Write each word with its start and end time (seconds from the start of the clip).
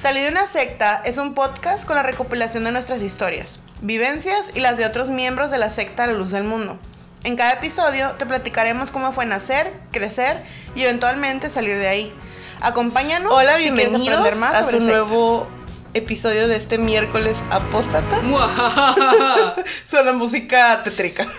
Salí 0.00 0.20
de 0.22 0.28
una 0.28 0.46
secta 0.46 1.02
es 1.04 1.18
un 1.18 1.34
podcast 1.34 1.86
con 1.86 1.94
la 1.94 2.02
recopilación 2.02 2.64
de 2.64 2.72
nuestras 2.72 3.02
historias, 3.02 3.60
vivencias 3.82 4.48
y 4.54 4.60
las 4.60 4.78
de 4.78 4.86
otros 4.86 5.10
miembros 5.10 5.50
de 5.50 5.58
la 5.58 5.68
secta 5.68 6.06
La 6.06 6.14
Luz 6.14 6.30
del 6.30 6.42
Mundo. 6.42 6.78
En 7.22 7.36
cada 7.36 7.52
episodio 7.52 8.12
te 8.12 8.24
platicaremos 8.24 8.92
cómo 8.92 9.12
fue 9.12 9.26
nacer, 9.26 9.74
crecer 9.92 10.42
y 10.74 10.84
eventualmente 10.84 11.50
salir 11.50 11.76
de 11.76 11.86
ahí. 11.86 12.14
Acompáñanos. 12.62 13.30
Hola, 13.30 13.58
si 13.58 13.64
bienvenidos 13.64 14.36
más 14.36 14.54
a 14.54 14.64
su 14.64 14.70
sectas. 14.70 14.88
nuevo 14.88 15.46
episodio 15.92 16.48
de 16.48 16.56
este 16.56 16.78
miércoles 16.78 17.42
apóstata. 17.50 18.22
Suena 19.86 20.14
música 20.14 20.82
tétrica. 20.82 21.26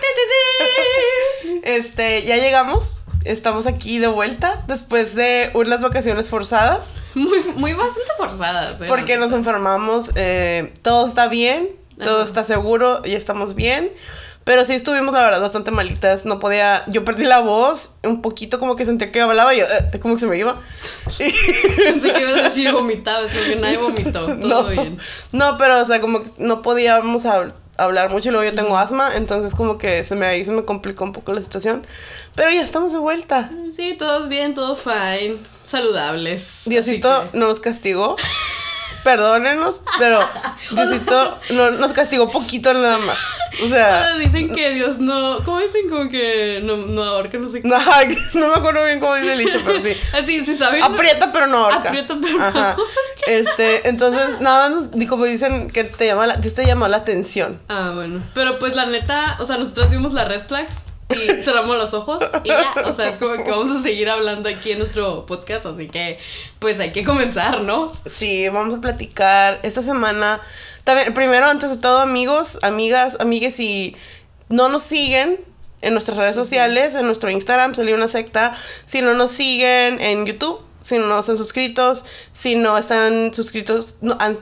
Este, 1.64 2.22
ya 2.22 2.36
llegamos. 2.36 3.01
Estamos 3.24 3.66
aquí 3.66 3.98
de 3.98 4.08
vuelta 4.08 4.64
después 4.66 5.14
de 5.14 5.50
unas 5.54 5.80
vacaciones 5.80 6.28
forzadas 6.28 6.94
muy, 7.14 7.40
muy 7.56 7.72
bastante 7.72 8.10
forzadas. 8.16 8.80
¿eh? 8.80 8.84
porque 8.88 9.16
nos 9.16 9.32
enfermamos. 9.32 10.10
eh, 10.16 10.72
todo 10.82 11.06
está 11.06 11.28
bien, 11.28 11.68
todo 12.02 12.16
Ajá. 12.16 12.24
está 12.24 12.44
seguro 12.44 13.00
y 13.04 13.14
estamos 13.14 13.54
bien. 13.54 13.92
Pero 14.44 14.64
sí 14.64 14.72
estuvimos, 14.72 15.14
la 15.14 15.22
verdad, 15.22 15.40
bastante 15.40 15.70
malitas. 15.70 16.24
No 16.24 16.40
podía. 16.40 16.82
Yo 16.88 17.04
perdí 17.04 17.26
la 17.26 17.38
voz 17.38 17.92
un 18.02 18.22
poquito, 18.22 18.58
como 18.58 18.74
que 18.74 18.84
sentía 18.84 19.12
que 19.12 19.20
hablaba 19.20 19.54
yo, 19.54 19.64
eh, 19.64 20.00
como 20.00 20.14
que 20.14 20.20
se 20.20 20.26
me 20.26 20.36
iba. 20.36 20.56
Pensé 21.18 22.12
que 22.12 22.20
ibas 22.22 22.34
a 22.36 22.42
decir 22.48 22.72
vomitabas 22.72 23.30
porque 23.32 23.54
nadie 23.54 23.76
vomitó. 23.78 24.26
Todo 24.40 24.64
no, 24.64 24.68
bien. 24.68 24.98
no, 25.30 25.56
pero 25.58 25.80
o 25.80 25.84
sea, 25.86 26.00
como 26.00 26.24
que 26.24 26.30
no 26.38 26.60
podíamos 26.60 27.24
hab- 27.24 27.54
hablar 27.84 28.10
mucho 28.10 28.28
y 28.28 28.32
luego 28.32 28.48
yo 28.48 28.54
tengo 28.54 28.76
asma, 28.76 29.16
entonces 29.16 29.54
como 29.54 29.78
que 29.78 30.04
se 30.04 30.16
me 30.16 30.26
ahí 30.26 30.44
se 30.44 30.52
me 30.52 30.64
complicó 30.64 31.04
un 31.04 31.12
poco 31.12 31.32
la 31.32 31.40
situación. 31.40 31.86
Pero 32.34 32.50
ya 32.50 32.62
estamos 32.62 32.92
de 32.92 32.98
vuelta. 32.98 33.50
Sí, 33.76 33.94
todos 33.98 34.28
bien, 34.28 34.54
todo 34.54 34.76
fine. 34.76 35.36
Saludables. 35.64 36.62
Diosito 36.66 37.28
que- 37.32 37.38
no 37.38 37.48
nos 37.48 37.60
castigó. 37.60 38.16
Perdónenos, 39.04 39.82
pero 39.98 40.20
Diosito 40.70 41.40
no, 41.50 41.70
nos 41.72 41.92
castigó 41.92 42.30
poquito 42.30 42.72
nada 42.74 42.98
más. 42.98 43.18
O 43.62 43.66
sea, 43.66 44.12
Ah, 44.12 44.16
Dicen 44.18 44.54
que 44.54 44.70
Dios 44.74 44.98
no. 44.98 45.40
¿Cómo 45.44 45.58
dicen? 45.60 45.88
Como 45.88 46.08
que 46.10 46.60
no, 46.62 46.76
no 46.76 47.02
ahorca, 47.02 47.38
no 47.38 47.50
sé 47.50 47.60
qué. 47.60 47.68
no, 47.68 47.78
no 47.78 48.48
me 48.48 48.54
acuerdo 48.54 48.84
bien 48.84 49.00
cómo 49.00 49.14
dice 49.14 49.32
el 49.32 49.38
dicho, 49.38 49.58
pero 49.64 49.80
sí. 49.80 49.96
Así, 50.20 50.44
si 50.44 50.56
saben. 50.56 50.82
Aprieta 50.82 51.32
pero 51.32 51.46
no 51.46 51.58
ahorca. 51.64 51.88
Aprieta, 51.88 52.16
pero 52.20 52.38
no 52.38 52.44
Ajá. 52.44 52.76
Este, 53.26 53.88
entonces 53.88 54.40
nada 54.40 54.70
más 54.70 54.90
como 55.08 55.24
dicen 55.24 55.70
que 55.70 55.84
te 55.84 56.06
llama 56.06 56.26
la, 56.26 56.36
Dios 56.36 56.54
te 56.54 56.66
llamó 56.66 56.88
la 56.88 56.98
atención. 56.98 57.60
Ah, 57.68 57.92
bueno. 57.94 58.22
Pero 58.34 58.58
pues 58.58 58.74
la 58.74 58.86
neta, 58.86 59.36
o 59.40 59.46
sea, 59.46 59.58
nosotros 59.58 59.90
vimos 59.90 60.12
las 60.12 60.28
red 60.28 60.46
flags 60.46 60.91
y 61.14 61.42
cerramos 61.42 61.76
los 61.76 61.94
ojos 61.94 62.22
y 62.44 62.48
ya. 62.48 62.74
O 62.84 62.94
sea, 62.94 63.08
es 63.08 63.16
como 63.18 63.42
que 63.42 63.50
vamos 63.50 63.76
a 63.76 63.82
seguir 63.82 64.08
hablando 64.08 64.48
aquí 64.48 64.72
en 64.72 64.78
nuestro 64.78 65.26
podcast, 65.26 65.66
así 65.66 65.88
que 65.88 66.18
pues 66.58 66.78
hay 66.80 66.92
que 66.92 67.04
comenzar, 67.04 67.62
¿no? 67.62 67.92
Sí, 68.10 68.48
vamos 68.48 68.74
a 68.74 68.80
platicar 68.80 69.60
esta 69.62 69.82
semana. 69.82 70.40
También, 70.84 71.14
primero, 71.14 71.46
antes 71.46 71.70
de 71.70 71.76
todo, 71.76 72.00
amigos, 72.00 72.58
amigas, 72.62 73.16
amigues, 73.20 73.54
si 73.54 73.96
no 74.48 74.68
nos 74.68 74.82
siguen 74.82 75.38
en 75.80 75.92
nuestras 75.92 76.16
redes 76.16 76.36
sociales, 76.36 76.94
en 76.94 77.06
nuestro 77.06 77.30
Instagram, 77.30 77.74
salió 77.74 77.94
una 77.94 78.08
secta. 78.08 78.54
Si 78.84 79.02
no 79.02 79.14
nos 79.14 79.32
siguen 79.32 80.00
en 80.00 80.26
YouTube, 80.26 80.60
si 80.82 80.98
no 80.98 81.18
están 81.18 81.36
suscritos, 81.36 82.04
si 82.32 82.54
no 82.54 82.76
están 82.76 83.32
suscritos 83.32 83.96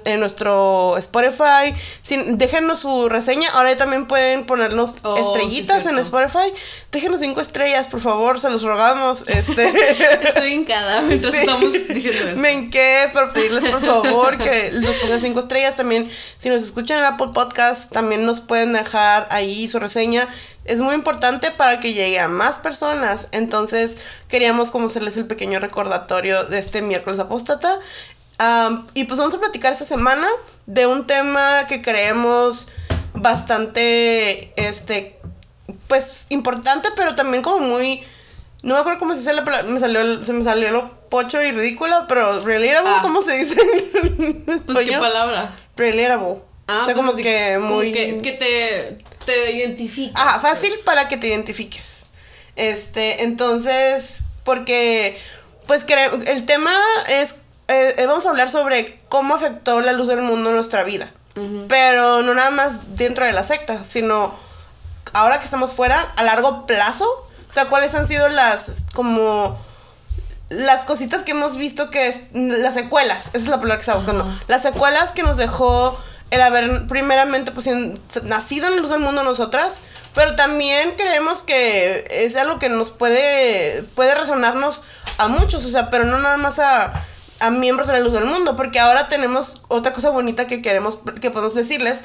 en 0.04 0.20
nuestro 0.20 0.96
Spotify, 0.98 1.74
si, 2.02 2.16
déjenos 2.34 2.80
su 2.80 3.08
reseña. 3.08 3.48
Ahora 3.50 3.76
también 3.76 4.06
pueden 4.06 4.44
ponernos 4.46 4.94
Oh, 5.02 5.16
sí, 5.16 5.22
estrellitas 5.22 5.86
en. 5.86 5.98
Spotify. 5.98 6.52
Déjenos 6.92 7.20
cinco 7.20 7.40
estrellas, 7.40 7.86
por 7.88 8.00
favor, 8.00 8.40
se 8.40 8.50
los 8.50 8.62
rogamos. 8.62 9.28
Este. 9.28 9.68
Estoy 10.24 10.54
en 10.54 10.64
cada 10.64 11.00
mientras 11.02 11.32
Sí. 11.32 11.40
estamos 11.40 11.72
diciendo 11.72 12.28
esto. 12.28 12.40
Me 12.40 12.70
por 13.12 13.32
pedirles 13.32 13.64
por 13.66 13.80
favor 13.80 14.38
que 14.38 14.70
nos 14.72 14.96
pongan 14.96 15.20
cinco 15.20 15.40
estrellas. 15.40 15.76
También, 15.76 16.10
si 16.38 16.48
nos 16.48 16.62
escuchan 16.62 16.98
en 16.98 17.04
Apple 17.04 17.28
Podcast, 17.34 17.92
también 17.92 18.24
nos 18.24 18.40
pueden 18.40 18.72
dejar 18.72 19.28
ahí 19.30 19.68
su 19.68 19.78
reseña. 19.78 20.28
Es 20.64 20.80
muy 20.80 20.94
importante 20.94 21.50
para 21.50 21.80
que 21.80 21.92
llegue 21.92 22.20
a 22.20 22.28
más 22.28 22.58
personas. 22.58 23.28
Entonces, 23.32 23.96
queríamos 24.28 24.70
como 24.70 24.86
hacerles 24.86 25.16
el 25.16 25.26
pequeño 25.26 25.58
recordatorio 25.58 26.29
de 26.44 26.58
este 26.58 26.82
miércoles 26.82 27.18
apóstata. 27.18 27.78
Y 28.94 29.04
pues 29.04 29.18
vamos 29.18 29.34
a 29.34 29.38
platicar 29.38 29.72
esta 29.72 29.84
semana 29.84 30.26
de 30.66 30.86
un 30.86 31.06
tema 31.06 31.66
que 31.68 31.82
creemos 31.82 32.68
bastante, 33.14 34.52
este, 34.56 35.18
pues 35.88 36.26
importante, 36.30 36.88
pero 36.96 37.14
también 37.14 37.42
como 37.42 37.58
muy... 37.60 38.02
No 38.62 38.74
me 38.74 38.80
acuerdo 38.80 38.98
cómo 38.98 39.12
se 39.14 39.20
dice 39.20 39.32
la 39.32 39.44
palabra, 39.44 39.70
me 39.70 39.80
salió, 39.80 40.00
el- 40.02 40.24
se 40.26 40.34
me 40.34 40.44
salió 40.44 40.70
lo 40.70 41.00
pocho 41.08 41.42
y 41.42 41.50
ridícula, 41.50 42.04
pero 42.08 42.38
relatable, 42.44 42.90
Ah. 42.94 42.98
¿cómo 43.02 43.22
se 43.22 43.32
dice 43.38 43.56
Pues 44.66 44.86
qué 44.90 44.98
palabra. 44.98 45.50
Relatable. 45.76 46.36
Ah, 46.66 46.82
o 46.82 46.84
sea, 46.84 46.94
pues 46.94 46.96
como 46.96 47.14
que 47.16 47.56
como 47.58 47.74
muy... 47.76 47.90
que, 47.92 48.18
que 48.22 48.32
te, 48.32 49.02
te 49.24 49.52
identifiques. 49.52 50.14
Ajá, 50.14 50.40
fácil 50.40 50.70
pues. 50.70 50.82
para 50.84 51.08
que 51.08 51.16
te 51.16 51.28
identifiques. 51.28 52.02
Este, 52.54 53.24
entonces, 53.24 54.24
porque, 54.44 55.18
pues, 55.70 55.86
el 56.26 56.46
tema 56.46 56.72
es, 57.06 57.36
eh, 57.68 57.94
eh, 57.96 58.06
vamos 58.06 58.26
a 58.26 58.30
hablar 58.30 58.50
sobre 58.50 59.00
cómo 59.08 59.36
afectó 59.36 59.80
la 59.80 59.92
luz 59.92 60.08
del 60.08 60.20
mundo 60.20 60.50
en 60.50 60.56
nuestra 60.56 60.82
vida. 60.82 61.12
Pero 61.68 62.22
no 62.22 62.34
nada 62.34 62.50
más 62.50 62.96
dentro 62.96 63.24
de 63.24 63.32
la 63.32 63.44
secta, 63.44 63.84
sino 63.84 64.34
ahora 65.12 65.38
que 65.38 65.44
estamos 65.44 65.72
fuera, 65.72 66.12
a 66.16 66.22
largo 66.24 66.66
plazo. 66.66 67.06
O 67.48 67.52
sea, 67.52 67.66
¿cuáles 67.66 67.94
han 67.94 68.08
sido 68.08 68.28
las, 68.28 68.82
como, 68.92 69.56
las 70.48 70.84
cositas 70.84 71.22
que 71.22 71.30
hemos 71.30 71.56
visto 71.56 71.88
que 71.88 72.08
es, 72.08 72.16
las 72.32 72.74
secuelas, 72.74 73.28
esa 73.28 73.38
es 73.38 73.46
la 73.46 73.56
palabra 73.58 73.76
que 73.76 73.82
estaba 73.82 73.98
buscando, 73.98 74.26
las 74.48 74.62
secuelas 74.62 75.12
que 75.12 75.22
nos 75.22 75.36
dejó 75.36 75.96
el 76.30 76.42
haber 76.42 76.86
primeramente 76.86 77.50
pues 77.52 77.66
en- 77.68 77.98
nacido 78.24 78.66
en 78.68 78.74
la 78.76 78.80
luz 78.82 78.90
del 78.90 79.00
mundo 79.00 79.22
nosotras, 79.24 79.80
pero 80.14 80.36
también 80.36 80.94
creemos 80.96 81.42
que 81.42 82.04
es 82.10 82.36
algo 82.36 82.58
que 82.58 82.68
nos 82.68 82.90
puede, 82.90 83.82
puede 83.94 84.14
resonarnos 84.14 84.82
a 85.18 85.28
muchos, 85.28 85.64
o 85.64 85.70
sea, 85.70 85.90
pero 85.90 86.04
no 86.04 86.18
nada 86.18 86.36
más 86.36 86.58
a, 86.58 87.04
a 87.40 87.50
miembros 87.50 87.88
de 87.88 87.94
la 87.94 88.00
luz 88.00 88.12
del 88.12 88.24
mundo, 88.24 88.56
porque 88.56 88.80
ahora 88.80 89.08
tenemos 89.08 89.62
otra 89.68 89.92
cosa 89.92 90.10
bonita 90.10 90.46
que 90.46 90.62
queremos, 90.62 90.98
que 91.20 91.30
podemos 91.30 91.54
decirles, 91.54 92.02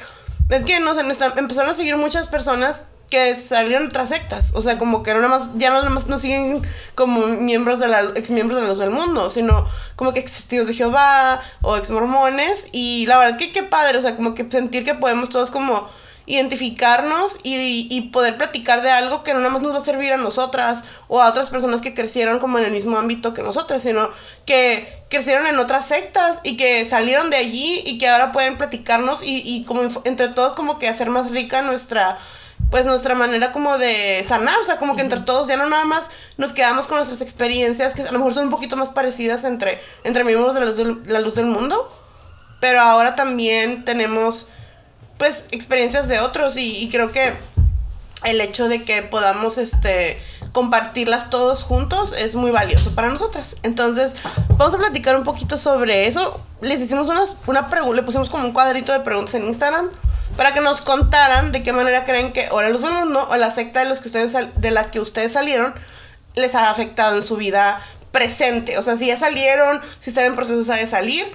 es 0.49 0.63
que 0.63 0.79
nos 0.79 0.97
empezaron 0.97 1.69
a 1.69 1.73
seguir 1.73 1.97
muchas 1.97 2.27
personas 2.27 2.85
que 3.09 3.35
salieron 3.35 3.87
otras 3.87 4.09
sectas, 4.09 4.51
o 4.55 4.61
sea, 4.61 4.77
como 4.77 5.03
que 5.03 5.13
no 5.13 5.21
nada 5.21 5.39
más, 5.39 5.49
ya 5.55 5.69
no 5.69 5.77
nada 5.77 5.89
más 5.89 6.07
nos 6.07 6.21
siguen 6.21 6.61
como 6.95 7.27
miembros 7.27 7.79
de 7.79 7.87
la, 7.87 8.01
ex 8.15 8.31
miembros 8.31 8.57
de 8.57 8.63
la 8.63 8.69
luz 8.69 8.79
del 8.79 8.89
mundo, 8.89 9.29
sino 9.29 9.67
como 9.95 10.13
que 10.13 10.19
ex 10.19 10.33
testigos 10.33 10.67
de 10.67 10.73
Jehová 10.73 11.39
o 11.61 11.77
ex 11.77 11.91
mormones, 11.91 12.67
y 12.71 13.05
la 13.07 13.17
verdad 13.17 13.37
que 13.37 13.51
qué 13.51 13.63
padre, 13.63 13.97
o 13.97 14.01
sea, 14.01 14.15
como 14.15 14.33
que 14.33 14.49
sentir 14.49 14.85
que 14.85 14.95
podemos 14.95 15.29
todos 15.29 15.51
como 15.51 15.87
identificarnos 16.25 17.37
y, 17.43 17.87
y 17.89 18.01
poder 18.09 18.37
platicar 18.37 18.81
de 18.81 18.89
algo 18.89 19.23
que 19.23 19.33
no 19.33 19.39
nada 19.39 19.51
más 19.51 19.61
nos 19.61 19.73
va 19.73 19.77
a 19.77 19.83
servir 19.83 20.11
a 20.13 20.17
nosotras 20.17 20.83
o 21.07 21.21
a 21.21 21.29
otras 21.29 21.49
personas 21.49 21.81
que 21.81 21.93
crecieron 21.93 22.39
como 22.39 22.57
en 22.57 22.65
el 22.65 22.71
mismo 22.71 22.97
ámbito 22.97 23.33
que 23.33 23.43
nosotras, 23.43 23.83
sino 23.83 24.09
que 24.45 25.03
crecieron 25.09 25.47
en 25.47 25.59
otras 25.59 25.85
sectas 25.85 26.39
y 26.43 26.57
que 26.57 26.85
salieron 26.85 27.29
de 27.29 27.37
allí 27.37 27.83
y 27.85 27.97
que 27.97 28.07
ahora 28.07 28.31
pueden 28.31 28.57
platicarnos 28.57 29.23
y, 29.23 29.41
y 29.45 29.63
como 29.65 29.83
entre 30.03 30.29
todos 30.29 30.53
como 30.53 30.79
que 30.79 30.87
hacer 30.87 31.09
más 31.09 31.31
rica 31.31 31.61
nuestra 31.61 32.17
pues 32.69 32.85
nuestra 32.85 33.15
manera 33.15 33.51
como 33.51 33.77
de 33.77 34.23
sanar, 34.27 34.59
o 34.59 34.63
sea, 34.63 34.77
como 34.77 34.95
que 34.95 35.01
entre 35.01 35.19
todos 35.21 35.47
ya 35.47 35.57
no 35.57 35.69
nada 35.69 35.85
más 35.85 36.09
nos 36.37 36.53
quedamos 36.53 36.87
con 36.87 36.97
nuestras 36.97 37.21
experiencias 37.21 37.93
que 37.93 38.01
a 38.01 38.11
lo 38.11 38.19
mejor 38.19 38.33
son 38.33 38.45
un 38.45 38.49
poquito 38.49 38.75
más 38.75 38.89
parecidas 38.89 39.43
entre, 39.43 39.81
entre 40.03 40.23
miembros 40.23 40.55
de 40.55 40.59
la 40.61 40.65
luz 40.65 40.77
del, 40.77 41.01
la 41.05 41.19
luz 41.19 41.35
del 41.35 41.45
mundo, 41.45 41.91
pero 42.59 42.81
ahora 42.81 43.15
también 43.15 43.85
tenemos 43.85 44.47
pues 45.17 45.45
experiencias 45.51 46.07
de 46.07 46.19
otros 46.19 46.57
y, 46.57 46.89
creo 46.89 47.11
que 47.11 47.33
el 48.23 48.41
hecho 48.41 48.67
de 48.67 48.83
que 48.83 49.01
podamos 49.01 49.57
este 49.57 50.19
compartirlas 50.51 51.29
todos 51.29 51.63
juntos 51.63 52.13
es 52.13 52.35
muy 52.35 52.49
valioso 52.49 52.95
para 52.95 53.09
nosotras. 53.09 53.57
Entonces, 53.63 54.15
vamos 54.57 54.73
a 54.73 54.77
platicar 54.77 55.15
un 55.17 55.23
poquito 55.23 55.57
sobre 55.57 56.07
eso. 56.07 56.41
Les 56.61 56.79
hicimos 56.79 57.09
unas, 57.09 57.35
una 57.45 57.69
pregunta, 57.69 57.97
le 57.97 58.03
pusimos 58.03 58.29
como 58.29 58.45
un 58.45 58.53
cuadrito 58.53 58.93
de 58.93 59.01
preguntas 59.01 59.35
en 59.35 59.45
Instagram 59.45 59.89
para 60.37 60.53
que 60.53 60.61
nos 60.61 60.81
contaran 60.81 61.51
de 61.51 61.61
qué 61.61 61.73
manera 61.73 62.05
creen 62.05 62.31
que 62.31 62.47
o 62.51 62.61
del 62.61 62.77
mundo 62.79 63.27
o 63.29 63.35
la 63.35 63.51
secta 63.51 63.81
de 63.81 63.89
los 63.89 63.99
que 63.99 64.07
ustedes 64.07 64.33
de 64.55 64.71
la 64.71 64.91
que 64.91 64.99
ustedes 64.99 65.33
salieron 65.33 65.75
les 66.35 66.55
ha 66.55 66.69
afectado 66.69 67.17
en 67.17 67.23
su 67.23 67.35
vida 67.35 67.79
presente. 68.11 68.77
O 68.77 68.81
sea, 68.81 68.95
si 68.95 69.07
ya 69.07 69.17
salieron, 69.17 69.81
si 69.99 70.09
están 70.11 70.25
en 70.25 70.35
proceso 70.35 70.71
de 70.71 70.87
salir, 70.87 71.25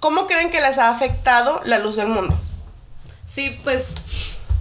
¿cómo 0.00 0.26
creen 0.26 0.50
que 0.50 0.60
les 0.60 0.78
ha 0.78 0.90
afectado 0.90 1.60
la 1.64 1.78
luz 1.78 1.96
del 1.96 2.08
mundo? 2.08 2.38
Sí, 3.28 3.58
pues 3.62 3.94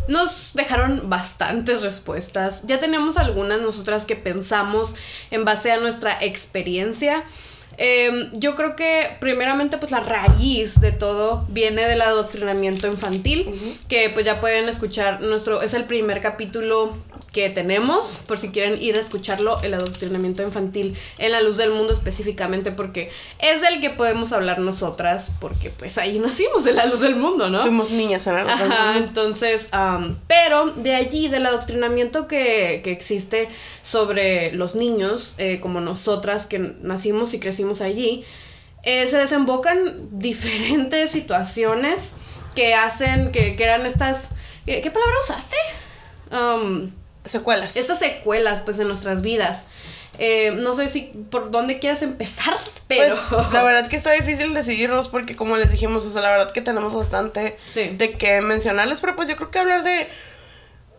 nos 0.08 0.52
dejaron 0.54 1.10
bastantes 1.10 1.81
respuestas. 1.81 2.62
Ya 2.66 2.80
tenemos 2.80 3.18
algunas 3.18 3.62
nosotras 3.62 4.06
que 4.06 4.16
pensamos 4.16 4.96
en 5.31 5.46
base 5.46 5.72
a 5.72 5.78
nuestra 5.78 6.22
experiencia. 6.24 7.24
Em, 7.77 8.31
yo 8.33 8.56
creo 8.56 8.75
que 8.75 9.09
primeramente 9.19 9.77
pues 9.77 9.91
la 9.91 10.00
raíz 10.00 10.79
de 10.79 10.91
todo 10.91 11.45
viene 11.50 11.88
del 11.88 12.01
adoctrinamiento 12.01 12.88
infantil, 12.88 13.47
que 13.88 14.09
pues 14.09 14.25
ya 14.25 14.39
pueden 14.39 14.68
escuchar 14.68 15.21
nuestro, 15.21 15.62
es 15.62 15.74
el 15.75 15.83
primer 15.85 16.19
capítulo 16.21 16.97
que 17.33 17.50
tenemos, 17.51 18.21
por 18.25 18.39
si 18.39 18.50
quieren 18.50 18.81
ir 18.81 18.95
a 18.95 19.00
escucharlo, 19.00 19.62
el 19.62 19.75
adoctrinamiento 19.75 20.41
infantil 20.41 20.97
en 21.19 21.31
la 21.31 21.41
luz 21.41 21.57
del 21.57 21.69
mundo 21.69 21.94
específicamente, 21.94 22.71
porque 22.71 23.12
es 23.38 23.62
del 23.62 23.80
que 23.80 23.91
podemos 23.91 24.31
hablar 24.33 24.57
nosotras, 24.57 25.33
porque 25.39 25.69
pues 25.69 26.00
ahí 26.00 26.18
nacimos 26.18 26.65
en 26.65 26.77
la 26.77 26.88
luz 26.88 27.01
del 27.01 27.15
mundo, 27.15 27.50
¿no? 27.51 27.62
Fuimos 27.62 27.91
niñas 27.91 28.25
en 28.25 28.35
la 28.35 28.44
luz 28.44 28.57
del 28.57 28.71
Ajá, 28.71 28.94
mundo. 28.94 29.07
entonces, 29.07 29.68
am, 29.71 30.18
pero 30.27 30.71
de 30.71 30.95
allí, 30.95 31.27
del 31.27 31.45
adoctrinamiento 31.45 32.27
que, 32.27 32.81
que 32.83 32.91
existe 32.91 33.47
sobre 33.83 34.51
los 34.53 34.73
niños, 34.75 35.35
eh, 35.38 35.59
como 35.62 35.80
nosotras 35.80 36.47
que 36.47 36.57
nacimos 36.81 37.33
y 37.35 37.39
crecimos 37.39 37.67
allí, 37.81 38.25
eh, 38.84 39.08
se 39.08 39.18
desembocan 39.18 40.08
diferentes 40.12 41.12
situaciones 41.12 42.12
que 42.56 42.74
hacen, 42.74 43.31
que, 43.31 43.56
que 43.56 43.64
eran 43.64 43.86
estas, 43.86 44.30
¿qué, 44.66 44.81
qué 44.81 44.92
palabra 44.92 45.16
usaste? 45.24 45.56
Am, 46.31 46.94
Secuelas. 47.24 47.75
estas 47.75 48.00
secuelas, 48.00 48.62
pues, 48.62 48.80
en 48.80 48.88
nuestras 48.88 49.22
vidas. 49.22 49.66
Eh, 50.19 50.52
no 50.56 50.74
sé 50.74 50.88
si 50.90 51.12
por 51.30 51.52
dónde 51.52 51.78
quieras 51.78 52.02
empezar, 52.02 52.58
pero... 52.88 53.16
Pues, 53.30 53.54
la 53.54 53.62
verdad 53.64 53.88
que 53.88 53.96
está 53.98 54.12
difícil 54.14 54.54
decidirnos 54.56 55.10
porque 55.10 55.36
como 55.36 55.58
les 55.58 55.69
dijimos, 55.72 56.06
o 56.06 56.10
sea, 56.12 56.22
la 56.24 56.31
verdad 56.31 56.52
que 56.52 56.62
tenemos 56.62 56.96
bastante 56.96 57.56
Sí. 57.72 57.90
de 57.98 58.14
qué 58.14 58.42
mencionarles, 58.42 59.00
pero 59.00 59.16
pues 59.16 59.28
yo 59.30 59.36
creo 59.36 59.52
que 59.52 59.60
hablar 59.60 59.84
de, 59.84 60.08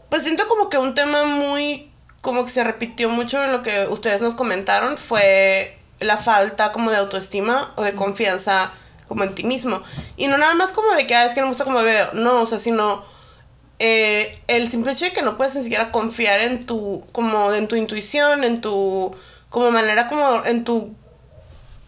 pues 0.09 0.23
siento 0.23 0.47
como 0.47 0.69
que 0.69 0.79
un 0.79 0.95
tema 0.95 1.25
muy, 1.25 1.91
como 2.21 2.45
que 2.45 2.51
se 2.53 2.63
repitió 2.63 3.09
mucho 3.09 3.43
en 3.43 3.51
lo 3.51 3.63
que 3.63 3.87
ustedes 3.89 4.23
nos 4.23 4.35
comentaron 4.35 4.97
fue 4.97 5.78
la 6.01 6.17
falta 6.17 6.73
como 6.73 6.91
de 6.91 6.97
autoestima 6.97 7.73
o 7.77 7.83
de 7.83 7.95
confianza 7.95 8.71
como 9.07 9.25
en 9.25 9.35
ti 9.35 9.43
mismo. 9.45 9.83
Y 10.17 10.29
no 10.29 10.37
nada 10.39 10.55
más 10.55 10.73
como 10.73 10.93
de 10.95 11.07
que, 11.07 11.15
ah, 11.15 11.25
es 11.25 11.35
que 11.35 11.41
no 11.41 11.47
me 11.47 11.51
gusta 11.51 11.65
como 11.65 11.83
veo, 11.83 12.11
no, 12.13 12.43
o 12.43 12.47
sea, 12.47 12.59
sino 12.59 13.03
eh, 13.79 14.39
el 14.49 14.71
simple 14.71 14.93
hecho 14.93 15.05
de 15.07 15.13
que 15.13 15.23
no 15.23 15.37
puedes 15.37 15.55
ni 15.57 15.63
siquiera 15.63 15.91
confiar 15.93 16.41
en 16.41 16.67
tu, 16.67 17.05
como 17.13 17.53
en 17.53 17.69
tu 17.69 17.77
intuición, 17.77 18.45
en 18.45 18.61
tu, 18.61 19.15
como 19.49 19.71
manera, 19.71 20.09
como 20.09 20.45
en 20.45 20.65
tu, 20.65 20.95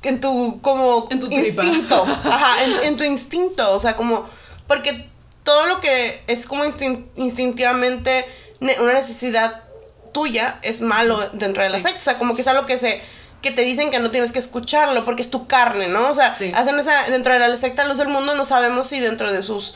en 0.03 0.21
tu, 0.21 0.61
como 0.63 1.07
En 1.11 1.21
tu 1.21 1.27
instinto, 1.27 2.05
ajá, 2.25 2.65
en, 2.65 2.83
en 2.85 2.97
tu 2.97 3.05
instinto, 3.05 3.73
o 3.75 3.81
sea, 3.81 3.97
como, 3.97 4.25
porque 4.67 5.09
todo 5.43 5.67
lo 5.67 5.81
que 5.81 6.23
es 6.27 6.47
como 6.47 6.65
instin- 6.65 7.07
instintivamente 7.17 8.25
una 8.61 8.93
necesidad 8.93 9.65
tuya 10.13 10.59
es 10.63 10.81
malo 10.81 11.19
dentro 11.33 11.63
del 11.63 11.73
Sí. 11.73 11.79
aceite, 11.79 11.99
o 11.99 12.03
sea, 12.03 12.19
como 12.19 12.35
que 12.35 12.43
es 12.43 12.49
algo 12.49 12.67
que 12.67 12.79
se 12.79 13.01
que 13.43 13.51
te 13.51 13.63
dicen 13.63 13.91
que 13.91 13.99
no 14.01 14.11
tienes 14.11 14.33
que 14.33 14.39
escucharlo 14.39 15.05
porque 15.05 15.23
es 15.23 15.31
tu 15.31 15.47
carne, 15.47 15.89
¿no? 15.89 16.09
O 16.11 16.15
sea, 16.15 16.37
Sí. 16.37 16.53
hacen 16.55 16.79
esa 16.79 17.05
dentro 17.05 17.33
de 17.33 17.39
la 17.39 17.57
secta 17.57 17.85
Luz 17.85 17.99
del 17.99 18.09
Mundo 18.09 18.35
no 18.35 18.45
sabemos 18.45 18.87
si 18.89 19.01
dentro 19.01 19.33
de 19.33 19.43
sus 19.43 19.75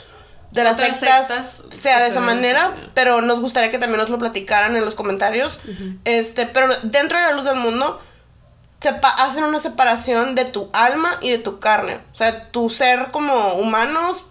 de 0.51 0.63
las 0.63 0.77
sectas, 0.77 1.27
sectas 1.27 1.63
sea 1.71 2.01
de 2.01 2.09
esa 2.11 2.21
manera, 2.21 2.69
manera. 2.69 2.91
pero 2.95 3.21
nos 3.23 3.41
gustaría 3.41 3.71
que 3.71 3.79
también 3.79 3.99
nos 4.01 4.11
lo 4.11 4.19
platicaran 4.19 4.77
en 4.77 4.85
los 4.85 4.95
comentarios. 4.95 5.59
Este, 6.05 6.47
pero 6.47 6.69
dentro 6.85 7.19
de 7.19 7.25
la 7.25 7.33
luz 7.33 7.45
del 7.47 7.57
mundo 7.57 8.01
sepa- 8.81 9.15
hacen 9.19 9.43
una 9.45 9.59
separación 9.59 10.35
de 10.35 10.45
tu 10.45 10.69
alma 10.73 11.11
y 11.23 11.31
de 11.31 11.39
tu 11.39 11.59
carne. 11.59 12.01
O 12.13 12.17
sea, 12.17 12.51
tu 12.53 12.71
ser 12.71 13.07
como 13.11 13.55
humanos, 13.55 14.27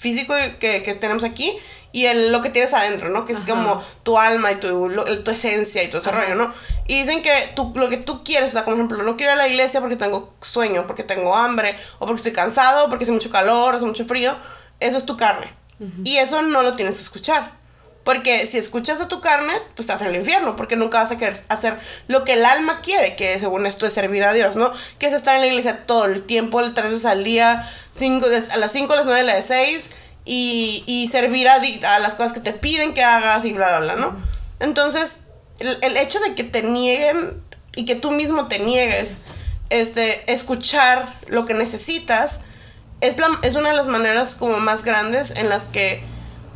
físico 0.00 0.34
que, 0.58 0.82
que 0.82 0.94
tenemos 0.94 1.24
aquí, 1.24 1.56
y 1.92 2.06
el, 2.06 2.32
lo 2.32 2.40
que 2.40 2.48
tienes 2.50 2.72
adentro, 2.72 3.10
¿no? 3.10 3.24
Que 3.24 3.32
es 3.34 3.40
como 3.40 3.84
tu 4.02 4.16
alma 4.18 4.50
y 4.52 4.56
tu, 4.56 4.88
lo- 4.88 5.04
tu 5.22 5.30
esencia 5.30 5.82
y 5.82 5.88
todo 5.88 6.00
ese 6.00 6.08
Ajá. 6.10 6.20
rollo, 6.22 6.34
¿no? 6.36 6.54
Y 6.86 7.00
dicen 7.00 7.20
que 7.20 7.32
tú, 7.54 7.72
lo 7.74 7.88
que 7.88 7.96
tú 7.98 8.24
quieres, 8.24 8.48
o 8.48 8.52
sea, 8.52 8.64
como 8.64 8.76
ejemplo, 8.76 9.02
no 9.02 9.16
quiero 9.16 9.32
ir 9.32 9.38
a 9.38 9.42
la 9.42 9.48
iglesia 9.48 9.80
porque 9.80 9.96
tengo 9.96 10.32
sueño, 10.40 10.86
porque 10.86 11.02
tengo 11.02 11.36
hambre, 11.36 11.76
o 11.98 12.06
porque 12.06 12.16
estoy 12.20 12.32
cansado, 12.32 12.88
porque 12.88 13.04
hace 13.04 13.12
mucho 13.12 13.30
calor, 13.30 13.74
hace 13.74 13.84
mucho 13.84 14.04
frío, 14.06 14.36
eso 14.78 14.96
es 14.96 15.04
tu 15.04 15.16
carne. 15.16 15.52
Y 16.04 16.16
eso 16.18 16.42
no 16.42 16.62
lo 16.62 16.74
tienes 16.74 16.96
que 16.96 17.02
escuchar. 17.02 17.52
Porque 18.04 18.46
si 18.46 18.56
escuchas 18.56 19.00
a 19.00 19.08
tu 19.08 19.20
carne, 19.20 19.52
pues 19.74 19.86
te 19.86 19.92
vas 19.92 20.02
al 20.02 20.16
infierno, 20.16 20.56
porque 20.56 20.76
nunca 20.76 21.02
vas 21.02 21.10
a 21.10 21.18
querer 21.18 21.36
hacer 21.48 21.78
lo 22.08 22.24
que 22.24 22.32
el 22.32 22.46
alma 22.46 22.80
quiere, 22.80 23.14
que 23.14 23.38
según 23.38 23.66
esto 23.66 23.86
es 23.86 23.92
servir 23.92 24.24
a 24.24 24.32
Dios, 24.32 24.56
¿no? 24.56 24.72
Que 24.98 25.06
es 25.06 25.12
estar 25.12 25.34
en 25.34 25.42
la 25.42 25.46
iglesia 25.48 25.84
todo 25.86 26.06
el 26.06 26.22
tiempo, 26.22 26.62
tres 26.72 26.90
veces 26.90 27.06
al 27.06 27.24
día, 27.24 27.68
cinco, 27.92 28.26
a 28.26 28.56
las 28.56 28.72
5, 28.72 28.92
a 28.92 28.96
las 28.96 29.04
9, 29.04 29.20
a 29.20 29.24
las 29.24 29.46
6, 29.46 29.90
y, 30.24 30.82
y 30.86 31.08
servir 31.08 31.48
a, 31.48 31.58
las 31.98 32.14
cosas 32.14 32.32
que 32.32 32.40
te 32.40 32.52
piden 32.52 32.94
que 32.94 33.04
hagas 33.04 33.44
y 33.44 33.52
bla, 33.52 33.68
bla, 33.68 33.80
bla, 33.80 33.96
¿no? 33.96 34.16
Entonces, 34.60 35.26
el, 35.58 35.78
el 35.82 35.96
hecho 35.96 36.20
de 36.20 36.34
que 36.34 36.44
te 36.44 36.62
nieguen 36.62 37.42
y 37.76 37.84
que 37.84 37.96
tú 37.96 38.10
mismo 38.12 38.48
te 38.48 38.58
niegues, 38.60 39.18
este, 39.68 40.30
escuchar 40.32 41.16
lo 41.28 41.44
que 41.46 41.54
necesitas, 41.54 42.40
es, 43.00 43.18
la, 43.18 43.28
es 43.42 43.54
una 43.54 43.70
de 43.70 43.76
las 43.76 43.86
maneras 43.86 44.34
como 44.34 44.58
más 44.58 44.84
grandes 44.84 45.32
en 45.32 45.48
las 45.48 45.68
que, 45.68 46.02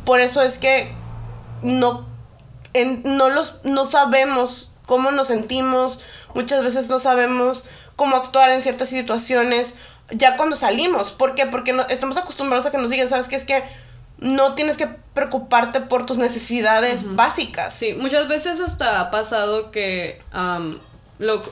por 0.04 0.20
eso 0.20 0.42
es 0.42 0.58
que 0.58 0.92
no, 1.64 2.06
en- 2.72 3.02
no, 3.04 3.28
los, 3.30 3.60
no 3.64 3.86
sabemos 3.86 4.72
cómo 4.86 5.10
nos 5.10 5.28
sentimos, 5.28 6.00
muchas 6.34 6.62
veces 6.62 6.88
no 6.88 6.98
sabemos 6.98 7.64
cómo 7.96 8.16
actuar 8.16 8.50
en 8.50 8.62
ciertas 8.62 8.90
situaciones, 8.90 9.76
ya 10.10 10.36
cuando 10.36 10.56
salimos. 10.56 11.10
¿Por 11.10 11.34
qué? 11.34 11.46
Porque 11.46 11.72
no, 11.72 11.82
estamos 11.88 12.16
acostumbrados 12.16 12.66
a 12.66 12.70
que 12.70 12.78
nos 12.78 12.90
digan, 12.90 13.08
¿sabes 13.08 13.28
qué? 13.28 13.36
Es 13.36 13.44
que 13.44 13.64
no 14.18 14.54
tienes 14.54 14.76
que 14.76 14.86
preocuparte 15.14 15.80
por 15.80 16.06
tus 16.06 16.18
necesidades 16.18 17.14
básicas. 17.16 17.72
Sí, 17.74 17.94
muchas 17.94 18.28
veces 18.28 18.60
hasta 18.60 19.00
ha 19.00 19.10
pasado 19.10 19.70
que 19.70 20.20
lo, 21.18 21.42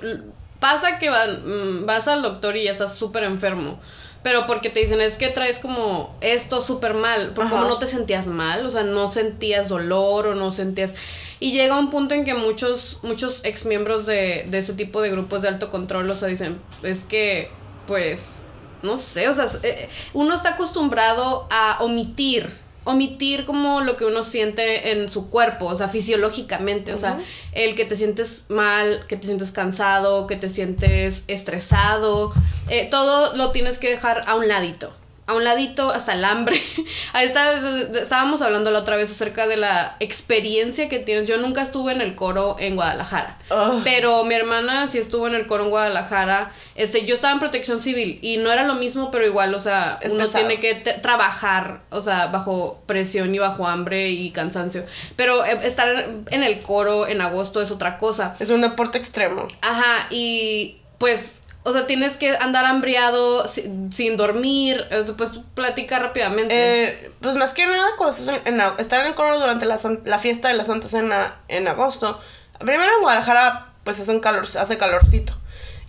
pasa 0.61 0.99
que 0.99 1.11
van- 1.11 1.43
mm, 1.82 1.87
vas 1.87 2.09
al 2.09 2.23
doctor 2.23 2.56
y 2.56 2.64
ya 2.64 2.73
estás 2.73 2.94
súper 2.94 3.25
enfermo. 3.25 3.81
Pero 4.22 4.46
porque 4.46 4.70
te 4.70 4.80
dicen, 4.80 5.00
es 5.00 5.14
que 5.14 5.28
traes 5.28 5.58
como 5.58 6.14
esto 6.20 6.60
súper 6.60 6.94
mal. 6.94 7.32
Porque 7.34 7.50
como 7.50 7.64
no 7.64 7.78
te 7.78 7.86
sentías 7.86 8.26
mal, 8.26 8.64
o 8.64 8.70
sea, 8.70 8.84
no 8.84 9.12
sentías 9.12 9.69
dolor 9.69 10.28
o 10.28 10.34
no 10.34 10.52
sentías... 10.52 10.94
Y 11.40 11.50
llega 11.50 11.76
un 11.76 11.90
punto 11.90 12.14
en 12.14 12.24
que 12.24 12.34
muchos, 12.34 13.00
muchos 13.02 13.40
ex 13.44 13.66
miembros 13.66 14.06
de, 14.06 14.46
de 14.48 14.58
ese 14.58 14.74
tipo 14.74 15.02
de 15.02 15.10
grupos 15.10 15.42
de 15.42 15.48
alto 15.48 15.70
control, 15.70 16.08
o 16.08 16.14
sea, 16.14 16.28
dicen, 16.28 16.60
es 16.84 17.02
que, 17.02 17.50
pues, 17.88 18.42
no 18.82 18.96
sé, 18.96 19.28
o 19.28 19.34
sea, 19.34 19.46
eh, 19.64 19.88
uno 20.12 20.34
está 20.34 20.50
acostumbrado 20.50 21.48
a 21.50 21.78
omitir, 21.80 22.62
omitir 22.84 23.44
como 23.44 23.81
lo 23.81 23.96
que 23.96 24.05
uno 24.05 24.23
siente 24.23 24.93
en 24.93 25.08
su 25.08 25.31
cuerpo, 25.31 25.67
o 25.67 25.76
sea, 25.76 25.88
fisiológicamente, 25.88 26.93
o 26.93 26.96
sea, 26.96 27.19
el 27.52 27.75
que 27.75 27.84
te 27.84 27.96
sientes 27.96 28.44
mal, 28.49 29.05
que 29.08 29.17
te 29.17 29.26
sientes 29.26 29.52
cansado, 29.52 30.26
que 30.26 30.37
te 30.37 30.49
sientes 30.49 31.25
estresado, 31.29 32.32
eh, 32.69 32.88
todo 32.90 33.37
lo 33.37 33.50
tienes 33.50 33.79
que 33.79 33.90
dejar 33.90 34.23
a 34.26 34.34
un 34.34 34.49
ladito. 34.49 34.93
A 35.32 35.34
un 35.34 35.44
ladito 35.44 35.90
hasta 35.90 36.12
el 36.12 36.25
hambre. 36.26 36.61
Ahí 37.14 37.26
está, 37.26 37.52
estábamos 37.99 38.43
hablando 38.43 38.70
la 38.70 38.81
otra 38.81 38.96
vez 38.96 39.11
acerca 39.11 39.46
de 39.46 39.56
la 39.56 39.96
experiencia 39.99 40.88
que 40.90 40.99
tienes. 40.99 41.26
Yo 41.26 41.38
nunca 41.38 41.62
estuve 41.62 41.93
en 41.93 42.02
el 42.02 42.14
coro 42.14 42.56
en 42.58 42.76
Guadalajara. 42.76 43.38
Pero 43.82 44.25
mi 44.25 44.34
hermana 44.34 44.88
sí 44.88 44.99
estuvo 44.99 45.26
en 45.26 45.34
el 45.34 45.46
coro 45.46 45.64
en 45.64 45.70
Guadalajara. 45.70 46.52
Este, 46.75 47.06
yo 47.06 47.14
estaba 47.14 47.33
en 47.33 47.38
protección 47.40 47.80
civil 47.80 48.18
y 48.23 48.37
no 48.37 48.52
era 48.52 48.64
lo 48.64 48.75
mismo, 48.75 49.11
pero 49.11 49.26
igual, 49.26 49.54
o 49.54 49.61
sea, 49.61 49.99
Es 50.02 50.12
uno 50.12 50.23
pesado. 50.25 50.47
tiene 50.47 50.61
que 50.61 50.75
trabajar, 51.00 51.80
o 51.90 52.00
sea, 52.00 52.26
bajo 52.26 52.83
presión 52.87 53.35
y 53.35 53.38
bajo 53.38 53.66
hambre 53.66 54.11
y 54.11 54.30
cansancio. 54.30 54.85
Pero 55.16 55.45
eh, 55.45 55.59
estar 55.64 55.88
en 56.30 56.42
el 56.45 56.61
coro 56.61 57.06
en 57.06 57.21
agosto 57.21 57.61
es 57.62 57.71
otra 57.71 57.99
cosa. 57.99 58.37
Es 58.38 58.50
un 58.50 58.61
deporte 58.61 58.99
extremo. 58.99 59.49
Ajá, 59.61 60.06
y 60.11 60.78
pues, 60.99 61.41
o 61.64 61.73
sea, 61.73 61.87
tienes 61.87 62.16
que 62.16 62.37
andar 62.37 62.64
hambriado 62.64 63.47
si- 63.49 63.71
sin 63.92 64.16
dormir. 64.16 64.87
eh, 64.90 65.04
Pues 65.16 65.31
platica 65.54 65.99
rápidamente. 65.99 66.54
Eh, 66.85 67.12
pues 67.21 67.35
más 67.37 67.52
que 67.54 67.66
nada, 67.66 67.87
cuando 67.97 68.16
estás 68.16 68.40
en, 68.45 68.61
estar 68.78 69.00
en 69.00 69.07
el 69.09 69.14
coro 69.14 69.38
durante 69.38 69.66
la, 69.66 69.78
la 70.04 70.19
fiesta 70.19 70.49
de 70.49 70.54
la 70.54 70.64
Santa 70.64 70.88
Cena 70.88 71.40
en 71.49 71.69
agosto. 71.69 72.21
Primero 72.59 72.92
en 72.97 73.00
Guadalajara, 73.02 73.73
pues 73.85 73.99
hace 74.00 74.11
un 74.12 74.21
calor, 74.21 74.45
hace 74.45 74.78
calorcito. 74.78 75.35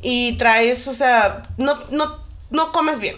Y 0.01 0.37
traes, 0.37 0.87
o 0.87 0.93
sea, 0.93 1.43
no, 1.57 1.79
no, 1.91 2.19
no 2.49 2.71
comes 2.71 2.99
bien. 2.99 3.15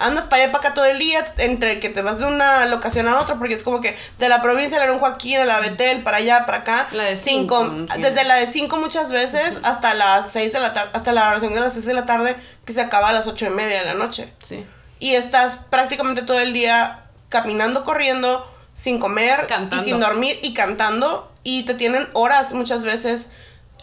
Andas 0.00 0.26
para 0.26 0.42
allá 0.42 0.52
para 0.52 0.66
acá 0.66 0.74
todo 0.74 0.86
el 0.86 0.98
día, 0.98 1.24
entre 1.36 1.78
que 1.78 1.88
te 1.88 2.02
vas 2.02 2.18
de 2.18 2.24
una 2.24 2.66
locación 2.66 3.06
a 3.06 3.20
otra, 3.20 3.36
porque 3.36 3.54
es 3.54 3.62
como 3.62 3.80
que 3.80 3.96
de 4.18 4.28
la 4.28 4.42
provincia 4.42 4.80
de 4.80 4.86
León 4.86 4.98
Joaquín 4.98 5.38
a 5.38 5.44
la 5.44 5.60
Betel, 5.60 6.02
para 6.02 6.16
allá, 6.16 6.46
para 6.46 6.58
acá. 6.58 6.88
La 6.92 7.04
de 7.04 7.16
cinco. 7.16 7.68
Desde 7.98 8.24
la 8.24 8.36
de 8.36 8.46
5 8.46 8.76
muchas 8.78 9.12
veces 9.12 9.60
hasta 9.62 9.94
las 9.94 10.32
6 10.32 10.52
de 10.52 10.60
la 10.60 10.74
tarde, 10.74 10.90
hasta 10.94 11.12
la 11.12 11.28
oración 11.28 11.54
de 11.54 11.60
las 11.60 11.74
6 11.74 11.86
de 11.86 11.94
la 11.94 12.06
tarde, 12.06 12.36
que 12.64 12.72
se 12.72 12.80
acaba 12.80 13.08
a 13.08 13.12
las 13.12 13.26
ocho 13.26 13.46
y 13.46 13.50
media 13.50 13.80
de 13.80 13.84
la 13.86 13.94
noche 13.94 14.32
sí. 14.42 14.64
y 14.98 15.14
estás 15.14 15.56
prácticamente 15.70 16.22
todo 16.22 16.38
el 16.38 16.52
día 16.52 17.04
caminando, 17.28 17.84
corriendo, 17.84 18.46
sin 18.74 18.98
comer 18.98 19.46
Cantando. 19.46 19.76
y 19.76 19.84
sin 19.84 20.00
dormir 20.00 20.38
y 20.42 20.54
cantando 20.54 21.30
y 21.42 21.64
te 21.64 21.74
tienen 21.74 22.08
horas 22.12 22.52
muchas 22.52 22.84
veces 22.84 23.30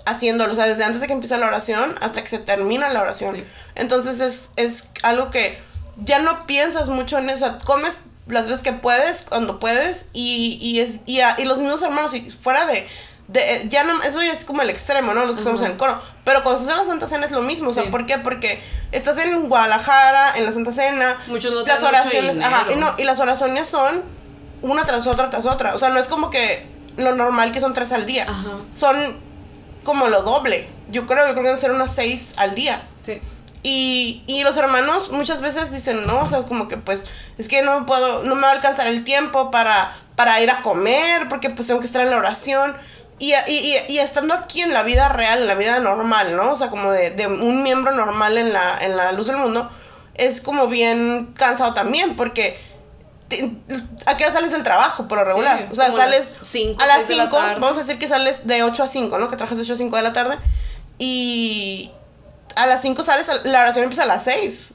haciéndolo, 0.05 0.53
o 0.53 0.55
sea, 0.55 0.67
desde 0.67 0.83
antes 0.83 1.01
de 1.01 1.07
que 1.07 1.13
empiece 1.13 1.37
la 1.37 1.47
oración 1.47 1.95
hasta 2.01 2.21
que 2.23 2.29
se 2.29 2.39
termina 2.39 2.87
la 2.89 3.01
oración. 3.01 3.35
Sí. 3.35 3.43
Entonces 3.75 4.21
es, 4.21 4.51
es 4.55 4.89
algo 5.03 5.29
que 5.31 5.59
ya 5.97 6.19
no 6.19 6.45
piensas 6.45 6.87
mucho 6.89 7.17
en 7.17 7.29
eso, 7.29 7.45
o 7.45 7.49
sea, 7.49 7.57
comes 7.59 7.99
las 8.27 8.45
veces 8.47 8.61
que 8.63 8.73
puedes, 8.73 9.21
cuando 9.23 9.59
puedes 9.59 10.07
y, 10.13 10.57
y, 10.61 10.79
es, 10.81 10.95
y, 11.05 11.21
a- 11.21 11.35
y 11.39 11.45
los 11.45 11.59
mismos 11.59 11.81
hermanos, 11.81 12.13
y 12.13 12.21
fuera 12.29 12.65
de, 12.65 12.85
de, 13.29 13.65
ya 13.69 13.83
no, 13.83 14.01
eso 14.03 14.21
ya 14.21 14.31
es 14.31 14.43
como 14.45 14.61
el 14.61 14.69
extremo, 14.69 15.13
¿no? 15.13 15.25
Los 15.25 15.35
que 15.35 15.41
estamos 15.41 15.61
en 15.61 15.71
el 15.71 15.77
coro. 15.77 15.99
Pero 16.23 16.43
cuando 16.43 16.61
estás 16.61 16.73
en 16.77 16.81
la 16.81 16.85
Santa 16.89 17.07
Cena 17.07 17.25
es 17.25 17.31
lo 17.31 17.41
mismo. 17.41 17.69
O 17.69 17.73
sea, 17.73 17.83
Sí. 17.83 17.89
¿por 17.89 18.05
qué? 18.05 18.17
Porque 18.17 18.61
estás 18.91 19.17
en 19.17 19.47
Guadalajara, 19.49 20.37
en 20.37 20.45
la 20.45 20.51
Santa 20.51 20.71
Cena. 20.73 21.15
Muchos 21.27 21.53
no 21.53 21.63
las 21.65 21.83
oraciones, 21.83 22.41
ajá, 22.41 22.71
y, 22.71 22.75
no, 22.77 22.93
y 22.97 23.03
las 23.03 23.19
oraciones 23.19 23.67
son 23.69 24.01
una 24.61 24.83
tras 24.85 25.07
otra 25.07 25.29
tras 25.29 25.45
otra. 25.45 25.75
O 25.75 25.79
sea, 25.79 25.89
no 25.89 25.99
es 25.99 26.07
como 26.07 26.29
que 26.29 26.65
lo 26.97 27.15
normal 27.15 27.51
que 27.51 27.59
son 27.61 27.73
tres 27.73 27.91
al 27.91 28.05
día. 28.05 28.25
Ajá. 28.29 28.49
Son 28.73 29.17
como 29.83 30.07
lo 30.09 30.21
doble. 30.23 30.67
Yo 30.91 31.05
creo, 31.07 31.27
yo 31.27 31.31
creo 31.33 31.43
que 31.43 31.49
deben 31.49 31.61
ser 31.61 31.71
unas 31.71 31.93
seis 31.93 32.33
al 32.37 32.55
día. 32.55 32.87
Sí. 33.03 33.21
Y, 33.63 34.23
y 34.27 34.43
los 34.43 34.55
hermanos 34.57 35.11
muchas 35.11 35.41
veces 35.41 35.71
dicen, 35.73 36.05
no, 36.05 36.19
o 36.21 36.27
sea, 36.27 36.43
como 36.43 36.67
que 36.67 36.77
pues 36.77 37.03
es 37.37 37.47
que 37.47 37.63
no 37.63 37.85
puedo, 37.85 38.23
no 38.23 38.35
me 38.35 38.43
va 38.43 38.49
a 38.49 38.51
alcanzar 38.51 38.87
el 38.87 39.03
tiempo 39.03 39.51
para, 39.51 39.91
para 40.15 40.39
ir 40.41 40.49
a 40.51 40.61
comer, 40.61 41.27
porque 41.27 41.49
pues 41.49 41.67
tengo 41.67 41.79
que 41.79 41.85
estar 41.87 42.01
en 42.01 42.09
la 42.11 42.17
oración. 42.17 42.77
Y, 43.19 43.33
y, 43.47 43.51
y, 43.51 43.75
y 43.93 43.97
estando 43.99 44.35
aquí 44.35 44.61
en 44.61 44.73
la 44.73 44.83
vida 44.83 45.09
real, 45.09 45.41
en 45.41 45.47
la 45.47 45.55
vida 45.55 45.79
normal, 45.79 46.35
¿no? 46.35 46.51
O 46.51 46.55
sea, 46.55 46.69
como 46.69 46.91
de, 46.91 47.09
de 47.11 47.25
un 47.27 47.63
miembro 47.63 47.91
normal 47.93 48.37
en 48.37 48.53
la, 48.53 48.77
en 48.79 48.95
la 48.95 49.11
luz 49.11 49.25
del 49.27 49.37
mundo, 49.37 49.69
es 50.13 50.39
como 50.39 50.67
bien 50.67 51.33
cansado 51.35 51.73
también, 51.73 52.15
porque 52.15 52.59
te- 53.27 53.51
¿a 54.05 54.15
qué 54.17 54.23
hora 54.23 54.33
sales 54.33 54.51
del 54.51 54.61
trabajo 54.63 55.07
por 55.07 55.17
lo 55.17 55.25
regular? 55.25 55.57
Sí, 55.57 55.65
o 55.71 55.75
sea, 55.75 55.85
como 55.87 55.97
a 55.97 56.05
las 56.05 56.15
sales 56.27 56.33
cinco, 56.43 56.81
a 56.83 56.85
las 56.85 56.97
seis 56.97 57.07
de 57.09 57.15
la 57.15 57.23
5, 57.23 57.35
tarde. 57.37 57.59
vamos 57.59 57.77
a 57.77 57.79
decir 57.79 57.97
que 57.97 58.07
sales 58.07 58.45
de 58.47 58.61
8 58.63 58.83
a 58.83 58.87
5, 58.87 59.17
¿no? 59.17 59.29
Que 59.29 59.35
trabajas 59.35 59.57
de 59.57 59.63
8 59.63 59.73
a 59.73 59.77
5 59.77 59.95
de 59.97 60.01
la 60.03 60.13
tarde. 60.13 60.37
Y 60.99 61.91
a 62.57 62.65
las 62.67 62.81
5 62.81 63.03
sales, 63.03 63.29
la 63.43 63.61
oración 63.61 63.83
empieza 63.83 64.03
a 64.03 64.07
las 64.07 64.23
6. 64.23 64.71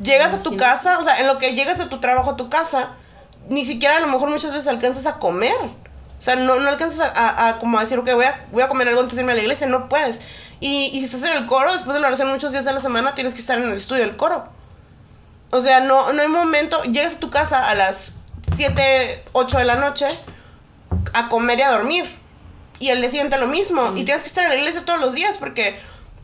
Llegas 0.00 0.34
a 0.34 0.42
tu 0.42 0.56
casa, 0.56 0.98
o 0.98 1.04
sea, 1.04 1.20
en 1.20 1.26
lo 1.26 1.38
que 1.38 1.54
llegas 1.54 1.78
de 1.78 1.86
tu 1.86 2.00
trabajo 2.00 2.30
a 2.30 2.36
tu 2.36 2.48
casa, 2.48 2.90
ni 3.48 3.64
siquiera 3.64 3.96
a 3.96 4.00
lo 4.00 4.08
mejor 4.08 4.30
muchas 4.30 4.52
veces 4.52 4.66
alcanzas 4.68 5.06
a 5.06 5.18
comer. 5.18 5.54
O 5.54 6.24
sea, 6.24 6.36
no, 6.36 6.58
no 6.60 6.68
alcanzas 6.68 7.00
a, 7.16 7.28
a- 7.28 7.48
a 7.48 7.58
como 7.58 7.78
decir, 7.80 7.98
ok, 7.98 8.10
voy 8.14 8.24
a, 8.24 8.46
voy 8.52 8.62
a 8.62 8.68
comer 8.68 8.88
algo 8.88 9.00
antes 9.00 9.16
de 9.16 9.22
irme 9.22 9.32
a 9.32 9.36
la 9.36 9.42
iglesia, 9.42 9.66
no 9.66 9.88
puedes. 9.88 10.20
Y, 10.60 10.90
y 10.92 10.98
si 10.98 11.04
estás 11.04 11.22
en 11.24 11.32
el 11.36 11.46
coro, 11.46 11.72
después 11.72 11.94
de 11.94 12.00
la 12.00 12.08
oración 12.08 12.28
muchos 12.30 12.52
días 12.52 12.64
de 12.64 12.72
la 12.72 12.80
semana, 12.80 13.14
tienes 13.14 13.34
que 13.34 13.40
estar 13.40 13.58
en 13.58 13.68
el 13.70 13.76
estudio 13.76 14.02
del 14.02 14.16
coro. 14.16 14.46
O 15.50 15.60
sea, 15.60 15.80
no, 15.80 16.12
no 16.12 16.22
hay 16.22 16.28
momento, 16.28 16.82
llegas 16.84 17.14
a 17.16 17.18
tu 17.20 17.30
casa 17.30 17.68
a 17.68 17.74
las 17.74 18.14
7, 18.54 19.24
8 19.32 19.58
de 19.58 19.64
la 19.64 19.74
noche 19.76 20.06
a 21.14 21.28
comer 21.28 21.58
y 21.58 21.62
a 21.62 21.70
dormir. 21.70 22.18
Y 22.78 22.88
el 22.90 23.00
día 23.00 23.10
siguiente 23.10 23.38
lo 23.38 23.46
mismo. 23.46 23.92
Y 23.96 24.04
tienes 24.04 24.22
que 24.22 24.28
estar 24.28 24.44
en 24.44 24.50
la 24.50 24.56
iglesia 24.56 24.84
todos 24.84 25.00
los 25.00 25.14
días 25.14 25.36
porque, 25.38 25.78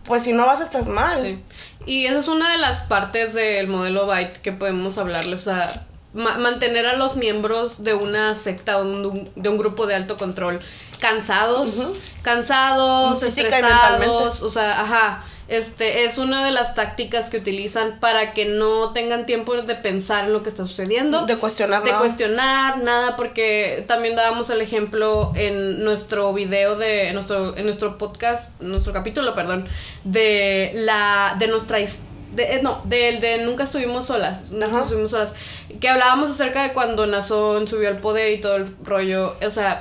pues 0.09 0.25
si 0.25 0.33
no 0.33 0.45
vas, 0.47 0.61
estás 0.61 0.88
mal. 0.88 1.23
Sí. 1.23 1.38
Y 1.87 2.07
esa 2.07 2.19
es 2.19 2.27
una 2.27 2.50
de 2.50 2.59
las 2.59 2.83
partes 2.83 3.33
del 3.35 3.69
modelo 3.69 4.07
Byte 4.07 4.38
que 4.43 4.50
podemos 4.50 4.99
hablarles. 4.99 5.41
O 5.43 5.45
sea, 5.45 5.87
ma- 6.15 6.38
mantener 6.38 6.87
a 6.87 6.97
los 6.97 7.15
miembros 7.17 7.85
de 7.85 7.95
una 7.95 8.35
secta 8.35 8.79
o 8.79 8.85
de 8.85 9.07
un, 9.07 9.31
de 9.37 9.49
un 9.49 9.57
grupo 9.59 9.87
de 9.87 9.95
alto 9.95 10.17
control 10.17 10.59
cansados, 10.99 11.77
cansados, 12.23 13.21
Física 13.21 13.49
estresados, 13.49 14.43
o 14.43 14.50
sea, 14.50 14.81
ajá. 14.81 15.25
Este 15.49 16.05
es 16.05 16.19
una 16.19 16.45
de 16.45 16.50
las 16.52 16.75
tácticas 16.75 17.31
que 17.31 17.38
utilizan 17.38 17.99
para 18.00 18.35
que 18.35 18.45
no 18.45 18.93
tengan 18.93 19.25
tiempo 19.25 19.55
de 19.55 19.75
pensar 19.75 20.26
en 20.26 20.35
lo 20.35 20.43
que 20.43 20.50
está 20.50 20.64
sucediendo. 20.67 21.25
De 21.25 21.37
cuestionar 21.37 21.83
De 21.83 21.90
nada. 21.90 22.00
cuestionar 22.02 22.78
nada, 22.83 23.17
porque 23.17 23.83
también 23.88 24.14
dábamos 24.14 24.50
el 24.50 24.61
ejemplo 24.61 25.33
en 25.35 25.83
nuestro 25.85 26.35
video 26.35 26.76
de 26.76 27.09
en 27.09 27.14
nuestro 27.14 27.57
en 27.57 27.64
nuestro 27.64 27.97
podcast, 27.97 28.50
nuestro 28.61 28.93
capítulo, 28.93 29.35
perdón, 29.35 29.67
de 30.05 30.71
la 30.75 31.35
de 31.38 31.49
nuestra 31.49 31.81
his- 31.81 32.00
de, 32.35 32.57
eh, 32.57 32.61
no, 32.62 32.83
del 32.85 33.21
de 33.21 33.38
nunca 33.38 33.64
estuvimos 33.64 34.05
solas, 34.05 34.50
nunca 34.50 34.67
Ajá. 34.67 34.81
estuvimos 34.83 35.11
solas, 35.11 35.33
que 35.81 35.88
hablábamos 35.88 36.28
acerca 36.31 36.62
de 36.62 36.75
cuando 36.75 37.07
Nazón 37.07 37.67
subió 37.67 37.88
al 37.88 38.00
poder 38.00 38.33
y 38.33 38.40
todo 38.43 38.57
el 38.57 38.76
rollo, 38.85 39.35
o 39.45 39.50
sea, 39.50 39.81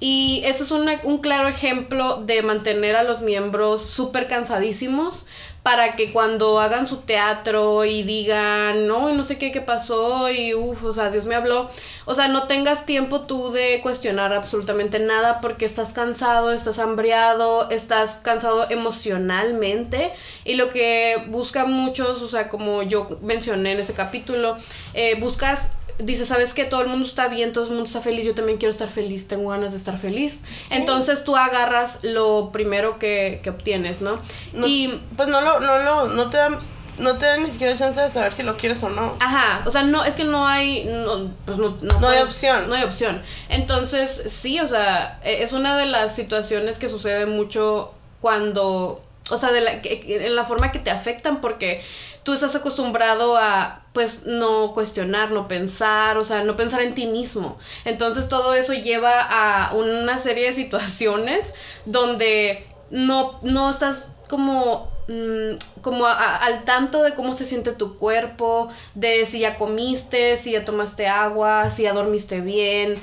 y 0.00 0.42
ese 0.44 0.62
es 0.62 0.70
una- 0.70 1.00
un 1.04 1.18
claro 1.18 1.48
ejemplo 1.48 2.22
de 2.24 2.42
mantener 2.42 2.96
a 2.96 3.02
los 3.02 3.20
miembros 3.20 3.82
súper 3.82 4.26
cansadísimos 4.28 5.26
para 5.64 5.96
que 5.96 6.12
cuando 6.12 6.60
hagan 6.60 6.86
su 6.86 6.98
teatro 6.98 7.84
y 7.84 8.02
digan, 8.02 8.86
no, 8.86 9.12
no 9.12 9.22
sé 9.22 9.36
qué, 9.38 9.52
qué 9.52 9.60
pasó 9.60 10.30
y 10.30 10.54
uff, 10.54 10.82
o 10.84 10.92
sea, 10.94 11.10
Dios 11.10 11.26
me 11.26 11.34
habló. 11.34 11.68
O 12.06 12.14
sea, 12.14 12.28
no 12.28 12.46
tengas 12.46 12.86
tiempo 12.86 13.22
tú 13.22 13.50
de 13.50 13.80
cuestionar 13.82 14.32
absolutamente 14.32 14.98
nada 14.98 15.40
porque 15.42 15.66
estás 15.66 15.92
cansado, 15.92 16.52
estás 16.52 16.78
hambriado, 16.78 17.68
estás 17.70 18.20
cansado 18.22 18.70
emocionalmente. 18.70 20.12
Y 20.44 20.54
lo 20.54 20.70
que 20.70 21.16
buscan 21.28 21.70
muchos, 21.72 22.22
o 22.22 22.28
sea, 22.28 22.48
como 22.48 22.82
yo 22.82 23.18
mencioné 23.20 23.72
en 23.72 23.80
ese 23.80 23.94
capítulo, 23.94 24.56
eh, 24.94 25.16
buscas 25.20 25.72
dice, 25.98 26.24
¿sabes 26.26 26.54
que 26.54 26.64
Todo 26.64 26.82
el 26.82 26.88
mundo 26.88 27.06
está 27.06 27.28
bien, 27.28 27.52
todo 27.52 27.64
el 27.64 27.70
mundo 27.70 27.84
está 27.86 28.00
feliz, 28.00 28.24
yo 28.24 28.34
también 28.34 28.58
quiero 28.58 28.70
estar 28.70 28.88
feliz, 28.90 29.26
tengo 29.28 29.50
ganas 29.50 29.72
de 29.72 29.78
estar 29.78 29.98
feliz. 29.98 30.42
Entonces 30.70 31.24
tú 31.24 31.36
agarras 31.36 32.00
lo 32.02 32.50
primero 32.52 32.98
que, 32.98 33.40
que 33.42 33.50
obtienes, 33.50 34.00
¿no? 34.00 34.18
No- 34.52 34.66
Y, 34.66 35.00
Pues 35.16 35.28
no 35.28 35.40
lo, 35.40 35.60
no 35.60 35.78
lo, 35.78 36.06
no 36.08 36.30
te 36.30 36.36
dan, 36.36 36.58
no 36.98 37.16
te 37.16 37.26
dan 37.26 37.42
ni 37.44 37.50
siquiera 37.50 37.76
chance 37.76 38.00
de 38.00 38.10
saber 38.10 38.32
si 38.32 38.42
lo 38.42 38.56
quieres 38.56 38.82
o 38.82 38.88
no. 38.88 39.16
ajá, 39.20 39.62
o 39.66 39.70
sea, 39.70 39.82
no, 39.84 40.04
es 40.04 40.16
que 40.16 40.24
no 40.24 40.46
hay, 40.46 40.84
no, 40.84 41.30
pues 41.44 41.58
no, 41.58 41.76
No 41.80 41.94
hay 41.94 42.00
puedes- 42.00 42.22
opción. 42.24 42.68
No 42.68 42.74
hay 42.74 42.82
opción. 42.84 43.22
Entonces, 43.48 44.22
sí, 44.28 44.58
o 44.60 44.66
sea, 44.68 45.20
e- 45.24 45.42
es 45.42 45.52
una 45.52 45.76
de 45.78 45.86
las 45.86 46.14
situaciones 46.14 46.78
que 46.78 46.88
sucede 46.88 47.26
mucho 47.26 47.92
cuando, 48.20 49.02
o 49.30 49.36
sea, 49.36 49.52
de 49.52 49.60
la, 49.60 49.72
en 49.82 50.34
la 50.34 50.44
forma 50.44 50.72
que 50.72 50.78
te 50.80 50.90
afectan 50.90 51.40
porque 51.40 51.82
tú 52.28 52.34
estás 52.34 52.54
acostumbrado 52.54 53.38
a, 53.38 53.84
pues, 53.94 54.26
no 54.26 54.74
cuestionar, 54.74 55.30
no 55.30 55.48
pensar, 55.48 56.18
o 56.18 56.26
sea, 56.26 56.44
no 56.44 56.56
pensar 56.56 56.82
en 56.82 56.92
ti 56.92 57.06
mismo. 57.06 57.56
Entonces, 57.86 58.28
todo 58.28 58.52
eso 58.52 58.74
lleva 58.74 59.22
a 59.22 59.72
una 59.72 60.18
serie 60.18 60.44
de 60.44 60.52
situaciones 60.52 61.54
donde 61.86 62.66
no, 62.90 63.38
no 63.40 63.70
estás 63.70 64.10
como 64.28 64.92
mm, 65.08 65.80
como 65.82 66.06
a- 66.06 66.36
al 66.36 66.64
tanto 66.64 67.02
de 67.02 67.14
cómo 67.14 67.32
se 67.32 67.44
siente 67.44 67.72
tu 67.72 67.96
cuerpo, 67.96 68.68
de 68.94 69.24
si 69.26 69.40
ya 69.40 69.56
comiste, 69.56 70.36
si 70.36 70.52
ya 70.52 70.64
tomaste 70.64 71.06
agua, 71.08 71.70
si 71.70 71.82
ya 71.84 71.92
dormiste 71.92 72.40
bien. 72.40 73.02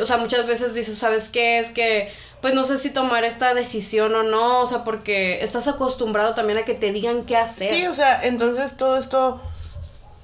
O 0.00 0.06
sea, 0.06 0.16
muchas 0.16 0.46
veces 0.46 0.74
dices, 0.74 0.98
¿sabes 0.98 1.28
qué? 1.28 1.58
Es 1.58 1.68
que, 1.68 2.10
pues 2.40 2.54
no 2.54 2.64
sé 2.64 2.78
si 2.78 2.90
tomar 2.90 3.24
esta 3.24 3.54
decisión 3.54 4.14
o 4.14 4.22
no, 4.22 4.62
o 4.62 4.66
sea, 4.66 4.82
porque 4.82 5.44
estás 5.44 5.68
acostumbrado 5.68 6.34
también 6.34 6.58
a 6.58 6.64
que 6.64 6.74
te 6.74 6.90
digan 6.90 7.24
qué 7.24 7.36
hacer. 7.36 7.74
Sí, 7.74 7.86
o 7.86 7.94
sea, 7.94 8.24
entonces 8.24 8.76
todo 8.76 8.96
esto 8.98 9.40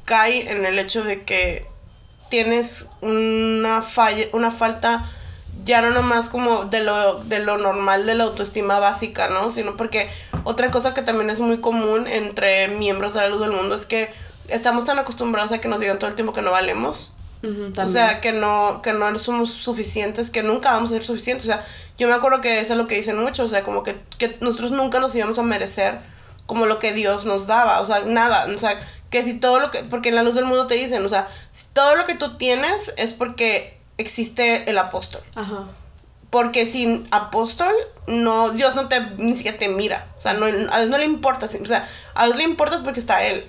cae 0.05 0.51
en 0.51 0.65
el 0.65 0.79
hecho 0.79 1.05
de 1.05 1.23
que 1.25 1.67
tienes 2.31 2.89
una 3.01 3.83
falla, 3.83 4.25
una 4.33 4.51
falta 4.51 5.05
ya 5.69 5.83
no 5.83 5.91
nomás 5.91 6.31
como 6.31 6.65
de 6.65 6.81
lo, 6.81 7.23
de 7.25 7.41
lo 7.41 7.59
normal 7.59 8.07
de 8.07 8.15
la 8.15 8.25
autoestima 8.25 8.79
básica, 8.79 9.29
¿no? 9.29 9.51
Sino 9.51 9.77
porque 9.77 10.09
otra 10.45 10.71
cosa 10.71 10.95
que 10.95 11.03
también 11.03 11.29
es 11.29 11.41
muy 11.41 11.59
común 11.59 12.07
entre 12.07 12.69
miembros 12.69 13.13
de 13.13 13.21
la 13.21 13.29
luz 13.29 13.41
del 13.41 13.53
mundo 13.53 13.75
es 13.75 13.85
que 13.85 14.11
estamos 14.49 14.87
tan 14.87 14.99
acostumbrados 14.99 15.53
a 15.53 15.61
que 15.61 15.69
nos 15.69 15.81
digan 15.81 15.99
todo 15.99 16.09
el 16.09 16.17
tiempo 16.17 16.33
que 16.33 16.41
no 16.41 16.51
valemos. 16.51 17.15
O 17.77 17.87
sea, 17.87 18.21
que 18.21 18.33
no, 18.33 18.81
que 18.83 18.93
no 18.93 19.17
somos 19.19 19.53
suficientes, 19.53 20.31
que 20.31 20.43
nunca 20.43 20.73
vamos 20.73 20.91
a 20.91 20.95
ser 20.95 21.05
suficientes. 21.05 21.45
O 21.45 21.53
sea, 21.53 21.65
yo 21.99 22.09
me 22.09 22.15
acuerdo 22.15 22.41
que 22.41 22.61
eso 22.61 22.73
es 22.73 22.79
lo 22.79 22.87
que 22.87 22.97
dicen 22.97 23.19
muchos, 23.19 23.47
o 23.47 23.49
sea, 23.49 23.63
como 23.63 23.83
que, 23.83 23.95
que 24.17 24.39
nosotros 24.41 24.73
nunca 24.73 24.99
nos 24.99 25.15
íbamos 25.15 25.39
a 25.39 25.43
merecer 25.43 26.01
como 26.47 26.65
lo 26.65 26.79
que 26.79 26.95
Dios 26.95 27.27
nos 27.27 27.47
daba. 27.47 27.81
O 27.81 27.85
sea, 27.85 28.01
nada. 28.07 28.47
O 28.53 28.59
sea, 28.59 28.81
que 29.11 29.23
si 29.23 29.35
todo 29.35 29.61
lo 29.61 29.71
que, 29.71 29.85
porque 29.85 30.09
en 30.09 30.17
la 30.17 30.23
luz 30.23 30.35
del 30.35 30.47
mundo 30.47 30.67
te 30.67 30.75
dicen, 30.75 31.05
o 31.05 31.09
sea, 31.09 31.29
si 31.53 31.67
todo 31.75 31.95
lo 31.95 32.07
que 32.07 32.15
tú 32.15 32.39
tienes 32.39 32.93
es 32.97 33.13
porque 33.13 33.78
existe 33.99 34.71
el 34.71 34.79
apóstol. 34.79 35.23
Ajá. 35.35 35.67
Porque 36.31 36.67
sin 36.67 37.07
apóstol, 37.11 37.73
no, 38.07 38.51
Dios 38.51 38.75
no 38.75 38.89
te, 38.89 39.01
ni 39.19 39.37
siquiera 39.37 39.59
te 39.59 39.69
mira. 39.69 40.07
O 40.19 40.21
sea, 40.21 40.35
no, 40.35 40.47
a 40.47 40.79
Dios 40.79 40.89
no 40.89 40.99
le 40.99 41.05
importa. 41.05 41.47
O 41.47 41.67
sea, 41.67 41.89
a 42.15 42.27
Dios 42.27 42.37
le 42.37 42.45
importa 42.45 42.77
es 42.77 42.83
porque 42.83 43.01
está 43.01 43.25
Él. 43.25 43.47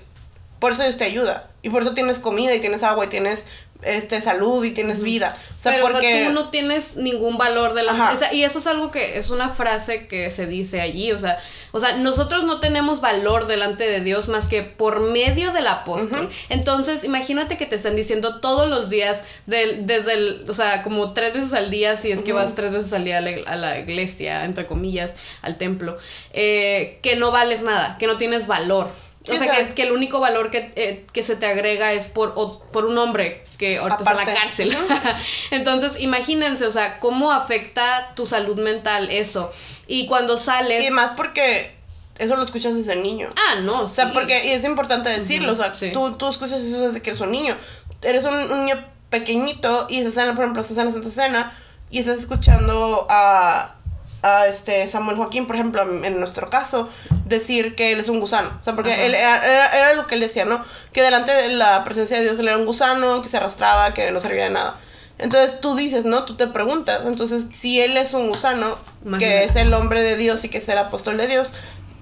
Por 0.58 0.72
eso 0.72 0.82
Dios 0.82 0.96
te 0.96 1.04
ayuda. 1.04 1.50
Y 1.62 1.70
por 1.70 1.82
eso 1.82 1.92
tienes 1.92 2.18
comida 2.18 2.54
y 2.54 2.60
tienes 2.60 2.82
agua 2.82 3.04
y 3.06 3.08
tienes 3.08 3.46
este 3.82 4.20
salud 4.20 4.64
y 4.64 4.70
tienes 4.72 5.02
vida. 5.02 5.36
O 5.58 5.62
sea, 5.62 5.72
Pero 5.72 5.84
porque... 5.84 6.24
tú 6.26 6.32
no 6.32 6.50
tienes 6.50 6.96
ningún 6.96 7.36
valor 7.38 7.74
de 7.74 7.82
la 7.82 8.12
o 8.12 8.16
sea, 8.16 8.32
y 8.32 8.44
eso 8.44 8.58
es 8.58 8.66
algo 8.66 8.90
que 8.90 9.18
es 9.18 9.30
una 9.30 9.48
frase 9.50 10.06
que 10.06 10.30
se 10.30 10.46
dice 10.46 10.80
allí, 10.80 11.12
o 11.12 11.18
sea, 11.18 11.38
o 11.72 11.80
sea, 11.80 11.96
nosotros 11.96 12.44
no 12.44 12.58
tenemos 12.60 13.00
valor 13.00 13.46
delante 13.46 13.84
de 13.88 14.00
Dios 14.00 14.28
más 14.28 14.48
que 14.48 14.62
por 14.62 15.00
medio 15.00 15.52
del 15.52 15.66
apóstol. 15.68 16.28
Entonces, 16.48 17.04
imagínate 17.04 17.56
que 17.56 17.66
te 17.66 17.76
están 17.76 17.94
diciendo 17.94 18.40
todos 18.40 18.68
los 18.68 18.90
días 18.90 19.22
del- 19.46 19.86
desde 19.86 20.14
el, 20.14 20.44
o 20.48 20.54
sea, 20.54 20.82
como 20.82 21.12
tres 21.12 21.34
veces 21.34 21.52
al 21.54 21.70
día 21.70 21.96
si 21.96 22.10
es 22.10 22.22
que 22.22 22.32
vas 22.32 22.54
tres 22.54 22.72
veces 22.72 22.92
al 22.92 23.04
día 23.04 23.18
a 23.18 23.20
la, 23.20 23.30
a 23.46 23.56
la 23.56 23.78
iglesia, 23.78 24.44
entre 24.44 24.66
comillas, 24.66 25.14
al 25.42 25.58
templo, 25.58 25.96
eh, 26.32 26.98
que 27.02 27.16
no 27.16 27.30
vales 27.30 27.62
nada, 27.62 27.96
que 27.98 28.06
no 28.06 28.16
tienes 28.16 28.46
valor. 28.46 28.90
Sí, 29.22 29.32
o 29.32 29.38
sea, 29.38 29.52
que, 29.68 29.74
que 29.74 29.82
el 29.82 29.92
único 29.92 30.18
valor 30.18 30.50
que, 30.50 30.72
eh, 30.76 31.06
que 31.12 31.22
se 31.22 31.36
te 31.36 31.44
agrega 31.46 31.92
es 31.92 32.08
por, 32.08 32.32
o- 32.36 32.60
por 32.72 32.86
un 32.86 32.96
hombre 32.96 33.44
que 33.58 33.76
ahorita 33.76 33.98
está 33.98 34.10
en 34.12 34.16
la 34.16 34.24
cárcel. 34.34 34.76
Entonces, 35.50 36.00
imagínense, 36.00 36.64
o 36.66 36.70
sea, 36.70 36.98
cómo 37.00 37.30
afecta 37.32 38.12
tu 38.16 38.26
salud 38.26 38.58
mental 38.58 39.10
eso. 39.10 39.52
Y 39.86 40.06
cuando 40.06 40.38
sales. 40.38 40.82
Y 40.86 40.90
más 40.90 41.12
porque 41.12 41.72
eso 42.18 42.36
lo 42.36 42.42
escuchas 42.42 42.74
desde 42.76 42.96
niño. 42.96 43.28
Ah, 43.36 43.56
no, 43.60 43.82
O 43.82 43.88
sea, 43.88 44.12
porque, 44.12 44.46
y 44.46 44.52
es 44.52 44.64
importante 44.64 45.08
decirlo, 45.10 45.52
o 45.52 45.54
sea, 45.54 45.76
sí. 45.76 45.90
tú, 45.92 46.12
tú 46.12 46.28
escuchas 46.28 46.62
eso 46.62 46.80
desde 46.80 47.02
que 47.02 47.10
eres 47.10 47.20
un 47.20 47.30
niño. 47.32 47.56
Eres 48.02 48.24
un, 48.24 48.34
un 48.34 48.64
niño 48.64 48.82
pequeñito 49.10 49.86
y 49.90 49.98
estás 49.98 50.16
en, 50.26 50.34
por 50.34 50.44
ejemplo, 50.44 50.62
estás 50.62 50.78
en 50.78 50.86
la 50.86 50.92
Santa 50.92 51.10
Cena 51.10 51.52
y 51.90 51.98
estás 51.98 52.18
escuchando 52.20 53.06
a, 53.10 53.74
a 54.22 54.46
este 54.46 54.86
Samuel 54.86 55.16
Joaquín, 55.16 55.46
por 55.46 55.56
ejemplo, 55.56 55.82
en 56.04 56.18
nuestro 56.18 56.50
caso, 56.50 56.88
decir 57.26 57.74
que 57.74 57.92
él 57.92 58.00
es 58.00 58.08
un 58.08 58.20
gusano. 58.20 58.50
O 58.60 58.64
sea, 58.64 58.74
porque 58.74 59.06
él 59.06 59.14
era, 59.14 59.76
era, 59.76 59.94
lo 59.94 60.06
que 60.06 60.16
él 60.16 60.20
decía, 60.20 60.44
¿no? 60.44 60.62
Que 60.92 61.02
delante 61.02 61.32
de 61.32 61.48
la 61.48 61.82
presencia 61.84 62.18
de 62.18 62.24
Dios 62.24 62.38
él 62.38 62.48
era 62.48 62.58
un 62.58 62.66
gusano, 62.66 63.22
que 63.22 63.28
se 63.28 63.38
arrastraba, 63.38 63.94
que 63.94 64.10
no 64.12 64.20
servía 64.20 64.44
de 64.44 64.50
nada. 64.50 64.76
Entonces 65.18 65.60
tú 65.60 65.74
dices, 65.74 66.04
¿no? 66.04 66.24
Tú 66.24 66.34
te 66.34 66.46
preguntas. 66.46 67.06
Entonces, 67.06 67.46
si 67.52 67.80
él 67.80 67.96
es 67.96 68.14
un 68.14 68.28
gusano, 68.28 68.78
que 69.18 69.44
es 69.44 69.56
el 69.56 69.72
hombre 69.74 70.02
de 70.02 70.16
Dios 70.16 70.44
y 70.44 70.48
que 70.48 70.58
es 70.58 70.68
el 70.68 70.78
apóstol 70.78 71.16
de 71.16 71.26
Dios, 71.26 71.52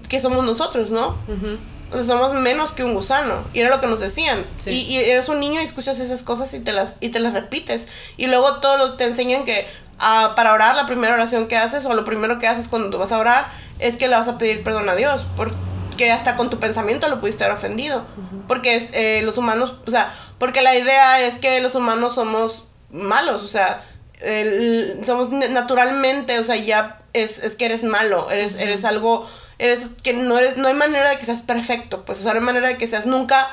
¿qué 0.07 0.19
somos 0.19 0.45
nosotros, 0.45 0.91
no? 0.91 1.17
O 1.91 1.95
sea, 1.95 2.05
somos 2.05 2.33
menos 2.33 2.71
que 2.71 2.83
un 2.83 2.93
gusano. 2.93 3.43
Y 3.53 3.59
era 3.59 3.69
lo 3.69 3.81
que 3.81 3.87
nos 3.87 3.99
decían. 3.99 4.45
Y, 4.65 4.71
y, 4.71 4.97
eres 4.97 5.27
un 5.27 5.39
niño 5.39 5.59
y 5.59 5.63
escuchas 5.63 5.99
esas 5.99 6.23
cosas 6.23 6.53
y 6.53 6.59
te 6.59 6.71
las, 6.71 6.95
y 7.01 7.09
te 7.09 7.19
las 7.19 7.33
repites. 7.33 7.87
Y 8.15 8.27
luego 8.27 8.57
todo 8.57 8.77
lo, 8.77 8.93
te 8.93 9.05
enseñan 9.05 9.43
que 9.43 9.67
ah, 9.99 10.33
para 10.35 10.53
orar, 10.53 10.75
la 10.75 10.85
primera 10.85 11.13
oración 11.13 11.47
que 11.47 11.57
haces 11.57 11.85
o 11.85 11.93
lo 11.93 12.05
primero 12.05 12.39
que 12.39 12.47
haces 12.47 12.67
cuando 12.67 12.97
vas 12.97 13.11
a 13.11 13.19
orar 13.19 13.51
es 13.79 13.95
que 13.95 14.07
le 14.07 14.15
vas 14.15 14.27
a 14.27 14.37
pedir 14.37 14.63
perdón 14.63 14.89
a 14.89 14.95
Dios. 14.95 15.25
Porque 15.35 16.11
hasta 16.11 16.35
con 16.35 16.49
tu 16.49 16.59
pensamiento 16.59 17.07
lo 17.09 17.19
pudiste 17.19 17.43
haber 17.43 17.57
ofendido. 17.57 18.05
Porque 18.47 18.75
es, 18.75 18.91
eh, 18.93 19.21
los 19.23 19.37
humanos, 19.37 19.77
o 19.85 19.91
sea, 19.91 20.13
porque 20.37 20.61
la 20.61 20.75
idea 20.75 21.21
es 21.21 21.37
que 21.37 21.61
los 21.61 21.75
humanos 21.75 22.15
somos 22.15 22.67
malos, 22.91 23.43
o 23.43 23.47
sea, 23.47 23.83
somos 25.03 25.29
naturalmente, 25.29 26.39
o 26.39 26.43
sea, 26.43 26.55
ya 26.55 26.97
es, 27.13 27.39
es 27.43 27.55
que 27.55 27.65
eres 27.65 27.83
malo, 27.83 28.29
eres, 28.31 28.55
eres 28.55 28.85
algo, 28.85 29.29
eres 29.59 29.91
que 30.03 30.13
no, 30.13 30.37
eres, 30.37 30.57
no 30.57 30.67
hay 30.67 30.73
manera 30.73 31.09
de 31.09 31.17
que 31.17 31.25
seas 31.25 31.41
perfecto, 31.41 32.03
pues, 32.05 32.19
o 32.19 32.23
sea, 32.23 32.33
no 32.33 32.39
hay 32.39 32.45
manera 32.45 32.67
de 32.67 32.77
que 32.77 32.87
seas 32.87 33.05
nunca 33.05 33.47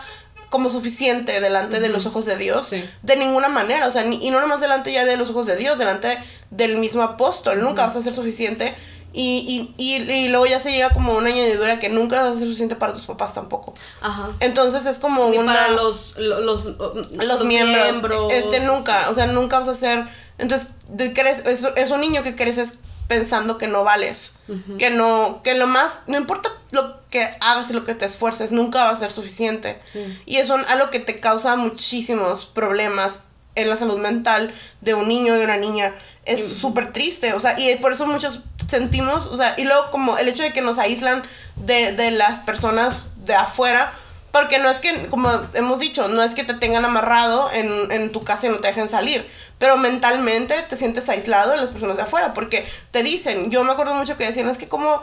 como 0.50 0.70
suficiente 0.70 1.40
delante 1.40 1.80
de 1.80 1.88
los 1.88 2.06
ojos 2.06 2.24
de 2.24 2.36
Dios, 2.36 2.70
de 2.70 3.16
ninguna 3.16 3.48
manera, 3.48 3.86
o 3.86 3.90
sea, 3.90 4.06
y 4.06 4.30
no 4.30 4.40
nomás 4.40 4.60
delante 4.60 4.92
ya 4.92 5.04
de 5.04 5.16
los 5.16 5.30
ojos 5.30 5.46
de 5.46 5.56
Dios, 5.56 5.78
delante 5.78 6.08
del 6.50 6.76
mismo 6.76 7.02
apóstol, 7.02 7.60
nunca 7.60 7.86
vas 7.86 7.96
a 7.96 8.02
ser 8.02 8.14
suficiente 8.14 8.74
y, 9.12 9.72
y, 9.78 9.94
y, 9.94 10.28
luego 10.28 10.44
ya 10.44 10.60
se 10.60 10.70
llega 10.70 10.90
como 10.90 11.14
una 11.14 11.30
añadidura 11.30 11.78
que 11.78 11.88
nunca 11.88 12.22
va 12.22 12.28
a 12.28 12.32
ser 12.32 12.42
suficiente 12.42 12.76
para 12.76 12.92
tus 12.92 13.06
papás 13.06 13.32
tampoco. 13.32 13.74
Ajá. 14.02 14.28
Entonces 14.40 14.84
es 14.84 14.98
como 14.98 15.30
Ni 15.30 15.38
para 15.38 15.70
los, 15.70 16.14
los, 16.18 16.66
los, 16.74 17.44
miembros. 17.46 18.02
Este 18.30 18.60
nunca, 18.60 19.08
o 19.08 19.14
sea, 19.14 19.26
nunca 19.26 19.58
vas 19.58 19.68
a 19.68 19.74
ser... 19.74 20.06
Entonces, 20.36 20.68
es, 20.98 21.66
es 21.76 21.90
un 21.90 22.02
niño 22.02 22.22
que 22.22 22.36
creces 22.36 22.80
pensando 23.08 23.58
que 23.58 23.68
no 23.68 23.84
vales, 23.84 24.34
que 24.78 24.90
no, 24.90 25.40
que 25.42 25.54
lo 25.54 25.66
más, 25.66 26.00
no 26.06 26.16
importa 26.16 26.50
lo 26.72 27.00
que 27.08 27.22
hagas 27.40 27.70
y 27.70 27.72
lo 27.72 27.84
que 27.84 27.94
te 27.94 28.04
esfuerces, 28.04 28.52
nunca 28.52 28.84
va 28.84 28.90
a 28.90 28.96
ser 28.96 29.12
suficiente. 29.12 29.80
Y 30.24 30.36
eso 30.36 30.58
es 30.58 30.70
algo 30.70 30.90
que 30.90 30.98
te 30.98 31.20
causa 31.20 31.56
muchísimos 31.56 32.44
problemas 32.44 33.22
en 33.54 33.70
la 33.70 33.76
salud 33.76 33.98
mental 33.98 34.52
de 34.80 34.94
un 34.94 35.08
niño, 35.08 35.34
de 35.34 35.44
una 35.44 35.56
niña. 35.56 35.94
Es 36.24 36.58
súper 36.58 36.92
triste, 36.92 37.32
o 37.34 37.40
sea, 37.40 37.58
y 37.58 37.74
por 37.76 37.92
eso 37.92 38.06
muchos 38.06 38.42
sentimos, 38.68 39.28
o 39.28 39.36
sea, 39.36 39.54
y 39.56 39.64
luego 39.64 39.90
como 39.90 40.18
el 40.18 40.28
hecho 40.28 40.42
de 40.42 40.52
que 40.52 40.60
nos 40.60 40.78
aíslan 40.78 41.22
de, 41.54 41.92
de 41.92 42.10
las 42.10 42.40
personas 42.40 43.04
de 43.24 43.34
afuera, 43.34 43.92
porque 44.36 44.58
no 44.58 44.68
es 44.68 44.80
que, 44.80 45.06
como 45.06 45.30
hemos 45.54 45.78
dicho, 45.78 46.08
no 46.08 46.22
es 46.22 46.34
que 46.34 46.44
te 46.44 46.52
tengan 46.52 46.84
amarrado 46.84 47.50
en, 47.52 47.90
en, 47.90 48.12
tu 48.12 48.22
casa 48.22 48.46
y 48.46 48.50
no 48.50 48.56
te 48.56 48.68
dejen 48.68 48.86
salir, 48.86 49.26
pero 49.58 49.78
mentalmente 49.78 50.54
te 50.68 50.76
sientes 50.76 51.08
aislado 51.08 51.52
de 51.52 51.56
las 51.56 51.70
personas 51.70 51.96
de 51.96 52.02
afuera, 52.02 52.34
porque 52.34 52.66
te 52.90 53.02
dicen, 53.02 53.50
yo 53.50 53.64
me 53.64 53.72
acuerdo 53.72 53.94
mucho 53.94 54.18
que 54.18 54.26
decían, 54.26 54.50
es 54.50 54.58
que 54.58 54.68
como, 54.68 55.02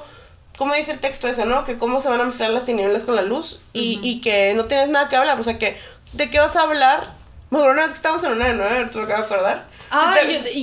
como 0.55 0.75
dice 0.75 0.91
el 0.91 0.99
texto 0.99 1.27
ese, 1.27 1.45
¿no? 1.45 1.63
Que 1.63 1.77
cómo 1.77 1.99
se 1.99 2.09
van 2.09 2.21
a 2.21 2.25
mezclar 2.25 2.51
las 2.51 2.65
tinieblas 2.65 3.05
con 3.05 3.15
la 3.15 3.23
luz 3.23 3.63
y, 3.73 3.99
y 4.03 4.21
que 4.21 4.53
no 4.53 4.65
tienes 4.65 4.89
nada 4.89 5.09
que 5.09 5.15
hablar, 5.15 5.39
o 5.39 5.43
sea, 5.43 5.57
que, 5.57 5.79
¿de 6.11 6.29
qué 6.29 6.39
vas 6.39 6.55
a 6.55 6.61
hablar? 6.61 7.15
Bueno, 7.49 7.71
una 7.71 7.81
vez 7.81 7.91
que 7.91 7.97
estábamos 7.97 8.23
en 8.25 8.33
una 8.33 8.45
de 8.45 8.53
nueve, 8.53 8.89
¿tú 8.91 8.99
lo 8.99 9.05
acabas 9.05 9.27
de 9.27 9.35
acordar? 9.35 9.65
Ah, 9.95 10.15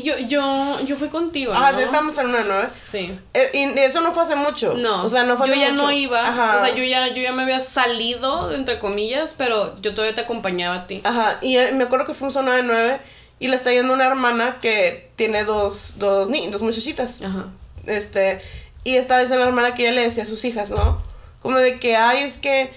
yo, 0.02 0.18
yo, 0.18 0.80
yo, 0.84 0.96
fui 0.96 1.08
contigo. 1.08 1.52
Ah, 1.54 1.72
sí, 1.76 1.84
estábamos 1.84 2.18
en 2.18 2.26
una, 2.26 2.42
¿no? 2.42 2.54
Sí. 2.90 3.16
Eh, 3.32 3.50
y 3.54 3.78
eso 3.78 4.00
no 4.00 4.12
fue 4.12 4.24
hace 4.24 4.34
mucho. 4.34 4.74
No. 4.74 5.04
O 5.04 5.08
sea, 5.08 5.22
no 5.22 5.36
fue 5.36 5.46
hace 5.46 5.54
mucho. 5.54 5.68
Yo 5.68 5.76
ya 5.76 5.82
no 5.82 5.92
iba. 5.92 6.20
Ajá. 6.20 6.56
O 6.56 6.64
sea, 6.64 6.74
yo 6.74 6.82
ya, 6.82 7.06
yo 7.08 7.22
ya 7.22 7.30
me 7.30 7.44
había 7.44 7.60
salido, 7.60 8.52
entre 8.52 8.80
comillas, 8.80 9.34
pero 9.38 9.80
yo 9.80 9.94
todavía 9.94 10.16
te 10.16 10.22
acompañaba 10.22 10.74
a 10.74 10.86
ti. 10.88 11.00
Ajá. 11.04 11.38
Y 11.42 11.58
eh, 11.58 11.70
me 11.72 11.84
acuerdo 11.84 12.06
que 12.06 12.14
fuimos 12.14 12.36
a 12.36 12.40
una 12.40 12.56
de 12.56 12.64
nueve 12.64 13.00
y 13.38 13.46
le 13.46 13.54
está 13.54 13.72
yendo 13.72 13.94
una 13.94 14.06
hermana 14.06 14.58
que 14.60 15.10
tiene 15.14 15.44
dos, 15.44 15.94
dos, 15.98 16.28
ni, 16.28 16.48
dos 16.48 16.62
muchachitas. 16.62 17.22
Ajá. 17.22 17.46
Este, 17.86 18.40
y 18.82 18.96
está 18.96 19.18
diciendo 19.18 19.44
la 19.44 19.50
hermana 19.50 19.74
que 19.74 19.82
ella 19.82 19.92
le 19.92 20.02
decía 20.02 20.24
a 20.24 20.26
sus 20.26 20.44
hijas, 20.44 20.72
¿no? 20.72 21.00
Como 21.40 21.56
de 21.58 21.78
que, 21.78 21.96
ay, 21.96 22.24
es 22.24 22.36
que, 22.38 22.72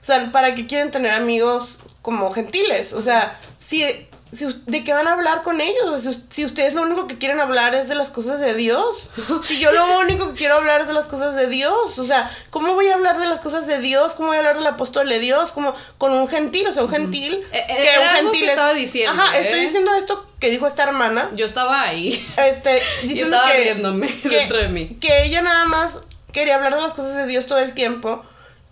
o 0.00 0.04
sea, 0.04 0.32
¿para 0.32 0.54
qué 0.54 0.66
quieren 0.66 0.90
tener 0.90 1.12
amigos 1.12 1.80
como 2.00 2.30
gentiles? 2.30 2.94
O 2.94 3.02
sea, 3.02 3.38
si 3.58 4.08
¿De 4.30 4.84
qué 4.84 4.92
van 4.92 5.08
a 5.08 5.12
hablar 5.12 5.42
con 5.42 5.60
ellos? 5.60 6.06
Si, 6.28 6.44
ustedes 6.44 6.74
lo 6.74 6.82
único 6.82 7.06
que 7.06 7.16
quieren 7.16 7.40
hablar 7.40 7.74
es 7.74 7.88
de 7.88 7.94
las 7.94 8.10
cosas 8.10 8.40
de 8.40 8.54
Dios. 8.54 9.10
Si 9.44 9.58
yo 9.58 9.72
lo 9.72 10.00
único 10.00 10.28
que 10.28 10.34
quiero 10.34 10.56
hablar 10.56 10.82
es 10.82 10.88
de 10.88 10.92
las 10.92 11.06
cosas 11.06 11.34
de 11.34 11.46
Dios. 11.46 11.98
O 11.98 12.04
sea, 12.04 12.30
¿cómo 12.50 12.74
voy 12.74 12.88
a 12.88 12.94
hablar 12.94 13.18
de 13.18 13.26
las 13.26 13.40
cosas 13.40 13.66
de 13.66 13.80
Dios? 13.80 14.14
¿Cómo 14.14 14.28
voy 14.28 14.36
a 14.36 14.40
hablar 14.40 14.58
del 14.58 14.66
apóstol 14.66 15.08
de 15.08 15.18
Dios? 15.18 15.52
Como 15.52 15.74
con 15.96 16.12
un 16.12 16.28
gentil, 16.28 16.66
o 16.66 16.72
sea, 16.72 16.82
un 16.82 16.90
gentil. 16.90 17.42
Eh, 17.52 17.64
eh, 17.68 17.88
que 17.94 18.00
un 18.00 18.08
gentil 18.08 18.44
que 18.44 18.50
estaba 18.50 18.74
diciendo. 18.74 19.12
Ajá, 19.12 19.38
estoy 19.38 19.60
¿eh? 19.60 19.62
diciendo 19.62 19.94
esto 19.94 20.26
que 20.38 20.50
dijo 20.50 20.66
esta 20.66 20.82
hermana. 20.82 21.30
Yo 21.34 21.46
estaba 21.46 21.82
ahí. 21.82 22.24
Este, 22.36 22.82
diciendo 23.02 23.36
estaba 23.36 23.50
que, 23.50 23.62
riéndome 23.62 24.08
dentro 24.24 24.58
de 24.58 24.68
mí. 24.68 24.98
Que 25.00 25.24
ella 25.24 25.40
nada 25.40 25.64
más 25.64 26.02
quería 26.32 26.56
hablar 26.56 26.74
de 26.74 26.82
las 26.82 26.92
cosas 26.92 27.16
de 27.16 27.26
Dios 27.26 27.46
todo 27.46 27.60
el 27.60 27.72
tiempo. 27.72 28.24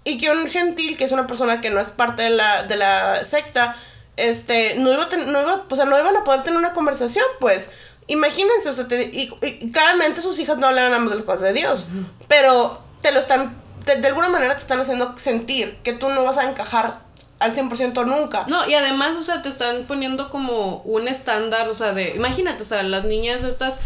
Y 0.05 0.19
que 0.19 0.31
un 0.31 0.49
gentil, 0.49 0.99
que 0.99 1.05
es 1.05 1.13
una 1.13 1.27
persona 1.27 1.61
que 1.63 1.71
no 1.71 1.81
es 1.81 1.89
parte 1.89 2.23
de 2.23 2.31
la, 2.31 2.63
de 2.63 2.77
la 2.77 3.25
secta, 3.25 3.75
este, 4.17 4.77
no 4.77 4.93
iba, 4.93 5.05
a 5.05 5.17
no 5.17 5.43
iba, 5.43 5.65
o 5.69 5.77
sea, 5.77 5.85
no 5.85 5.99
iban 5.99 6.17
a 6.17 6.25
poder 6.25 6.43
tener 6.43 6.59
una 6.59 6.73
conversación, 6.73 7.25
pues. 7.41 7.71
Imagínense, 8.09 8.69
o 8.69 8.73
sea, 8.73 8.87
y, 8.91 9.29
claramente 9.73 10.23
sus 10.23 10.39
hijas 10.39 10.59
no 10.59 10.67
hablan 10.67 11.09
de 11.09 11.15
las 11.15 11.25
cosas 11.25 11.43
de 11.43 11.53
Dios, 11.53 11.89
pero 12.29 12.81
te 13.03 13.11
lo 13.13 13.19
están, 13.19 13.57
de 13.85 14.07
alguna 14.07 14.29
manera 14.29 14.55
te 14.55 14.61
están 14.61 14.79
haciendo 14.79 15.19
sentir 15.19 15.77
que 15.83 15.93
tú 15.93 16.09
no 16.09 16.23
vas 16.23 16.39
a 16.39 16.49
encajar 16.49 17.01
al 17.41 17.53
100% 17.53 18.07
nunca. 18.07 18.45
No, 18.47 18.67
y 18.69 18.75
además, 18.75 19.17
o 19.17 19.23
sea, 19.23 19.43
te 19.43 19.49
están 19.49 19.85
poniendo 19.85 20.31
como 20.31 20.83
un 20.83 21.09
estándar, 21.09 21.69
o 21.69 21.75
sea, 21.75 21.93
de, 21.93 22.11
imagínate, 22.11 22.63
o 22.63 22.67
sea, 22.67 22.83
las 22.85 23.05
niñas 23.05 23.43
estas 23.43 23.79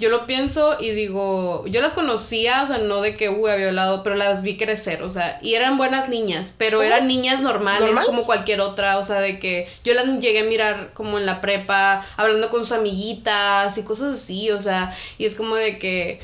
yo 0.00 0.08
lo 0.08 0.26
pienso 0.26 0.78
y 0.80 0.90
digo, 0.90 1.64
yo 1.66 1.82
las 1.82 1.92
conocía, 1.92 2.62
o 2.62 2.66
sea, 2.66 2.78
no 2.78 3.02
de 3.02 3.16
que, 3.16 3.28
uy, 3.28 3.50
había 3.50 3.68
hablado, 3.68 4.02
pero 4.02 4.16
las 4.16 4.42
vi 4.42 4.56
crecer, 4.56 5.02
o 5.02 5.10
sea, 5.10 5.38
y 5.42 5.54
eran 5.54 5.76
buenas 5.76 6.08
niñas, 6.08 6.54
pero 6.56 6.82
eran 6.82 7.06
niñas 7.06 7.40
normales 7.42 7.94
como 8.06 8.24
cualquier 8.24 8.62
otra, 8.62 8.96
o 8.96 9.04
sea, 9.04 9.20
de 9.20 9.38
que 9.38 9.68
yo 9.84 9.92
las 9.92 10.06
llegué 10.18 10.40
a 10.40 10.44
mirar 10.44 10.90
como 10.94 11.18
en 11.18 11.26
la 11.26 11.42
prepa, 11.42 12.04
hablando 12.16 12.48
con 12.48 12.60
sus 12.60 12.72
amiguitas 12.72 13.76
y 13.76 13.82
cosas 13.82 14.14
así, 14.14 14.50
o 14.50 14.62
sea, 14.62 14.90
y 15.18 15.26
es 15.26 15.34
como 15.34 15.54
de 15.54 15.78
que 15.78 16.20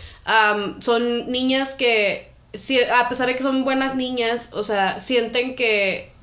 son 0.81 1.31
niñas 1.31 1.75
que, 1.75 2.33
si, 2.55 2.81
a 2.81 3.09
pesar 3.11 3.27
de 3.27 3.37
que 3.37 3.43
son 3.43 3.65
buenas 3.65 3.95
niñas, 3.95 4.49
o 4.53 4.63
sea, 4.63 5.01
sienten 5.01 5.55
que 5.55 6.16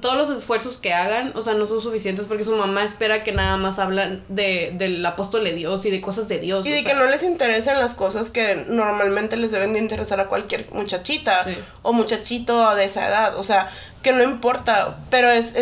todos 0.00 0.16
los 0.16 0.30
esfuerzos 0.30 0.76
que 0.76 0.94
hagan, 0.94 1.32
o 1.34 1.42
sea, 1.42 1.54
no 1.54 1.66
son 1.66 1.82
suficientes 1.82 2.26
porque 2.26 2.44
su 2.44 2.52
mamá 2.52 2.84
espera 2.84 3.24
que 3.24 3.32
nada 3.32 3.56
más 3.56 3.80
hablan 3.80 4.22
de, 4.28 4.70
del 4.74 5.04
apóstol 5.04 5.42
de 5.42 5.52
Dios 5.52 5.84
y 5.84 5.90
de 5.90 6.00
cosas 6.00 6.28
de 6.28 6.38
Dios. 6.38 6.64
Y 6.64 6.70
de 6.70 6.84
que 6.84 6.94
no 6.94 7.06
les 7.06 7.24
interesen 7.24 7.80
las 7.80 7.94
cosas 7.94 8.30
que 8.30 8.64
normalmente 8.68 9.36
les 9.36 9.50
deben 9.50 9.72
de 9.72 9.80
interesar 9.80 10.20
a 10.20 10.28
cualquier 10.28 10.70
muchachita 10.72 11.44
o 11.82 11.92
muchachito 11.92 12.72
de 12.76 12.84
esa 12.84 13.08
edad. 13.08 13.36
O 13.36 13.42
sea, 13.42 13.68
que 14.00 14.12
no 14.12 14.22
importa, 14.22 14.98
pero 15.10 15.28
es... 15.28 15.56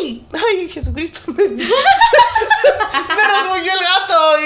¡Ay! 0.00 0.26
¡Ay, 0.32 0.68
Jesucristo! 0.68 1.20
me, 1.28 1.44
me 1.48 1.60
el 1.60 1.64
gato. 3.64 4.40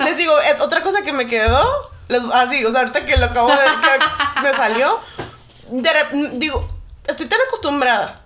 Y 0.00 0.04
les 0.04 0.16
digo, 0.16 0.32
otra 0.60 0.82
cosa 0.82 1.02
que 1.02 1.12
me 1.12 1.26
quedó, 1.26 1.62
así, 2.32 2.64
o 2.64 2.70
sea, 2.70 2.80
ahorita 2.80 3.04
que 3.04 3.18
lo 3.18 3.26
acabo 3.26 3.50
de... 3.50 3.56
que 3.56 3.98
me 4.42 4.54
salió, 4.54 5.00
digo, 6.32 6.66
estoy 7.06 7.26
tan 7.26 7.40
acostumbrada 7.46 8.21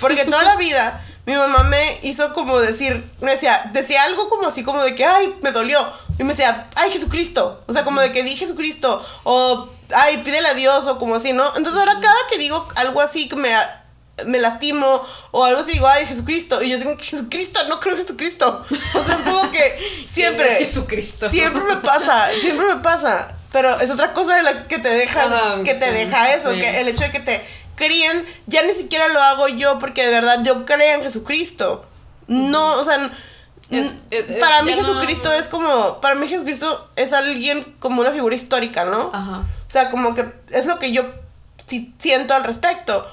porque 0.00 0.24
toda 0.24 0.42
la 0.42 0.56
vida 0.56 1.02
mi 1.26 1.34
mamá 1.34 1.62
me 1.62 2.00
hizo 2.02 2.34
como 2.34 2.58
decir, 2.60 3.02
me 3.20 3.32
decía, 3.32 3.70
decía 3.72 4.02
algo 4.02 4.28
como 4.28 4.46
así 4.46 4.62
como 4.62 4.82
de 4.82 4.94
que, 4.94 5.06
ay, 5.06 5.34
me 5.42 5.52
dolió. 5.52 5.86
Y 6.18 6.24
me 6.24 6.30
decía, 6.30 6.68
ay, 6.76 6.90
Jesucristo. 6.90 7.62
O 7.66 7.72
sea, 7.72 7.82
como 7.82 8.00
de 8.00 8.12
que 8.12 8.22
di 8.22 8.36
Jesucristo. 8.36 9.02
O, 9.22 9.70
ay, 9.94 10.18
pídele 10.18 10.48
a 10.48 10.54
Dios. 10.54 10.86
O 10.86 10.98
como 10.98 11.14
así, 11.14 11.32
¿no? 11.32 11.46
Entonces 11.56 11.76
ahora 11.76 11.98
cada 12.00 12.14
que 12.30 12.38
digo 12.38 12.68
algo 12.76 13.00
así 13.00 13.26
que 13.26 13.36
me, 13.36 13.54
me 14.26 14.38
lastimo. 14.38 15.02
O 15.30 15.44
algo 15.44 15.62
así 15.62 15.72
digo, 15.72 15.88
ay, 15.88 16.04
Jesucristo. 16.04 16.62
Y 16.62 16.68
yo 16.68 16.76
digo, 16.76 16.94
Jesucristo, 16.98 17.58
no 17.68 17.80
creo 17.80 17.94
en 17.94 18.02
Jesucristo. 18.02 18.62
O 18.94 19.04
sea, 19.04 19.16
es 19.16 19.22
como 19.22 19.50
que 19.50 20.06
siempre. 20.12 20.56
Jesucristo. 20.56 21.30
Siempre 21.30 21.62
me 21.64 21.76
pasa, 21.78 22.28
siempre 22.42 22.66
me 22.66 22.76
pasa. 22.76 23.28
Pero 23.50 23.78
es 23.80 23.90
otra 23.90 24.12
cosa 24.12 24.36
de 24.36 24.42
la 24.42 24.64
que 24.64 24.78
te 24.78 24.90
deja, 24.90 25.62
que 25.64 25.74
te 25.74 25.92
deja 25.92 26.34
eso, 26.34 26.50
que 26.50 26.80
el 26.80 26.88
hecho 26.88 27.04
de 27.04 27.12
que 27.12 27.20
te 27.20 27.40
críen, 27.76 28.24
ya 28.46 28.62
ni 28.62 28.72
siquiera 28.72 29.08
lo 29.08 29.20
hago 29.20 29.48
yo 29.48 29.78
porque 29.78 30.04
de 30.04 30.10
verdad 30.10 30.42
yo 30.44 30.64
creo 30.64 30.96
en 30.96 31.02
Jesucristo. 31.02 31.84
No, 32.26 32.78
o 32.78 32.84
sea, 32.84 33.10
para 34.40 34.62
mí 34.62 34.72
Jesucristo 34.72 35.32
es 35.32 35.48
como, 35.48 36.00
para 36.00 36.14
mí 36.14 36.28
Jesucristo 36.28 36.88
es 36.96 37.12
alguien 37.12 37.76
como 37.80 38.00
una 38.00 38.10
figura 38.10 38.34
histórica, 38.34 38.84
¿no? 38.84 39.10
Ajá. 39.12 39.44
O 39.68 39.70
sea, 39.70 39.90
como 39.90 40.14
que 40.14 40.26
es 40.50 40.66
lo 40.66 40.78
que 40.78 40.92
yo 40.92 41.04
siento 41.98 42.34
al 42.34 42.44
respecto, 42.44 43.06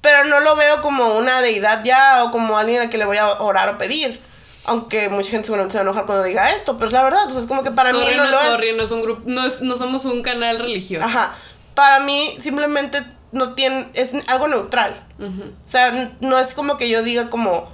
pero 0.00 0.24
no 0.24 0.40
lo 0.40 0.56
veo 0.56 0.82
como 0.82 1.16
una 1.16 1.40
deidad 1.40 1.82
ya 1.82 2.24
o 2.24 2.30
como 2.30 2.58
alguien 2.58 2.82
a 2.82 2.88
quien 2.88 3.00
le 3.00 3.06
voy 3.06 3.16
a 3.16 3.26
orar 3.40 3.68
o 3.70 3.78
pedir. 3.78 4.20
Aunque 4.66 5.10
mucha 5.10 5.30
gente 5.30 5.46
seguramente 5.46 5.72
se 5.72 5.78
va 5.78 5.82
a 5.82 5.84
enojar 5.84 6.06
cuando 6.06 6.24
diga 6.24 6.50
esto, 6.52 6.76
pero 6.76 6.86
es 6.86 6.92
la 6.92 7.02
verdad. 7.02 7.26
O 7.26 7.30
sea, 7.30 7.40
es 7.40 7.46
como 7.46 7.62
que 7.62 7.70
para 7.70 7.92
mí 7.92 7.98
no, 7.98 8.24
lo 8.24 8.40
sorry, 8.40 8.72
no 8.74 8.82
es 8.82 8.90
un 8.90 9.02
grupo, 9.02 9.22
no, 9.26 9.44
es, 9.44 9.60
no 9.60 9.76
somos 9.76 10.06
un 10.06 10.22
canal 10.22 10.58
religioso. 10.58 11.04
Ajá. 11.04 11.34
Para 11.74 12.00
mí 12.00 12.34
simplemente 12.38 13.04
no 13.34 13.54
tiene, 13.54 13.88
es 13.94 14.14
algo 14.28 14.48
neutral. 14.48 14.94
O 15.18 15.68
sea, 15.68 16.12
no 16.20 16.38
es 16.38 16.54
como 16.54 16.76
que 16.76 16.88
yo 16.88 17.02
diga 17.02 17.28
como, 17.28 17.68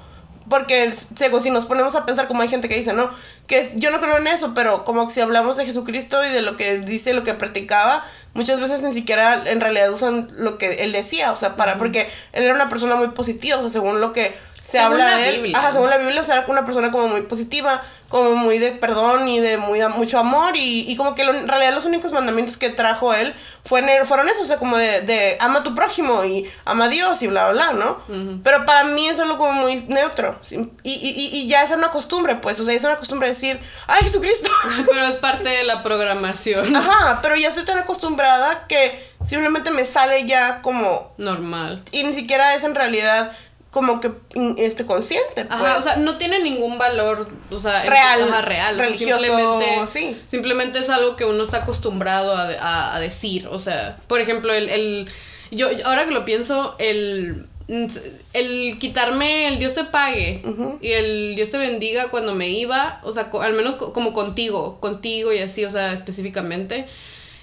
porque 0.48 0.92
si 0.92 1.50
nos 1.50 1.66
ponemos 1.66 1.94
a 1.94 2.04
pensar 2.04 2.26
como 2.26 2.42
hay 2.42 2.48
gente 2.48 2.68
que 2.68 2.76
dice, 2.76 2.92
¿no? 2.92 3.10
Que 3.46 3.70
yo 3.76 3.90
no 3.90 4.00
creo 4.00 4.18
en 4.18 4.26
eso, 4.26 4.52
pero 4.54 4.84
como 4.84 5.08
si 5.10 5.20
hablamos 5.20 5.56
de 5.56 5.66
Jesucristo 5.66 6.24
y 6.24 6.28
de 6.28 6.42
lo 6.42 6.56
que 6.56 6.78
dice, 6.78 7.14
lo 7.14 7.24
que 7.24 7.34
practicaba, 7.34 8.04
muchas 8.34 8.58
veces 8.58 8.82
ni 8.82 8.92
siquiera 8.92 9.48
en 9.48 9.60
realidad 9.60 9.92
usan 9.92 10.28
lo 10.36 10.58
que 10.58 10.82
él 10.84 10.92
decía, 10.92 11.32
o 11.32 11.36
sea, 11.36 11.56
para, 11.56 11.78
porque 11.78 12.08
él 12.32 12.44
era 12.44 12.54
una 12.54 12.68
persona 12.68 12.96
muy 12.96 13.08
positiva, 13.08 13.58
o 13.58 13.60
sea, 13.60 13.68
según 13.68 14.00
lo 14.00 14.12
que 14.12 14.34
se 14.62 14.78
habla 14.78 15.16
de 15.16 15.28
él. 15.28 15.52
Ajá, 15.54 15.72
según 15.72 15.90
la 15.90 15.98
Biblia, 15.98 16.20
o 16.20 16.24
sea, 16.24 16.36
era 16.36 16.46
una 16.48 16.64
persona 16.64 16.90
como 16.90 17.08
muy 17.08 17.22
positiva, 17.22 17.82
como 18.08 18.34
muy 18.34 18.58
de 18.58 18.72
perdón 18.72 19.28
y 19.28 19.40
de 19.40 19.56
muy, 19.56 19.80
mucho 19.88 20.18
amor. 20.18 20.56
Y, 20.56 20.90
y 20.90 20.96
como 20.96 21.14
que 21.14 21.22
en 21.22 21.48
realidad 21.48 21.74
los 21.74 21.86
únicos 21.86 22.12
mandamientos 22.12 22.56
que 22.56 22.70
trajo 22.70 23.14
él 23.14 23.34
fueron, 23.64 24.06
fueron 24.06 24.28
eso, 24.28 24.42
o 24.42 24.44
sea, 24.44 24.58
como 24.58 24.76
de, 24.76 25.00
de 25.02 25.36
ama 25.40 25.60
a 25.60 25.62
tu 25.62 25.74
prójimo 25.74 26.24
y 26.24 26.50
ama 26.64 26.84
a 26.84 26.88
Dios 26.88 27.22
y 27.22 27.28
bla, 27.28 27.50
bla, 27.50 27.72
bla, 27.72 27.84
¿no? 27.84 28.40
Pero 28.42 28.66
para 28.66 28.84
mí 28.84 29.08
es 29.08 29.18
algo 29.18 29.38
como 29.38 29.52
muy 29.52 29.82
neutro. 29.88 30.38
Y, 30.50 30.90
y, 30.90 31.30
y, 31.32 31.48
ya 31.48 31.62
es 31.62 31.70
una 31.70 31.90
costumbre, 31.90 32.36
pues, 32.36 32.60
o 32.60 32.64
sea, 32.64 32.74
es 32.74 32.84
una 32.84 32.96
costumbre 32.96 33.28
decir, 33.28 33.60
¡ay, 33.86 34.02
Jesucristo! 34.02 34.50
Pero 34.90 35.06
es 35.06 35.16
parte 35.16 35.48
de 35.48 35.64
la 35.64 35.82
programación. 35.82 36.74
Ajá, 36.74 37.20
pero 37.22 37.36
ya 37.36 37.48
estoy 37.48 37.64
tan 37.64 37.78
acostumbrada 37.78 38.66
que 38.66 39.10
simplemente 39.26 39.70
me 39.70 39.84
sale 39.84 40.26
ya 40.26 40.62
como... 40.62 41.12
Normal. 41.18 41.82
Y 41.92 42.04
ni 42.04 42.12
siquiera 42.12 42.54
es 42.54 42.64
en 42.64 42.74
realidad 42.74 43.32
como 43.70 44.00
que 44.00 44.12
este 44.56 44.84
consciente 44.84 45.44
pues. 45.44 45.48
Ajá, 45.48 45.78
o 45.78 45.82
sea, 45.82 45.96
no 45.96 46.18
tiene 46.18 46.40
ningún 46.40 46.76
valor, 46.78 47.28
o 47.50 47.58
sea, 47.60 47.82
real, 47.84 48.42
real, 48.42 48.78
religioso, 48.78 49.22
simplemente, 49.22 49.86
sí. 49.92 50.20
simplemente 50.26 50.78
es 50.80 50.88
algo 50.90 51.16
que 51.16 51.24
uno 51.24 51.44
está 51.44 51.58
acostumbrado 51.58 52.34
a, 52.36 52.96
a, 52.96 53.00
decir, 53.00 53.46
o 53.46 53.58
sea, 53.58 53.96
por 54.08 54.20
ejemplo, 54.20 54.52
el, 54.52 54.68
el 54.68 55.08
yo 55.52 55.68
ahora 55.84 56.04
que 56.04 56.10
lo 56.10 56.24
pienso, 56.24 56.74
el 56.78 57.46
el 58.32 58.78
quitarme 58.80 59.46
el 59.46 59.60
Dios 59.60 59.74
te 59.74 59.84
pague 59.84 60.42
y 60.80 60.90
el 60.90 61.36
Dios 61.36 61.50
te 61.50 61.58
bendiga 61.58 62.10
cuando 62.10 62.34
me 62.34 62.48
iba, 62.48 63.00
o 63.04 63.12
sea, 63.12 63.30
al 63.40 63.52
menos 63.52 63.76
como 63.76 64.12
contigo, 64.12 64.80
contigo 64.80 65.32
y 65.32 65.38
así, 65.38 65.64
o 65.64 65.70
sea, 65.70 65.92
específicamente 65.92 66.86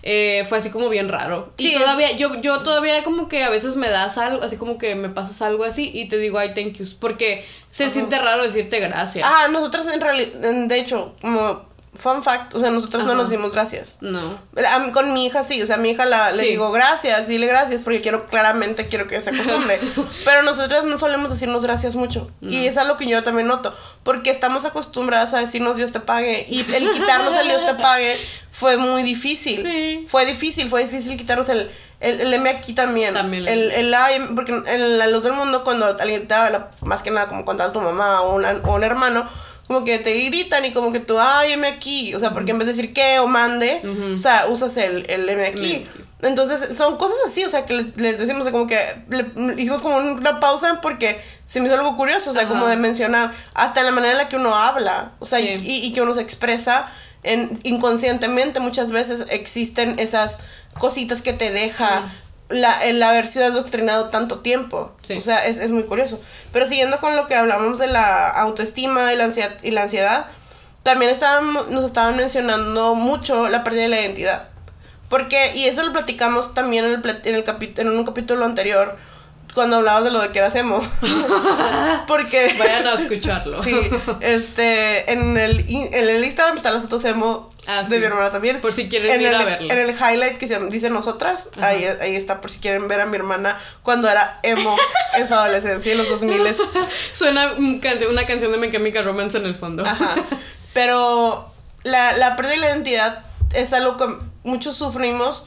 eh, 0.03 0.45
fue 0.47 0.57
así 0.57 0.69
como 0.69 0.89
bien 0.89 1.09
raro. 1.09 1.53
Y 1.57 1.73
todavía, 1.73 2.11
yo, 2.13 2.39
yo 2.41 2.59
todavía 2.59 3.03
como 3.03 3.27
que 3.27 3.43
a 3.43 3.49
veces 3.49 3.75
me 3.75 3.89
das 3.89 4.17
algo, 4.17 4.43
así 4.43 4.57
como 4.57 4.77
que 4.77 4.95
me 4.95 5.09
pasas 5.09 5.41
algo 5.41 5.63
así 5.63 5.91
y 5.93 6.07
te 6.07 6.17
digo, 6.17 6.39
ay, 6.39 6.53
thank 6.53 6.73
you. 6.73 6.85
Porque 6.99 7.45
se 7.71 7.91
siente 7.91 8.17
raro 8.17 8.43
decirte 8.43 8.79
gracias. 8.79 9.27
Ah, 9.29 9.47
nosotros 9.51 9.87
en 9.93 10.01
realidad, 10.01 10.31
de 10.67 10.79
hecho, 10.79 11.15
como 11.21 11.66
fun 11.97 12.23
fact, 12.23 12.55
o 12.55 12.59
sea, 12.59 12.69
nosotros 12.69 13.03
no 13.05 13.15
nos 13.15 13.29
dimos 13.29 13.53
gracias. 13.53 13.97
No. 14.01 14.37
Con 14.93 15.13
mi 15.13 15.25
hija 15.25 15.43
sí, 15.43 15.61
o 15.61 15.65
sea, 15.65 15.75
a 15.75 15.79
mi 15.79 15.89
hija 15.89 16.05
la, 16.05 16.31
le 16.31 16.43
digo 16.43 16.71
gracias, 16.71 17.27
dile 17.27 17.47
gracias, 17.47 17.83
porque 17.83 18.01
quiero, 18.01 18.27
claramente 18.27 18.87
quiero 18.87 19.07
que 19.07 19.19
se 19.21 19.31
acostumbre. 19.31 19.79
Pero 20.25 20.43
nosotros 20.43 20.85
no 20.85 20.97
solemos 20.97 21.31
decirnos 21.31 21.63
gracias 21.63 21.95
mucho. 21.95 22.31
Y 22.41 22.67
es 22.67 22.77
algo 22.77 22.97
que 22.97 23.07
yo 23.07 23.23
también 23.23 23.47
noto, 23.47 23.75
porque 24.03 24.29
estamos 24.29 24.65
acostumbradas 24.65 25.33
a 25.33 25.39
decirnos 25.39 25.77
Dios 25.77 25.91
te 25.91 25.99
pague. 25.99 26.45
Y 26.49 26.59
el 26.73 26.91
quitarnos 26.91 27.35
el 27.35 27.47
Dios 27.47 27.65
te 27.65 27.73
pague 27.75 28.17
fue 28.51 28.77
muy 28.77 29.03
difícil. 29.03 30.05
Fue 30.07 30.25
difícil, 30.25 30.69
fue 30.69 30.83
difícil 30.83 31.17
quitarnos 31.17 31.49
el... 31.49 31.69
El, 31.99 32.21
el 32.21 32.31
M 32.31 32.47
aquí 32.47 32.73
también. 32.73 33.15
También. 33.15 33.47
El, 33.47 33.71
el, 33.71 33.91
el 33.91 34.35
porque 34.35 34.51
en 34.51 34.99
la 34.99 35.07
luz 35.07 35.23
del 35.23 35.33
mundo, 35.33 35.63
cuando 35.63 35.87
alguien 35.99 36.27
te 36.27 36.33
habla, 36.35 36.69
más 36.81 37.01
que 37.01 37.09
nada 37.09 37.27
como 37.27 37.43
cuando 37.43 37.71
tu 37.71 37.81
mamá 37.81 38.21
o, 38.21 38.35
o 38.35 38.75
un 38.75 38.83
hermano, 38.83 39.27
como 39.67 39.83
que 39.83 39.99
te 39.99 40.13
gritan 40.13 40.63
y 40.63 40.71
como 40.71 40.91
que 40.93 40.99
tú, 40.99 41.19
ay, 41.19 41.53
M 41.53 41.67
aquí. 41.67 42.15
O 42.15 42.19
sea, 42.19 42.31
porque 42.31 42.51
en 42.51 42.57
vez 42.57 42.67
de 42.67 42.73
decir 42.73 42.93
que 42.93 43.19
o 43.19 43.27
mande, 43.27 43.81
o 44.15 44.17
sea, 44.17 44.47
usas 44.47 44.77
el, 44.77 45.05
el 45.09 45.27
M 45.27 45.45
aquí. 45.45 45.85
Entonces, 46.21 46.75
son 46.75 46.97
cosas 46.97 47.17
así, 47.27 47.43
o 47.43 47.49
sea, 47.49 47.65
que 47.65 47.73
les, 47.73 47.97
les 47.97 48.17
decimos, 48.17 48.47
como 48.47 48.65
que 48.65 48.79
hicimos 49.57 49.81
como 49.83 49.97
una 49.97 50.39
pausa 50.39 50.79
porque 50.81 51.21
se 51.45 51.59
me 51.59 51.67
hizo 51.67 51.75
algo 51.75 51.95
curioso, 51.95 52.31
o 52.31 52.33
sea, 52.33 52.47
como 52.47 52.65
de 52.67 52.75
mencionar, 52.75 53.35
hasta 53.53 53.83
la 53.83 53.91
manera 53.91 54.13
en 54.13 54.17
la 54.17 54.29
que 54.29 54.37
uno 54.37 54.55
habla, 54.55 55.11
o 55.19 55.27
sea, 55.27 55.39
y, 55.39 55.59
y, 55.63 55.93
que 55.93 56.01
uno 56.01 56.13
se 56.13 56.21
expresa. 56.21 56.89
En, 57.23 57.59
inconscientemente 57.63 58.59
muchas 58.59 58.91
veces 58.91 59.25
existen 59.29 59.99
esas 59.99 60.39
cositas 60.79 61.21
que 61.21 61.33
te 61.33 61.51
deja 61.51 62.09
la, 62.49 62.85
el 62.85 63.01
haber 63.03 63.27
sido 63.27 63.45
adoctrinado 63.45 64.09
tanto 64.09 64.39
tiempo. 64.39 64.93
O 65.15 65.21
sea, 65.21 65.45
es, 65.45 65.59
es, 65.59 65.71
muy 65.71 65.83
curioso. 65.83 66.19
Pero 66.53 66.67
siguiendo 66.67 66.99
con 66.99 67.15
lo 67.15 67.27
que 67.27 67.35
hablamos 67.35 67.79
de 67.79 67.87
la 67.87 68.29
autoestima 68.29 69.13
y 69.13 69.17
la 69.17 69.25
ansiedad, 69.25 69.51
y 69.63 69.71
la 69.71 69.83
ansiedad 69.83 70.27
también 70.83 71.11
estaban, 71.11 71.53
nos 71.69 71.83
estaban 71.83 72.15
mencionando 72.15 72.95
mucho 72.95 73.49
la 73.49 73.63
pérdida 73.63 73.83
de 73.83 73.89
la 73.89 74.01
identidad. 74.01 74.49
Porque, 75.09 75.55
y 75.55 75.65
eso 75.65 75.83
lo 75.83 75.93
platicamos 75.93 76.53
también 76.53 76.85
en, 76.85 76.91
el, 76.91 77.21
en, 77.23 77.35
el 77.35 77.73
en 77.77 77.89
un 77.89 78.03
capítulo 78.05 78.45
anterior, 78.45 78.97
cuando 79.57 79.77
hablabas 79.77 80.03
de 80.03 80.11
lo 80.11 80.21
de 80.21 80.29
que 80.29 80.37
era 80.37 80.49
emo. 80.49 80.79
Porque. 82.07 82.55
Vayan 82.59 82.85
a 82.85 82.93
escucharlo. 82.93 83.63
sí. 83.63 83.75
Este. 84.21 85.11
En 85.11 85.35
el, 85.35 85.65
en 85.67 86.09
el 86.09 86.23
Instagram 86.23 86.57
están 86.57 86.75
las 86.75 86.83
fotos 86.83 87.03
emo 87.05 87.49
ah, 87.65 87.81
de 87.81 87.97
mi 87.97 88.05
hermana 88.05 88.31
también. 88.31 88.61
Por 88.61 88.71
si 88.71 88.87
quieren 88.87 89.19
ir 89.19 89.33
a 89.33 89.43
verlo. 89.43 89.73
En 89.73 89.79
el 89.79 89.89
highlight 89.89 90.37
que 90.37 90.47
se 90.47 90.59
dice 90.67 90.91
nosotras, 90.91 91.49
ahí, 91.59 91.85
ahí 91.85 92.15
está, 92.15 92.39
por 92.39 92.51
si 92.51 92.59
quieren 92.59 92.87
ver 92.87 93.01
a 93.01 93.07
mi 93.07 93.15
hermana 93.15 93.57
cuando 93.81 94.07
era 94.07 94.39
emo 94.43 94.77
en 95.15 95.27
su 95.27 95.33
adolescencia, 95.33 95.91
en 95.91 95.97
los 95.97 96.09
2000 96.09 96.55
Suena 97.13 97.53
una 97.57 98.27
canción 98.27 98.51
de 98.51 98.59
Mecánica 98.59 99.01
Romance 99.01 99.39
en 99.39 99.45
el 99.45 99.55
fondo. 99.55 99.83
Ajá. 99.87 100.13
Pero 100.75 101.51
la, 101.81 102.15
la 102.15 102.35
pérdida 102.35 102.53
de 102.53 102.59
la 102.59 102.67
identidad 102.67 103.25
es 103.55 103.73
algo 103.73 103.97
que 103.97 104.05
muchos 104.43 104.77
sufrimos 104.77 105.45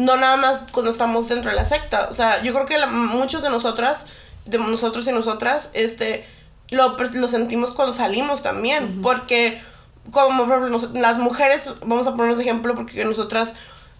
no 0.00 0.16
nada 0.16 0.36
más 0.36 0.60
cuando 0.72 0.90
estamos 0.90 1.28
dentro 1.28 1.50
de 1.50 1.56
la 1.56 1.64
secta. 1.64 2.08
O 2.10 2.14
sea, 2.14 2.42
yo 2.42 2.52
creo 2.52 2.66
que 2.66 2.86
muchos 2.86 3.42
de 3.42 3.50
nosotras, 3.50 4.06
de 4.46 4.58
nosotros 4.58 5.06
y 5.06 5.12
nosotras, 5.12 5.70
este, 5.74 6.26
lo, 6.70 6.96
lo 6.96 7.28
sentimos 7.28 7.72
cuando 7.72 7.92
salimos 7.92 8.42
también. 8.42 9.00
Porque, 9.02 9.60
como 10.10 10.46
por 10.46 10.58
ejemplo, 10.58 11.00
las 11.00 11.18
mujeres, 11.18 11.74
vamos 11.84 12.06
a 12.06 12.12
ponernos 12.12 12.38
ejemplo, 12.38 12.74
porque 12.74 13.04
nosotras 13.04 13.54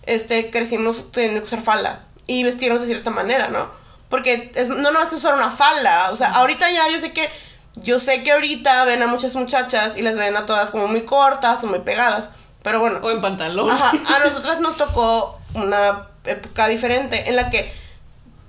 este, 0.05 0.51
crecimos 0.51 1.13
teniendo 1.13 1.41
que 1.41 1.47
usar 1.47 1.61
falda 1.61 2.05
y 2.27 2.45
vestirnos 2.45 2.81
de 2.81 2.87
cierta 2.87 3.11
manera, 3.11 3.49
¿no? 3.49 3.71
Porque 4.09 4.51
es, 4.55 4.69
no 4.69 4.91
no 4.91 5.03
es 5.03 5.13
usar 5.13 5.35
una 5.35 5.51
falda. 5.51 6.11
O 6.11 6.17
sea, 6.17 6.31
ahorita 6.31 6.71
ya 6.71 6.89
yo 6.91 6.99
sé 6.99 7.13
que. 7.13 7.29
Yo 7.77 8.01
sé 8.01 8.25
que 8.25 8.33
ahorita 8.33 8.85
ven 8.85 9.01
a 9.03 9.07
muchas 9.07 9.37
muchachas 9.37 9.97
y 9.97 10.03
las 10.03 10.17
ven 10.17 10.37
a 10.37 10.45
todas 10.45 10.73
como 10.73 10.89
muy 10.89 11.03
cortas 11.03 11.63
o 11.63 11.69
muy 11.69 11.79
pegadas. 11.79 12.31
Pero 12.63 12.81
bueno. 12.81 13.01
O 13.03 13.11
en 13.11 13.21
pantalón. 13.21 13.71
Ajá. 13.71 13.91
A 13.91 14.19
nosotras 14.27 14.61
nos 14.61 14.77
tocó 14.77 15.39
una 15.55 16.09
época 16.25 16.69
diferente 16.69 17.29
en 17.29 17.37
la 17.37 17.51
que 17.51 17.73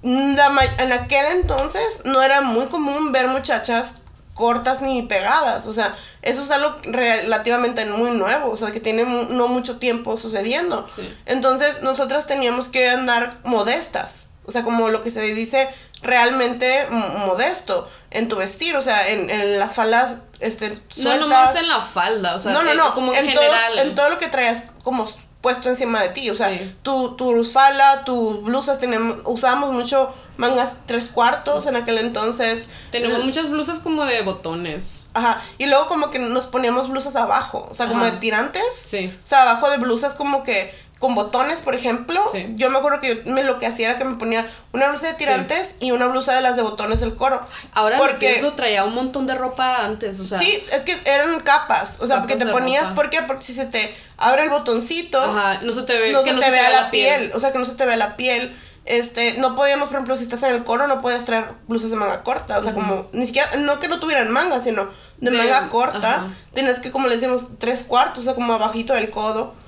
en 0.04 0.91
aquel 0.91 1.26
entonces 1.38 2.02
no 2.06 2.21
era 2.21 2.41
muy 2.41 2.65
común 2.65 3.12
ver 3.12 3.28
muchachas 3.28 3.95
cortas 4.34 4.82
ni 4.82 5.04
pegadas, 5.04 5.67
o 5.67 5.74
sea, 5.74 5.93
eso 6.21 6.41
es 6.41 6.50
algo 6.52 6.76
relativamente 6.84 7.86
muy 7.86 8.12
nuevo, 8.12 8.50
o 8.50 8.58
sea, 8.58 8.71
que 8.71 8.80
tiene 8.80 9.04
no 9.04 9.47
mucho 9.47 9.78
tiempo 9.78 10.17
sucediendo. 10.17 10.88
Entonces, 11.26 11.84
nosotras 11.84 12.26
teníamos 12.26 12.67
que 12.67 12.89
andar 12.89 13.38
modestas, 13.43 14.30
o 14.45 14.52
sea, 14.52 14.63
como 14.63 14.89
lo 14.89 15.04
que 15.04 15.12
se 15.12 15.21
dice 15.21 15.69
realmente 16.01 16.87
modesto 16.89 17.87
en 18.09 18.27
tu 18.27 18.35
vestir, 18.35 18.75
o 18.75 18.81
sea, 18.81 19.07
en, 19.09 19.59
las 19.59 19.75
faldas 19.75 20.17
este 20.39 20.79
sueltas. 20.89 21.03
No 21.03 21.17
nomás 21.17 21.55
en 21.55 21.67
la 21.67 21.81
falda, 21.81 22.35
o 22.35 22.39
sea, 22.39 22.51
no, 22.51 22.63
no, 22.63 22.73
no, 22.73 22.93
como 22.93 23.13
en, 23.13 23.25
general. 23.25 23.79
en 23.79 23.95
todo 23.95 24.09
lo 24.09 24.19
que 24.19 24.27
traías 24.27 24.63
como 24.83 25.05
puesto 25.41 25.69
encima 25.69 26.01
de 26.01 26.09
ti. 26.09 26.29
O 26.29 26.35
sea, 26.35 26.51
tu, 26.83 27.15
tu 27.15 27.43
falda, 27.43 28.03
tus 28.05 28.43
blusas, 28.43 28.79
tenemos, 28.79 29.19
usábamos 29.25 29.71
mucho 29.71 30.13
mangas 30.37 30.73
tres 30.85 31.09
cuartos 31.09 31.65
en 31.67 31.75
aquel 31.75 31.97
entonces. 31.97 32.69
Tenemos 32.91 33.23
muchas 33.23 33.49
blusas 33.49 33.79
como 33.79 34.05
de 34.05 34.21
botones. 34.21 35.03
Ajá, 35.13 35.41
y 35.57 35.65
luego 35.65 35.87
como 35.87 36.09
que 36.09 36.19
nos 36.19 36.47
poníamos 36.47 36.87
blusas 36.87 37.17
abajo, 37.17 37.67
o 37.69 37.73
sea, 37.73 37.87
como 37.87 38.05
de 38.05 38.13
tirantes. 38.13 38.63
Sí. 38.85 39.13
O 39.23 39.27
sea, 39.27 39.43
abajo 39.43 39.69
de 39.69 39.77
blusas 39.77 40.13
como 40.13 40.43
que 40.43 40.73
con 41.01 41.15
botones, 41.15 41.61
por 41.61 41.73
ejemplo. 41.73 42.23
Yo 42.55 42.69
me 42.69 42.77
acuerdo 42.77 43.01
que 43.01 43.23
yo 43.25 43.31
me, 43.33 43.43
lo 43.43 43.57
que 43.57 43.65
hacía 43.65 43.89
era 43.89 43.97
que 43.97 44.05
me 44.05 44.15
ponía 44.17 44.47
una 44.71 44.87
blusa 44.87 45.07
de 45.07 45.15
tirantes 45.15 45.77
y 45.79 45.89
una 45.89 46.05
blusa 46.05 46.35
de 46.35 46.41
las 46.41 46.55
de 46.55 46.61
botones 46.61 46.99
del 46.99 47.15
coro. 47.15 47.41
Ahora 47.73 47.97
porque 47.97 48.35
eso 48.35 48.53
traía 48.53 48.85
un 48.85 48.93
montón 48.93 49.25
de 49.25 49.33
ropa 49.33 49.83
antes, 49.83 50.19
o 50.19 50.27
sea. 50.27 50.37
Sí, 50.37 50.63
es 50.71 50.85
que 50.85 50.95
eran 51.05 51.39
capas, 51.39 51.99
o 52.01 52.07
sea, 52.07 52.19
porque 52.19 52.35
te 52.35 52.45
ponías, 52.45 52.91
¿por 52.91 53.09
qué? 53.09 53.23
Porque 53.23 53.43
si 53.43 53.53
se 53.53 53.65
te 53.65 53.93
abre 54.17 54.43
el 54.43 54.51
botoncito, 54.51 55.19
Ajá, 55.19 55.61
no 55.63 55.73
se 55.73 55.81
te 55.81 55.97
ve, 55.97 56.11
no 56.11 56.23
se 56.23 56.35
te 56.35 56.51
vea 56.51 56.69
la 56.69 56.91
piel. 56.91 57.31
o 57.33 57.39
sea, 57.39 57.51
que 57.51 57.57
no 57.57 57.65
se 57.65 57.73
te 57.73 57.83
vea 57.85 57.97
la 57.97 58.15
piel. 58.15 58.55
Este, 58.85 59.33
no 59.33 59.55
podíamos, 59.55 59.89
por 59.89 59.97
ejemplo, 59.97 60.17
si 60.17 60.23
estás 60.23 60.43
en 60.43 60.53
el 60.53 60.63
coro, 60.63 60.87
no 60.87 61.01
puedes 61.01 61.25
traer 61.25 61.53
blusas 61.67 61.89
de 61.89 61.95
manga 61.95 62.21
corta, 62.21 62.59
o 62.59 62.63
sea, 62.63 62.73
como, 62.73 63.09
ni 63.11 63.25
siquiera, 63.25 63.49
no 63.57 63.79
que 63.79 63.87
no 63.87 63.99
tuvieran 63.99 64.29
manga, 64.31 64.61
sino 64.61 64.87
de, 65.17 65.31
manga 65.31 65.67
corta, 65.69 66.27
tienes 66.53 66.77
que, 66.77 66.91
como 66.91 67.07
le 67.07 67.15
decimos, 67.15 67.45
tres 67.57 67.83
cuartos, 67.83 68.19
o 68.19 68.25
sea, 68.25 68.35
como 68.35 68.53
abajito 68.53 68.93
del 68.93 69.09
codo 69.09 69.59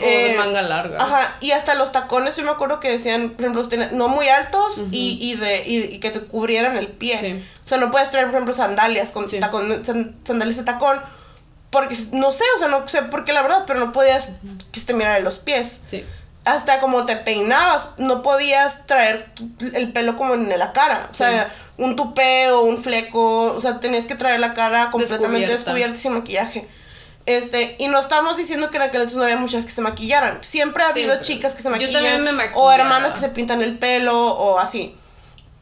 O 0.00 0.04
de 0.04 0.34
manga 0.38 0.62
larga. 0.62 0.96
Ajá, 1.02 1.36
y 1.40 1.50
hasta 1.50 1.74
los 1.74 1.92
tacones, 1.92 2.36
yo 2.36 2.44
me 2.44 2.50
acuerdo 2.50 2.80
que 2.80 2.90
decían, 2.90 3.30
por 3.30 3.46
ejemplo, 3.46 3.62
no 3.92 4.08
muy 4.08 4.28
altos 4.28 4.80
y, 4.90 5.18
y, 5.20 5.34
de, 5.36 5.64
y, 5.66 5.76
y 5.94 5.98
que 6.00 6.10
te 6.10 6.20
cubrieran 6.20 6.76
el 6.78 6.88
pie. 6.88 7.18
Sí. 7.20 7.44
O 7.64 7.68
sea, 7.68 7.78
no 7.78 7.90
puedes 7.90 8.10
traer, 8.10 8.26
por 8.26 8.34
ejemplo, 8.36 8.54
sandalias 8.54 9.10
con 9.10 9.28
Sí. 9.28 9.38
tacón, 9.40 9.82
sandalias 10.24 10.56
de 10.56 10.64
tacón. 10.64 11.00
Porque, 11.70 11.96
no 12.12 12.32
sé, 12.32 12.44
o 12.56 12.58
sea, 12.58 12.68
no 12.68 12.86
sé 12.88 13.02
por 13.02 13.24
qué 13.24 13.32
la 13.32 13.42
verdad, 13.42 13.64
pero 13.66 13.80
no 13.80 13.92
podías 13.92 14.30
que 14.72 14.80
se 14.80 14.86
te 14.86 14.94
mirara 14.94 15.20
los 15.20 15.38
pies. 15.38 15.80
Sí. 15.90 16.04
Hasta 16.44 16.80
como 16.80 17.04
te 17.04 17.16
peinabas, 17.16 17.90
no 17.98 18.22
podías 18.22 18.86
traer 18.86 19.30
el 19.74 19.92
pelo 19.92 20.16
como 20.16 20.34
en 20.34 20.48
la 20.58 20.72
cara. 20.72 21.08
O 21.10 21.14
sea, 21.14 21.50
un 21.78 21.96
tupé 21.96 22.50
o 22.50 22.62
un 22.62 22.78
fleco. 22.78 23.52
O 23.52 23.60
sea, 23.60 23.78
tenías 23.80 24.06
que 24.06 24.14
traer 24.16 24.40
la 24.40 24.52
cara 24.54 24.90
completamente 24.90 25.46
Descubierta. 25.46 25.64
descubierta 25.70 25.98
sin 26.00 26.12
maquillaje. 26.14 26.68
Este, 27.26 27.76
y 27.78 27.88
no 27.88 28.00
estamos 28.00 28.36
diciendo 28.36 28.70
que 28.70 28.76
en 28.78 28.82
aquel 28.82 29.02
entonces 29.02 29.16
no 29.18 29.24
había 29.24 29.36
muchas 29.36 29.64
que 29.64 29.70
se 29.70 29.80
maquillaran. 29.80 30.38
Siempre 30.42 30.82
ha 30.82 30.88
habido 30.88 31.22
chicas 31.22 31.54
que 31.54 31.62
se 31.62 31.68
yo 31.68 31.72
maquillan. 31.72 31.92
también 32.02 32.36
me 32.36 32.50
o 32.54 32.72
hermanas 32.72 33.12
que 33.12 33.20
se 33.20 33.28
pintan 33.28 33.62
el 33.62 33.78
pelo 33.78 34.16
o 34.32 34.58
así. 34.58 34.94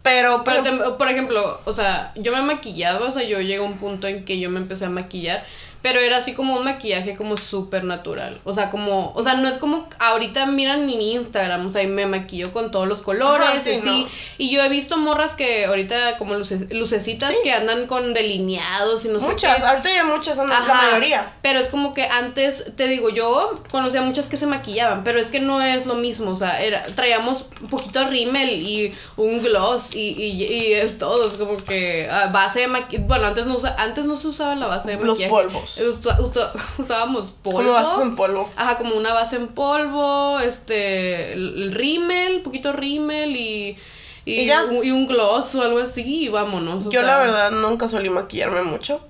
Pero, 0.03 0.43
Pero, 0.45 0.63
pero, 0.63 0.65
tem- 0.65 0.97
por 0.97 1.09
ejemplo, 1.09 1.61
o 1.67 1.75
sea, 1.75 2.13
yo 2.17 2.33
me 2.33 2.41
maquillaba, 2.41 3.07
o 3.07 3.11
sea, 3.11 3.23
yo 3.23 3.39
llegué 3.41 3.57
a 3.59 3.63
un 3.63 3.77
punto 3.77 4.07
en 4.07 4.25
que 4.25 4.39
yo 4.41 4.49
me 4.49 4.59
empecé 4.59 4.87
a 4.87 4.89
maquillar, 4.89 5.45
pero 5.83 6.01
era 6.01 6.19
así 6.19 6.35
como 6.35 6.57
un 6.57 6.65
maquillaje 6.65 7.15
como 7.17 7.37
súper 7.37 7.85
natural. 7.85 8.39
O 8.45 8.53
sea, 8.53 8.71
como, 8.71 9.13
o 9.15 9.23
sea, 9.23 9.35
no 9.35 9.49
es 9.49 9.57
como 9.57 9.89
ahorita 9.99 10.47
miran 10.47 10.87
mi 10.87 11.13
Instagram, 11.15 11.67
o 11.67 11.71
sea, 11.71 11.83
y 11.83 11.87
me 11.87 12.07
maquillo 12.07 12.53
con 12.53 12.71
todos 12.71 12.87
los 12.89 13.01
colores, 13.03 13.49
Ajá, 13.49 13.61
sí, 13.61 13.71
y 13.71 13.75
así. 13.77 14.03
no. 14.05 14.09
Y 14.39 14.51
yo 14.51 14.63
he 14.63 14.69
visto 14.69 14.97
morras 14.97 15.35
que 15.35 15.65
ahorita 15.67 16.17
como 16.19 16.35
luce- 16.35 16.69
lucecitas 16.75 17.31
Sí. 17.31 17.37
que 17.43 17.53
andan 17.53 17.87
con 17.87 18.13
delineados 18.15 19.05
y 19.05 19.09
no 19.09 19.21
sé 19.21 19.27
muchas, 19.27 19.63
ahorita 19.63 19.89
ya 19.95 20.05
muchas 20.05 20.37
son 20.37 20.49
la 20.49 20.61
mayoría. 20.61 21.33
Pero 21.43 21.59
es 21.59 21.69
como 21.69 21.95
que 21.95 22.05
antes, 22.05 22.65
te 22.77 22.87
digo, 22.89 23.09
yo 23.11 23.55
conocía 23.71 24.03
muchas 24.03 24.29
que 24.29 24.37
se 24.37 24.47
maquillaban, 24.47 25.05
pero 25.05 25.19
es 25.21 25.29
que 25.31 25.41
no 25.41 25.63
es 25.63 25.87
lo 25.87 25.95
mismo. 25.95 26.31
O 26.33 26.37
sea, 26.37 26.61
era, 26.63 26.83
traíamos 26.95 27.45
un 27.61 27.69
poquito 27.69 28.01
de 28.01 28.07
rímel 28.07 28.51
y 28.51 28.95
un 29.17 29.43
gloss 29.43 29.95
y, 29.95 30.11
y, 30.11 30.45
y 30.45 30.73
es 30.75 30.99
todo. 30.99 31.27
Es 31.27 31.35
como 31.37 31.57
que 31.63 32.09
ah, 32.11 32.29
base 32.33 32.61
de 32.61 32.67
maquillaje. 32.69 33.07
Bueno, 33.07 33.27
antes 33.27 33.47
no, 33.47 33.57
usa, 33.57 33.75
antes 33.79 34.07
no 34.07 34.17
se 34.17 34.29
usaba 34.29 34.55
la 34.57 34.67
base 34.67 34.91
de 34.91 34.97
Los 34.97 35.19
maquillaje. 35.19 35.31
Polvos. 35.79 36.19
Usa- 36.21 36.53
usábamos 36.79 37.31
polvo. 37.43 37.59
Como 37.59 37.73
bases 37.73 38.01
en 38.03 38.17
polvo. 38.17 38.51
Ajá, 38.57 38.77
como 38.77 38.95
una 38.97 39.13
base 39.13 39.37
en 39.37 39.49
polvo, 39.49 40.39
este, 40.41 41.33
el, 41.33 41.63
el 41.63 41.73
rímel, 41.73 42.43
poquito 42.43 42.73
rímel 42.73 43.37
y, 43.37 43.79
y, 44.25 44.41
¿Y 44.41 44.47
ya? 44.47 44.65
un, 44.65 44.85
y 44.85 44.91
un 44.91 45.07
gloss 45.07 45.55
o 45.55 45.63
algo 45.63 45.79
así 45.79 46.25
y 46.25 46.29
vámonos. 46.29 46.85
Yo 46.85 46.91
sea. 46.91 47.03
la 47.03 47.19
verdad 47.19 47.51
nunca 47.53 47.89
solí 47.89 48.11
maquillarme 48.11 48.63
mucho. 48.63 49.01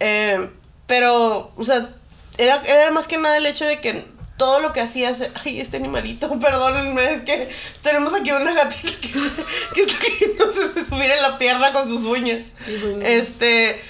Eh, 0.00 0.48
pero, 0.86 1.50
o 1.56 1.64
sea, 1.64 1.88
era, 2.38 2.62
era 2.66 2.90
más 2.90 3.06
que 3.08 3.18
nada 3.18 3.36
el 3.36 3.46
hecho 3.46 3.64
de 3.64 3.80
que 3.80 4.04
todo 4.36 4.60
lo 4.60 4.72
que 4.72 4.80
hacías. 4.80 5.22
Ay, 5.44 5.60
este 5.60 5.76
animalito, 5.76 6.28
perdónenme, 6.40 7.14
es 7.14 7.20
que 7.22 7.48
tenemos 7.82 8.12
aquí 8.14 8.32
una 8.32 8.52
gatita 8.52 8.92
que, 9.00 9.08
que 9.74 9.82
está 9.82 9.98
queriendo 9.98 10.44
subir 10.88 11.10
en 11.10 11.22
la 11.22 11.38
pierna 11.38 11.72
con 11.72 11.86
sus 11.86 12.04
uñas. 12.04 12.44
Este. 13.02 13.80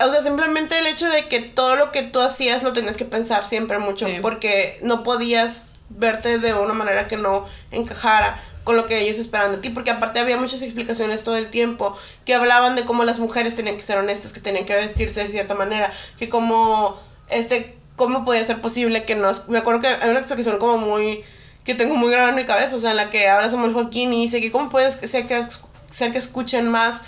O 0.00 0.10
sea, 0.10 0.22
simplemente 0.22 0.78
el 0.78 0.86
hecho 0.86 1.08
de 1.08 1.26
que 1.28 1.40
todo 1.40 1.76
lo 1.76 1.92
que 1.92 2.02
tú 2.02 2.20
hacías 2.20 2.62
lo 2.62 2.72
tenías 2.72 2.96
que 2.96 3.04
pensar 3.04 3.46
siempre 3.46 3.78
mucho. 3.78 4.06
Sí. 4.06 4.16
Porque 4.22 4.78
no 4.82 5.02
podías 5.02 5.66
verte 5.90 6.38
de 6.38 6.54
una 6.54 6.72
manera 6.72 7.08
que 7.08 7.16
no 7.16 7.46
encajara 7.70 8.40
con 8.64 8.76
lo 8.76 8.86
que 8.86 9.00
ellos 9.00 9.18
esperaban 9.18 9.52
de 9.52 9.58
ti, 9.58 9.70
porque 9.70 9.90
aparte 9.90 10.20
había 10.20 10.36
muchas 10.36 10.62
explicaciones 10.62 11.24
todo 11.24 11.36
el 11.36 11.50
tiempo 11.50 11.96
que 12.24 12.34
hablaban 12.34 12.76
de 12.76 12.84
cómo 12.84 13.04
las 13.04 13.18
mujeres 13.18 13.54
tenían 13.54 13.76
que 13.76 13.82
ser 13.82 13.98
honestas, 13.98 14.32
que 14.32 14.40
tenían 14.40 14.66
que 14.66 14.74
vestirse 14.74 15.22
de 15.22 15.28
cierta 15.28 15.54
manera, 15.54 15.92
que 16.18 16.28
como, 16.28 16.98
este, 17.30 17.76
cómo 17.96 18.24
podía 18.24 18.44
ser 18.44 18.60
posible 18.60 19.04
que 19.04 19.14
no, 19.14 19.30
me 19.48 19.58
acuerdo 19.58 19.80
que 19.80 19.88
hay 19.88 20.10
una 20.10 20.18
explicación 20.18 20.58
como 20.58 20.78
muy, 20.78 21.24
que 21.64 21.74
tengo 21.74 21.96
muy 21.96 22.10
grabada 22.10 22.30
en 22.30 22.36
mi 22.36 22.44
cabeza, 22.44 22.76
o 22.76 22.78
sea, 22.78 22.90
en 22.90 22.96
la 22.96 23.10
que 23.10 23.28
habla 23.28 23.50
Samuel 23.50 23.72
Joaquín 23.72 24.12
y 24.12 24.22
dice 24.22 24.40
que 24.40 24.52
cómo 24.52 24.68
puedes 24.70 24.94
ser 24.94 25.26
que, 25.26 25.42
ser 25.90 26.12
que 26.12 26.18
escuchen 26.18 26.68
más, 26.68 27.00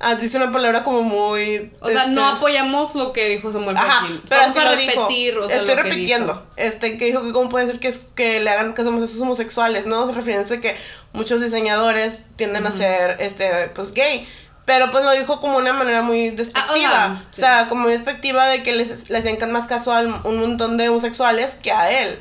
ah, 0.00 0.14
dice 0.16 0.36
una 0.36 0.50
palabra 0.52 0.82
como 0.84 1.02
muy... 1.02 1.72
O 1.80 1.88
sea, 1.88 2.06
no 2.06 2.22
este, 2.24 2.36
apoyamos 2.36 2.94
lo 2.94 3.12
que 3.12 3.28
dijo 3.28 3.52
Samuel 3.52 3.76
Ajá, 3.76 4.00
Joaquín. 4.00 4.22
pero 4.28 4.40
Vamos 4.42 4.56
así 4.56 4.66
a 4.66 4.70
lo 4.70 4.76
dijo. 4.76 5.06
o 5.42 5.48
sea, 5.48 5.56
Estoy 5.58 5.76
lo 5.76 5.82
que 5.82 5.88
repitiendo. 5.90 6.32
dijo. 6.32 6.42
Este, 6.56 6.98
que 6.98 7.04
dijo 7.06 7.22
que 7.22 7.32
cómo 7.32 7.48
puede 7.48 7.66
ser 7.66 7.78
que, 7.80 7.88
es, 7.88 8.00
que 8.14 8.40
le 8.40 8.50
hagan 8.50 8.72
caso 8.72 8.92
a 8.92 9.04
esos 9.04 9.20
homosexuales, 9.20 9.86
¿no? 9.86 10.10
Refiriéndose 10.12 10.60
que 10.60 10.76
muchos 11.12 11.40
diseñadores 11.40 12.24
tienden 12.36 12.66
a 12.66 12.70
ser, 12.70 13.16
este, 13.20 13.68
pues, 13.74 13.92
gay. 13.92 14.28
Pero 14.64 14.90
pues 14.92 15.04
lo 15.04 15.10
dijo 15.12 15.40
como 15.40 15.58
una 15.58 15.72
manera 15.72 16.02
muy 16.02 16.30
despectiva. 16.30 17.04
ajá, 17.04 17.24
o 17.30 17.34
sea, 17.34 17.68
como 17.68 17.82
muy 17.82 17.92
despectiva 17.92 18.46
de 18.46 18.62
que 18.62 18.72
les, 18.72 19.10
les 19.10 19.26
hacían 19.26 19.50
más 19.50 19.66
caso 19.66 19.92
a 19.92 20.00
un 20.00 20.38
montón 20.38 20.76
de 20.76 20.88
homosexuales 20.88 21.56
que 21.56 21.72
a 21.72 22.02
él. 22.02 22.18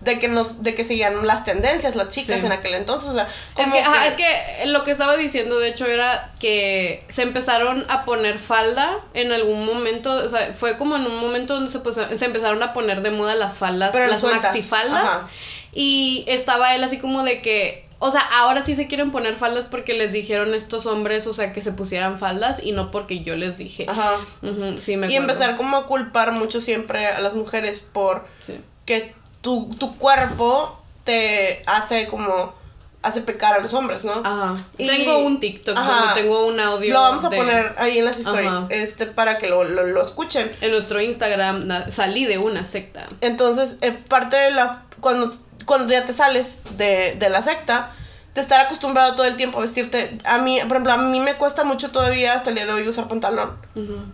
De 0.00 0.18
que 0.20 0.28
nos, 0.28 0.62
de 0.62 0.74
que 0.76 0.84
seguían 0.84 1.26
las 1.26 1.44
tendencias, 1.44 1.96
las 1.96 2.08
chicas 2.10 2.38
Sí. 2.40 2.46
en 2.46 2.52
aquel 2.52 2.74
entonces. 2.74 3.10
O 3.10 3.14
sea, 3.14 3.24
Es 3.24 3.54
como 3.54 3.72
que, 3.72 3.80
ajá, 3.80 4.06
es 4.06 4.14
que 4.14 4.66
lo 4.66 4.84
que 4.84 4.92
estaba 4.92 5.16
diciendo, 5.16 5.58
de 5.58 5.68
hecho, 5.68 5.86
era 5.86 6.32
que 6.38 7.04
se 7.08 7.22
empezaron 7.22 7.84
a 7.88 8.04
poner 8.04 8.38
falda 8.38 8.98
en 9.14 9.32
algún 9.32 9.66
momento. 9.66 10.14
O 10.14 10.28
sea, 10.28 10.54
fue 10.54 10.76
como 10.76 10.94
en 10.96 11.04
un 11.06 11.18
momento 11.18 11.54
donde 11.54 11.72
se, 11.72 11.80
puso- 11.80 12.08
se 12.16 12.24
empezaron 12.24 12.62
a 12.62 12.72
poner 12.72 13.02
de 13.02 13.10
moda 13.10 13.34
las 13.34 13.58
faldas, 13.58 13.90
Pero 13.92 14.06
las 14.06 14.20
sueltas, 14.20 14.52
maxifaldas. 14.54 15.02
ajá. 15.04 15.28
Y 15.72 16.24
estaba 16.28 16.74
él 16.74 16.84
así 16.84 16.98
como 16.98 17.24
de 17.24 17.40
que. 17.42 17.86
O 18.00 18.12
sea, 18.12 18.20
ahora 18.20 18.64
sí 18.64 18.76
se 18.76 18.86
quieren 18.86 19.10
poner 19.10 19.34
faldas 19.34 19.66
porque 19.66 19.92
les 19.94 20.12
dijeron 20.12 20.54
estos 20.54 20.86
hombres, 20.86 21.26
o 21.26 21.32
sea, 21.32 21.52
que 21.52 21.60
se 21.60 21.72
pusieran 21.72 22.16
faldas 22.16 22.60
y 22.62 22.70
no 22.70 22.92
porque 22.92 23.24
yo 23.24 23.34
les 23.34 23.58
dije. 23.58 23.86
Ajá. 23.88 24.12
Ujú, 24.42 24.78
sí, 24.80 24.96
me 24.96 25.08
Y 25.08 25.16
acuerdo. 25.16 25.32
empezar 25.34 25.56
como 25.56 25.76
a 25.78 25.86
culpar 25.86 26.30
mucho 26.30 26.60
siempre 26.60 27.08
a 27.08 27.18
las 27.20 27.34
mujeres 27.34 27.80
por 27.80 28.24
Sí. 28.38 28.60
que 28.86 29.12
tu, 29.40 29.68
tu 29.78 29.96
cuerpo 29.98 30.78
te 31.04 31.62
hace 31.66 32.06
como 32.06 32.56
hace 33.00 33.20
pecar 33.20 33.54
a 33.54 33.60
los 33.60 33.72
hombres, 33.74 34.04
¿no? 34.04 34.12
Ajá. 34.24 34.56
Y- 34.76 34.86
tengo 34.86 35.18
un 35.18 35.38
TikTok 35.40 35.78
Ajá. 35.78 36.06
donde 36.06 36.20
tengo 36.22 36.46
un 36.46 36.58
audio. 36.58 36.92
Lo 36.92 37.00
vamos 37.00 37.24
a 37.24 37.28
de- 37.28 37.36
poner 37.36 37.74
ahí 37.78 37.98
en 37.98 38.04
las 38.04 38.18
stories, 38.18 38.50
Ajá. 38.52 38.66
este, 38.70 39.06
para 39.06 39.38
que 39.38 39.46
lo, 39.46 39.64
lo, 39.64 39.86
lo 39.86 40.02
escuchen. 40.02 40.50
En 40.60 40.72
nuestro 40.72 41.00
Instagram 41.00 41.64
na- 41.66 41.90
salí 41.90 42.24
de 42.26 42.38
una 42.38 42.64
secta. 42.64 43.06
Entonces, 43.20 43.78
eh, 43.82 43.92
parte 43.92 44.36
de 44.36 44.50
la. 44.50 44.82
Cuando, 45.00 45.32
cuando 45.64 45.92
ya 45.92 46.04
te 46.04 46.12
sales 46.12 46.58
de, 46.76 47.14
de 47.14 47.30
la 47.30 47.40
secta, 47.40 47.92
de 48.34 48.40
estar 48.40 48.60
acostumbrado 48.66 49.14
todo 49.14 49.26
el 49.26 49.36
tiempo 49.36 49.58
a 49.58 49.62
vestirte. 49.62 50.18
A 50.24 50.38
mí, 50.38 50.58
por 50.62 50.72
ejemplo, 50.72 50.92
a 50.92 50.96
mí 50.98 51.20
me 51.20 51.34
cuesta 51.34 51.62
mucho 51.62 51.90
todavía 51.92 52.32
hasta 52.34 52.50
el 52.50 52.56
día 52.56 52.66
de 52.66 52.72
hoy 52.72 52.88
usar 52.88 53.06
pantalón. 53.08 53.56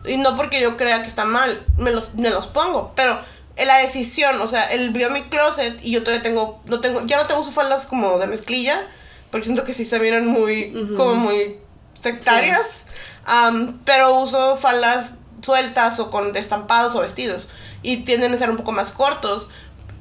Y 0.06 0.18
no 0.18 0.36
porque 0.36 0.60
yo 0.60 0.76
crea 0.76 1.00
que 1.00 1.08
está 1.08 1.24
mal, 1.24 1.64
me 1.78 1.90
los, 1.90 2.14
me 2.14 2.28
los 2.30 2.46
pongo. 2.48 2.92
Pero 2.94 3.18
la 3.56 3.78
decisión, 3.78 4.40
o 4.40 4.46
sea, 4.48 4.64
él 4.72 4.90
vio 4.90 5.10
mi 5.10 5.22
closet 5.24 5.78
y 5.82 5.92
yo 5.92 6.02
todavía 6.02 6.22
tengo. 6.22 6.60
No 6.66 6.80
tengo 6.80 7.02
ya 7.06 7.18
no 7.18 7.26
tengo 7.26 7.40
uso 7.40 7.52
faldas 7.52 7.86
como 7.86 8.18
de 8.18 8.26
mezclilla, 8.26 8.86
porque 9.30 9.46
siento 9.46 9.64
que 9.64 9.74
sí 9.74 9.84
se 9.84 9.98
miran 10.00 10.26
muy. 10.26 10.72
como 10.96 11.14
muy 11.14 11.56
sectarias. 12.00 12.82
Am, 13.26 13.78
pero 13.84 14.18
uso 14.20 14.56
faldas 14.56 15.12
sueltas 15.40 15.98
o 16.00 16.10
con 16.10 16.36
estampados 16.36 16.94
o 16.94 17.00
vestidos. 17.00 17.48
Y 17.82 17.98
tienden 17.98 18.34
a 18.34 18.36
ser 18.36 18.50
un 18.50 18.56
poco 18.56 18.72
más 18.72 18.90
cortos. 18.90 19.50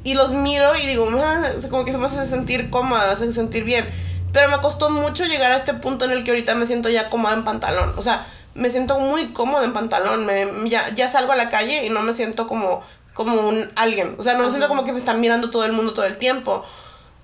Y 0.05 0.15
los 0.15 0.33
miro 0.33 0.75
y 0.75 0.85
digo, 0.85 1.09
"Ah", 1.17 1.49
como 1.69 1.85
que 1.85 1.91
se 1.91 1.97
me 1.97 2.07
hace 2.07 2.25
sentir 2.25 2.69
cómoda, 2.69 3.07
me 3.07 3.13
hace 3.13 3.31
sentir 3.31 3.63
bien. 3.63 3.87
Pero 4.33 4.49
me 4.49 4.57
costó 4.61 4.89
mucho 4.89 5.25
llegar 5.25 5.51
a 5.51 5.57
este 5.57 5.73
punto 5.75 6.05
en 6.05 6.11
el 6.11 6.23
que 6.23 6.31
ahorita 6.31 6.55
me 6.55 6.65
siento 6.65 6.89
ya 6.89 7.09
cómoda 7.09 7.33
en 7.35 7.43
pantalón. 7.43 7.93
O 7.97 8.01
sea, 8.01 8.25
me 8.55 8.69
siento 8.69 8.99
muy 8.99 9.27
cómoda 9.27 9.63
en 9.63 9.73
pantalón. 9.73 10.25
Me, 10.25 10.47
ya, 10.69 10.89
ya 10.93 11.07
salgo 11.09 11.31
a 11.31 11.35
la 11.35 11.49
calle 11.49 11.85
y 11.85 11.89
no 11.89 12.01
me 12.01 12.13
siento 12.13 12.47
como, 12.47 12.83
como 13.13 13.47
un 13.47 13.71
alguien. 13.75 14.15
O 14.17 14.23
sea, 14.23 14.35
no 14.35 14.43
me 14.43 14.49
siento 14.49 14.67
como 14.67 14.85
que 14.85 14.91
me 14.91 14.97
están 14.97 15.21
mirando 15.21 15.49
todo 15.49 15.65
el 15.65 15.73
mundo 15.73 15.93
todo 15.93 16.05
el 16.05 16.17
tiempo. 16.17 16.63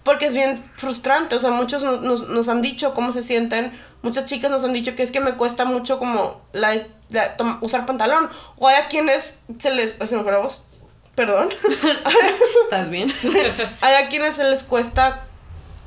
Porque 0.04 0.28
es 0.28 0.34
bien 0.34 0.64
frustrante. 0.76 1.36
O 1.36 1.40
sea, 1.40 1.52
muchos 1.52 1.84
nos, 1.84 2.28
nos, 2.28 2.48
han 2.48 2.62
dicho 2.62 2.94
cómo 2.94 3.12
se 3.12 3.22
sienten. 3.22 3.78
Muchas 4.02 4.26
chicas 4.26 4.50
nos 4.50 4.64
han 4.64 4.74
dicho 4.74 4.96
que 4.96 5.04
es 5.04 5.12
que 5.12 5.20
me 5.20 5.34
cuesta 5.34 5.66
mucho 5.66 6.00
como 6.00 6.42
la, 6.54 6.74
usar 7.62 7.86
pantalón. 7.86 8.30
O 8.58 8.68
hay 8.68 8.76
a 8.76 8.88
quienes 8.88 9.40
se 9.58 9.72
les... 9.72 9.94
¿Se 9.94 10.16
me 10.16 10.24
voz? 10.38 10.66
Perdón. 11.16 11.50
¿Estás 12.64 12.90
bien? 12.90 13.12
hay 13.82 14.04
a 14.04 14.08
quienes 14.08 14.36
se 14.36 14.46
les 14.46 14.64
cuesta 14.64 15.26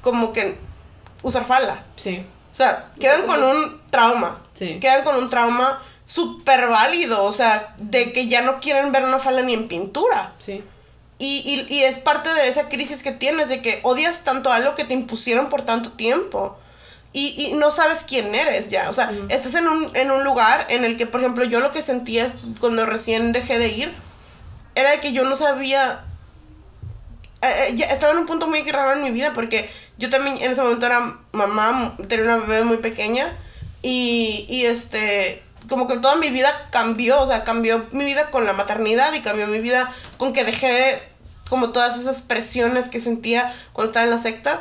como 0.02 0.32
que 0.32 0.58
usar 1.22 1.44
falda. 1.44 1.84
sí. 1.96 2.26
O 2.50 2.54
sea, 2.54 2.92
quedan 3.00 3.26
con 3.26 3.42
un 3.42 3.80
trauma. 3.88 4.42
Sí. 4.52 4.78
Quedan 4.78 5.04
con 5.04 5.16
un 5.16 5.30
trauma 5.30 5.80
súper 6.04 6.68
válido. 6.68 7.24
O 7.24 7.32
sea, 7.32 7.74
de 7.78 8.12
que 8.12 8.28
ya 8.28 8.42
no 8.42 8.60
quieren 8.60 8.92
ver 8.92 9.04
una 9.04 9.18
falda 9.18 9.42
ni 9.42 9.54
en 9.54 9.68
pintura. 9.68 10.32
Sí. 10.38 10.62
Y, 11.18 11.66
y, 11.68 11.74
y 11.74 11.82
es 11.84 11.98
parte 11.98 12.32
de 12.34 12.48
esa 12.48 12.68
crisis 12.68 13.02
que 13.02 13.12
tienes, 13.12 13.48
de 13.48 13.62
que 13.62 13.78
odias 13.84 14.24
tanto 14.24 14.50
algo 14.52 14.74
que 14.74 14.84
te 14.84 14.94
impusieron 14.94 15.48
por 15.48 15.62
tanto 15.62 15.92
tiempo. 15.92 16.58
Y, 17.14 17.34
y 17.36 17.52
no 17.52 17.70
sabes 17.70 18.04
quién 18.08 18.34
eres 18.34 18.70
ya. 18.70 18.88
O 18.88 18.94
sea, 18.94 19.12
estás 19.28 19.54
en 19.54 19.68
un, 19.68 19.94
en 19.94 20.10
un 20.10 20.24
lugar 20.24 20.66
en 20.70 20.84
el 20.84 20.96
que, 20.96 21.06
por 21.06 21.20
ejemplo, 21.20 21.44
yo 21.44 21.60
lo 21.60 21.70
que 21.70 21.82
sentía 21.82 22.32
cuando 22.58 22.86
recién 22.86 23.32
dejé 23.32 23.58
de 23.58 23.68
ir 23.68 23.92
era 24.74 24.92
de 24.92 25.00
que 25.00 25.12
yo 25.12 25.22
no 25.24 25.36
sabía. 25.36 26.04
eh, 27.42 27.66
eh, 27.68 27.72
ya 27.74 27.86
estaba 27.86 28.12
en 28.12 28.18
un 28.20 28.26
punto 28.26 28.46
muy 28.48 28.62
raro 28.62 28.92
en 28.94 29.02
mi 29.02 29.10
vida 29.10 29.32
porque 29.34 29.70
yo 29.98 30.08
también 30.08 30.38
en 30.40 30.50
ese 30.52 30.62
momento 30.62 30.86
era 30.86 31.18
mamá, 31.32 31.94
tenía 32.08 32.24
una 32.24 32.46
bebé 32.46 32.64
muy 32.64 32.78
pequeña 32.78 33.36
y, 33.82 34.46
y 34.48 34.64
este, 34.64 35.42
como 35.68 35.86
que 35.86 35.98
toda 35.98 36.16
mi 36.16 36.30
vida 36.30 36.50
cambió, 36.70 37.20
o 37.20 37.26
sea, 37.26 37.44
cambió 37.44 37.86
mi 37.92 38.04
vida 38.04 38.30
con 38.30 38.46
la 38.46 38.52
maternidad 38.52 39.12
y 39.12 39.20
cambió 39.20 39.46
mi 39.46 39.60
vida 39.60 39.90
con 40.16 40.32
que 40.32 40.44
dejé 40.44 41.02
como 41.48 41.70
todas 41.70 41.98
esas 41.98 42.22
presiones 42.22 42.88
que 42.88 43.00
sentía 43.00 43.54
cuando 43.72 43.90
estaba 43.90 44.04
en 44.04 44.10
la 44.10 44.18
secta. 44.18 44.60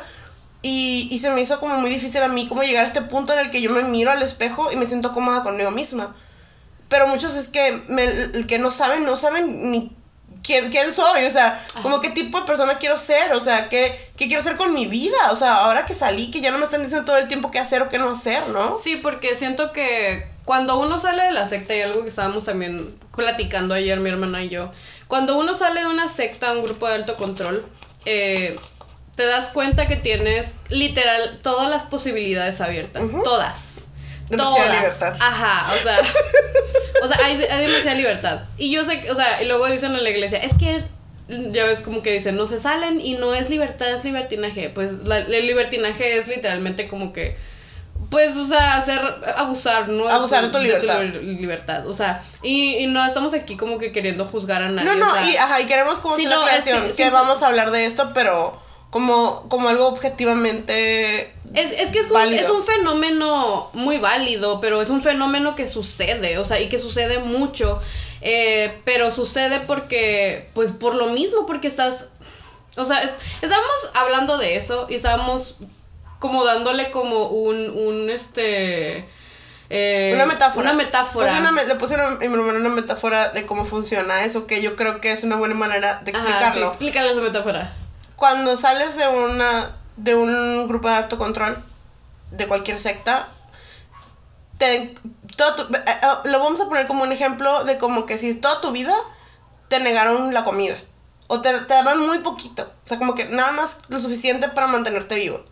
Y, 0.64 1.08
y 1.10 1.18
se 1.18 1.30
me 1.30 1.40
hizo 1.40 1.58
como 1.58 1.76
muy 1.76 1.90
difícil 1.90 2.22
a 2.22 2.28
mí 2.28 2.46
como 2.46 2.62
llegar 2.62 2.84
a 2.84 2.86
este 2.86 3.02
punto 3.02 3.32
en 3.32 3.40
el 3.40 3.50
que 3.50 3.60
yo 3.60 3.70
me 3.70 3.82
miro 3.82 4.12
al 4.12 4.22
espejo 4.22 4.70
y 4.70 4.76
me 4.76 4.86
siento 4.86 5.12
cómoda 5.12 5.42
conmigo 5.42 5.70
misma. 5.70 6.14
Pero 6.88 7.08
muchos 7.08 7.34
es 7.34 7.48
que, 7.48 7.82
me, 7.88 8.46
que 8.46 8.58
no 8.58 8.70
saben, 8.70 9.04
no 9.04 9.16
saben 9.16 9.70
ni 9.70 9.96
quién, 10.42 10.70
quién 10.70 10.92
soy, 10.92 11.24
o 11.24 11.30
sea, 11.30 11.64
como 11.82 12.00
qué 12.00 12.10
tipo 12.10 12.40
de 12.40 12.46
persona 12.46 12.78
quiero 12.78 12.96
ser, 12.96 13.32
o 13.32 13.40
sea, 13.40 13.68
qué, 13.68 14.10
qué 14.16 14.26
quiero 14.26 14.42
ser 14.42 14.56
con 14.56 14.74
mi 14.74 14.86
vida, 14.86 15.30
o 15.30 15.36
sea, 15.36 15.56
ahora 15.56 15.86
que 15.86 15.94
salí, 15.94 16.30
que 16.30 16.40
ya 16.40 16.50
no 16.50 16.58
me 16.58 16.64
están 16.64 16.82
diciendo 16.82 17.06
todo 17.06 17.18
el 17.18 17.28
tiempo 17.28 17.50
qué 17.50 17.58
hacer 17.58 17.82
o 17.82 17.88
qué 17.88 17.98
no 17.98 18.10
hacer, 18.10 18.48
¿no? 18.48 18.76
Sí, 18.76 18.96
porque 18.96 19.36
siento 19.36 19.72
que 19.72 20.26
cuando 20.44 20.78
uno 20.78 20.98
sale 20.98 21.22
de 21.24 21.32
la 21.32 21.46
secta, 21.46 21.74
y 21.74 21.82
algo 21.82 22.02
que 22.02 22.08
estábamos 22.08 22.44
también 22.44 22.94
platicando 23.14 23.74
ayer 23.74 24.00
mi 24.00 24.10
hermana 24.10 24.42
y 24.42 24.48
yo, 24.48 24.72
cuando 25.06 25.38
uno 25.38 25.56
sale 25.56 25.80
de 25.80 25.86
una 25.86 26.08
secta, 26.08 26.52
un 26.52 26.64
grupo 26.64 26.88
de 26.88 26.94
alto 26.94 27.16
control, 27.16 27.64
eh, 28.04 28.58
te 29.14 29.26
das 29.26 29.50
cuenta 29.50 29.86
que 29.86 29.96
tienes 29.96 30.54
literal 30.70 31.38
todas 31.42 31.68
las 31.68 31.84
posibilidades 31.84 32.60
abiertas, 32.60 33.10
todas. 33.22 33.91
Demasiada 34.32 34.66
todas. 34.66 34.76
libertad. 35.00 35.16
Ajá, 35.20 35.74
o 35.74 35.82
sea, 35.82 35.98
o 37.04 37.08
sea, 37.08 37.26
hay, 37.26 37.42
hay 37.44 37.66
demasiada 37.66 37.94
libertad. 37.96 38.40
Y 38.58 38.70
yo 38.72 38.84
sé, 38.84 39.00
que- 39.00 39.10
o 39.10 39.14
sea, 39.14 39.42
y 39.42 39.46
luego 39.46 39.66
dicen 39.68 39.94
en 39.94 40.02
la 40.02 40.10
iglesia, 40.10 40.38
es 40.38 40.54
que 40.54 40.84
ya 41.28 41.64
ves 41.64 41.80
como 41.80 42.02
que 42.02 42.12
dicen, 42.12 42.36
no 42.36 42.46
se 42.46 42.58
salen 42.58 43.00
y 43.00 43.14
no 43.14 43.34
es 43.34 43.48
libertad, 43.50 43.88
es 43.94 44.04
libertinaje. 44.04 44.68
Pues 44.70 44.92
la, 45.04 45.18
el 45.18 45.46
libertinaje 45.46 46.16
es 46.18 46.28
literalmente 46.28 46.88
como 46.88 47.12
que 47.12 47.36
pues, 48.10 48.36
o 48.36 48.46
sea, 48.46 48.76
hacer, 48.76 49.00
abusar, 49.36 49.88
¿no? 49.88 50.06
Abusar 50.06 50.44
de 50.44 50.50
tu 50.50 50.58
libertad. 50.58 51.00
li- 51.02 51.36
libertad, 51.36 51.86
o 51.86 51.94
sea, 51.94 52.22
y, 52.42 52.74
y 52.76 52.86
no 52.86 53.06
estamos 53.06 53.32
aquí 53.32 53.56
como 53.56 53.78
que 53.78 53.90
queriendo 53.90 54.26
juzgar 54.26 54.60
a 54.62 54.68
nadie. 54.68 54.86
No, 54.90 54.96
no, 54.96 55.10
o 55.10 55.14
sea, 55.14 55.30
y, 55.30 55.36
ajá, 55.36 55.60
y 55.62 55.64
queremos 55.66 55.98
como 56.00 56.16
hacer 56.16 56.28
no, 56.28 56.44
la 56.44 56.56
es- 56.56 56.64
creación, 56.64 56.92
que 56.94 57.08
vamos 57.10 57.42
a 57.42 57.46
hablar 57.46 57.70
de 57.70 57.86
esto, 57.86 58.10
pero 58.12 58.60
como, 58.92 59.48
como 59.48 59.70
algo 59.70 59.86
objetivamente... 59.88 61.32
Es, 61.54 61.72
es 61.72 61.90
que 61.90 62.00
es, 62.00 62.10
un, 62.10 62.32
es 62.34 62.50
un 62.50 62.62
fenómeno 62.62 63.70
muy 63.72 63.96
válido, 63.96 64.60
pero 64.60 64.82
es 64.82 64.90
un 64.90 65.00
fenómeno 65.00 65.54
que 65.54 65.66
sucede, 65.66 66.36
o 66.36 66.44
sea, 66.44 66.60
y 66.60 66.68
que 66.68 66.78
sucede 66.78 67.18
mucho, 67.18 67.80
eh, 68.20 68.80
pero 68.84 69.10
sucede 69.10 69.60
porque, 69.60 70.50
pues 70.54 70.72
por 70.72 70.94
lo 70.94 71.06
mismo, 71.06 71.46
porque 71.46 71.68
estás, 71.68 72.08
o 72.76 72.84
sea, 72.84 72.98
es- 73.02 73.10
estábamos 73.40 73.72
hablando 73.94 74.36
de 74.36 74.56
eso 74.56 74.86
y 74.90 74.94
estábamos 74.96 75.56
como 76.18 76.44
dándole 76.44 76.90
como 76.90 77.28
un, 77.28 77.70
un, 77.70 78.10
este... 78.10 79.08
eh, 79.70 80.12
Una 80.14 80.26
metáfora. 80.26 80.70
Una 80.70 80.74
metáfora. 80.84 81.28
Puse 81.28 81.40
una 81.40 81.52
me- 81.52 81.64
le 81.64 81.74
puse 81.76 81.94
a 81.94 82.10
mi 82.10 82.24
hermano 82.26 82.58
una 82.58 82.68
metáfora 82.68 83.30
de 83.30 83.46
cómo 83.46 83.64
funciona 83.64 84.22
eso, 84.24 84.46
que 84.46 84.60
yo 84.60 84.76
creo 84.76 85.00
que 85.00 85.12
es 85.12 85.24
una 85.24 85.36
buena 85.36 85.54
manera 85.54 86.00
de 86.04 86.12
Ajá, 86.12 86.22
sí, 86.22 86.28
explicarlo. 86.30 86.66
explícale 86.68 87.10
esa 87.12 87.20
metáfora. 87.22 87.72
Cuando 88.22 88.56
sales 88.56 88.96
de 88.96 89.08
una 89.08 89.72
de 89.96 90.14
un 90.14 90.68
grupo 90.68 90.86
de 90.88 90.94
alto 90.94 91.18
control 91.18 91.60
de 92.30 92.46
cualquier 92.46 92.78
secta, 92.78 93.26
te, 94.58 94.94
todo 95.36 95.66
tu- 95.66 95.74
eh, 95.74 95.82
eh, 95.86 95.96
lo 96.26 96.38
vamos 96.38 96.60
a 96.60 96.66
poner 96.68 96.86
como 96.86 97.02
un 97.02 97.10
ejemplo 97.10 97.64
de 97.64 97.78
como 97.78 98.06
que 98.06 98.18
si 98.18 98.34
toda 98.34 98.60
tu 98.60 98.70
vida 98.70 98.94
te 99.66 99.80
negaron 99.80 100.32
la 100.32 100.44
comida 100.44 100.76
o 101.26 101.40
te, 101.40 101.52
te 101.52 101.74
daban 101.74 101.98
muy 101.98 102.20
poquito, 102.20 102.62
o 102.84 102.86
sea, 102.86 102.96
como 102.96 103.16
que 103.16 103.24
nada 103.24 103.50
más 103.50 103.80
lo 103.88 104.00
suficiente 104.00 104.48
para 104.48 104.68
mantenerte 104.68 105.16
vivo. 105.16 105.44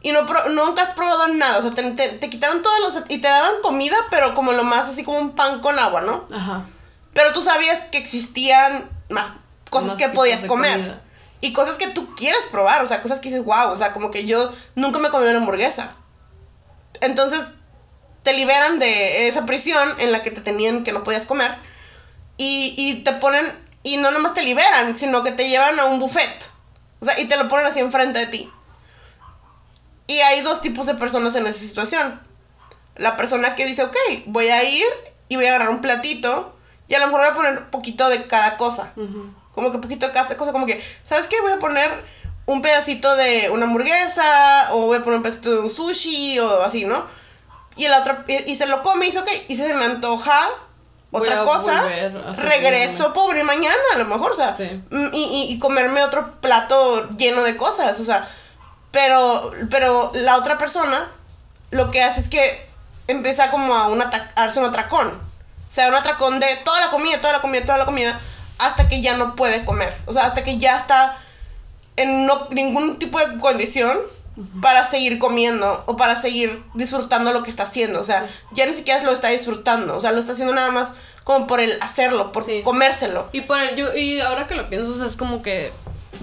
Y 0.00 0.12
no 0.12 0.22
nunca 0.48 0.84
has 0.84 0.92
probado 0.92 1.28
nada, 1.28 1.58
o 1.58 1.62
sea, 1.62 1.72
te, 1.72 1.82
te- 1.90 2.08
te 2.16 2.30
quitaron 2.30 2.62
todos 2.62 2.80
los... 2.80 3.04
y 3.10 3.18
te 3.18 3.28
daban 3.28 3.56
comida, 3.62 3.96
pero 4.10 4.32
como 4.34 4.52
lo 4.52 4.64
más 4.64 4.88
así 4.88 5.04
como 5.04 5.18
un 5.18 5.32
pan 5.32 5.60
con 5.60 5.78
agua, 5.78 6.00
¿no? 6.00 6.24
Ajá. 6.34 6.62
Pero 7.12 7.34
tú 7.34 7.42
sabías 7.42 7.84
que 7.84 7.98
existían 7.98 8.88
más 9.10 9.34
cosas 9.68 9.88
Más 9.90 9.96
que 9.98 10.08
podías 10.08 10.44
comer. 10.46 10.72
comida. 10.78 11.00
Y 11.44 11.52
cosas 11.52 11.76
que 11.76 11.88
tú 11.88 12.14
quieres 12.14 12.46
probar, 12.50 12.82
o 12.82 12.86
sea, 12.86 13.02
cosas 13.02 13.20
que 13.20 13.28
dices, 13.28 13.44
wow, 13.44 13.70
o 13.70 13.76
sea, 13.76 13.92
como 13.92 14.10
que 14.10 14.24
yo 14.24 14.50
nunca 14.76 14.98
me 14.98 15.10
comí 15.10 15.26
una 15.26 15.36
hamburguesa. 15.36 15.94
Entonces, 17.02 17.52
te 18.22 18.32
liberan 18.32 18.78
de 18.78 19.28
esa 19.28 19.44
prisión 19.44 19.90
en 19.98 20.10
la 20.10 20.22
que 20.22 20.30
te 20.30 20.40
tenían 20.40 20.84
que 20.84 20.92
no 20.92 21.04
podías 21.04 21.26
comer. 21.26 21.54
Y, 22.38 22.74
y 22.78 23.04
te 23.04 23.12
ponen, 23.12 23.46
y 23.82 23.98
no 23.98 24.10
nomás 24.10 24.32
te 24.32 24.40
liberan, 24.40 24.96
sino 24.96 25.22
que 25.22 25.32
te 25.32 25.50
llevan 25.50 25.78
a 25.78 25.84
un 25.84 26.00
buffet. 26.00 26.50
O 27.00 27.04
sea, 27.04 27.20
y 27.20 27.26
te 27.26 27.36
lo 27.36 27.46
ponen 27.50 27.66
así 27.66 27.78
enfrente 27.78 28.20
de 28.20 28.26
ti. 28.26 28.50
Y 30.06 30.20
hay 30.20 30.40
dos 30.40 30.62
tipos 30.62 30.86
de 30.86 30.94
personas 30.94 31.36
en 31.36 31.46
esa 31.46 31.58
situación. 31.58 32.22
La 32.96 33.18
persona 33.18 33.54
que 33.54 33.66
dice, 33.66 33.84
ok, 33.84 33.96
voy 34.24 34.48
a 34.48 34.64
ir 34.64 34.86
y 35.28 35.36
voy 35.36 35.44
a 35.44 35.50
agarrar 35.50 35.68
un 35.68 35.82
platito 35.82 36.56
y 36.88 36.94
a 36.94 37.00
lo 37.00 37.08
mejor 37.08 37.20
voy 37.20 37.28
a 37.28 37.34
poner 37.34 37.58
un 37.58 37.70
poquito 37.70 38.08
de 38.08 38.24
cada 38.24 38.56
cosa. 38.56 38.94
Como 39.54 39.70
que 39.72 39.78
poquito 39.78 40.06
de 40.06 40.12
cada 40.12 40.36
cosa, 40.36 40.52
como 40.52 40.66
que, 40.66 40.82
¿sabes 41.08 41.28
qué? 41.28 41.40
Voy 41.40 41.52
a 41.52 41.58
poner 41.58 41.90
un 42.46 42.60
pedacito 42.60 43.14
de 43.16 43.48
una 43.50 43.64
hamburguesa 43.66 44.68
o 44.72 44.86
voy 44.86 44.98
a 44.98 45.04
poner 45.04 45.16
un 45.18 45.22
pedacito 45.22 45.50
de 45.52 45.58
un 45.60 45.70
sushi 45.70 46.38
o 46.40 46.62
así, 46.62 46.84
¿no? 46.84 47.04
Y 47.76 47.86
el 47.86 47.94
otro, 47.94 48.18
y, 48.28 48.50
y 48.52 48.56
se 48.56 48.66
lo 48.66 48.82
come 48.82 49.06
y 49.06 49.08
dice, 49.08 49.20
ok, 49.20 49.30
y 49.48 49.56
se 49.56 49.72
me 49.74 49.84
antoja 49.84 50.38
Voy 51.10 51.22
otra 51.22 51.42
a 51.42 51.44
cosa, 51.44 51.82
regreso 52.42 53.12
pobre 53.12 53.44
mañana 53.44 53.74
a 53.94 53.98
lo 53.98 54.04
mejor, 54.06 54.32
o 54.32 54.34
sea, 54.34 54.56
Sí. 54.56 54.82
mm, 54.90 55.08
y, 55.14 55.22
y- 55.24 55.52
y 55.52 55.58
comerme 55.60 56.02
otro 56.02 56.32
plato 56.40 57.08
lleno 57.10 57.42
de 57.44 57.56
cosas, 57.56 57.98
o 58.00 58.04
sea, 58.04 58.28
pero, 58.90 59.52
pero 59.70 60.10
la 60.14 60.36
otra 60.36 60.58
persona 60.58 61.08
lo 61.70 61.90
que 61.90 62.02
hace 62.02 62.20
es 62.20 62.28
que 62.28 62.66
empieza 63.08 63.50
como 63.50 63.74
a, 63.74 63.88
un 63.88 64.02
a 64.02 64.10
darse 64.36 64.58
un 64.60 64.66
atracón. 64.66 65.08
O 65.08 65.70
sea, 65.74 65.88
un 65.88 65.94
atracón 65.94 66.38
de 66.40 66.46
toda 66.64 66.80
la 66.80 66.90
comida, 66.90 67.20
toda 67.20 67.32
la 67.32 67.40
comida, 67.40 67.64
toda 67.64 67.78
la 67.78 67.84
comida, 67.84 68.20
hasta 68.58 68.88
que 68.88 69.00
ya 69.00 69.16
no 69.16 69.36
puede 69.36 69.64
comer. 69.64 69.96
O 70.06 70.12
sea, 70.12 70.24
hasta 70.24 70.44
que 70.44 70.58
ya 70.58 70.76
está 70.78 71.16
en 71.96 72.26
no, 72.26 72.48
ningún 72.50 72.98
tipo 72.98 73.18
de 73.18 73.38
condición 73.38 73.96
para 74.60 74.84
seguir 74.84 75.18
comiendo 75.20 75.84
o 75.86 75.96
para 75.96 76.16
seguir 76.16 76.62
disfrutando 76.74 77.32
lo 77.32 77.42
que 77.44 77.50
está 77.50 77.62
haciendo. 77.64 78.00
O 78.00 78.04
sea, 78.04 78.26
ya 78.52 78.66
ni 78.66 78.74
siquiera 78.74 79.02
lo 79.04 79.12
está 79.12 79.28
disfrutando. 79.28 79.96
O 79.96 80.00
sea, 80.00 80.10
lo 80.12 80.18
está 80.18 80.32
haciendo 80.32 80.54
nada 80.54 80.70
más 80.72 80.94
como 81.22 81.46
por 81.46 81.60
el 81.60 81.78
hacerlo, 81.80 82.32
por 82.32 82.44
Sí. 82.44 82.62
comérselo. 82.64 83.28
Y 83.32 83.42
por 83.42 83.58
el, 83.60 83.76
yo, 83.76 83.94
y 83.94 84.20
ahora 84.20 84.46
que 84.46 84.56
lo 84.56 84.68
pienso, 84.68 84.92
o 84.92 84.96
sea, 84.96 85.06
es 85.06 85.16
como 85.16 85.40
que 85.42 85.72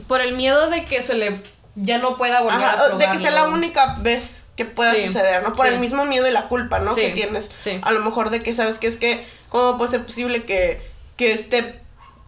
por 0.07 0.21
el 0.21 0.35
miedo 0.35 0.69
de 0.69 0.83
que 0.85 1.01
se 1.01 1.13
le 1.13 1.41
ya 1.75 1.99
no 1.99 2.17
pueda 2.17 2.41
volver 2.41 2.57
Ajá, 2.61 2.83
a 2.83 2.89
de 2.89 3.05
que 3.11 3.17
sea 3.17 3.31
la 3.31 3.37
probarlo. 3.43 3.55
única 3.55 3.95
vez 4.01 4.47
que 4.57 4.65
pueda 4.65 4.93
Sí, 4.93 5.07
suceder, 5.07 5.41
¿no? 5.41 5.53
Por 5.53 5.67
sí. 5.67 5.73
el 5.73 5.79
mismo 5.79 6.03
miedo 6.03 6.27
y 6.27 6.31
la 6.31 6.49
culpa, 6.49 6.79
¿no? 6.79 6.93
Que 6.95 7.11
tienes. 7.11 7.49
A 7.81 7.91
lo 7.93 8.01
mejor 8.01 8.29
de 8.29 8.43
que 8.43 8.53
sabes 8.53 8.77
que 8.77 8.87
es 8.87 8.97
que, 8.97 9.25
¿cómo 9.47 9.77
puede 9.77 9.89
ser 9.91 10.05
posible 10.05 10.43
que, 10.43 10.81
que 11.15 11.31
esté, 11.33 11.80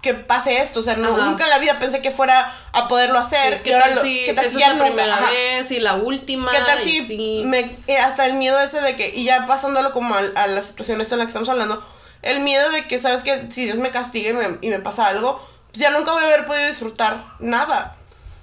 que 0.03 0.13
pase 0.13 0.57
esto? 0.61 0.81
O 0.81 0.83
sea, 0.83 0.95
no, 0.95 1.17
nunca 1.17 1.45
en 1.45 1.49
la 1.49 1.57
vida 1.57 1.79
pensé 1.79 2.01
que 2.03 2.11
fuera 2.11 2.53
a 2.73 2.87
poderlo 2.87 3.17
hacer. 3.17 3.53
Sí, 3.53 3.59
y 3.59 3.63
¿Qué 3.63 3.73
ahora 3.73 3.85
tal 3.87 3.95
lo, 3.95 4.01
si 4.03 4.25
¿qué 4.25 4.33
tal 4.33 4.47
si 4.47 4.59
ya 4.59 4.73
la 4.73 4.83
primera 4.85 5.19
vez 5.31 5.71
y 5.71 5.79
la 5.79 5.95
última? 5.95 6.51
¿Qué 6.51 6.59
tal 6.59 6.79
si 6.79 7.03
sí. 7.05 7.41
me, 7.45 7.75
eh, 7.87 7.97
hasta 7.97 8.27
el 8.27 8.33
miedo 8.33 8.59
ese 8.59 8.81
de 8.81 8.95
que, 8.95 9.09
y 9.15 9.23
ya 9.23 9.47
pasándolo 9.47 9.91
como 9.91 10.13
al- 10.13 10.33
a, 10.37 10.45
la 10.45 10.61
situación 10.61 11.01
esta 11.01 11.15
en 11.15 11.19
la 11.19 11.25
que 11.25 11.29
estamos 11.29 11.49
hablando, 11.49 11.83
el 12.21 12.41
miedo 12.41 12.69
de 12.71 12.85
que, 12.85 12.99
¿sabes 12.99 13.23
que 13.23 13.49
Si 13.49 13.65
Dios 13.65 13.77
me 13.77 13.89
castiga 13.89 14.29
y 14.29 14.33
me, 14.33 14.57
y 14.61 14.69
me 14.69 14.79
pasa 14.79 15.07
algo, 15.07 15.39
pues 15.71 15.79
ya 15.79 15.89
nunca 15.89 16.11
voy 16.11 16.21
a 16.23 16.27
haber 16.27 16.45
podido 16.45 16.67
disfrutar 16.67 17.23
nada. 17.39 17.95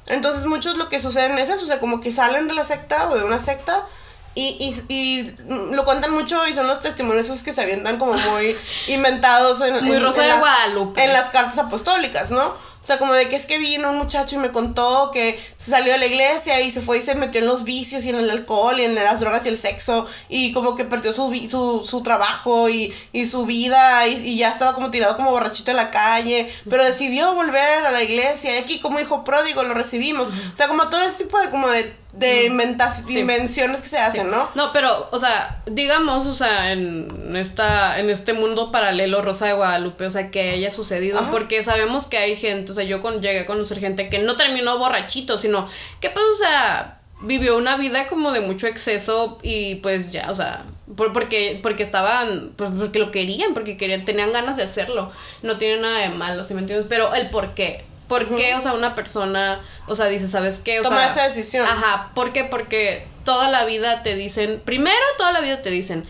Entonces 0.07 0.47
muchos 0.47 0.77
lo 0.77 0.89
que 0.89 0.99
sucede 0.99 1.41
es 1.41 1.51
eso, 1.51 1.65
o 1.65 1.69
sea, 1.69 1.79
como 1.79 2.01
que 2.01 2.11
salen 2.13 2.49
de 2.49 2.55
la 2.55 2.65
secta 2.65 3.09
o 3.11 3.17
de 3.17 3.23
una 3.25 3.39
secta 3.39 3.87
y, 4.35 4.57
y, 4.89 4.95
y 4.95 5.37
lo 5.75 5.85
cuentan 5.85 6.13
mucho 6.13 6.47
y 6.47 6.55
son 6.55 6.67
los 6.67 6.81
testimonios 6.81 7.27
esos 7.27 7.43
que 7.43 7.53
se 7.53 7.63
avientan 7.63 7.99
como 7.99 8.15
muy 8.15 8.57
inventados 8.89 9.61
en, 9.63 9.85
Muy 9.85 9.97
en- 9.97 10.03
Rosa 10.03 10.19
en 10.19 10.23
de 10.23 10.29
las- 10.29 10.41
Guadalupe. 10.41 11.05
en 11.05 11.13
las 11.13 11.29
cartas 11.31 11.59
apostólicas, 11.59 12.31
¿no? 12.31 12.71
O 12.83 12.83
sea, 12.83 12.97
como 12.97 13.13
de 13.13 13.29
que 13.29 13.37
es 13.37 13.45
que 13.45 13.59
vino 13.59 13.91
un 13.91 13.99
muchacho 13.99 14.37
y 14.37 14.39
me 14.39 14.53
contó 14.53 15.11
que 15.13 15.39
se 15.59 15.71
salió 15.71 15.93
de 15.93 15.99
la 15.99 16.07
iglesia 16.07 16.63
y 16.63 16.71
se 16.71 16.81
fue 16.81 16.97
y 16.97 17.03
se 17.03 17.15
metió 17.15 17.43
en 17.43 17.47
los 17.47 17.65
vicios 17.65 18.05
y 18.07 18.09
en 18.09 18.15
el 18.17 18.31
alcohol 18.31 18.81
y 18.81 18.85
en 18.85 18.95
las 18.95 19.21
drogas 19.21 19.45
y 19.45 19.51
el 19.51 19.59
sexo 19.59 20.07
y 20.31 20.55
como 20.55 20.75
que 20.75 20.87
perdió 20.87 21.13
su, 21.13 21.31
su, 21.51 21.85
su 21.87 22.03
trabajo 22.03 22.71
y, 22.71 22.95
y 23.13 23.27
su 23.27 23.45
vida 23.45 24.07
y, 24.07 24.15
y 24.31 24.39
ya 24.39 24.49
estaba 24.49 24.73
como 24.75 24.91
tirado 24.91 25.15
como 25.15 25.31
borrachito 25.31 25.71
en 25.73 25.77
la 25.77 25.91
calle, 25.91 26.51
pero 26.71 26.83
decidió 26.87 27.35
volver 27.35 27.85
a 27.85 27.91
la 27.91 28.03
iglesia 28.03 28.55
y 28.55 28.59
aquí 28.59 28.79
como 28.81 28.99
hijo 28.99 29.25
pródigo 29.25 29.63
lo 29.63 29.75
recibimos. 29.75 30.31
O 30.31 30.57
sea, 30.57 30.67
como 30.69 30.89
todo 30.89 31.03
ese 31.03 31.25
tipo 31.25 31.39
de 31.39 31.51
como 31.51 31.69
de, 31.69 31.95
de 32.13 32.49
inventaci- 32.51 33.05
Sí. 33.07 33.21
invenciones 33.21 33.81
que 33.81 33.89
se 33.89 33.99
hacen, 33.99 34.31
¿no? 34.31 34.49
No, 34.55 34.73
pero, 34.73 35.09
o 35.13 35.19
sea, 35.19 35.63
digamos, 35.67 36.27
o 36.27 36.35
sea, 36.35 36.73
en 36.73 37.37
esta, 37.37 38.01
en 38.01 38.11
este 38.11 38.33
mundo 38.33 38.73
paralelo 38.73 39.23
Rosa 39.23 39.47
de 39.47 39.53
Guadalupe, 39.53 40.07
o 40.07 40.11
sea, 40.11 40.31
que 40.31 40.51
haya 40.51 40.71
sucedido, 40.71 41.21
Ajá. 41.21 41.31
porque 41.31 41.63
sabemos 41.63 42.07
que 42.09 42.19
hay 42.19 42.35
gente, 42.37 42.73
o 42.73 42.75
sea, 42.75 42.85
yo 42.85 43.01
con, 43.01 43.23
llegué 43.23 43.41
a 43.41 43.47
conocer 43.47 43.79
gente 43.79 44.09
que 44.09 44.19
no 44.19 44.37
terminó 44.37 44.79
borrachito, 44.79 45.39
sino 45.39 45.69
que 46.01 46.11
pues, 46.11 46.25
o 46.35 46.39
sea, 46.39 46.97
vivió 47.23 47.57
una 47.57 47.77
vida 47.77 48.09
como 48.09 48.33
de 48.33 48.41
mucho 48.41 48.67
exceso 48.67 49.39
y 49.43 49.77
pues 49.77 50.11
ya, 50.11 50.31
o 50.31 50.35
sea, 50.35 50.65
por- 50.97 51.13
porque, 51.13 51.61
porque 51.63 51.83
estaban, 51.85 52.53
pues 52.57 52.71
porque 52.77 52.99
lo 52.99 53.11
querían, 53.13 53.55
porque 53.55 53.77
querían, 53.77 54.05
tenían 54.05 54.33
ganas 54.33 54.57
de 54.57 54.63
hacerlo, 54.65 55.13
no 55.43 55.59
tiene 55.59 55.81
nada 55.81 55.99
de 55.99 56.09
malo, 56.09 56.43
¿sí 56.45 56.55
me 56.55 56.61
entiendes? 56.61 56.87
Pero 56.89 57.15
el 57.15 57.31
por 57.31 57.55
qué. 57.55 57.85
¿Por 58.11 58.29
qué, 58.37 58.55
o 58.57 58.61
sea, 58.61 58.75
una 58.75 58.95
persona, 58.95 59.63
o 59.87 59.95
sea, 59.95 60.07
dice, 60.07 60.29
¿sabes 60.29 60.59
qué? 60.59 60.81
O 60.81 60.83
Toma 60.83 60.99
sea, 61.05 61.13
esa 61.13 61.29
decisión. 61.29 61.67
Ajá, 61.67 62.11
¿por 62.15 62.35
qué? 62.35 62.45
Porque 62.45 63.07
toda 63.25 63.49
la 63.49 63.65
vida 63.65 64.03
te 64.03 64.15
dicen, 64.17 64.61
primero 64.65 64.99
toda 65.17 65.33
la 65.33 65.41
vida 65.41 65.63
te 65.63 65.71
dicen, 65.71 66.07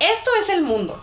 esto 0.00 0.30
es 0.40 0.50
el 0.50 0.60
mundo. 0.62 1.02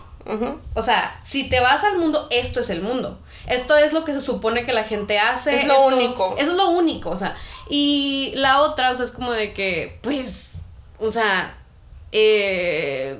O 0.74 0.82
sea, 0.82 1.18
si 1.24 1.48
te 1.48 1.58
vas 1.58 1.82
al 1.82 1.98
mundo, 1.98 2.28
esto 2.30 2.60
es 2.60 2.70
el 2.70 2.80
mundo. 2.82 3.18
esto 3.48 3.76
es 3.76 3.92
lo 3.92 4.04
que 4.04 4.12
se 4.12 4.20
supone 4.20 4.64
que 4.64 4.72
la 4.72 4.84
gente 4.84 5.18
hace. 5.18 5.58
Es 5.58 5.66
lo 5.66 5.72
esto- 5.74 5.86
único. 5.96 6.36
Eso 6.38 6.52
es 6.52 6.56
lo 6.56 6.68
único, 6.70 7.10
o 7.10 7.16
sea. 7.16 7.34
Y 7.68 8.32
la 8.36 8.60
otra, 8.62 8.92
o 8.92 8.94
sea, 8.94 9.04
es 9.04 9.10
como 9.10 9.32
de 9.32 9.52
que, 9.52 9.98
pues, 10.02 10.52
o 11.00 11.10
sea, 11.10 11.56
eh, 12.12 13.16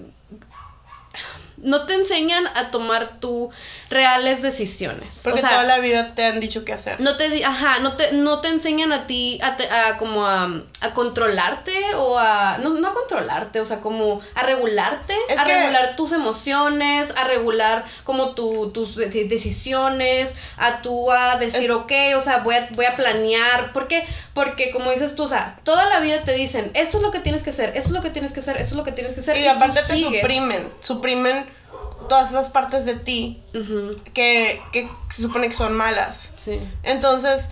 no 1.62 1.86
te 1.86 1.94
enseñan 1.94 2.46
a 2.48 2.70
tomar 2.70 3.18
tú 3.20 3.50
reales 3.88 4.42
decisiones. 4.42 5.20
Porque 5.22 5.38
o 5.38 5.42
sea, 5.42 5.50
toda 5.50 5.62
la 5.64 5.78
vida 5.78 6.14
te 6.14 6.24
han 6.24 6.40
dicho 6.40 6.64
qué 6.64 6.72
hacer. 6.72 7.00
no 7.00 7.16
te, 7.16 7.44
ajá, 7.44 7.78
no 7.78 7.96
te, 7.96 8.12
no 8.12 8.40
te 8.40 8.48
enseñan 8.48 8.92
a 8.92 9.06
ti 9.06 9.38
a, 9.42 9.56
te- 9.56 9.70
a 9.70 9.96
como 9.98 10.26
a, 10.26 10.50
a 10.80 10.90
controlarte 10.94 11.94
o 11.96 12.18
a, 12.18 12.58
no, 12.58 12.70
no 12.70 12.88
a 12.88 12.94
controlarte, 12.94 13.60
o 13.60 13.64
sea, 13.64 13.80
como 13.80 14.20
a 14.34 14.42
regularte, 14.42 15.14
Es 15.28 15.38
a 15.38 15.44
que- 15.44 15.54
regular 15.58 15.96
tus 15.96 16.12
emociones, 16.12 17.12
a 17.16 17.24
regular 17.24 17.84
como 18.04 18.30
tu, 18.34 18.70
tus 18.72 18.96
de- 18.96 19.06
decisiones, 19.24 20.30
a 20.56 20.82
tú 20.82 21.10
a 21.12 21.36
decir, 21.36 21.70
ok, 21.72 21.92
o 22.16 22.20
sea, 22.20 22.38
voy 22.38 22.54
a, 22.56 22.68
voy 22.72 22.86
a 22.86 22.96
planear, 22.96 23.72
¿por 23.72 23.88
qué? 23.88 24.04
Porque 24.34 24.70
como 24.70 24.90
dices 24.90 25.14
tú, 25.14 25.24
o 25.24 25.28
sea, 25.28 25.58
toda 25.64 25.84
la 25.86 26.00
vida 26.00 26.22
te 26.24 26.32
dicen, 26.32 26.70
esto 26.74 26.96
es 26.96 27.02
lo 27.02 27.10
que 27.10 27.20
tienes 27.20 27.42
que 27.42 27.50
hacer, 27.50 27.70
esto 27.76 27.88
es 27.90 27.92
lo 27.94 28.02
que 28.02 28.10
tienes 28.10 28.32
que 28.32 28.40
hacer, 28.40 28.56
esto 28.56 28.70
es 28.70 28.76
lo 28.76 28.84
que 28.84 28.92
tienes 28.92 29.14
que 29.14 29.20
hacer. 29.20 29.36
Y 29.36 29.46
aparte 29.46 29.80
te 29.86 29.92
sigues. 29.94 30.20
suprimen, 30.22 30.68
suprimen 30.80 31.44
todas 32.08 32.30
esas 32.30 32.48
partes 32.48 32.84
de 32.86 32.94
ti 32.94 33.42
que, 34.14 34.60
que 34.72 34.88
se 35.10 35.22
supone 35.22 35.48
que 35.48 35.54
son 35.54 35.74
malas. 35.74 36.32
Sí. 36.38 36.60
Entonces, 36.82 37.50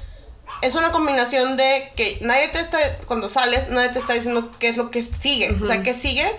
es 0.63 0.75
una 0.75 0.93
combinación 0.93 1.57
de 1.57 1.93
que 1.97 2.19
nadie 2.21 2.49
te 2.49 2.61
está, 2.61 2.79
cuando 3.07 3.29
sales, 3.29 3.69
nadie 3.71 3.89
te 3.91 3.99
está 3.99 4.13
diciendo 4.15 4.51
qué 4.59 4.69
es 4.69 4.77
lo 4.77 4.91
que 4.91 5.03
sigue, 5.03 5.57
o 5.63 5.67
sea, 5.67 5.83
qué 5.83 5.95
sigue, 5.95 6.31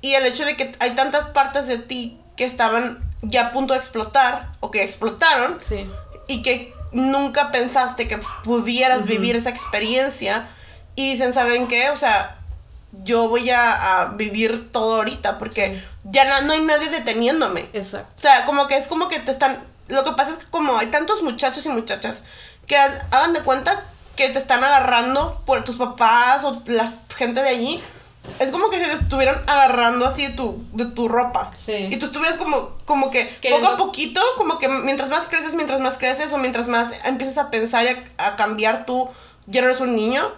y 0.00 0.14
el 0.14 0.24
hecho 0.26 0.44
de 0.46 0.56
que 0.56 0.72
hay 0.80 0.92
tantas 0.94 1.26
partes 1.26 1.66
de 1.66 1.76
ti 1.78 2.18
que 2.36 2.44
estaban 2.44 2.98
ya 3.22 3.48
a 3.48 3.52
punto 3.52 3.74
de 3.74 3.78
explotar, 3.78 4.52
o 4.60 4.70
que 4.70 4.82
explotaron, 4.82 5.58
Sí. 5.60 5.86
y 6.26 6.40
que 6.42 6.72
nunca 6.92 7.50
pensaste 7.52 8.08
que 8.08 8.18
pudieras 8.42 9.04
vivir 9.04 9.36
esa 9.36 9.50
experiencia, 9.50 10.48
y 10.96 11.10
dicen, 11.12 11.34
¿saben 11.34 11.68
qué? 11.68 11.90
O 11.90 11.96
sea, 11.96 12.38
yo 13.04 13.28
voy 13.28 13.50
a, 13.50 14.00
a 14.00 14.04
vivir 14.14 14.72
todo 14.72 14.96
ahorita, 14.96 15.38
porque 15.38 15.82
ya 16.04 16.24
na- 16.24 16.40
no 16.42 16.52
hay 16.52 16.62
nadie 16.62 16.88
deteniéndome. 16.88 17.68
Exacto. 17.72 18.12
O 18.16 18.20
sea, 18.20 18.44
como 18.44 18.66
que 18.68 18.76
es 18.76 18.86
como 18.88 19.08
que 19.08 19.18
te 19.20 19.30
están. 19.30 19.62
Lo 19.88 20.04
que 20.04 20.12
pasa 20.12 20.30
es 20.32 20.38
que 20.38 20.46
como 20.50 20.76
hay 20.78 20.86
tantos 20.86 21.22
muchachos 21.22 21.64
y 21.66 21.68
muchachas 21.68 22.22
que 22.66 22.76
ha- 22.76 23.06
hagan 23.10 23.32
de 23.32 23.40
cuenta 23.42 23.82
que 24.16 24.28
te 24.28 24.38
están 24.38 24.62
agarrando 24.62 25.42
por 25.46 25.64
tus 25.64 25.76
papás 25.76 26.44
o 26.44 26.62
la 26.66 26.92
gente 27.16 27.42
de 27.42 27.48
allí. 27.48 27.82
Es 28.38 28.50
como 28.50 28.68
que 28.68 28.78
si 28.78 28.84
te 28.88 28.96
estuvieran 28.96 29.42
agarrando 29.46 30.06
así 30.06 30.26
de 30.26 30.34
tu, 30.34 30.62
de 30.74 30.84
tu 30.84 31.08
ropa. 31.08 31.52
Sí. 31.56 31.88
Y 31.90 31.96
tú 31.96 32.04
estuvieras 32.06 32.36
como, 32.36 32.76
como 32.84 33.10
que 33.10 33.24
poco 33.50 33.66
a 33.66 33.70
no- 33.72 33.76
poquito, 33.78 34.20
como 34.36 34.58
que 34.58 34.68
mientras 34.68 35.08
más 35.08 35.26
creces, 35.26 35.54
mientras 35.54 35.80
más 35.80 35.96
creces 35.96 36.32
o 36.32 36.38
mientras 36.38 36.68
más 36.68 36.88
empiezas 37.06 37.38
a 37.38 37.50
pensar 37.50 37.86
y 37.86 37.88
a, 37.88 38.26
a 38.26 38.36
cambiar 38.36 38.84
tú, 38.84 39.08
ya 39.46 39.62
no 39.62 39.68
eres 39.68 39.80
un 39.80 39.96
niño, 39.96 40.30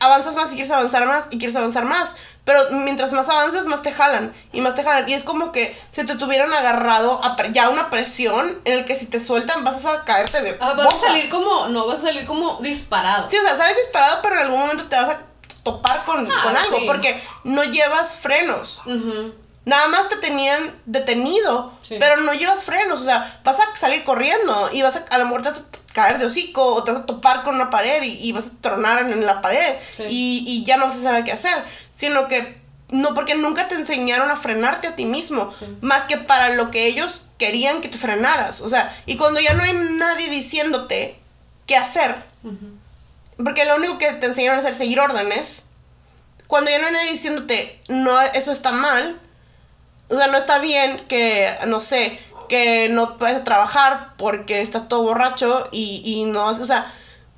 avanzas 0.00 0.36
más 0.36 0.50
y 0.52 0.54
quieres 0.54 0.70
avanzar 0.70 1.06
más 1.06 1.28
y 1.30 1.38
quieres 1.38 1.56
avanzar 1.56 1.84
más. 1.84 2.10
Pero 2.44 2.70
mientras 2.70 3.12
más 3.12 3.28
avanzas, 3.28 3.66
más 3.66 3.82
te 3.82 3.92
jalan 3.92 4.34
y 4.52 4.60
más 4.60 4.74
te 4.74 4.82
jalan. 4.82 5.08
Y 5.08 5.14
es 5.14 5.24
como 5.24 5.52
que 5.52 5.78
se 5.90 6.04
te 6.04 6.16
tuvieran 6.16 6.52
agarrado 6.52 7.20
a 7.24 7.36
ya 7.52 7.68
una 7.68 7.90
presión 7.90 8.58
en 8.64 8.72
el 8.78 8.84
que 8.84 8.96
si 8.96 9.06
te 9.06 9.20
sueltan 9.20 9.62
vas 9.64 9.84
a 9.84 10.04
caerte 10.04 10.40
de 10.42 10.56
Ah, 10.60 10.72
vas 10.74 10.86
a 10.86 10.90
boca. 10.96 11.06
salir 11.08 11.28
como, 11.28 11.68
no, 11.68 11.86
vas 11.86 11.98
a 11.98 12.02
salir 12.02 12.26
como 12.26 12.58
disparado. 12.60 13.28
Sí, 13.28 13.36
o 13.36 13.42
sea, 13.46 13.56
sales 13.56 13.76
disparado, 13.76 14.18
pero 14.22 14.36
en 14.36 14.42
algún 14.46 14.60
momento 14.60 14.86
te 14.86 14.96
vas 14.96 15.10
a 15.10 15.20
topar 15.62 16.04
con, 16.04 16.30
Ah, 16.32 16.40
con 16.44 16.56
algo. 16.56 16.78
sí. 16.78 16.84
Porque 16.86 17.22
no 17.44 17.62
llevas 17.64 18.16
frenos. 18.16 18.80
Ujú. 18.86 19.34
Nada 19.66 19.88
más 19.88 20.08
te 20.08 20.16
tenían 20.16 20.74
detenido, 20.86 21.72
Sí. 21.82 21.96
pero 22.00 22.16
no 22.22 22.32
llevas 22.32 22.64
frenos, 22.64 23.02
o 23.02 23.04
sea, 23.04 23.40
vas 23.44 23.58
a 23.60 23.76
salir 23.76 24.02
corriendo 24.04 24.70
y 24.72 24.80
vas 24.82 24.96
a, 24.96 25.04
a 25.10 25.18
lo 25.18 25.26
mejor 25.26 25.42
te 25.42 25.50
vas 25.50 25.58
a 25.58 25.62
caer 25.92 26.18
de 26.18 26.26
hocico 26.26 26.74
o 26.74 26.84
te 26.84 26.92
vas 26.92 27.02
a 27.02 27.06
topar 27.06 27.42
con 27.42 27.54
una 27.56 27.70
pared 27.70 28.02
y, 28.02 28.12
y 28.26 28.32
vas 28.32 28.46
a 28.46 28.50
tronar 28.60 29.02
en, 29.10 29.26
la 29.26 29.42
pared 29.42 29.74
Sí. 29.96 30.04
y, 30.08 30.44
y 30.46 30.64
ya 30.64 30.76
no 30.76 30.86
vas 30.86 30.96
a 30.96 31.02
saber 31.02 31.24
qué 31.24 31.32
hacer, 31.32 31.64
sino 31.92 32.28
que 32.28 32.60
no, 32.90 33.14
porque 33.14 33.34
nunca 33.36 33.68
te 33.68 33.76
enseñaron 33.76 34.30
a 34.30 34.36
frenarte 34.36 34.88
a 34.88 34.96
ti 34.96 35.04
mismo, 35.06 35.54
más 35.80 36.04
que 36.04 36.16
para 36.16 36.54
lo 36.54 36.70
que 36.72 36.86
ellos 36.86 37.22
querían 37.38 37.80
que 37.80 37.88
te 37.88 37.96
frenaras, 37.96 38.60
o 38.62 38.68
sea, 38.68 38.94
y 39.06 39.16
cuando 39.16 39.38
ya 39.40 39.54
no 39.54 39.62
hay 39.62 39.72
nadie 39.74 40.28
diciéndote 40.28 41.16
qué 41.66 41.76
hacer, 41.76 42.16
porque 43.42 43.64
lo 43.64 43.76
único 43.76 43.98
que 43.98 44.10
te 44.12 44.26
enseñaron 44.26 44.58
a 44.58 44.60
hacer 44.60 44.72
es 44.72 44.76
seguir 44.78 44.98
órdenes, 45.00 45.64
cuando 46.48 46.70
ya 46.70 46.80
no 46.80 46.88
hay 46.88 46.92
nadie 46.94 47.12
diciéndote, 47.12 47.80
no, 47.88 48.20
eso 48.20 48.50
está 48.50 48.72
mal, 48.72 49.20
o 50.08 50.16
sea, 50.16 50.26
no 50.26 50.36
está 50.36 50.58
bien 50.58 51.06
que, 51.08 51.48
no 51.68 51.80
sé, 51.80 52.18
que 52.50 52.88
no 52.90 53.16
a 53.20 53.44
trabajar 53.44 54.14
porque 54.18 54.60
estás 54.60 54.88
todo 54.88 55.04
borracho 55.04 55.68
y, 55.70 56.02
y 56.04 56.24
no, 56.24 56.46
o 56.48 56.54
sea, 56.66 56.92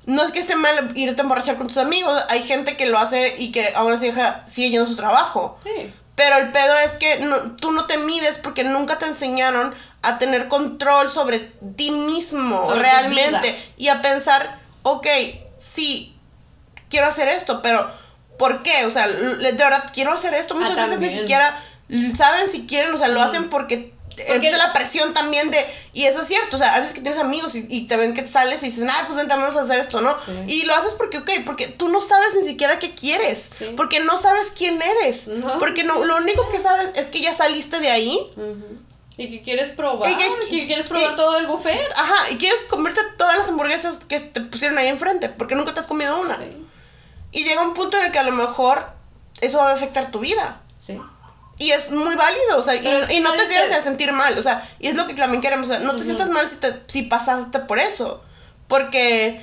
no 0.07 0.23
es 0.23 0.31
que 0.31 0.39
esté 0.39 0.55
mal 0.55 0.91
irte 0.95 1.21
a 1.21 1.23
emborrachar 1.23 1.55
con 1.55 1.67
tus 1.67 1.77
amigos, 1.77 2.19
hay 2.29 2.41
gente 2.43 2.75
que 2.75 2.87
lo 2.87 2.97
hace 2.97 3.35
y 3.37 3.51
que 3.51 3.71
aún 3.75 3.93
así 3.93 4.07
deja, 4.07 4.43
sigue 4.47 4.71
yendo 4.71 4.85
a 4.85 4.89
su 4.89 4.95
trabajo. 4.95 5.57
Sí. 5.63 5.93
Pero 6.15 6.37
el 6.37 6.51
pedo 6.51 6.75
es 6.85 6.97
que 6.97 7.19
no- 7.19 7.51
tú 7.57 7.71
no 7.71 7.85
te 7.85 7.97
mides 7.99 8.37
porque 8.39 8.63
nunca 8.63 8.97
te 8.97 9.05
enseñaron 9.05 9.73
a 10.01 10.17
tener 10.17 10.47
control 10.47 11.09
sobre 11.09 11.39
ti 11.77 11.91
mismo 11.91 12.65
Sobre 12.67 12.81
realmente 12.81 13.55
y 13.77 13.87
a 13.89 14.01
pensar, 14.01 14.59
ok, 14.81 15.07
sí, 15.59 16.15
quiero 16.89 17.05
hacer 17.07 17.27
esto, 17.29 17.61
pero 17.61 17.89
¿por 18.39 18.63
qué? 18.63 18.85
O 18.85 18.91
sea, 18.91 19.07
de 19.07 19.51
verdad 19.53 19.85
quiero 19.93 20.11
hacer 20.11 20.33
esto. 20.33 20.55
Muchas 20.55 20.75
veces 20.75 20.89
ni 20.89 21.05
también. 21.05 21.17
siquiera 21.19 21.63
saben 22.15 22.49
si 22.49 22.65
quieren, 22.65 22.93
o 22.93 22.97
sea, 22.97 23.07
lo 23.09 23.21
hacen 23.21 23.49
porque 23.49 23.92
empieza 24.17 24.57
la 24.57 24.73
presión 24.73 25.13
también 25.13 25.49
de, 25.51 25.65
y 25.93 26.03
eso 26.05 26.21
es 26.21 26.27
cierto, 26.27 26.55
o 26.55 26.59
sea, 26.59 26.75
a 26.75 26.79
veces 26.79 26.93
que 26.93 27.01
tienes 27.01 27.19
amigos 27.19 27.55
y, 27.55 27.65
y 27.69 27.87
te 27.87 27.97
ven 27.97 28.13
que 28.13 28.25
sales 28.27 28.61
y 28.63 28.67
dices, 28.69 28.87
ah, 28.89 29.03
pues 29.05 29.17
vente, 29.17 29.33
vamos 29.35 29.55
a 29.55 29.61
hacer 29.61 29.79
esto, 29.79 30.01
¿no? 30.01 30.15
Sí. 30.25 30.31
Y 30.47 30.65
lo 30.65 30.75
haces 30.75 30.93
porque, 30.95 31.17
ok, 31.19 31.29
porque 31.45 31.67
tú 31.67 31.89
no 31.89 32.01
sabes 32.01 32.35
ni 32.35 32.43
siquiera 32.43 32.79
qué 32.79 32.93
quieres, 32.95 33.49
Sí. 33.57 33.73
porque 33.77 33.99
no 33.99 34.17
sabes 34.17 34.51
quién 34.55 34.81
eres, 34.81 35.27
No. 35.27 35.59
porque 35.59 35.83
no, 35.83 36.03
lo 36.05 36.17
único 36.17 36.49
que 36.49 36.59
sabes 36.59 36.91
es 36.97 37.07
que 37.07 37.21
ya 37.21 37.33
saliste 37.33 37.79
de 37.79 37.89
ahí. 37.91 38.19
Y 39.15 39.29
que 39.29 39.41
quieres 39.43 39.69
probar. 39.71 40.11
Y 40.11 40.15
que- 40.15 40.65
quieres 40.65 40.87
probar 40.87 41.11
y- 41.11 41.15
todo 41.15 41.37
el 41.37 41.45
buffet. 41.47 41.79
ajá, 41.97 42.31
y 42.31 42.37
quieres 42.37 42.61
comerte 42.69 43.01
todas 43.17 43.37
las 43.37 43.47
hamburguesas 43.47 43.97
que 44.07 44.19
te 44.19 44.41
pusieron 44.41 44.77
ahí 44.79 44.87
enfrente, 44.87 45.29
porque 45.29 45.53
nunca 45.55 45.73
te 45.73 45.79
has 45.81 45.87
comido 45.87 46.19
una. 46.19 46.35
Sí. 46.37 46.65
Y 47.31 47.43
llega 47.43 47.61
un 47.61 47.73
punto 47.73 47.97
en 47.97 48.05
el 48.05 48.11
que 48.11 48.19
a 48.19 48.23
lo 48.23 48.31
mejor 48.31 48.83
eso 49.41 49.57
va 49.59 49.69
a 49.69 49.73
afectar 49.73 50.09
tu 50.11 50.19
vida. 50.19 50.61
Sí. 50.77 50.99
Y 51.57 51.71
es 51.71 51.91
muy 51.91 52.15
válido, 52.15 52.57
o 52.57 52.63
sea, 52.63 52.75
y, 52.75 52.79
y 53.11 53.19
no 53.19 53.31
te 53.31 53.45
ser- 53.53 53.69
de 53.77 53.81
sentir 53.83 54.11
mal, 54.11 54.37
o 54.37 54.41
sea, 54.41 54.67
y 54.79 54.87
es 54.87 54.95
lo 54.95 55.05
que 55.07 55.13
también 55.13 55.41
queremos, 55.41 55.67
o 55.67 55.73
sea, 55.73 55.79
no 55.79 55.95
te 55.95 56.03
sientas 56.03 56.29
mal 56.29 56.49
si, 56.49 56.55
te, 56.57 56.81
si 56.87 57.03
pasaste 57.03 57.59
por 57.59 57.79
eso, 57.79 58.23
porque 58.67 59.41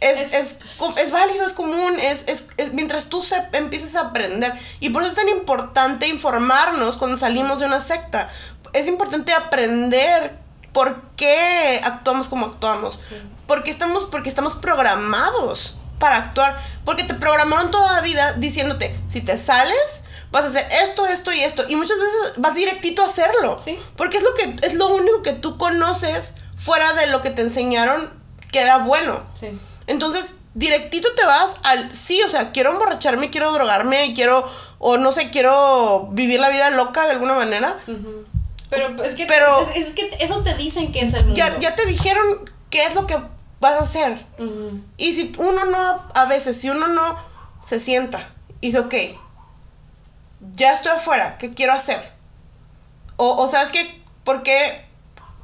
es, 0.00 0.32
Es- 0.32 0.32
es, 0.32 0.56
es 0.96 1.10
válido, 1.10 1.44
es 1.44 1.52
común, 1.52 1.98
es, 2.00 2.24
es, 2.28 2.46
es- 2.56 2.72
mientras 2.72 3.06
tú 3.10 3.22
se, 3.22 3.36
empieces 3.52 3.94
a 3.96 4.00
aprender, 4.00 4.52
y 4.80 4.88
por 4.90 5.02
eso 5.02 5.10
es 5.12 5.16
tan 5.16 5.28
importante 5.28 6.08
informarnos 6.08 6.96
cuando 6.96 7.18
salimos 7.18 7.60
de 7.60 7.66
una 7.66 7.80
secta, 7.82 8.30
es 8.72 8.86
importante 8.88 9.32
aprender 9.34 10.38
por 10.72 11.02
qué 11.16 11.80
actuamos 11.84 12.28
como 12.28 12.46
actuamos, 12.46 13.00
porque 13.46 13.70
estamos, 13.70 14.04
porque 14.10 14.30
estamos 14.30 14.54
programados 14.54 15.76
para 15.98 16.16
actuar, 16.16 16.58
porque 16.86 17.04
te 17.04 17.12
programaron 17.14 17.70
toda 17.70 17.92
la 17.92 18.00
vida 18.00 18.32
diciéndote, 18.34 18.98
si 19.08 19.20
te 19.20 19.36
sales, 19.36 20.02
vas 20.30 20.44
a 20.44 20.48
hacer 20.48 20.66
esto, 20.82 21.06
esto 21.06 21.32
y 21.32 21.40
esto, 21.40 21.64
y 21.68 21.76
muchas 21.76 21.96
veces 21.98 22.32
vas 22.38 22.54
directito 22.54 23.02
a 23.02 23.06
hacerlo, 23.06 23.58
Sí. 23.62 23.78
porque 23.96 24.18
es 24.18 24.22
lo 24.24 24.34
que 24.34 24.56
es 24.66 24.74
lo 24.74 24.88
único 24.88 25.22
que 25.22 25.32
tú 25.32 25.58
conoces 25.58 26.34
fuera 26.56 26.92
de 26.94 27.06
lo 27.08 27.20
que 27.22 27.30
te 27.30 27.42
enseñaron 27.42 28.10
que 28.52 28.60
era 28.60 28.78
bueno. 28.78 29.22
Sí. 29.34 29.48
Entonces, 29.86 30.34
directito 30.54 31.08
te 31.14 31.24
vas 31.24 31.50
al 31.64 31.94
sí, 31.94 32.20
o 32.22 32.28
sea, 32.28 32.50
quiero 32.52 32.70
emborracharme, 32.70 33.30
quiero 33.30 33.52
drogarme, 33.52 34.12
quiero 34.14 34.44
o 34.78 34.96
no 34.98 35.12
sé, 35.12 35.30
quiero 35.30 36.08
vivir 36.12 36.40
la 36.40 36.48
vida 36.50 36.70
loca 36.70 37.04
de 37.06 37.12
alguna 37.12 37.34
manera. 37.34 37.76
Pero 38.70 39.02
es 39.02 39.14
que, 39.14 39.26
Pero- 39.26 39.68
es, 39.74 39.88
es 39.88 39.94
que 39.94 40.16
eso 40.20 40.42
te 40.42 40.54
dicen 40.54 40.92
que 40.92 41.00
es 41.00 41.12
el 41.14 41.24
mundo. 41.24 41.36
Ya 41.36 41.58
ya 41.58 41.74
te 41.74 41.86
dijeron 41.86 42.24
qué 42.70 42.84
es 42.86 42.94
lo 42.94 43.06
que 43.06 43.18
vas 43.60 43.74
a 43.74 43.82
hacer. 43.82 44.24
Y 44.96 45.12
si 45.12 45.32
uno 45.38 45.64
no, 45.64 46.04
a 46.14 46.24
veces, 46.26 46.56
si 46.60 46.70
uno 46.70 46.86
no 46.88 47.16
se 47.66 47.78
sienta 47.80 48.28
y 48.60 48.66
dice, 48.68 48.78
ok, 48.80 48.94
ya 50.52 50.72
estoy 50.72 50.92
afuera, 50.92 51.36
¿qué 51.38 51.50
quiero 51.50 51.72
hacer? 51.72 52.00
O, 53.16 53.36
o 53.42 53.48
sabes 53.48 53.70
qué, 53.70 54.02
¿por 54.24 54.42
qué? 54.42 54.84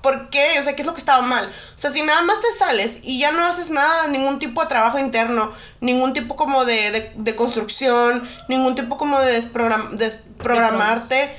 ¿Por 0.02 0.30
qué? 0.30 0.58
O 0.60 0.62
sea, 0.62 0.76
¿qué 0.76 0.82
es 0.82 0.86
lo 0.86 0.94
que 0.94 1.00
estaba 1.00 1.20
mal? 1.22 1.52
O 1.74 1.78
sea, 1.78 1.92
si 1.92 2.00
nada 2.02 2.22
más 2.22 2.36
te 2.40 2.46
sales 2.64 2.98
y 3.02 3.18
ya 3.18 3.32
no 3.32 3.44
haces 3.44 3.70
nada, 3.70 4.06
ningún 4.06 4.38
tipo 4.38 4.60
de 4.62 4.68
trabajo 4.68 4.98
interno, 4.98 5.52
ningún 5.80 6.12
tipo 6.12 6.36
como 6.36 6.64
de, 6.64 6.90
de, 6.92 7.12
de 7.16 7.34
construcción, 7.34 8.28
ningún 8.48 8.74
tipo 8.76 8.96
como 8.98 9.18
de 9.20 9.40
desprogram- 9.42 9.90
desprogramarte, 9.96 11.36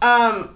am, 0.00 0.50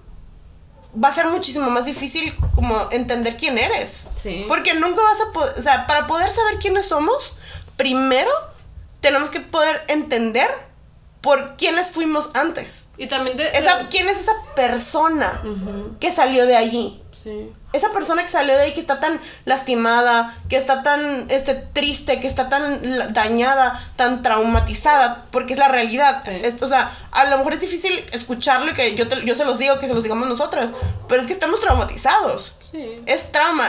va 1.03 1.09
a 1.09 1.13
ser 1.13 1.27
muchísimo 1.29 1.71
más 1.71 1.87
difícil 1.87 2.37
como 2.55 2.89
entender 2.91 3.37
quién 3.37 3.57
eres. 3.57 4.05
Sí. 4.15 4.45
Porque 4.47 4.75
nunca 4.75 5.01
vas 5.01 5.19
a 5.29 5.33
poder, 5.33 5.59
o 5.59 5.63
sea, 5.63 5.87
para 5.87 6.07
poder 6.07 6.31
saber 6.31 6.59
quiénes 6.59 6.87
somos, 6.87 7.35
primero 7.77 8.31
tenemos 9.01 9.31
que 9.31 9.41
poder 9.41 9.85
entender 9.89 10.49
por 11.21 11.57
quiénes 11.57 11.91
fuimos 11.91 12.31
antes. 12.35 12.85
Y 12.97 13.07
también 13.09 13.37
de, 13.37 13.49
Esa, 13.51 13.79
de- 13.79 13.89
¿Quién 13.89 14.09
es 14.09 14.19
esa 14.19 14.33
persona 14.57 15.43
que 16.01 16.11
salió 16.13 16.47
de 16.47 16.57
allí? 16.57 17.03
Sí. 17.13 17.53
esa 17.73 17.91
persona 17.91 18.23
que 18.23 18.31
salió 18.31 18.55
de 18.57 18.63
ahí 18.63 18.73
que 18.75 18.81
está 18.81 19.01
tan 19.01 19.21
lastimada, 19.45 20.35
que 20.49 20.57
está 20.57 20.83
tan 20.85 21.27
este, 21.31 21.55
triste, 21.55 22.21
que 22.21 22.27
está 22.29 22.49
tan 22.49 23.13
dañada, 23.13 23.87
tan 23.97 24.23
traumatizada, 24.23 25.25
porque 25.33 25.53
es 25.55 25.59
la 25.59 25.69
realidad. 25.69 26.23
o 26.63 26.69
sea, 26.69 26.97
a 27.13 27.25
lo 27.27 27.39
mejor 27.39 27.55
es 27.55 27.61
difícil 27.61 27.93
escucharlo 28.13 28.71
y 28.71 28.75
que 28.75 28.95
yo, 28.95 29.05
yo 29.25 29.35
se 29.37 29.45
los 29.45 29.59
digo, 29.59 29.79
que 29.81 29.89
se 29.89 29.95
los 29.95 30.05
digamos 30.05 30.29
nosotras, 30.29 30.71
pero 31.09 31.21
es 31.21 31.27
que 31.27 31.33
estamos 31.33 31.61
traumatizados. 31.61 32.55
Sí. 32.61 33.03
Es 33.07 33.33
trauma. 33.33 33.67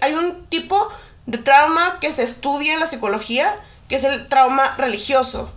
hay 0.00 0.14
un 0.14 0.46
tipo 0.46 0.88
de 1.26 1.38
trauma 1.38 1.98
que 2.00 2.12
se 2.12 2.22
estudia 2.22 2.74
en 2.74 2.80
la 2.80 2.86
psicología, 2.86 3.54
que 3.88 3.96
es 3.96 4.04
el 4.04 4.28
trauma 4.28 4.74
religioso. 4.78 5.50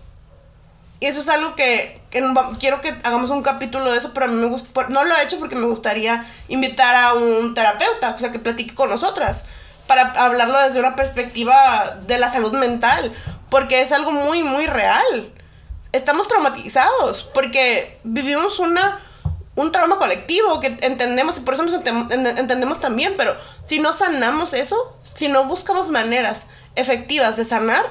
Y 1.00 1.06
eso 1.06 1.22
es 1.22 1.30
algo 1.30 1.56
que, 1.56 2.02
quiero 2.60 2.82
que 2.82 2.90
hagamos 3.04 3.30
un 3.30 3.44
capítulo 3.44 3.92
de 3.92 4.00
eso, 4.00 4.14
pero 4.14 4.26
a 4.26 4.30
mí 4.30 4.42
no 4.90 5.04
lo 5.04 5.16
he 5.16 5.24
hecho 5.24 5.38
porque 5.38 5.56
me 5.56 5.68
gustaría 5.68 6.26
invitar 6.48 6.96
a 6.96 7.14
un 7.14 7.54
terapeuta, 7.54 8.16
o 8.18 8.20
sea, 8.20 8.32
que 8.32 8.40
platique 8.40 8.74
con 8.74 8.90
nosotras, 8.90 9.46
para 9.86 10.12
hablarlo 10.24 10.60
desde 10.60 10.80
una 10.80 10.96
perspectiva 10.96 11.98
de 12.08 12.18
la 12.18 12.32
salud 12.32 12.54
mental, 12.54 13.14
porque 13.50 13.82
es 13.82 13.92
algo 13.92 14.12
muy, 14.12 14.42
muy 14.42 14.66
real. 14.66 15.32
Estamos 15.92 16.28
traumatizados, 16.28 17.24
porque 17.32 18.00
vivimos 18.04 18.58
una, 18.58 19.00
un 19.56 19.72
trauma 19.72 20.00
colectivo 20.00 20.60
que 20.60 20.78
entendemos, 20.82 21.38
y 21.38 21.42
por 21.42 21.54
eso 21.54 21.64
nos 21.64 21.76
entendemos 21.76 22.80
también, 22.80 23.14
pero 23.18 23.38
si 23.62 23.80
no 23.80 23.94
sanamos 23.94 24.54
eso, 24.54 24.98
si 25.04 25.28
no 25.28 25.46
buscamos 25.46 25.90
maneras 25.90 26.48
efectivas 26.76 27.38
de 27.38 27.46
sanar, 27.46 27.86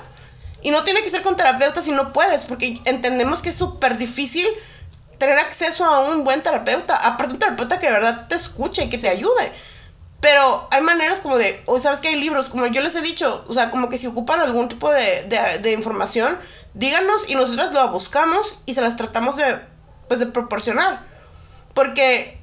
y 0.66 0.72
no 0.72 0.82
tiene 0.82 1.04
que 1.04 1.10
ser 1.10 1.22
con 1.22 1.36
terapeuta 1.36 1.80
si 1.80 1.92
no 1.92 2.12
puedes, 2.12 2.44
porque 2.44 2.80
entendemos 2.86 3.40
que 3.40 3.50
es 3.50 3.56
súper 3.56 3.96
difícil 3.96 4.48
tener 5.16 5.38
acceso 5.38 5.84
a 5.84 6.00
un 6.00 6.24
buen 6.24 6.42
terapeuta. 6.42 6.96
Aparte, 7.06 7.34
un 7.34 7.38
terapeuta 7.38 7.78
que 7.78 7.86
de 7.86 7.92
verdad 7.92 8.26
te 8.26 8.34
escuche 8.34 8.82
y 8.82 8.90
que 8.90 8.98
te 8.98 9.08
ayude. 9.08 9.52
Pero 10.20 10.66
hay 10.72 10.80
maneras 10.80 11.20
como 11.20 11.38
de, 11.38 11.62
o 11.66 11.78
sabes 11.78 12.00
que 12.00 12.08
hay 12.08 12.16
libros, 12.16 12.48
como 12.48 12.66
yo 12.66 12.80
les 12.80 12.96
he 12.96 13.00
dicho, 13.00 13.44
o 13.46 13.52
sea, 13.52 13.70
como 13.70 13.88
que 13.88 13.96
si 13.96 14.08
ocupan 14.08 14.40
algún 14.40 14.68
tipo 14.68 14.90
de, 14.90 15.22
de, 15.28 15.60
de 15.60 15.70
información, 15.70 16.36
díganos 16.74 17.30
y 17.30 17.36
nosotros 17.36 17.72
lo 17.72 17.88
buscamos 17.90 18.58
y 18.66 18.74
se 18.74 18.80
las 18.80 18.96
tratamos 18.96 19.36
de, 19.36 19.60
pues, 20.08 20.18
de 20.18 20.26
proporcionar. 20.26 21.06
Porque 21.74 22.40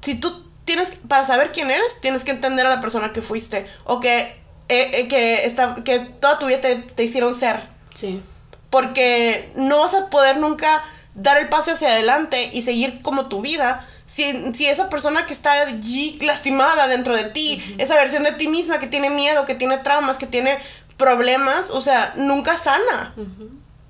si 0.00 0.14
tú 0.14 0.46
tienes, 0.64 0.92
para 1.08 1.26
saber 1.26 1.52
quién 1.52 1.70
eres, 1.70 2.00
tienes 2.00 2.24
que 2.24 2.30
entender 2.30 2.64
a 2.64 2.70
la 2.70 2.80
persona 2.80 3.12
que 3.12 3.20
fuiste 3.20 3.66
o 3.84 4.00
que 4.00 4.39
eh, 4.70 5.00
eh, 5.00 5.08
que, 5.08 5.44
está, 5.44 5.76
que 5.84 5.98
toda 5.98 6.38
tu 6.38 6.46
vida 6.46 6.60
te, 6.60 7.04
hicieron 7.04 7.34
ser. 7.34 7.60
Sí. 7.94 8.22
Porque 8.70 9.52
no 9.56 9.80
vas 9.80 9.94
a 9.94 10.08
poder 10.10 10.38
nunca 10.38 10.82
dar 11.14 11.38
el 11.38 11.48
paso 11.48 11.72
hacia 11.72 11.88
adelante 11.88 12.50
y 12.52 12.62
seguir 12.62 13.02
como 13.02 13.28
tu 13.28 13.40
vida 13.40 13.86
si, 14.10 14.54
si 14.54 14.66
esa 14.66 14.88
persona 14.88 15.24
que 15.26 15.32
está 15.32 15.52
allí 15.52 16.18
lastimada 16.20 16.88
dentro 16.88 17.16
de 17.16 17.24
ti, 17.24 17.62
esa 17.78 17.94
versión 17.94 18.24
de 18.24 18.32
ti 18.32 18.48
misma 18.48 18.80
que 18.80 18.88
tiene 18.88 19.08
miedo, 19.08 19.46
que 19.46 19.54
tiene 19.54 19.78
traumas, 19.78 20.18
que 20.18 20.26
tiene 20.26 20.58
problemas, 20.96 21.70
o 21.70 21.80
sea, 21.80 22.12
nunca 22.16 22.56
sana. 22.56 23.14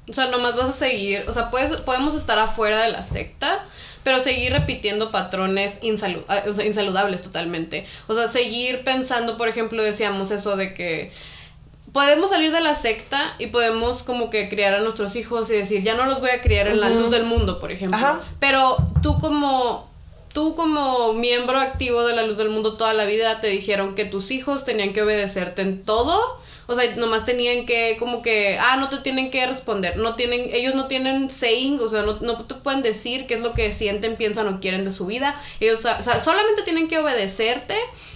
O 0.09 0.13
sea, 0.13 0.27
nomás 0.27 0.57
vas 0.57 0.69
a 0.69 0.73
seguir, 0.73 1.25
o 1.27 1.33
sea, 1.33 1.51
puedes, 1.51 1.81
podemos 1.81 2.15
estar 2.15 2.39
afuera 2.39 2.83
de 2.83 2.91
la 2.91 3.03
secta, 3.03 3.65
pero 4.03 4.21
seguir 4.21 4.53
repitiendo 4.53 5.11
patrones 5.11 5.81
ah, 6.29 6.43
insaludables 6.65 7.23
totalmente. 7.23 7.87
O 8.07 8.15
sea, 8.15 8.29
seguir 8.29 8.83
pensando, 8.85 9.37
por 9.37 9.49
ejemplo, 9.49 9.83
decíamos 9.83 10.31
eso 10.31 10.57
de 10.57 10.75
que 10.75 11.13
podemos 11.93 12.31
salir 12.31 12.53
de 12.53 12.61
la 12.61 12.75
secta 12.75 13.35
y 13.39 13.49
podemos 13.49 14.03
como 14.03 14.31
que 14.31 14.49
criar 14.49 14.75
a 14.75 14.81
nuestros 14.81 15.17
hijos 15.17 15.51
y 15.51 15.55
decir, 15.55 15.83
ya 15.83 15.95
no 15.95 16.07
los 16.07 16.21
voy 16.21 16.31
a 16.31 16.41
criar 16.41 16.69
en 16.69 16.81
la 16.81 16.89
luz 16.89 17.11
del 17.11 17.25
mundo, 17.25 17.61
por 17.61 17.73
ejemplo. 17.73 18.01
Pero 18.39 18.77
tú 19.03 19.19
como 19.19 19.91
tú 20.33 20.55
como 20.55 21.13
miembro 21.15 21.59
activo 21.59 22.05
de 22.05 22.15
la 22.15 22.23
luz 22.23 22.37
del 22.37 22.51
mundo 22.51 22.77
toda 22.77 22.95
la 22.95 23.05
vida 23.05 23.41
te 23.41 23.49
dijeron 23.49 23.97
que 23.97 24.05
tus 24.05 24.31
hijos 24.31 24.65
tenían 24.65 24.93
que 24.93 25.03
obedecerte 25.03 25.63
en 25.63 25.83
todo 25.83 26.21
o 26.71 26.77
sea, 26.77 26.95
nomás 26.95 27.25
tenían 27.25 27.67
que, 27.67 27.97
como 27.99 28.23
que, 28.23 28.57
ah, 28.61 28.77
no 28.77 28.89
te 28.89 28.99
tienen 28.99 29.33
que 29.33 29.45
responder. 29.45 29.97
No 29.97 30.15
tienen, 30.15 30.51
ellos 30.53 30.77
no 30.77 30.87
tienen 30.87 31.29
saying, 31.29 31.81
o 31.81 31.89
sea, 31.89 32.03
no, 32.03 32.19
no 32.21 32.45
te 32.45 32.55
pueden 32.55 32.81
decir 32.81 33.27
qué 33.27 33.35
es 33.35 33.41
lo 33.41 33.51
que 33.51 33.73
sienten, 33.73 34.15
piensan 34.15 34.47
o 34.47 34.61
quieren 34.61 34.85
de 34.85 34.93
su 34.93 35.07
vida. 35.07 35.35
Ellos, 35.59 35.81
o 35.81 36.03
sea, 36.03 36.23
solamente 36.23 36.63
tienen 36.63 36.87
que 36.87 36.99
obedecerte 36.99 37.75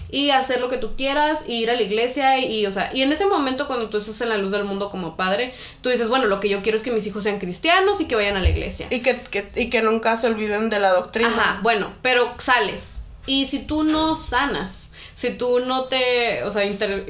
y 0.09 0.31
hacer 0.31 0.61
lo 0.61 0.69
que 0.69 0.77
tú 0.77 0.95
quieras, 0.97 1.47
y 1.49 1.55
ir 1.55 1.71
a 1.71 1.75
la 1.75 1.83
iglesia 1.83 2.39
y, 2.39 2.65
o 2.67 2.73
sea, 2.73 2.93
y 2.95 3.03
en 3.03 3.13
ese 3.13 3.27
momento 3.27 3.67
cuando 3.67 3.91
tú 3.91 3.97
estás 3.97 4.21
en 4.21 4.29
la 4.29 4.37
luz 4.39 4.53
del 4.53 4.63
mundo 4.63 4.89
como 4.89 5.17
padre, 5.17 5.53
tú 5.81 5.89
dices, 5.89 6.09
bueno, 6.09 6.27
lo 6.27 6.39
que 6.39 6.49
yo 6.49 6.63
quiero 6.63 6.79
es 6.79 6.85
que 6.85 6.93
mis 6.93 7.05
hijos 7.09 7.25
sean 7.25 7.41
cristianos 7.41 8.01
y 8.01 8.05
que 8.05 8.15
vayan 8.15 8.37
a 8.37 8.41
la 8.41 8.49
iglesia. 8.49 8.87
Y 8.91 9.01
que, 9.01 9.21
que, 9.21 9.49
y 9.57 9.69
que 9.69 9.83
nunca 9.83 10.17
se 10.17 10.29
olviden 10.29 10.71
de 10.71 10.79
la 10.79 10.91
doctrina. 10.91 11.29
Ajá, 11.29 11.59
bueno, 11.65 11.93
pero 12.03 12.33
sales. 12.39 13.01
Y 13.27 13.47
si 13.47 13.61
tú 13.67 13.83
no 13.83 14.15
sanas, 14.15 14.93
si 15.15 15.31
tú 15.31 15.59
no 15.61 15.87
te, 15.87 16.45
o 16.45 16.53
sea, 16.53 16.65
inter, 16.65 17.07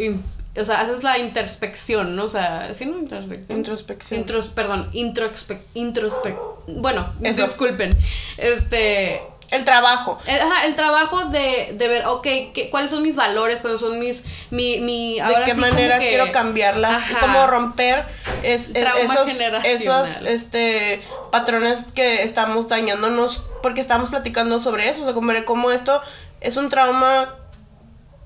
o 0.56 0.64
sea, 0.64 0.80
haces 0.80 1.02
la 1.02 1.18
introspección, 1.18 2.16
¿no? 2.16 2.24
O 2.24 2.28
sea, 2.28 2.72
¿sí 2.74 2.86
no 2.86 2.98
introspección? 2.98 3.58
Introspección. 3.58 4.20
Intros, 4.20 4.46
perdón, 4.46 4.88
introspec, 4.92 5.60
introspec, 5.74 6.36
bueno, 6.66 7.12
disculpen. 7.18 7.96
Este... 8.36 9.20
El 9.50 9.64
trabajo. 9.64 10.18
El, 10.26 10.40
ajá, 10.40 10.64
el 10.64 10.74
trabajo 10.74 11.26
de, 11.26 11.74
de 11.76 11.88
ver, 11.88 12.06
ok, 12.06 12.22
¿qué, 12.22 12.68
¿cuáles 12.70 12.90
son 12.90 13.02
mis 13.02 13.14
valores? 13.14 13.60
¿Cuáles 13.60 13.78
son 13.78 13.98
mis... 14.00 14.24
Mi, 14.50 14.80
mi, 14.80 15.20
¿De 15.20 15.44
qué 15.44 15.54
manera 15.54 15.98
quiero 15.98 16.32
cambiarlas? 16.32 17.02
¿Cómo 17.20 17.46
romper 17.46 18.04
es, 18.42 18.70
esos, 18.74 19.40
esos 19.64 20.16
este, 20.22 21.02
patrones 21.30 21.84
que 21.94 22.22
estamos 22.22 22.68
dañándonos? 22.68 23.44
Porque 23.62 23.80
estamos 23.80 24.10
platicando 24.10 24.60
sobre 24.60 24.88
eso, 24.88 25.02
o 25.02 25.04
sea, 25.04 25.14
como, 25.14 25.32
cómo 25.44 25.70
esto 25.70 26.00
es 26.40 26.56
un 26.56 26.68
trauma 26.68 27.34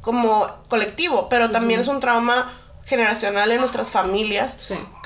como 0.08 0.46
colectivo, 0.68 1.28
pero 1.28 1.50
también 1.50 1.80
es 1.80 1.86
un 1.86 2.00
trauma 2.00 2.50
generacional 2.86 3.52
en 3.52 3.60
nuestras 3.60 3.90
familias. 3.90 4.58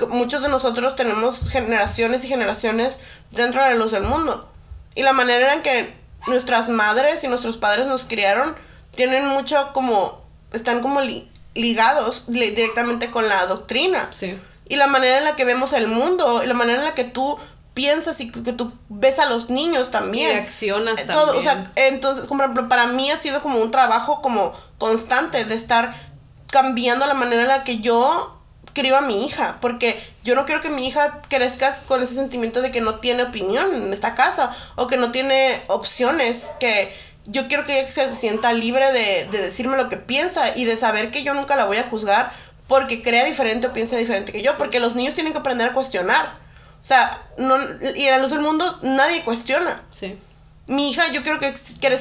Muchos 0.07 0.43
de 0.43 0.47
nosotros 0.47 0.95
tenemos 0.95 1.49
generaciones 1.49 2.23
y 2.23 2.29
generaciones 2.29 2.99
dentro 3.29 3.61
de 3.65 3.75
los 3.75 3.91
del 3.91 4.03
mundo. 4.03 4.49
Y 4.95 5.03
la 5.03 5.11
manera 5.11 5.55
en 5.55 5.61
que 5.61 5.93
nuestras 6.25 6.69
madres 6.69 7.21
y 7.25 7.27
nuestros 7.27 7.57
padres 7.57 7.85
nos 7.85 8.05
criaron 8.05 8.55
tienen 8.95 9.27
mucho 9.27 9.71
como, 9.73 10.21
están 10.53 10.81
como 10.81 11.01
ligados 11.53 12.23
directamente 12.27 13.11
con 13.11 13.27
la 13.27 13.45
doctrina. 13.45 14.09
Y 14.69 14.77
la 14.77 14.87
manera 14.87 15.17
en 15.17 15.25
la 15.25 15.35
que 15.35 15.43
vemos 15.43 15.73
el 15.73 15.87
mundo, 15.89 16.43
y 16.45 16.47
la 16.47 16.53
manera 16.53 16.79
en 16.79 16.85
la 16.85 16.95
que 16.95 17.03
tú 17.03 17.37
piensas 17.73 18.19
y 18.21 18.31
que 18.31 18.53
tú 18.53 18.71
ves 18.89 19.19
a 19.19 19.25
los 19.25 19.49
niños 19.49 19.91
también. 19.91 20.31
Y 20.31 20.39
accionas 20.39 20.99
eh, 20.99 21.05
también. 21.05 21.37
O 21.37 21.41
sea, 21.41 21.71
entonces, 21.75 22.27
como 22.27 22.39
por 22.39 22.45
ejemplo, 22.45 22.69
para 22.69 22.87
mí 22.87 23.09
ha 23.11 23.17
sido 23.17 23.41
como 23.41 23.59
un 23.59 23.71
trabajo 23.71 24.21
como 24.21 24.53
constante 24.77 25.45
de 25.45 25.55
estar 25.55 25.95
cambiando 26.51 27.07
la 27.07 27.13
manera 27.15 27.41
en 27.41 27.47
la 27.47 27.63
que 27.63 27.79
yo 27.79 28.39
crío 28.73 28.97
a 28.97 29.01
mi 29.01 29.25
hija, 29.25 29.57
porque 29.61 30.01
yo 30.23 30.35
no 30.35 30.45
quiero 30.45 30.61
que 30.61 30.69
mi 30.69 30.87
hija 30.87 31.21
crezca 31.29 31.73
con 31.87 32.01
ese 32.01 32.15
sentimiento 32.15 32.61
de 32.61 32.71
que 32.71 32.81
no 32.81 32.95
tiene 32.95 33.23
opinión 33.23 33.73
en 33.73 33.93
esta 33.93 34.15
casa 34.15 34.51
o 34.75 34.87
que 34.87 34.97
no 34.97 35.11
tiene 35.11 35.61
opciones, 35.67 36.51
que 36.59 36.93
yo 37.25 37.47
quiero 37.47 37.65
que 37.65 37.79
ella 37.79 37.89
se 37.89 38.13
sienta 38.13 38.51
libre 38.53 38.91
de, 38.91 39.27
de 39.31 39.41
decirme 39.41 39.77
lo 39.77 39.89
que 39.89 39.97
piensa 39.97 40.55
y 40.55 40.65
de 40.65 40.77
saber 40.77 41.11
que 41.11 41.23
yo 41.23 41.33
nunca 41.33 41.55
la 41.55 41.65
voy 41.65 41.77
a 41.77 41.83
juzgar 41.83 42.33
porque 42.67 43.01
crea 43.01 43.25
diferente 43.25 43.67
o 43.67 43.73
piensa 43.73 43.95
diferente 43.97 44.31
que 44.31 44.41
yo, 44.41 44.57
porque 44.57 44.79
los 44.79 44.95
niños 44.95 45.13
tienen 45.13 45.33
que 45.33 45.39
aprender 45.39 45.69
a 45.69 45.73
cuestionar. 45.73 46.42
O 46.83 46.85
sea, 46.85 47.17
no, 47.37 47.55
y 47.95 48.07
en 48.07 48.11
la 48.11 48.19
luz 48.19 48.31
del 48.31 48.41
mundo 48.41 48.77
nadie 48.81 49.23
cuestiona. 49.23 49.83
Sí. 49.93 50.19
Mi 50.67 50.91
hija, 50.91 51.09
yo 51.13 51.23
quiero 51.23 51.39
que, 51.39 51.53
que 51.53 51.97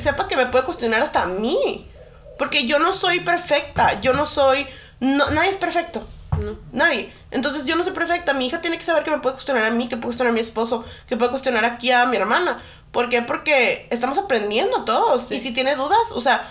sepa 0.00 0.26
que 0.26 0.36
me 0.36 0.46
puede 0.46 0.64
cuestionar 0.64 1.00
hasta 1.00 1.22
a 1.22 1.26
mí. 1.26 1.88
Porque 2.36 2.66
yo 2.66 2.80
no 2.80 2.92
soy 2.92 3.20
perfecta. 3.20 4.00
Yo 4.00 4.12
no 4.12 4.26
soy. 4.26 4.66
No, 4.98 5.30
nadie 5.30 5.50
es 5.50 5.56
perfecto. 5.56 6.04
No. 6.40 6.58
Nadie. 6.72 7.12
Entonces 7.30 7.64
yo 7.64 7.76
no 7.76 7.84
soy 7.84 7.92
perfecta. 7.92 8.34
Mi 8.34 8.46
hija 8.46 8.60
tiene 8.60 8.76
que 8.76 8.84
saber 8.84 9.04
que 9.04 9.12
me 9.12 9.18
puede 9.18 9.34
cuestionar 9.34 9.64
a 9.66 9.70
mí, 9.70 9.88
que 9.88 9.96
puede 9.96 10.06
cuestionar 10.06 10.32
a 10.32 10.34
mi 10.34 10.40
esposo, 10.40 10.84
que 11.06 11.16
puede 11.16 11.30
cuestionar 11.30 11.64
aquí 11.64 11.92
a 11.92 12.06
mi 12.06 12.16
hermana. 12.16 12.60
¿Por 12.90 13.08
qué? 13.08 13.22
Porque 13.22 13.86
estamos 13.90 14.18
aprendiendo 14.18 14.84
todos. 14.84 15.30
Y 15.30 15.38
si 15.38 15.52
tiene 15.52 15.76
dudas, 15.76 16.10
o 16.12 16.20
sea, 16.20 16.44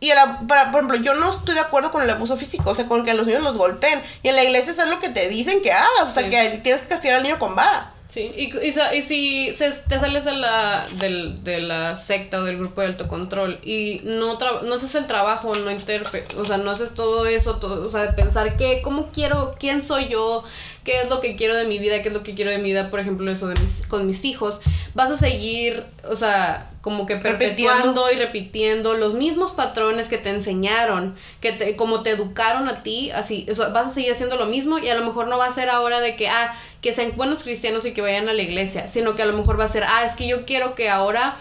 y 0.00 0.10
para, 0.48 0.70
por 0.70 0.82
ejemplo, 0.82 0.96
yo 0.96 1.14
no 1.14 1.28
estoy 1.28 1.54
de 1.54 1.60
acuerdo 1.60 1.90
con 1.90 2.02
el 2.02 2.08
abuso 2.08 2.36
físico, 2.38 2.70
o 2.70 2.74
sea, 2.74 2.86
con 2.86 3.04
que 3.04 3.10
a 3.10 3.14
los 3.14 3.26
niños 3.26 3.42
los 3.42 3.58
golpeen. 3.58 4.02
Y 4.22 4.28
en 4.28 4.36
la 4.36 4.42
iglesia 4.42 4.72
es 4.72 4.88
lo 4.88 4.98
que 4.98 5.10
te 5.10 5.28
dicen 5.28 5.60
que 5.62 5.72
hagas, 5.72 6.04
o 6.04 6.12
sea, 6.12 6.28
que 6.28 6.58
tienes 6.62 6.82
que 6.82 6.88
castigar 6.88 7.18
al 7.18 7.22
niño 7.22 7.38
con 7.38 7.54
vara. 7.54 7.92
Sí, 8.10 8.32
y, 8.36 8.50
y, 8.66 9.02
si 9.02 9.52
te 9.88 10.00
sales 10.00 10.24
de 10.24 10.32
la, 10.32 10.84
de 10.98 11.60
la 11.60 11.96
secta 11.96 12.40
o 12.40 12.42
del 12.42 12.58
grupo 12.58 12.80
de 12.80 12.88
autocontrol 12.88 13.60
y 13.62 14.00
no, 14.02 14.36
no 14.36 14.74
haces 14.74 14.96
el 14.96 15.06
trabajo, 15.06 15.54
no 15.54 15.70
interpe 15.70 16.26
o 16.36 16.44
sea, 16.44 16.56
no 16.56 16.70
haces 16.70 16.94
todo 16.94 17.26
eso, 17.26 17.56
todo, 17.56 17.86
o 17.86 17.90
sea, 17.90 18.02
de 18.02 18.12
pensar 18.12 18.56
que, 18.56 18.82
cómo 18.82 19.10
quiero, 19.12 19.54
quién 19.58 19.82
soy 19.82 20.08
yo, 20.08 20.42
qué 20.84 21.02
es 21.02 21.10
lo 21.10 21.20
que 21.20 21.36
quiero 21.36 21.54
de 21.54 21.64
mi 21.64 21.78
vida, 21.78 22.02
qué 22.02 22.08
es 22.08 22.14
lo 22.14 22.22
que 22.22 22.34
quiero 22.34 22.50
de 22.50 22.58
mi 22.58 22.70
vida, 22.70 22.90
por 22.90 23.00
ejemplo, 23.00 23.30
eso 23.30 23.46
de 23.46 23.60
mis, 23.60 23.86
con 23.86 24.06
mis 24.06 24.24
hijos, 24.24 24.60
vas 24.94 25.10
a 25.10 25.16
seguir, 25.16 25.84
o 26.08 26.16
sea, 26.16 26.70
como 26.80 27.04
que 27.04 27.16
perpetuando 27.16 28.10
y 28.10 28.16
repitiendo 28.16 28.94
los 28.94 29.12
mismos 29.12 29.52
patrones 29.52 30.08
que 30.08 30.16
te 30.16 30.30
enseñaron, 30.30 31.14
que 31.40 31.52
te, 31.52 31.76
como 31.76 32.02
te 32.02 32.10
educaron 32.10 32.68
a 32.68 32.82
ti, 32.82 33.10
así, 33.10 33.44
eso, 33.48 33.70
vas 33.72 33.88
a 33.88 33.90
seguir 33.90 34.12
haciendo 34.12 34.36
lo 34.36 34.46
mismo 34.46 34.78
y 34.78 34.88
a 34.88 34.94
lo 34.94 35.04
mejor 35.04 35.28
no 35.28 35.36
va 35.36 35.46
a 35.46 35.52
ser 35.52 35.68
ahora 35.68 36.00
de 36.00 36.16
que, 36.16 36.28
ah, 36.28 36.54
que 36.80 36.92
sean 36.92 37.12
buenos 37.16 37.42
cristianos 37.42 37.84
y 37.84 37.92
que 37.92 38.02
vayan 38.02 38.28
a 38.28 38.32
la 38.32 38.42
iglesia, 38.42 38.88
sino 38.88 39.14
que 39.16 39.22
a 39.22 39.26
lo 39.26 39.32
mejor 39.32 39.58
va 39.58 39.64
a 39.64 39.68
ser, 39.68 39.84
ah, 39.84 40.04
es 40.04 40.14
que 40.14 40.26
yo 40.26 40.46
quiero 40.46 40.74
que 40.74 40.88
ahora 40.88 41.36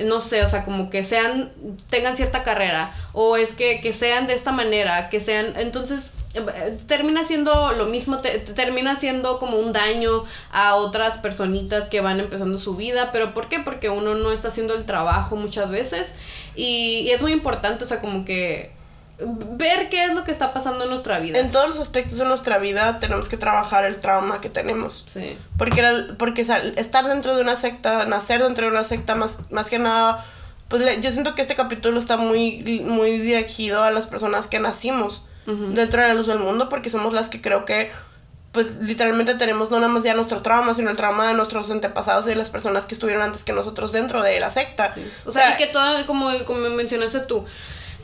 no 0.00 0.20
sé, 0.20 0.42
o 0.42 0.48
sea, 0.48 0.64
como 0.64 0.88
que 0.88 1.04
sean, 1.04 1.52
tengan 1.90 2.16
cierta 2.16 2.42
carrera, 2.42 2.92
o 3.12 3.36
es 3.36 3.52
que, 3.52 3.80
que 3.80 3.92
sean 3.92 4.26
de 4.26 4.34
esta 4.34 4.50
manera, 4.52 5.10
que 5.10 5.20
sean, 5.20 5.54
entonces 5.56 6.14
eh, 6.34 6.76
termina 6.86 7.24
siendo 7.24 7.72
lo 7.72 7.86
mismo, 7.86 8.18
te, 8.18 8.38
termina 8.38 8.98
siendo 8.98 9.38
como 9.38 9.58
un 9.58 9.72
daño 9.72 10.24
a 10.50 10.76
otras 10.76 11.18
personitas 11.18 11.88
que 11.88 12.00
van 12.00 12.20
empezando 12.20 12.56
su 12.56 12.74
vida, 12.74 13.10
pero 13.12 13.34
¿por 13.34 13.48
qué? 13.48 13.58
Porque 13.60 13.90
uno 13.90 14.14
no 14.14 14.32
está 14.32 14.48
haciendo 14.48 14.74
el 14.74 14.86
trabajo 14.86 15.36
muchas 15.36 15.70
veces 15.70 16.14
y, 16.54 17.00
y 17.00 17.10
es 17.10 17.20
muy 17.20 17.32
importante, 17.32 17.84
o 17.84 17.86
sea, 17.86 18.00
como 18.00 18.24
que 18.24 18.72
ver 19.18 19.88
qué 19.88 20.04
es 20.06 20.14
lo 20.14 20.24
que 20.24 20.30
está 20.32 20.52
pasando 20.52 20.84
en 20.84 20.90
nuestra 20.90 21.18
vida. 21.20 21.38
En 21.38 21.50
todos 21.50 21.68
los 21.68 21.78
aspectos 21.78 22.18
de 22.18 22.24
nuestra 22.24 22.58
vida 22.58 22.98
tenemos 23.00 23.28
que 23.28 23.36
trabajar 23.36 23.84
el 23.84 24.00
trauma 24.00 24.40
que 24.40 24.48
tenemos. 24.48 25.04
Sí. 25.06 25.38
Porque, 25.58 25.82
la- 25.82 26.14
porque 26.18 26.42
estar 26.42 27.06
dentro 27.06 27.34
de 27.36 27.42
una 27.42 27.56
secta, 27.56 28.04
nacer 28.06 28.42
dentro 28.42 28.66
de 28.66 28.72
una 28.72 28.84
secta, 28.84 29.14
más, 29.14 29.38
más 29.50 29.70
que 29.70 29.78
nada, 29.78 30.24
pues 30.68 30.82
le- 30.82 31.00
yo 31.00 31.10
siento 31.10 31.34
que 31.34 31.42
este 31.42 31.54
capítulo 31.54 31.98
está 31.98 32.16
muy, 32.16 32.62
muy 32.84 33.18
dirigido 33.18 33.82
a 33.82 33.90
las 33.90 34.06
personas 34.06 34.46
que 34.48 34.58
nacimos 34.58 35.28
dentro 35.44 36.00
de 36.02 36.08
la 36.08 36.14
luz 36.14 36.28
del 36.28 36.38
mundo, 36.38 36.68
porque 36.68 36.88
somos 36.88 37.12
las 37.12 37.28
que 37.28 37.40
creo 37.42 37.64
que, 37.64 37.90
pues 38.52 38.76
literalmente 38.76 39.34
tenemos 39.34 39.70
no 39.70 39.80
nada 39.80 39.92
más 39.92 40.04
ya 40.04 40.14
nuestro 40.14 40.40
trauma, 40.42 40.74
sino 40.74 40.90
el 40.90 40.96
trauma 40.96 41.26
de 41.26 41.34
nuestros 41.34 41.70
antepasados 41.70 42.26
y 42.26 42.30
de 42.30 42.36
las 42.36 42.48
personas 42.50 42.86
que 42.86 42.94
estuvieron 42.94 43.22
antes 43.24 43.42
que 43.42 43.52
nosotros 43.52 43.90
dentro 43.92 44.22
de 44.22 44.38
la 44.40 44.50
secta. 44.50 44.94
O 45.26 45.32
sea, 45.32 45.54
y 45.54 45.56
que 45.56 45.66
toda, 45.68 46.06
como, 46.06 46.28
como 46.46 46.60
mencionaste 46.70 47.20
tú, 47.20 47.44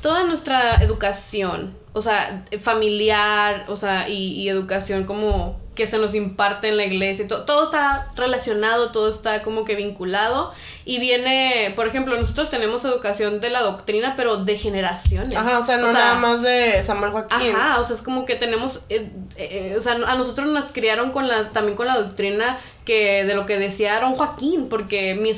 toda 0.00 0.24
nuestra 0.24 0.76
educación, 0.82 1.76
o 1.92 2.02
sea, 2.02 2.44
familiar, 2.60 3.64
o 3.68 3.76
sea, 3.76 4.08
y, 4.08 4.32
y 4.34 4.48
educación 4.48 5.04
como 5.04 5.56
que 5.74 5.86
se 5.86 5.96
nos 5.98 6.16
imparte 6.16 6.68
en 6.70 6.76
la 6.76 6.84
iglesia, 6.84 7.24
y 7.24 7.28
to- 7.28 7.44
todo 7.44 7.62
está 7.62 8.08
relacionado, 8.16 8.90
todo 8.90 9.08
está 9.08 9.42
como 9.44 9.64
que 9.64 9.76
vinculado. 9.76 10.52
Y 10.84 10.98
viene, 10.98 11.72
por 11.76 11.86
ejemplo, 11.86 12.16
nosotros 12.16 12.50
tenemos 12.50 12.84
educación 12.84 13.38
de 13.40 13.50
la 13.50 13.60
doctrina, 13.60 14.14
pero 14.16 14.38
de 14.38 14.56
generaciones. 14.58 15.38
Ajá, 15.38 15.60
o 15.60 15.62
sea, 15.62 15.76
no 15.76 15.92
nada 15.92 16.16
más 16.16 16.42
de 16.42 16.82
Samuel 16.82 17.12
Joaquín. 17.12 17.54
Ajá, 17.54 17.78
o 17.78 17.84
sea, 17.84 17.94
es 17.94 18.02
como 18.02 18.24
que 18.26 18.34
tenemos, 18.34 18.86
eh, 18.88 19.08
eh, 19.36 19.74
o 19.78 19.80
sea, 19.80 19.92
a 19.92 20.16
nosotros 20.16 20.48
nos 20.48 20.72
criaron 20.72 21.12
con 21.12 21.28
la, 21.28 21.48
también 21.50 21.76
con 21.76 21.86
la 21.86 21.96
doctrina 21.96 22.58
que 22.84 23.24
de 23.24 23.34
lo 23.36 23.46
que 23.46 23.56
decía 23.58 23.94
Aaron 23.96 24.14
Joaquín, 24.16 24.68
porque 24.68 25.14
mi, 25.14 25.32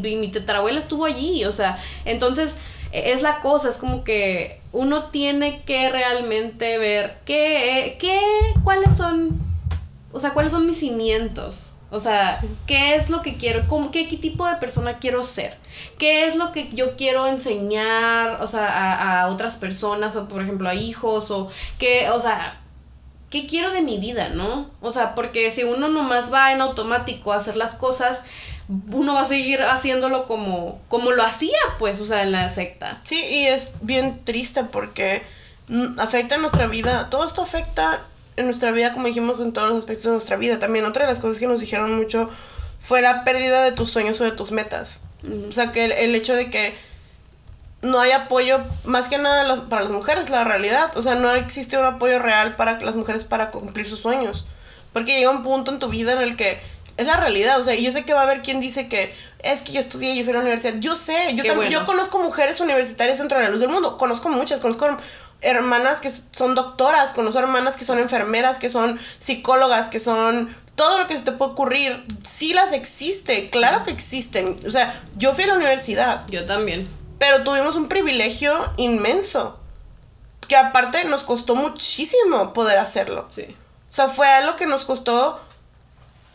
mi, 0.00 0.16
mi 0.16 0.28
tetarabuela 0.28 0.80
estuvo 0.80 1.04
allí, 1.04 1.44
o 1.44 1.52
sea, 1.52 1.78
entonces 2.04 2.56
es 2.92 3.22
la 3.22 3.40
cosa, 3.40 3.70
es 3.70 3.76
como 3.76 4.04
que 4.04 4.60
uno 4.72 5.04
tiene 5.04 5.62
que 5.62 5.88
realmente 5.88 6.78
ver 6.78 7.18
qué, 7.24 7.96
qué, 8.00 8.20
cuáles 8.64 8.96
son, 8.96 9.40
o 10.12 10.20
sea, 10.20 10.30
cuáles 10.30 10.52
son 10.52 10.66
mis 10.66 10.78
cimientos. 10.78 11.72
O 11.88 12.00
sea, 12.00 12.40
¿qué 12.66 12.96
es 12.96 13.10
lo 13.10 13.22
que 13.22 13.36
quiero? 13.36 13.62
¿Cómo, 13.68 13.92
qué, 13.92 14.08
¿Qué 14.08 14.16
tipo 14.16 14.46
de 14.46 14.56
persona 14.56 14.98
quiero 14.98 15.22
ser? 15.22 15.56
¿Qué 15.98 16.26
es 16.26 16.34
lo 16.34 16.50
que 16.50 16.70
yo 16.72 16.96
quiero 16.96 17.28
enseñar, 17.28 18.42
o 18.42 18.46
sea, 18.48 18.66
a, 18.66 19.22
a 19.22 19.26
otras 19.28 19.56
personas, 19.56 20.16
o 20.16 20.26
por 20.26 20.42
ejemplo 20.42 20.68
a 20.68 20.74
hijos, 20.74 21.30
o 21.30 21.48
qué, 21.78 22.10
o 22.10 22.20
sea, 22.20 22.60
qué 23.30 23.46
quiero 23.46 23.70
de 23.70 23.82
mi 23.82 23.98
vida, 23.98 24.30
¿no? 24.30 24.70
O 24.80 24.90
sea, 24.90 25.14
porque 25.14 25.50
si 25.50 25.62
uno 25.64 25.88
nomás 25.88 26.32
va 26.32 26.52
en 26.52 26.60
automático 26.60 27.32
a 27.32 27.36
hacer 27.36 27.56
las 27.56 27.74
cosas, 27.74 28.20
uno 28.68 29.14
va 29.14 29.22
a 29.22 29.26
seguir 29.26 29.62
haciéndolo 29.62 30.26
como, 30.26 30.80
como 30.88 31.12
lo 31.12 31.22
hacía, 31.22 31.58
pues, 31.78 32.00
o 32.00 32.06
sea, 32.06 32.22
en 32.22 32.32
la 32.32 32.48
secta. 32.48 33.00
Sí, 33.04 33.24
y 33.24 33.46
es 33.46 33.72
bien 33.80 34.24
triste 34.24 34.64
porque 34.64 35.22
afecta 35.98 36.36
nuestra 36.38 36.66
vida. 36.66 37.08
Todo 37.08 37.24
esto 37.24 37.42
afecta 37.42 38.04
en 38.36 38.46
nuestra 38.46 38.72
vida, 38.72 38.92
como 38.92 39.06
dijimos, 39.06 39.38
en 39.40 39.52
todos 39.52 39.68
los 39.68 39.78
aspectos 39.78 40.04
de 40.04 40.12
nuestra 40.12 40.36
vida. 40.36 40.58
También 40.58 40.84
otra 40.84 41.06
de 41.06 41.12
las 41.12 41.20
cosas 41.20 41.38
que 41.38 41.46
nos 41.46 41.60
dijeron 41.60 41.94
mucho 41.94 42.28
fue 42.80 43.02
la 43.02 43.24
pérdida 43.24 43.62
de 43.62 43.72
tus 43.72 43.90
sueños 43.90 44.20
o 44.20 44.24
de 44.24 44.32
tus 44.32 44.50
metas. 44.50 45.00
O 45.48 45.52
sea, 45.52 45.72
que 45.72 45.86
el, 45.86 45.92
el 45.92 46.14
hecho 46.14 46.34
de 46.34 46.50
que 46.50 46.74
no 47.82 48.00
hay 48.00 48.10
apoyo, 48.12 48.60
más 48.84 49.08
que 49.08 49.18
nada 49.18 49.66
para 49.68 49.82
las 49.82 49.90
mujeres, 49.90 50.28
la 50.30 50.44
realidad. 50.44 50.96
O 50.96 51.02
sea, 51.02 51.14
no 51.14 51.32
existe 51.32 51.78
un 51.78 51.84
apoyo 51.84 52.18
real 52.18 52.56
para 52.56 52.80
las 52.80 52.96
mujeres 52.96 53.24
para 53.24 53.50
cumplir 53.50 53.86
sus 53.86 54.00
sueños. 54.00 54.46
Porque 54.92 55.18
llega 55.18 55.30
un 55.30 55.42
punto 55.42 55.70
en 55.70 55.78
tu 55.78 55.88
vida 55.88 56.12
en 56.12 56.22
el 56.22 56.36
que 56.36 56.60
es 56.96 57.06
la 57.06 57.16
realidad. 57.16 57.60
O 57.60 57.64
sea, 57.64 57.74
yo 57.74 57.90
sé 57.92 58.04
que 58.04 58.14
va 58.14 58.20
a 58.20 58.24
haber 58.24 58.42
quien 58.42 58.60
dice 58.60 58.88
que 58.88 59.14
es 59.42 59.62
que 59.62 59.72
yo 59.72 59.80
estudié, 59.80 60.16
yo 60.16 60.24
fui 60.24 60.32
a 60.32 60.36
la 60.36 60.40
universidad. 60.40 60.74
Yo 60.78 60.94
sé, 60.96 61.34
yo, 61.34 61.54
bueno. 61.54 61.70
yo 61.70 61.86
conozco 61.86 62.18
mujeres 62.18 62.60
universitarias 62.60 63.18
dentro 63.18 63.38
de 63.38 63.44
la 63.44 63.50
luz 63.50 63.60
del 63.60 63.68
mundo. 63.68 63.96
Conozco 63.96 64.28
muchas, 64.28 64.60
conozco 64.60 64.96
hermanas 65.42 66.00
que 66.00 66.10
son 66.10 66.54
doctoras, 66.54 67.12
conozco 67.12 67.38
hermanas 67.38 67.76
que 67.76 67.84
son 67.84 67.98
enfermeras, 67.98 68.58
que 68.58 68.68
son 68.68 68.98
psicólogas, 69.18 69.88
que 69.88 70.00
son 70.00 70.54
todo 70.74 70.98
lo 70.98 71.06
que 71.06 71.14
se 71.14 71.22
te 71.22 71.32
puede 71.32 71.52
ocurrir. 71.52 72.04
Sí 72.22 72.52
las 72.54 72.72
existe, 72.72 73.48
claro 73.50 73.84
que 73.84 73.90
existen. 73.90 74.60
O 74.66 74.70
sea, 74.70 75.02
yo 75.16 75.34
fui 75.34 75.44
a 75.44 75.48
la 75.48 75.54
universidad. 75.54 76.26
Yo 76.28 76.46
también. 76.46 76.88
Pero 77.18 77.44
tuvimos 77.44 77.76
un 77.76 77.88
privilegio 77.88 78.52
inmenso. 78.76 79.58
Que 80.48 80.56
aparte 80.56 81.04
nos 81.04 81.24
costó 81.24 81.56
muchísimo 81.56 82.52
poder 82.52 82.78
hacerlo. 82.78 83.26
Sí. 83.30 83.46
O 83.90 83.94
sea, 83.94 84.08
fue 84.08 84.28
algo 84.28 84.56
que 84.56 84.66
nos 84.66 84.84
costó 84.84 85.40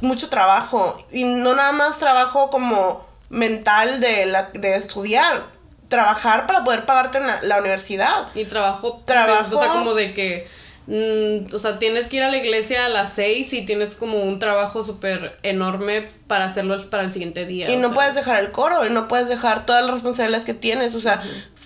mucho 0.02 0.30
trabajo. 0.30 1.04
Y 1.12 1.24
no 1.24 1.56
nada 1.56 1.72
más 1.72 1.98
trabajo 2.00 2.50
como 2.50 3.06
mental 3.30 4.00
de, 4.00 4.26
la, 4.26 4.50
de 4.54 4.76
estudiar. 4.76 5.44
Trabajar 5.88 6.48
para 6.48 6.64
poder 6.64 6.86
pagarte 6.86 7.18
en 7.18 7.28
la, 7.28 7.42
la 7.42 7.60
universidad. 7.60 8.28
Y 8.34 8.46
trabajo, 8.46 9.02
Trabajo. 9.06 9.56
o 9.56 9.60
sea, 9.60 9.74
como 9.74 9.94
de 9.94 10.14
que, 10.14 10.48
mm, 10.88 11.54
o 11.54 11.60
sea, 11.60 11.80
tienes 11.80 12.08
que 12.08 12.18
ir 12.18 12.24
a 12.24 12.30
la 12.30 12.38
iglesia 12.38 12.86
a 12.86 12.90
las 12.90 13.14
seis 13.14 13.52
y 13.52 13.66
tienes 13.66 13.96
como 13.96 14.24
un 14.24 14.40
trabajo 14.40 14.84
súper 14.86 15.38
enorme 15.44 16.08
para 16.28 16.46
hacerlo 16.46 16.78
para 16.90 17.04
el 17.04 17.12
siguiente 17.12 17.46
día. 17.46 17.70
Y 17.70 17.76
no 17.76 17.90
sea. 17.90 17.96
puedes 17.96 18.16
dejar 18.16 18.42
el 18.42 18.52
coro, 18.52 18.86
y 18.86 18.90
no 18.90 19.10
puedes 19.10 19.28
dejar 19.28 19.66
todas 19.66 19.84
las 19.84 19.92
responsabilidades 19.96 20.46
que 20.46 20.54
tienes, 20.54 20.96
o 20.96 21.02
sea, 21.02 21.22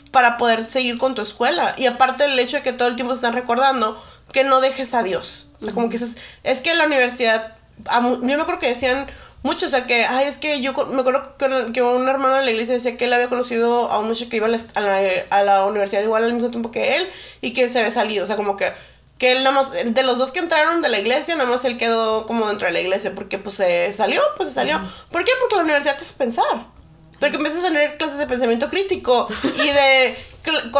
para 0.09 0.37
poder 0.37 0.63
seguir 0.63 0.97
con 0.97 1.13
tu 1.13 1.21
escuela. 1.21 1.75
Y 1.77 1.85
aparte 1.85 2.25
el 2.25 2.39
hecho 2.39 2.57
de 2.57 2.63
que 2.63 2.73
todo 2.73 2.87
el 2.87 2.95
tiempo 2.95 3.13
te 3.13 3.17
están 3.17 3.33
recordando 3.33 4.01
que 4.31 4.43
no 4.43 4.59
dejes 4.59 4.93
a 4.93 5.03
Dios. 5.03 5.49
O 5.61 5.65
sea, 5.65 5.73
como 5.73 5.89
que 5.89 5.97
es, 5.97 6.15
es 6.43 6.61
que 6.61 6.73
la 6.73 6.85
universidad, 6.85 7.54
a 7.87 8.01
yo 8.01 8.17
me 8.19 8.33
acuerdo 8.33 8.59
que 8.59 8.69
decían 8.69 9.07
mucho, 9.43 9.67
o 9.67 9.69
sea, 9.69 9.85
que, 9.85 10.05
ay, 10.05 10.27
es 10.27 10.39
que 10.39 10.61
yo 10.61 10.73
me 10.87 11.01
acuerdo 11.01 11.37
que, 11.37 11.71
que 11.71 11.81
un 11.83 12.07
hermano 12.07 12.35
de 12.35 12.45
la 12.45 12.51
iglesia 12.51 12.73
decía 12.73 12.97
que 12.97 13.05
él 13.05 13.13
había 13.13 13.29
conocido 13.29 13.91
a 13.91 13.99
un 13.99 14.07
muchacho 14.07 14.29
que 14.29 14.37
iba 14.37 14.47
a 14.47 14.49
la, 14.49 14.59
a 14.73 14.81
la, 14.81 15.01
a 15.29 15.43
la 15.43 15.65
universidad 15.65 16.01
igual 16.01 16.23
al 16.23 16.33
mismo 16.33 16.49
tiempo 16.49 16.71
que 16.71 16.97
él 16.97 17.07
y 17.41 17.53
que 17.53 17.69
se 17.69 17.79
había 17.79 17.91
salido, 17.91 18.23
o 18.23 18.27
sea, 18.27 18.37
como 18.37 18.57
que 18.57 18.73
que 19.17 19.31
él 19.31 19.43
nada 19.43 19.55
más, 19.55 19.71
de 19.71 20.03
los 20.03 20.17
dos 20.17 20.31
que 20.31 20.39
entraron 20.39 20.81
de 20.81 20.89
la 20.89 20.99
iglesia, 20.99 21.35
nada 21.35 21.49
más 21.49 21.63
él 21.63 21.77
quedó 21.77 22.25
como 22.27 22.47
dentro 22.47 22.67
de 22.67 22.73
la 22.73 22.81
iglesia, 22.81 23.13
porque 23.15 23.37
pues 23.37 23.55
se 23.55 23.93
salió, 23.93 24.21
pues 24.35 24.49
se 24.49 24.55
salió. 24.55 24.79
¿Por 25.09 25.23
qué? 25.23 25.31
Porque 25.39 25.55
la 25.55 25.61
universidad 25.61 25.95
te 25.95 26.03
hace 26.03 26.13
pensar. 26.15 26.74
Porque 27.19 27.37
empiezas 27.37 27.61
a 27.61 27.67
tener 27.67 27.97
clases 27.97 28.17
de 28.17 28.27
pensamiento 28.27 28.69
crítico 28.69 29.27
y 29.43 29.67
de, 29.69 30.17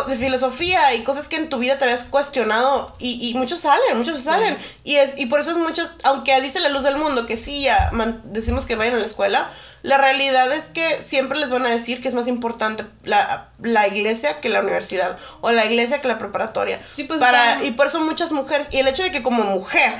de 0.07 0.15
filosofía 0.17 0.93
y 0.93 1.03
cosas 1.03 1.27
que 1.29 1.37
en 1.37 1.49
tu 1.49 1.57
vida 1.59 1.77
te 1.77 1.85
habías 1.85 2.03
cuestionado 2.03 2.95
y, 2.99 3.29
y 3.29 3.33
muchos 3.35 3.61
salen, 3.61 3.97
muchos 3.97 4.21
salen. 4.21 4.57
Y, 4.83 4.95
es, 4.95 5.17
y 5.17 5.27
por 5.27 5.39
eso 5.39 5.51
es 5.51 5.57
muchos, 5.57 5.89
aunque 6.03 6.39
dice 6.41 6.59
la 6.59 6.69
luz 6.69 6.83
del 6.83 6.97
mundo 6.97 7.25
que 7.25 7.37
sí, 7.37 7.61
ya 7.63 7.89
man- 7.93 8.21
decimos 8.25 8.65
que 8.65 8.75
vayan 8.75 8.95
a 8.95 8.99
la 8.99 9.05
escuela, 9.05 9.49
la 9.81 9.97
realidad 9.97 10.51
es 10.51 10.65
que 10.65 11.01
siempre 11.01 11.39
les 11.39 11.49
van 11.51 11.65
a 11.65 11.69
decir 11.69 12.01
que 12.01 12.07
es 12.09 12.13
más 12.15 12.27
importante 12.27 12.85
la, 13.03 13.49
la 13.61 13.87
iglesia 13.87 14.41
que 14.41 14.49
la 14.49 14.59
universidad 14.61 15.17
o 15.41 15.51
la 15.51 15.63
iglesia 15.65 16.01
que 16.01 16.07
la 16.07 16.17
preparatoria. 16.17 16.81
Sí, 16.83 17.03
pues, 17.05 17.19
Para, 17.19 17.63
y 17.63 17.71
por 17.71 17.87
eso 17.87 17.99
muchas 18.01 18.31
mujeres, 18.31 18.67
y 18.71 18.77
el 18.79 18.87
hecho 18.87 19.03
de 19.03 19.11
que 19.11 19.21
como 19.23 19.43
mujer 19.43 19.91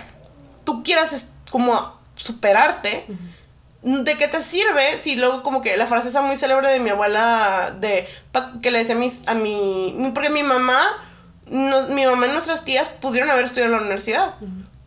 tú 0.65 0.81
quieras 0.83 1.31
como 1.51 1.99
superarte, 2.15 3.05
¿de 3.87 4.17
qué 4.17 4.27
te 4.27 4.41
sirve 4.41 4.97
si 4.97 5.15
luego 5.15 5.43
como 5.43 5.61
que 5.61 5.77
la 5.77 5.85
frase 5.85 6.09
esa 6.09 6.21
muy 6.23 6.35
célebre 6.37 6.69
de 6.71 6.79
mi 6.79 6.89
abuela 6.89 7.71
de 7.79 8.07
que 8.63 8.71
le 8.71 8.79
decía 8.79 8.95
a 8.95 8.97
mis 8.97 9.27
a 9.27 9.35
mi 9.35 9.95
porque 10.13 10.31
mi 10.31 10.41
mamá 10.41 10.81
no- 11.45 11.83
mi 11.89 12.03
mamá 12.05 12.25
y 12.25 12.29
nuestras 12.31 12.65
tías 12.65 12.87
pudieron 12.87 13.29
haber 13.29 13.45
estudiado 13.45 13.67
en 13.71 13.77
la 13.77 13.81
universidad, 13.83 14.33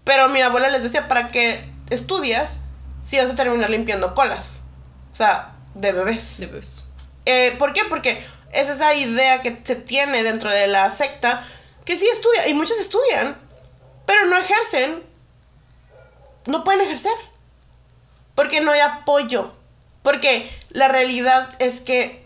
pero 0.03 0.29
mi 0.29 0.41
abuela 0.43 0.69
les 0.69 0.83
decía 0.83 1.07
para 1.07 1.29
que 1.29 1.65
estudias 1.91 2.59
si 3.07 3.17
vas 3.19 3.31
a 3.31 3.37
terminar 3.37 3.71
limpiando 3.71 4.15
colas. 4.17 4.63
O 5.13 5.15
sea, 5.15 5.53
de 5.75 5.93
bebés. 5.93 6.39
De 6.39 6.47
bebés. 6.47 6.85
Eh, 7.25 7.55
¿Por 7.59 7.73
qué? 7.75 7.83
Porque 7.89 8.21
es 8.53 8.69
esa 8.69 8.95
idea 8.95 9.41
que 9.43 9.63
se 9.65 9.77
tiene 9.77 10.23
dentro 10.25 10.51
de 10.51 10.67
la 10.67 10.91
secta 10.91 11.47
que 11.85 11.97
sí 11.97 12.07
estudia, 12.13 12.49
y 12.49 12.55
muchos 12.55 12.79
estudian, 12.81 13.37
pero 14.07 14.27
no 14.27 14.37
ejercen, 14.37 15.03
no 16.47 16.65
pueden 16.65 16.81
ejercer. 16.81 17.13
Porque 18.39 18.61
no 18.61 18.71
hay 18.71 18.79
apoyo. 18.79 19.51
Porque 20.05 20.49
la 20.71 20.87
realidad 20.87 21.49
es 21.59 21.81
que, 21.81 22.23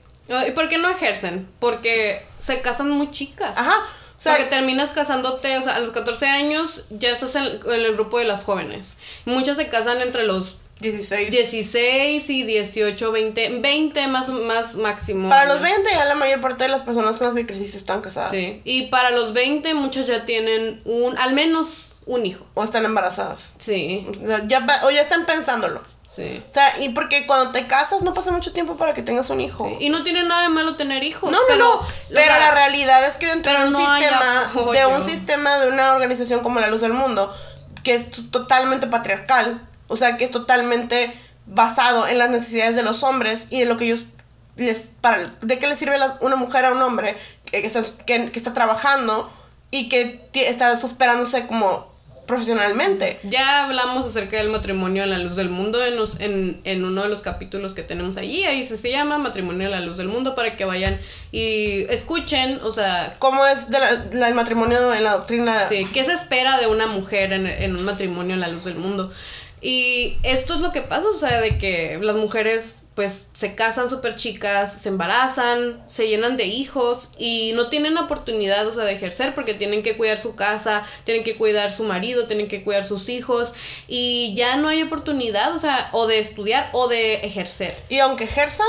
¿Y 0.47 0.51
por 0.51 0.69
qué 0.69 0.77
no 0.77 0.91
ejercen? 0.91 1.49
Porque 1.59 2.23
se 2.39 2.61
casan 2.61 2.91
muy 2.91 3.11
chicas. 3.11 3.57
ajá, 3.57 3.79
o 3.79 4.21
sea, 4.21 4.35
Porque 4.35 4.51
terminas 4.51 4.91
casándote, 4.91 5.57
o 5.57 5.63
sea, 5.63 5.77
a 5.77 5.81
los 5.81 5.89
14 5.89 6.27
años 6.27 6.85
ya 6.91 7.09
estás 7.09 7.35
en, 7.35 7.45
en 7.45 7.81
el 7.81 7.95
grupo 7.95 8.19
de 8.19 8.27
las 8.27 8.45
jóvenes. 8.45 8.89
Muchas 9.25 9.57
se 9.57 9.69
casan 9.69 10.03
entre 10.03 10.25
los 10.25 10.59
16. 10.81 11.31
16 11.31 12.29
y 12.29 12.43
18, 12.43 13.11
20, 13.11 13.61
20 13.61 14.07
más, 14.09 14.29
más 14.29 14.75
máximo. 14.75 15.31
Para 15.31 15.47
los 15.47 15.63
20 15.63 15.91
ya 15.95 16.05
la 16.05 16.15
mayor 16.15 16.43
parte 16.43 16.65
de 16.65 16.69
las 16.69 16.83
personas 16.83 17.17
con 17.17 17.29
las 17.29 17.37
que 17.37 17.47
creciste 17.47 17.79
están 17.79 18.03
casadas. 18.03 18.33
Sí. 18.33 18.61
Y 18.65 18.89
para 18.89 19.13
los 19.13 19.33
20 19.33 19.73
muchas 19.73 20.09
ya 20.09 20.27
tienen 20.27 20.83
un, 20.85 21.17
al 21.17 21.33
menos 21.33 21.95
un 22.05 22.27
hijo. 22.27 22.45
O 22.53 22.63
están 22.63 22.85
embarazadas. 22.85 23.55
Sí. 23.59 24.07
O, 24.23 24.27
sea, 24.27 24.47
ya, 24.47 24.67
o 24.85 24.91
ya 24.91 25.01
están 25.01 25.25
pensándolo. 25.25 25.91
Sí. 26.15 26.45
O 26.49 26.53
sea, 26.53 26.79
y 26.81 26.91
porque 26.91 27.27
cuando 27.27 27.53
te 27.53 27.67
casas 27.67 28.03
no 28.03 28.13
pasa 28.13 28.33
mucho 28.33 28.53
tiempo 28.53 28.77
para 28.77 28.93
que 28.93 29.01
tengas 29.03 29.31
un 29.31 29.41
hijo. 29.41 29.75
Y 29.81 29.89
no 29.89 30.03
tiene 30.03 30.23
nada 30.25 30.43
de 30.43 30.49
malo 30.51 30.77
tener 30.77 31.03
hijos. 31.03 31.31
No, 31.31 31.39
no, 31.39 31.45
pero, 31.49 31.59
no. 31.65 31.81
Pero 32.13 32.35
la 32.39 32.51
realidad 32.51 33.03
es 33.07 33.17
que 33.17 33.27
dentro 33.27 33.51
de 33.59 33.65
un 33.67 33.73
no 33.73 33.79
sistema, 33.79 34.53
de 34.73 34.87
un 34.87 35.03
sistema 35.03 35.59
de 35.59 35.69
una 35.69 35.95
organización 35.95 36.41
como 36.41 36.61
la 36.61 36.67
Luz 36.67 36.83
del 36.83 36.93
Mundo, 36.93 37.35
que 37.83 37.95
es 37.95 38.31
totalmente 38.31 38.87
patriarcal, 38.89 39.67
o 39.89 39.97
sea, 39.97 40.17
que 40.19 40.25
es 40.25 40.31
totalmente 40.31 41.19
basado 41.47 42.07
en 42.07 42.19
las 42.19 42.29
necesidades 42.31 42.77
de 42.77 42.83
los 42.83 43.03
hombres 43.03 43.47
y 43.51 43.61
de 43.61 43.67
lo 43.67 43.77
que 43.79 43.85
ellos 43.87 44.09
les 44.57 44.85
para 45.01 45.35
de 45.41 45.59
qué 45.59 45.67
le 45.67 45.77
sirve 45.77 45.97
la- 45.99 46.19
una 46.21 46.37
mujer 46.37 46.67
a 46.67 46.73
un 46.73 46.83
hombre 46.83 47.17
que, 47.47 47.63
que 47.63 47.67
está 47.67 47.83
que, 48.05 48.31
que 48.31 48.39
está 48.39 48.53
trabajando 48.53 49.33
y 49.71 49.89
que 49.89 50.29
está 50.35 50.77
superándose 50.77 51.47
como 51.47 51.91
profesionalmente. 52.27 53.18
Ya 53.25 53.64
hablamos 53.64 54.07
acerca 54.07 54.37
del 54.37 54.49
matrimonio 54.49 55.03
a 55.03 55.07
la 55.07 55.18
luz 55.18 55.37
del 55.37 55.49
mundo 55.49 55.85
en, 55.85 55.97
los- 55.97 56.18
en, 56.20 56.61
en 56.64 56.85
uno 56.85 57.03
de 57.03 57.09
los 57.09 57.20
capítulos 57.23 57.75
que 57.75 57.83
tenemos 57.83 58.16
allí. 58.16 58.45
Ahí 58.45 58.64
se, 58.64 58.77
se 58.77 58.91
llama 58.91 59.18
Matrimonio 59.18 59.68
a 59.68 59.70
la 59.70 59.81
luz 59.81 59.97
del 59.97 60.09
mundo 60.09 60.35
para 60.35 60.57
que 60.57 60.64
vayan 60.64 61.01
y 61.33 61.83
escuchen, 61.91 62.61
o 62.62 62.73
sea, 62.73 63.14
¿Cómo 63.18 63.47
es 63.47 63.70
de 63.70 63.79
la- 63.81 64.05
la- 64.12 64.29
el 64.29 64.35
matrimonio 64.35 64.93
en 64.95 65.05
la 65.05 65.12
doctrina? 65.12 65.64
Sí, 65.66 65.87
¿qué 65.93 66.05
se 66.05 66.12
espera 66.12 66.59
de 66.59 66.66
una 66.66 66.87
mujer 66.87 67.33
en, 67.33 67.47
en 67.47 67.77
un 67.77 67.85
matrimonio 67.85 68.35
en 68.35 68.41
la 68.41 68.49
luz 68.49 68.64
del 68.64 68.77
mundo? 68.77 69.12
Y 69.61 70.16
esto 70.23 70.55
es 70.55 70.61
lo 70.61 70.73
que 70.73 70.83
pasa, 70.83 71.07
o 71.09 71.16
sea, 71.16 71.41
de 71.41 71.57
que 71.57 71.99
las 72.03 72.16
mujeres 72.16 72.79
pues 72.95 73.26
se 73.32 73.55
casan 73.55 73.88
súper 73.88 74.16
chicas, 74.16 74.72
se 74.72 74.88
embarazan, 74.90 75.82
se 75.86 76.09
llenan 76.09 76.36
de 76.36 76.45
hijos 76.45 77.11
y 77.16 77.53
no 77.55 77.68
tienen 77.68 77.97
oportunidad, 77.97 78.66
o 78.66 78.72
sea, 78.72 78.84
de 78.84 78.93
ejercer 78.93 79.34
porque 79.34 79.55
tienen 79.55 79.82
que 79.82 79.97
cuidar 79.97 80.18
su 80.18 80.34
casa, 80.34 80.84
tienen 81.05 81.24
que 81.24 81.36
cuidar 81.36 81.72
su 81.72 81.84
marido, 81.84 82.26
tienen 82.26 82.49
que 82.49 82.62
cuidar 82.62 82.84
sus 82.84 83.09
hijos 83.09 83.55
y 83.88 84.34
ya 84.36 84.57
no 84.57 84.68
hay 84.68 84.82
oportunidad, 84.82 85.55
o 85.55 85.59
sea, 85.59 85.88
o 85.93 86.07
de 86.07 86.18
estudiar 86.18 86.68
o 86.72 86.88
de 86.88 87.14
ejercer. 87.24 87.74
Y 87.88 87.99
aunque 88.01 88.24
ejerzan, 88.24 88.68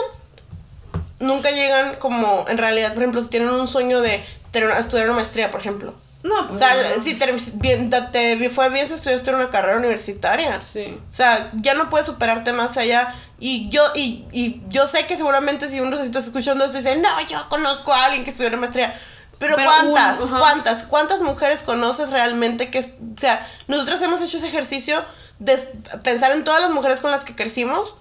nunca 1.20 1.52
llegan 1.52 1.96
como, 1.98 2.46
en 2.48 2.58
realidad, 2.58 2.94
por 2.94 3.04
ejemplo, 3.04 3.22
si 3.22 3.30
tienen 3.30 3.50
un 3.50 3.68
sueño 3.68 4.00
de 4.02 4.24
tener, 4.52 4.72
estudiar 4.72 5.08
una 5.08 5.18
maestría, 5.18 5.52
por 5.52 5.60
ejemplo. 5.60 5.94
No, 6.24 6.42
O 6.46 6.48
pues 6.48 6.60
sea, 6.60 6.76
no. 6.96 7.04
si 7.04 7.16
te, 7.16 7.32
bien, 7.56 7.90
te 8.12 8.50
fue 8.50 8.70
bien 8.70 8.88
si 8.88 8.94
estudiaste 8.94 9.34
una 9.34 9.50
carrera 9.50 9.78
universitaria. 9.78 10.62
Sí. 10.62 10.98
O 11.12 11.14
sea, 11.14 11.52
ya 11.56 11.74
no 11.74 11.90
puedes 11.90 12.08
superarte 12.08 12.54
más 12.54 12.78
allá. 12.78 13.14
Y 13.40 13.68
yo, 13.68 13.84
y, 13.94 14.26
y 14.32 14.62
yo 14.70 14.88
sé 14.88 15.06
que 15.06 15.18
seguramente 15.18 15.68
si 15.68 15.82
uno 15.82 15.98
se 15.98 16.04
está 16.04 16.20
escuchando 16.20 16.64
esto 16.64 16.78
dice, 16.78 16.96
no, 16.96 17.10
yo 17.30 17.38
conozco 17.50 17.92
a 17.94 18.06
alguien 18.06 18.24
que 18.24 18.30
estudió 18.30 18.48
una 18.50 18.58
maestría. 18.58 18.98
Pero, 19.38 19.58
Pero 19.58 19.70
¿cuántas? 19.70 20.22
un-. 20.22 20.40
¿Cuántas? 20.40 20.84
¿Cuántas 20.84 21.22
mujeres 21.22 21.62
conoces 21.62 22.12
realmente 22.12 22.72
que, 22.72 22.80
o 22.80 23.20
sea, 23.20 23.46
nosotros 23.68 24.02
hemos 24.02 24.22
hecho 24.22 24.38
ese 24.38 24.48
ejercicio 24.48 25.04
de 25.40 25.58
pensar 26.04 26.32
en 26.32 26.46
todas 26.46 26.62
las 26.62 26.72
mujeres 26.72 27.02
con 27.02 27.12
las 27.12 27.26
que 27.26 27.36
crecimos 27.36 27.98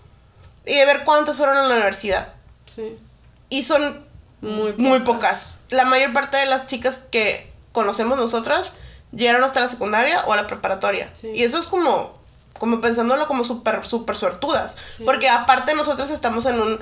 y 0.65 0.75
de 0.75 0.87
ver 0.87 1.03
cuántas 1.03 1.39
fueron 1.39 1.57
a 1.57 1.63
la 1.63 1.75
universidad. 1.75 2.29
Sí. 2.67 2.97
Y 3.49 3.65
son 3.65 4.07
Muy, 4.41 4.75
muy 4.75 5.01
pocas. 5.01 5.55
La 5.71 5.85
mayor 5.87 6.13
parte 6.13 6.37
de 6.37 6.47
las 6.47 6.67
chicas 6.67 6.99
que 7.11 7.51
conocemos 7.73 8.17
nosotras 8.17 8.73
llegaron 9.13 9.45
hasta 9.45 9.61
la 9.61 9.69
secundaria 9.69 10.23
o 10.27 10.33
a 10.33 10.37
la 10.37 10.47
preparatoria. 10.47 11.11
Sí. 11.13 11.31
Y 11.35 11.45
eso 11.45 11.59
es 11.59 11.67
como, 11.67 12.15
como 12.59 12.81
pensándolo 12.81 13.27
como 13.27 13.45
súper, 13.45 13.85
súper 13.85 14.17
suertudas. 14.17 14.77
Porque 15.05 15.29
aparte 15.29 15.75
nosotros 15.75 16.11
estamos 16.11 16.47
en 16.47 16.61
un, 16.61 16.81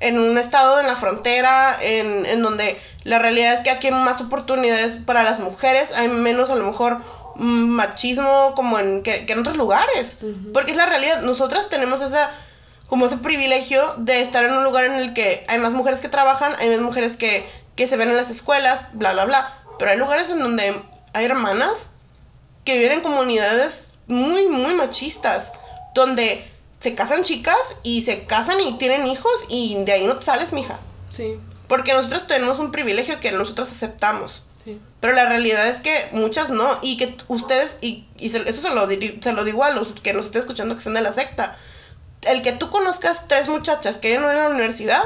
en 0.00 0.18
un 0.18 0.36
estado 0.38 0.80
en 0.80 0.86
la 0.86 0.96
frontera, 0.96 1.76
en, 1.80 2.26
en 2.26 2.42
donde 2.42 2.80
la 3.04 3.18
realidad 3.18 3.54
es 3.54 3.62
que 3.62 3.70
aquí 3.70 3.88
hay 3.88 3.94
más 3.94 4.20
oportunidades 4.20 4.96
para 5.04 5.22
las 5.22 5.40
mujeres, 5.40 5.96
hay 5.96 6.08
menos 6.08 6.50
a 6.50 6.54
lo 6.54 6.64
mejor 6.64 7.00
machismo 7.36 8.54
como 8.54 8.78
en, 8.78 9.02
que, 9.02 9.24
que 9.24 9.32
en 9.32 9.38
otros 9.38 9.56
lugares. 9.56 10.18
Porque 10.52 10.72
es 10.72 10.76
la 10.76 10.86
realidad, 10.86 11.22
nosotras 11.22 11.68
tenemos 11.68 12.00
esa 12.00 12.30
como 12.86 13.06
ese 13.06 13.18
privilegio 13.18 13.94
de 13.98 14.20
estar 14.20 14.44
en 14.44 14.52
un 14.52 14.64
lugar 14.64 14.84
en 14.84 14.96
el 14.96 15.14
que 15.14 15.44
hay 15.46 15.60
más 15.60 15.70
mujeres 15.70 16.00
que 16.00 16.08
trabajan, 16.08 16.56
hay 16.58 16.70
más 16.70 16.80
mujeres 16.80 17.16
que, 17.16 17.48
que 17.76 17.86
se 17.86 17.96
ven 17.96 18.10
en 18.10 18.16
las 18.16 18.30
escuelas, 18.30 18.88
bla, 18.94 19.12
bla, 19.12 19.26
bla. 19.26 19.59
Pero 19.80 19.90
hay 19.90 19.96
lugares 19.96 20.28
en 20.30 20.38
donde 20.38 20.80
hay 21.14 21.24
hermanas 21.24 21.90
que 22.64 22.78
viven 22.78 22.92
en 22.92 23.00
comunidades 23.00 23.88
muy, 24.06 24.46
muy 24.48 24.74
machistas, 24.74 25.52
donde 25.94 26.48
se 26.78 26.94
casan 26.94 27.24
chicas 27.24 27.56
y 27.82 28.02
se 28.02 28.24
casan 28.26 28.60
y 28.60 28.76
tienen 28.78 29.06
hijos 29.06 29.32
y 29.48 29.82
de 29.84 29.92
ahí 29.92 30.06
no 30.06 30.16
te 30.18 30.26
sales, 30.26 30.52
mija. 30.52 30.78
Sí, 31.08 31.36
Porque 31.66 31.92
nosotros 31.94 32.26
tenemos 32.26 32.58
un 32.58 32.70
privilegio 32.72 33.18
que 33.20 33.32
nosotros 33.32 33.70
aceptamos. 33.70 34.44
sí. 34.64 34.78
Pero 35.00 35.14
la 35.14 35.24
realidad 35.26 35.66
es 35.66 35.80
que 35.80 36.08
muchas 36.12 36.50
no. 36.50 36.78
Y 36.82 36.98
que 36.98 37.16
ustedes, 37.28 37.78
y, 37.80 38.06
y 38.18 38.28
se- 38.30 38.46
eso 38.48 38.60
se 38.60 38.74
lo, 38.74 38.86
se 38.86 39.32
lo 39.32 39.44
digo 39.44 39.64
a 39.64 39.70
los 39.70 39.88
que 40.02 40.12
nos 40.12 40.26
estén 40.26 40.40
escuchando 40.40 40.74
que 40.74 40.82
son 40.82 40.92
de 40.92 41.00
la 41.00 41.10
secta. 41.12 41.56
El 42.22 42.42
que 42.42 42.52
tú 42.52 42.68
conozcas 42.68 43.26
tres 43.26 43.48
muchachas 43.48 43.96
que 43.96 44.18
no 44.18 44.30
en 44.30 44.36
la 44.36 44.48
universidad, 44.50 45.02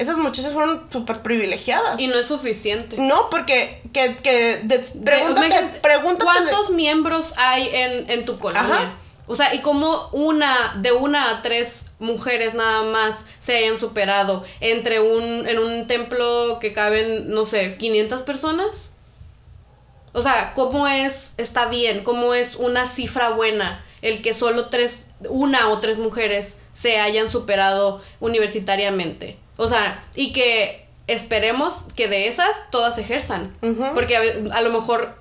esas 0.00 0.16
muchachas 0.16 0.52
fueron 0.52 0.86
súper 0.90 1.20
privilegiadas. 1.22 2.00
Y 2.00 2.06
no 2.08 2.18
es 2.18 2.26
suficiente. 2.26 2.96
no, 2.98 3.28
porque 3.30 3.82
que, 3.92 4.16
que 4.16 4.60
de- 4.64 4.78
De- 4.78 4.78
pregúntate, 5.02 5.48
de- 5.80 5.80
¿Cuántos 6.24 6.70
miembros 6.70 7.32
hay 7.36 7.68
en, 7.72 8.10
en 8.10 8.24
tu 8.24 8.38
colonia? 8.38 8.62
Ajá. 8.74 8.94
O 9.26 9.36
sea, 9.36 9.54
y 9.54 9.60
como 9.60 10.08
una, 10.10 10.74
de 10.78 10.90
una 10.90 11.30
a 11.30 11.42
tres 11.42 11.82
mujeres 12.00 12.54
nada 12.54 12.82
más 12.82 13.24
se 13.38 13.56
hayan 13.58 13.78
superado 13.78 14.42
entre 14.60 14.98
un, 15.00 15.46
en 15.46 15.58
un 15.60 15.86
templo 15.86 16.58
que 16.60 16.72
caben, 16.72 17.28
no 17.30 17.46
sé, 17.46 17.76
500 17.76 18.22
personas. 18.22 18.90
O 20.12 20.22
sea, 20.22 20.52
¿cómo 20.54 20.88
es, 20.88 21.34
está 21.36 21.66
bien, 21.66 22.02
cómo 22.02 22.34
es 22.34 22.56
una 22.56 22.88
cifra 22.88 23.30
buena 23.30 23.84
el 24.02 24.22
que 24.22 24.34
solo 24.34 24.66
tres, 24.66 25.06
una 25.28 25.68
o 25.68 25.78
tres 25.78 25.98
mujeres 25.98 26.56
se 26.72 26.98
hayan 26.98 27.30
superado 27.30 28.00
universitariamente? 28.18 29.38
O 29.62 29.68
sea, 29.68 30.02
y 30.14 30.32
que 30.32 30.86
esperemos 31.06 31.84
que 31.94 32.08
de 32.08 32.28
esas 32.28 32.48
todas 32.70 32.96
ejerzan. 32.98 33.54
Porque 33.94 34.16
a, 34.52 34.60
lo 34.62 34.70
mejor 34.70 35.16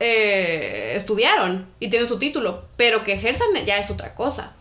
eh, 0.00 0.92
estudiaron 0.96 1.66
y 1.80 1.88
tienen 1.88 2.08
su 2.08 2.18
título, 2.18 2.64
pero 2.76 3.04
que 3.04 3.12
ejerzan 3.14 3.48
ya 3.64 3.78
es 3.78 3.90
otra 3.90 4.14
cosa. 4.14 4.52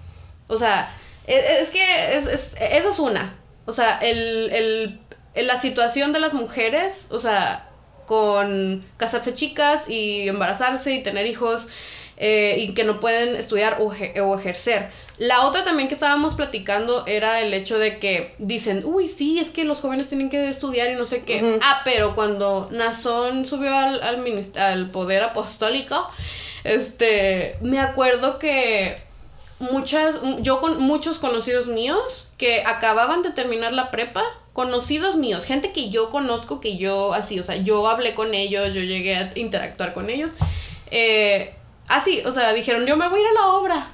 O 0.48 0.58
sea, 0.58 0.94
e- 1.26 1.58
es, 1.62 1.70
que 1.72 1.84
es, 2.18 2.28
es- 2.28 2.54
esa 2.60 2.90
es 2.90 3.00
una. 3.00 3.36
O 3.66 3.74
sea, 3.74 3.98
el, 4.02 4.52
el- 4.52 5.00
el- 5.34 5.48
la 5.48 5.60
situación 5.60 6.12
de 6.14 6.20
las 6.20 6.34
mujeres, 6.34 7.08
o 7.10 7.18
sea, 7.20 7.70
con 8.06 8.86
casarse 8.98 9.34
chicas 9.34 9.90
y 9.90 10.28
embarazarse 10.28 10.92
y 10.94 11.02
tener 11.04 11.26
hijos 11.26 11.70
eh, 12.18 12.56
y 12.60 12.74
que 12.74 12.84
no 12.84 13.00
pueden 13.00 13.36
estudiar 13.36 13.78
o, 13.80 13.94
o 14.24 14.40
ejercer. 14.40 14.90
La 15.18 15.46
otra 15.46 15.64
también 15.64 15.88
que 15.88 15.94
estábamos 15.94 16.36
platicando 16.36 17.06
era 17.06 17.42
el 17.42 17.54
hecho 17.54 17.78
de 17.78 18.00
que 18.00 18.34
dicen, 18.40 18.82
uy, 18.86 19.08
sí, 19.08 19.40
es 19.40 19.52
que 19.52 19.64
los 19.64 19.80
jóvenes 19.80 20.08
tienen 20.08 20.30
que 20.30 20.50
estudiar 20.50 20.90
y 20.90 20.96
no 20.96 21.06
sé 21.06 21.22
qué. 21.22 21.60
Ah, 21.62 21.82
pero 21.86 22.16
cuando 22.16 22.68
Nazón 22.72 23.46
subió 23.46 23.76
al, 23.76 24.02
al, 24.02 24.52
al 24.56 24.92
poder 24.92 25.24
apostólico, 25.24 26.08
este, 26.64 27.56
me 27.62 27.80
acuerdo 27.80 28.40
que 28.40 28.98
muchas, 29.60 30.16
yo 30.40 30.60
con 30.60 30.82
muchos 30.82 31.20
conocidos 31.20 31.68
míos 31.68 32.32
que 32.38 32.64
acababan 32.64 33.22
de 33.22 33.32
terminar 33.32 33.74
la 33.74 33.92
prepa, 33.92 34.24
conocidos 34.54 35.16
míos, 35.16 35.46
gente 35.46 35.72
que 35.72 35.90
yo 35.90 36.10
conozco, 36.10 36.62
que 36.62 36.78
yo 36.78 37.14
así, 37.14 37.40
o 37.40 37.44
sea, 37.44 37.56
yo 37.56 37.88
hablé 37.88 38.14
con 38.14 38.34
ellos, 38.34 38.74
yo 38.74 38.82
llegué 38.82 39.16
a 39.16 39.32
interactuar 39.36 39.94
con 39.94 40.10
ellos, 40.10 40.34
eh, 40.92 41.54
así, 41.88 42.22
o 42.26 42.32
sea, 42.32 42.54
dijeron, 42.54 42.86
yo 42.86 42.98
me 42.98 43.08
voy 43.10 43.20
a 43.20 43.24
ir 43.24 43.28
a 43.30 43.34
la 43.42 43.48
obra, 43.54 43.88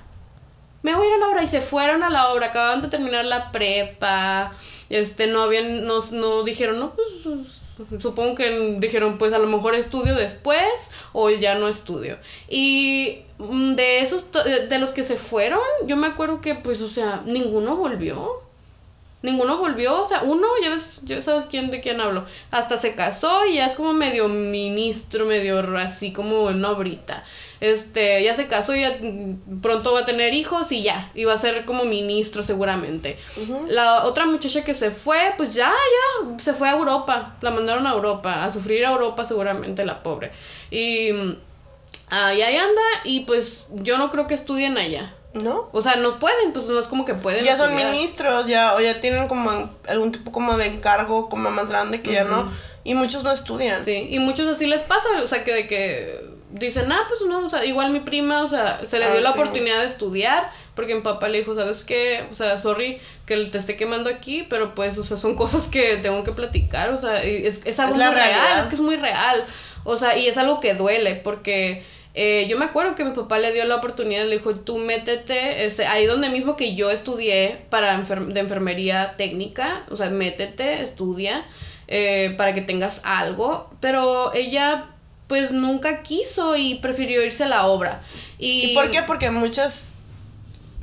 me 0.83 0.95
voy 0.95 1.05
a 1.05 1.09
ir 1.09 1.15
a 1.15 1.17
la 1.17 1.29
obra 1.29 1.43
y 1.43 1.47
se 1.47 1.61
fueron 1.61 2.03
a 2.03 2.09
la 2.09 2.29
obra, 2.29 2.47
acababan 2.47 2.81
de 2.81 2.87
terminar 2.87 3.25
la 3.25 3.51
prepa, 3.51 4.53
este, 4.89 5.27
no 5.27 5.41
habían, 5.43 5.85
no, 5.85 5.99
no 6.11 6.43
dijeron, 6.43 6.79
no, 6.79 6.93
pues 6.93 8.01
supongo 8.01 8.35
que 8.35 8.77
dijeron, 8.79 9.17
pues 9.17 9.31
a 9.33 9.39
lo 9.39 9.47
mejor 9.47 9.73
estudio 9.75 10.15
después 10.15 10.91
o 11.13 11.29
ya 11.29 11.55
no 11.55 11.67
estudio. 11.69 12.17
Y 12.49 13.21
mm, 13.37 13.73
de 13.73 13.99
esos, 14.01 14.31
to- 14.31 14.43
de 14.43 14.79
los 14.79 14.91
que 14.91 15.03
se 15.03 15.15
fueron, 15.17 15.61
yo 15.85 15.95
me 15.95 16.07
acuerdo 16.07 16.41
que 16.41 16.55
pues, 16.55 16.81
o 16.81 16.89
sea, 16.89 17.21
ninguno 17.25 17.75
volvió. 17.77 18.41
Ninguno 19.21 19.57
volvió, 19.57 20.01
o 20.01 20.05
sea, 20.05 20.21
uno, 20.23 20.47
ya 20.63 20.69
ves, 20.69 21.01
ya 21.03 21.21
sabes 21.21 21.45
quién 21.45 21.69
de 21.71 21.81
quién 21.81 21.99
hablo, 21.99 22.23
hasta 22.51 22.77
se 22.77 22.95
casó 22.95 23.45
y 23.47 23.55
ya 23.55 23.65
es 23.65 23.75
como 23.75 23.91
medio 23.91 24.29
ministro, 24.29 25.25
medio 25.25 25.59
así 25.77 26.13
como 26.13 26.43
una 26.43 26.71
obrita. 26.71 27.25
Este, 27.61 28.23
ya 28.23 28.35
se 28.35 28.47
casó 28.47 28.73
y 28.73 28.81
ya 28.81 28.99
mm, 29.01 29.59
pronto 29.61 29.93
va 29.93 30.01
a 30.01 30.05
tener 30.05 30.33
hijos 30.33 30.71
y 30.71 30.81
ya, 30.81 31.11
y 31.13 31.25
va 31.25 31.33
a 31.33 31.37
ser 31.37 31.65
como 31.65 31.83
ministro 31.83 32.43
seguramente. 32.43 33.19
La 33.67 34.05
otra 34.05 34.25
muchacha 34.25 34.63
que 34.63 34.73
se 34.73 34.91
fue, 34.91 35.33
pues 35.35 35.53
ya, 35.53 35.69
ya, 35.69 36.39
se 36.39 36.53
fue 36.53 36.69
a 36.69 36.73
Europa, 36.73 37.35
la 37.41 37.51
mandaron 37.51 37.85
a 37.85 37.91
Europa, 37.91 38.45
a 38.45 38.51
sufrir 38.51 38.85
a 38.85 38.91
Europa 38.91 39.25
seguramente 39.25 39.85
la 39.85 40.03
pobre. 40.03 40.31
Y 40.71 41.11
mm, 41.11 41.37
ahí 42.09 42.41
ahí 42.41 42.55
anda 42.55 42.81
y 43.03 43.21
pues 43.21 43.65
yo 43.71 43.97
no 43.97 44.09
creo 44.09 44.27
que 44.27 44.35
estudien 44.35 44.77
allá. 44.77 45.15
¿No? 45.31 45.69
O 45.73 45.83
sea, 45.83 45.95
no 45.95 46.17
pueden, 46.17 46.53
pues 46.53 46.67
no 46.69 46.79
es 46.79 46.87
como 46.87 47.05
que 47.05 47.13
pueden. 47.13 47.45
Ya 47.45 47.55
son 47.55 47.75
ministros, 47.75 48.47
ya, 48.47 48.73
o 48.73 48.79
ya 48.79 48.99
tienen 48.99 49.27
como 49.27 49.69
algún 49.87 50.11
tipo 50.11 50.31
como 50.31 50.57
de 50.57 50.65
encargo 50.65 51.29
como 51.29 51.51
más 51.51 51.69
grande 51.69 52.01
que 52.01 52.13
ya 52.13 52.23
no. 52.23 52.51
Y 52.83 52.95
muchos 52.95 53.23
no 53.23 53.31
estudian. 53.31 53.85
Sí, 53.85 54.07
y 54.09 54.17
muchos 54.17 54.47
así 54.47 54.65
les 54.65 54.81
pasa, 54.81 55.07
o 55.21 55.27
sea, 55.27 55.43
que 55.43 55.53
de 55.53 55.67
que 55.67 56.38
dicen, 56.51 56.91
ah, 56.91 57.01
pues 57.07 57.21
no, 57.27 57.45
o 57.45 57.49
sea, 57.49 57.63
igual 57.65 57.91
mi 57.91 57.99
prima, 57.99 58.41
o 58.43 58.47
sea, 58.47 58.81
se 58.85 58.97
le 58.99 59.05
Ah, 59.05 59.11
dio 59.11 59.21
la 59.21 59.31
sí. 59.33 59.39
oportunidad 59.39 59.81
de 59.81 59.87
estudiar, 59.87 60.51
porque 60.75 60.95
mi 60.95 61.01
papá 61.01 61.27
le 61.29 61.39
dijo, 61.39 61.53
¿sabes 61.53 61.83
qué? 61.83 62.25
O 62.29 62.33
sea, 62.33 62.57
sorry 62.57 62.99
que 63.25 63.35
te 63.45 63.57
esté 63.57 63.75
quemando 63.75 64.09
aquí, 64.09 64.45
pero 64.49 64.73
pues, 64.75 64.97
o 64.97 65.03
sea, 65.03 65.17
son 65.17 65.35
cosas 65.37 65.67
que 65.67 65.97
tengo 65.97 66.23
que 66.23 66.31
platicar, 66.31 66.89
o 66.89 66.97
sea, 66.97 67.21
es, 67.23 67.65
es 67.65 67.79
algo 67.79 67.95
muy 67.95 68.03
real, 68.05 68.59
es 68.61 68.67
que 68.67 68.75
es 68.75 68.81
muy 68.81 68.95
real, 68.97 69.45
o 69.83 69.97
sea, 69.97 70.17
y 70.17 70.27
es 70.27 70.37
algo 70.37 70.59
que 70.59 70.73
duele, 70.73 71.15
porque... 71.15 71.83
Eh, 72.15 72.47
yo 72.49 72.57
me 72.57 72.65
acuerdo 72.65 72.95
que 72.95 73.05
mi 73.05 73.11
papá 73.11 73.37
le 73.37 73.53
dio 73.53 73.63
la 73.65 73.75
oportunidad, 73.75 74.25
le 74.25 74.37
dijo, 74.39 74.55
tú 74.55 74.79
métete, 74.79 75.65
este, 75.65 75.85
ahí 75.85 76.07
donde 76.07 76.29
mismo 76.29 76.57
que 76.57 76.73
yo 76.73 76.89
estudié 76.89 77.61
para 77.69 77.97
de 77.99 78.39
enfermería 78.39 79.11
técnica, 79.15 79.85
o 79.91 79.95
sea, 79.95 80.09
métete, 80.09 80.81
estudia, 80.81 81.45
eh, 81.87 82.33
para 82.35 82.55
que 82.55 82.61
tengas 82.61 83.03
algo, 83.05 83.69
pero 83.79 84.33
ella 84.33 84.87
pues 85.29 85.51
nunca 85.51 86.01
quiso 86.01 86.57
y 86.57 86.75
prefirió 86.75 87.23
irse 87.23 87.43
a 87.43 87.47
la 87.47 87.67
obra. 87.67 88.01
¿Y, 88.39 88.71
¿Y 88.71 88.73
por 88.73 88.89
qué? 88.89 89.03
Porque 89.03 89.29
muchas 89.29 89.91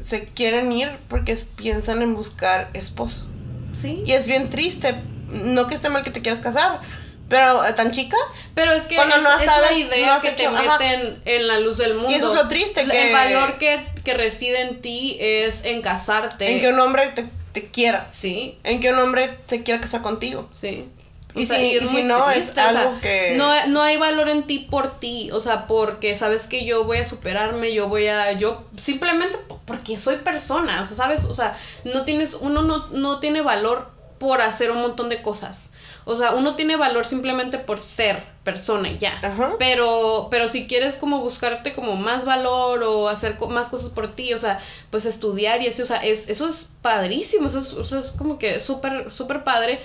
se 0.00 0.26
quieren 0.28 0.70
ir 0.70 0.88
porque 1.08 1.36
piensan 1.56 2.00
en 2.00 2.14
buscar 2.14 2.70
esposo. 2.72 3.26
Sí. 3.72 4.04
Y 4.06 4.12
es 4.12 4.28
bien 4.28 4.48
triste. 4.48 4.94
No 5.30 5.66
que 5.66 5.74
esté 5.74 5.88
mal 5.88 6.04
que 6.04 6.12
te 6.12 6.22
quieras 6.22 6.40
casar, 6.40 6.80
pero 7.28 7.66
eh, 7.66 7.72
tan 7.72 7.90
chica. 7.90 8.16
Pero 8.54 8.72
es 8.72 8.84
que 8.84 8.94
Cuando 8.94 9.16
es, 9.16 9.22
no 9.22 9.30
sabes, 9.30 9.70
la 9.70 9.76
idea 9.96 10.20
que 10.20 10.30
te 10.30 10.48
meten 10.48 11.20
en 11.24 11.48
la 11.48 11.58
luz 11.58 11.78
del 11.78 11.94
mundo. 11.94 12.12
Y 12.12 12.14
eso 12.14 12.32
es 12.32 12.40
lo 12.40 12.46
triste. 12.46 12.84
Que, 12.84 13.08
el 13.08 13.12
valor 13.12 13.58
que, 13.58 13.84
que 14.04 14.14
reside 14.14 14.60
en 14.60 14.80
ti 14.80 15.16
es 15.18 15.64
en 15.64 15.82
casarte. 15.82 16.52
En 16.52 16.60
que 16.60 16.68
un 16.68 16.78
hombre 16.78 17.08
te, 17.08 17.26
te 17.50 17.66
quiera. 17.66 18.06
Sí. 18.10 18.58
En 18.62 18.78
que 18.78 18.92
un 18.92 19.00
hombre 19.00 19.38
se 19.46 19.64
quiera 19.64 19.80
casar 19.80 20.02
contigo. 20.02 20.48
Sí 20.52 20.88
y, 21.36 21.46
si, 21.46 22.02
no, 22.02 22.30
es 22.30 22.56
algo 22.58 22.98
que... 23.00 23.34
No, 23.36 23.66
no 23.66 23.82
hay 23.82 23.96
valor 23.96 24.28
en 24.28 24.44
ti 24.44 24.58
por 24.58 24.98
ti, 24.98 25.30
o 25.32 25.40
sea, 25.40 25.66
porque 25.66 26.16
sabes 26.16 26.46
que 26.46 26.64
yo 26.64 26.84
voy 26.84 26.98
a 26.98 27.04
superarme, 27.04 27.72
yo 27.72 27.88
voy 27.88 28.08
a... 28.08 28.32
Yo 28.32 28.64
simplemente 28.76 29.38
porque 29.64 29.98
soy 29.98 30.16
persona, 30.16 30.82
o 30.82 30.84
sea, 30.84 30.96
¿sabes? 30.96 31.24
O 31.24 31.34
sea, 31.34 31.56
no 31.84 32.04
tienes... 32.04 32.34
Uno 32.34 32.62
no, 32.62 32.86
no 32.88 33.20
tiene 33.20 33.42
valor 33.42 33.90
por 34.18 34.40
hacer 34.40 34.70
un 34.70 34.80
montón 34.80 35.08
de 35.08 35.22
cosas. 35.22 35.70
O 36.08 36.16
sea, 36.16 36.34
uno 36.34 36.54
tiene 36.54 36.76
valor 36.76 37.04
simplemente 37.04 37.58
por 37.58 37.80
ser 37.80 38.22
persona 38.44 38.88
y 38.88 38.96
ya. 38.96 39.20
Pero, 39.58 40.28
pero 40.30 40.48
si 40.48 40.68
quieres 40.68 40.98
como 40.98 41.18
buscarte 41.18 41.74
como 41.74 41.96
más 41.96 42.24
valor 42.24 42.84
o 42.84 43.08
hacer 43.08 43.36
más 43.48 43.70
cosas 43.70 43.90
por 43.90 44.14
ti, 44.14 44.32
o 44.32 44.38
sea, 44.38 44.60
pues 44.90 45.04
estudiar 45.04 45.62
y 45.62 45.66
así, 45.66 45.82
o 45.82 45.86
sea, 45.86 45.96
es, 45.96 46.28
eso 46.28 46.46
es 46.46 46.68
padrísimo, 46.80 47.48
eso 47.48 47.58
es, 47.58 47.72
eso 47.72 47.98
es 47.98 48.12
como 48.12 48.38
que 48.38 48.60
súper, 48.60 49.10
súper 49.10 49.42
padre 49.42 49.80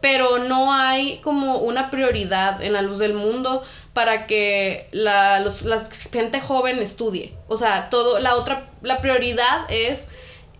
pero 0.00 0.38
no 0.38 0.72
hay 0.72 1.18
como 1.18 1.58
una 1.58 1.90
prioridad 1.90 2.62
en 2.62 2.72
la 2.72 2.82
luz 2.82 2.98
del 2.98 3.14
mundo 3.14 3.62
para 3.92 4.26
que 4.26 4.88
la, 4.92 5.42
gente 6.12 6.40
joven 6.40 6.80
estudie. 6.80 7.34
O 7.48 7.56
sea, 7.56 7.88
todo, 7.88 8.20
la 8.20 8.36
otra, 8.36 8.66
la 8.82 9.00
prioridad 9.00 9.60
es 9.68 10.08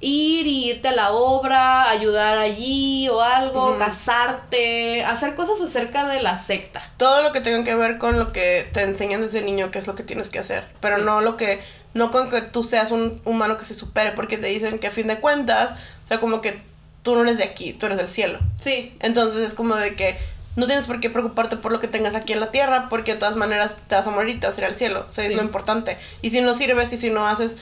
ir 0.01 0.47
y 0.47 0.70
irte 0.70 0.89
a 0.89 0.93
la 0.93 1.12
obra, 1.12 1.89
ayudar 1.89 2.39
allí 2.39 3.09
o 3.09 3.20
algo, 3.22 3.78
casarte, 3.78 5.05
hacer 5.05 5.34
cosas 5.34 5.61
acerca 5.61 6.07
de 6.07 6.22
la 6.22 6.39
secta. 6.39 6.82
Todo 6.97 7.22
lo 7.22 7.32
que 7.32 7.41
tenga 7.41 7.64
que 7.64 7.74
ver 7.74 7.99
con 7.99 8.18
lo 8.18 8.32
que 8.32 8.68
te 8.72 8.82
enseñan 8.82 9.22
desde 9.22 9.43
niño, 9.43 9.70
que 9.70 9.78
es 9.78 9.87
lo 9.87 9.95
que 9.95 10.03
tienes 10.03 10.28
que 10.28 10.39
hacer, 10.39 10.68
pero 10.80 10.99
no 10.99 11.20
lo 11.20 11.37
que, 11.37 11.61
no 11.95 12.11
con 12.11 12.30
que 12.30 12.43
tú 12.43 12.62
seas 12.62 12.91
un 12.91 13.20
humano 13.24 13.57
que 13.57 13.64
se 13.64 13.74
supere, 13.74 14.12
porque 14.12 14.39
te 14.39 14.49
dicen 14.49 14.78
que 14.78 14.87
a 14.87 14.91
fin 14.91 15.07
de 15.07 15.18
cuentas, 15.18 15.72
o 16.05 16.07
sea, 16.07 16.20
como 16.20 16.41
que 16.41 16.61
tú 17.07 17.14
no 17.14 17.22
eres 17.22 17.38
de 17.38 17.44
aquí, 17.44 17.72
tú 17.72 17.86
eres 17.86 17.98
del 17.98 18.09
cielo. 18.09 18.40
Sí. 18.59 18.92
Entonces 18.98 19.46
es 19.46 19.54
como 19.54 19.76
de 19.76 19.94
que 19.94 20.16
no 20.57 20.66
tienes 20.66 20.88
por 20.88 20.98
qué 20.98 21.09
preocuparte 21.09 21.57
por 21.57 21.70
lo 21.70 21.78
que 21.78 21.86
tengas 21.86 22.16
aquí 22.16 22.32
en 22.32 22.40
la 22.40 22.50
tierra, 22.50 22.88
porque 22.90 23.12
de 23.12 23.18
todas 23.20 23.36
maneras 23.36 23.76
te 23.86 23.94
vas 23.94 24.09
a 24.09 24.11
morir 24.11 24.34
y 24.34 24.40
te 24.40 24.48
vas 24.48 24.59
a 24.59 24.61
ir 24.62 24.66
al 24.66 24.74
cielo. 24.74 25.07
O 25.09 25.12
sea, 25.12 25.24
es 25.24 25.36
lo 25.36 25.42
importante. 25.42 25.98
Y 26.20 26.30
si 26.30 26.40
no 26.40 26.52
sirves 26.54 26.92
y 26.92 26.96
si 26.96 27.11
no 27.11 27.28
haces 27.28 27.59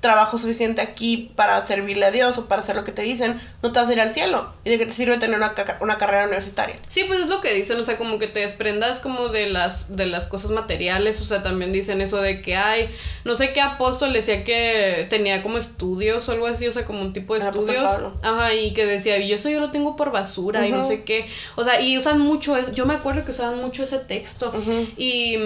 trabajo 0.00 0.38
suficiente 0.38 0.80
aquí 0.80 1.32
para 1.34 1.66
servirle 1.66 2.06
a 2.06 2.10
Dios 2.12 2.38
o 2.38 2.46
para 2.46 2.60
hacer 2.60 2.76
lo 2.76 2.84
que 2.84 2.92
te 2.92 3.02
dicen, 3.02 3.40
no 3.62 3.72
te 3.72 3.80
vas 3.80 3.88
a 3.88 3.92
ir 3.92 4.00
al 4.00 4.14
cielo. 4.14 4.52
¿Y 4.64 4.70
de 4.70 4.78
qué 4.78 4.86
te 4.86 4.92
sirve 4.92 5.18
tener 5.18 5.36
una, 5.36 5.52
una, 5.80 5.98
carrera 5.98 6.26
universitaria? 6.26 6.76
Sí, 6.86 7.04
pues 7.08 7.20
es 7.20 7.28
lo 7.28 7.40
que 7.40 7.52
dicen, 7.52 7.80
o 7.80 7.84
sea, 7.84 7.96
como 7.96 8.18
que 8.20 8.28
te 8.28 8.40
desprendas 8.40 9.00
como 9.00 9.28
de 9.28 9.46
las, 9.46 9.96
de 9.96 10.06
las 10.06 10.28
cosas 10.28 10.52
materiales, 10.52 11.20
o 11.20 11.24
sea, 11.24 11.42
también 11.42 11.72
dicen 11.72 12.00
eso 12.00 12.20
de 12.20 12.42
que 12.42 12.54
hay, 12.54 12.88
no 13.24 13.34
sé 13.34 13.52
qué 13.52 13.60
apóstol 13.60 14.12
decía 14.12 14.44
que 14.44 15.06
tenía 15.10 15.42
como 15.42 15.58
estudios 15.58 16.28
o 16.28 16.32
algo 16.32 16.46
así, 16.46 16.68
o 16.68 16.72
sea, 16.72 16.84
como 16.84 17.00
un 17.00 17.12
tipo 17.12 17.34
de 17.34 17.40
estudios. 17.40 17.90
Ajá, 18.22 18.54
y 18.54 18.72
que 18.74 18.86
decía, 18.86 19.18
yo 19.18 19.34
eso 19.34 19.48
yo 19.48 19.58
lo 19.58 19.72
tengo 19.72 19.96
por 19.96 20.12
basura 20.12 20.64
y 20.66 20.70
no 20.70 20.84
sé 20.84 21.02
qué. 21.02 21.28
O 21.56 21.64
sea, 21.64 21.80
y 21.80 21.98
usan 21.98 22.20
mucho, 22.20 22.56
yo 22.70 22.86
me 22.86 22.94
acuerdo 22.94 23.24
que 23.24 23.32
usaban 23.32 23.58
mucho 23.58 23.82
ese 23.82 23.98
texto. 23.98 24.52
Y 24.96 25.36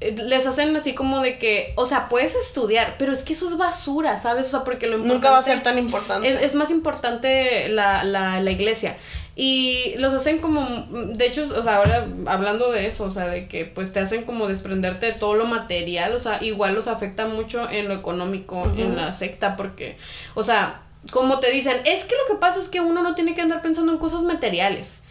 les 0.00 0.46
hacen 0.46 0.74
así 0.76 0.94
como 0.94 1.20
de 1.20 1.38
que, 1.38 1.74
o 1.76 1.86
sea, 1.86 2.08
puedes 2.08 2.34
estudiar, 2.34 2.96
pero 2.98 3.12
es 3.12 3.22
que 3.22 3.34
eso 3.34 3.48
es 3.48 3.56
basura, 3.58 4.20
¿sabes? 4.20 4.46
O 4.48 4.50
sea, 4.50 4.64
porque 4.64 4.86
lo 4.86 4.96
importante... 4.96 5.14
Nunca 5.14 5.30
va 5.30 5.38
a 5.38 5.42
ser 5.42 5.62
tan 5.62 5.78
importante. 5.78 6.44
Es, 6.44 6.54
más 6.54 6.70
importante 6.70 7.68
la, 7.68 8.02
la, 8.04 8.40
la 8.40 8.50
iglesia. 8.50 8.96
Y 9.36 9.94
los 9.98 10.12
hacen 10.14 10.38
como, 10.38 10.66
de 10.90 11.26
hecho, 11.26 11.42
o 11.42 11.62
sea, 11.62 11.76
ahora 11.76 12.06
hablando 12.26 12.72
de 12.72 12.86
eso, 12.86 13.04
o 13.04 13.10
sea, 13.10 13.26
de 13.26 13.46
que 13.46 13.64
pues 13.64 13.92
te 13.92 14.00
hacen 14.00 14.24
como 14.24 14.48
desprenderte 14.48 15.06
de 15.06 15.12
todo 15.12 15.34
lo 15.34 15.44
material, 15.44 16.14
o 16.14 16.18
sea, 16.18 16.42
igual 16.42 16.74
los 16.74 16.88
afecta 16.88 17.26
mucho 17.26 17.68
en 17.70 17.88
lo 17.88 17.94
económico, 17.94 18.62
en 18.76 18.96
la 18.96 19.12
secta, 19.12 19.56
porque, 19.56 19.96
o 20.34 20.42
sea, 20.42 20.82
como 21.10 21.40
te 21.40 21.50
dicen, 21.50 21.76
es 21.84 22.04
que 22.04 22.14
lo 22.16 22.34
que 22.34 22.40
pasa 22.40 22.60
es 22.60 22.68
que 22.68 22.80
uno 22.80 23.02
no 23.02 23.14
tiene 23.14 23.34
que 23.34 23.40
andar 23.40 23.62
pensando 23.62 23.92
en 23.92 23.98
cosas 23.98 24.22
materiales. 24.22 25.02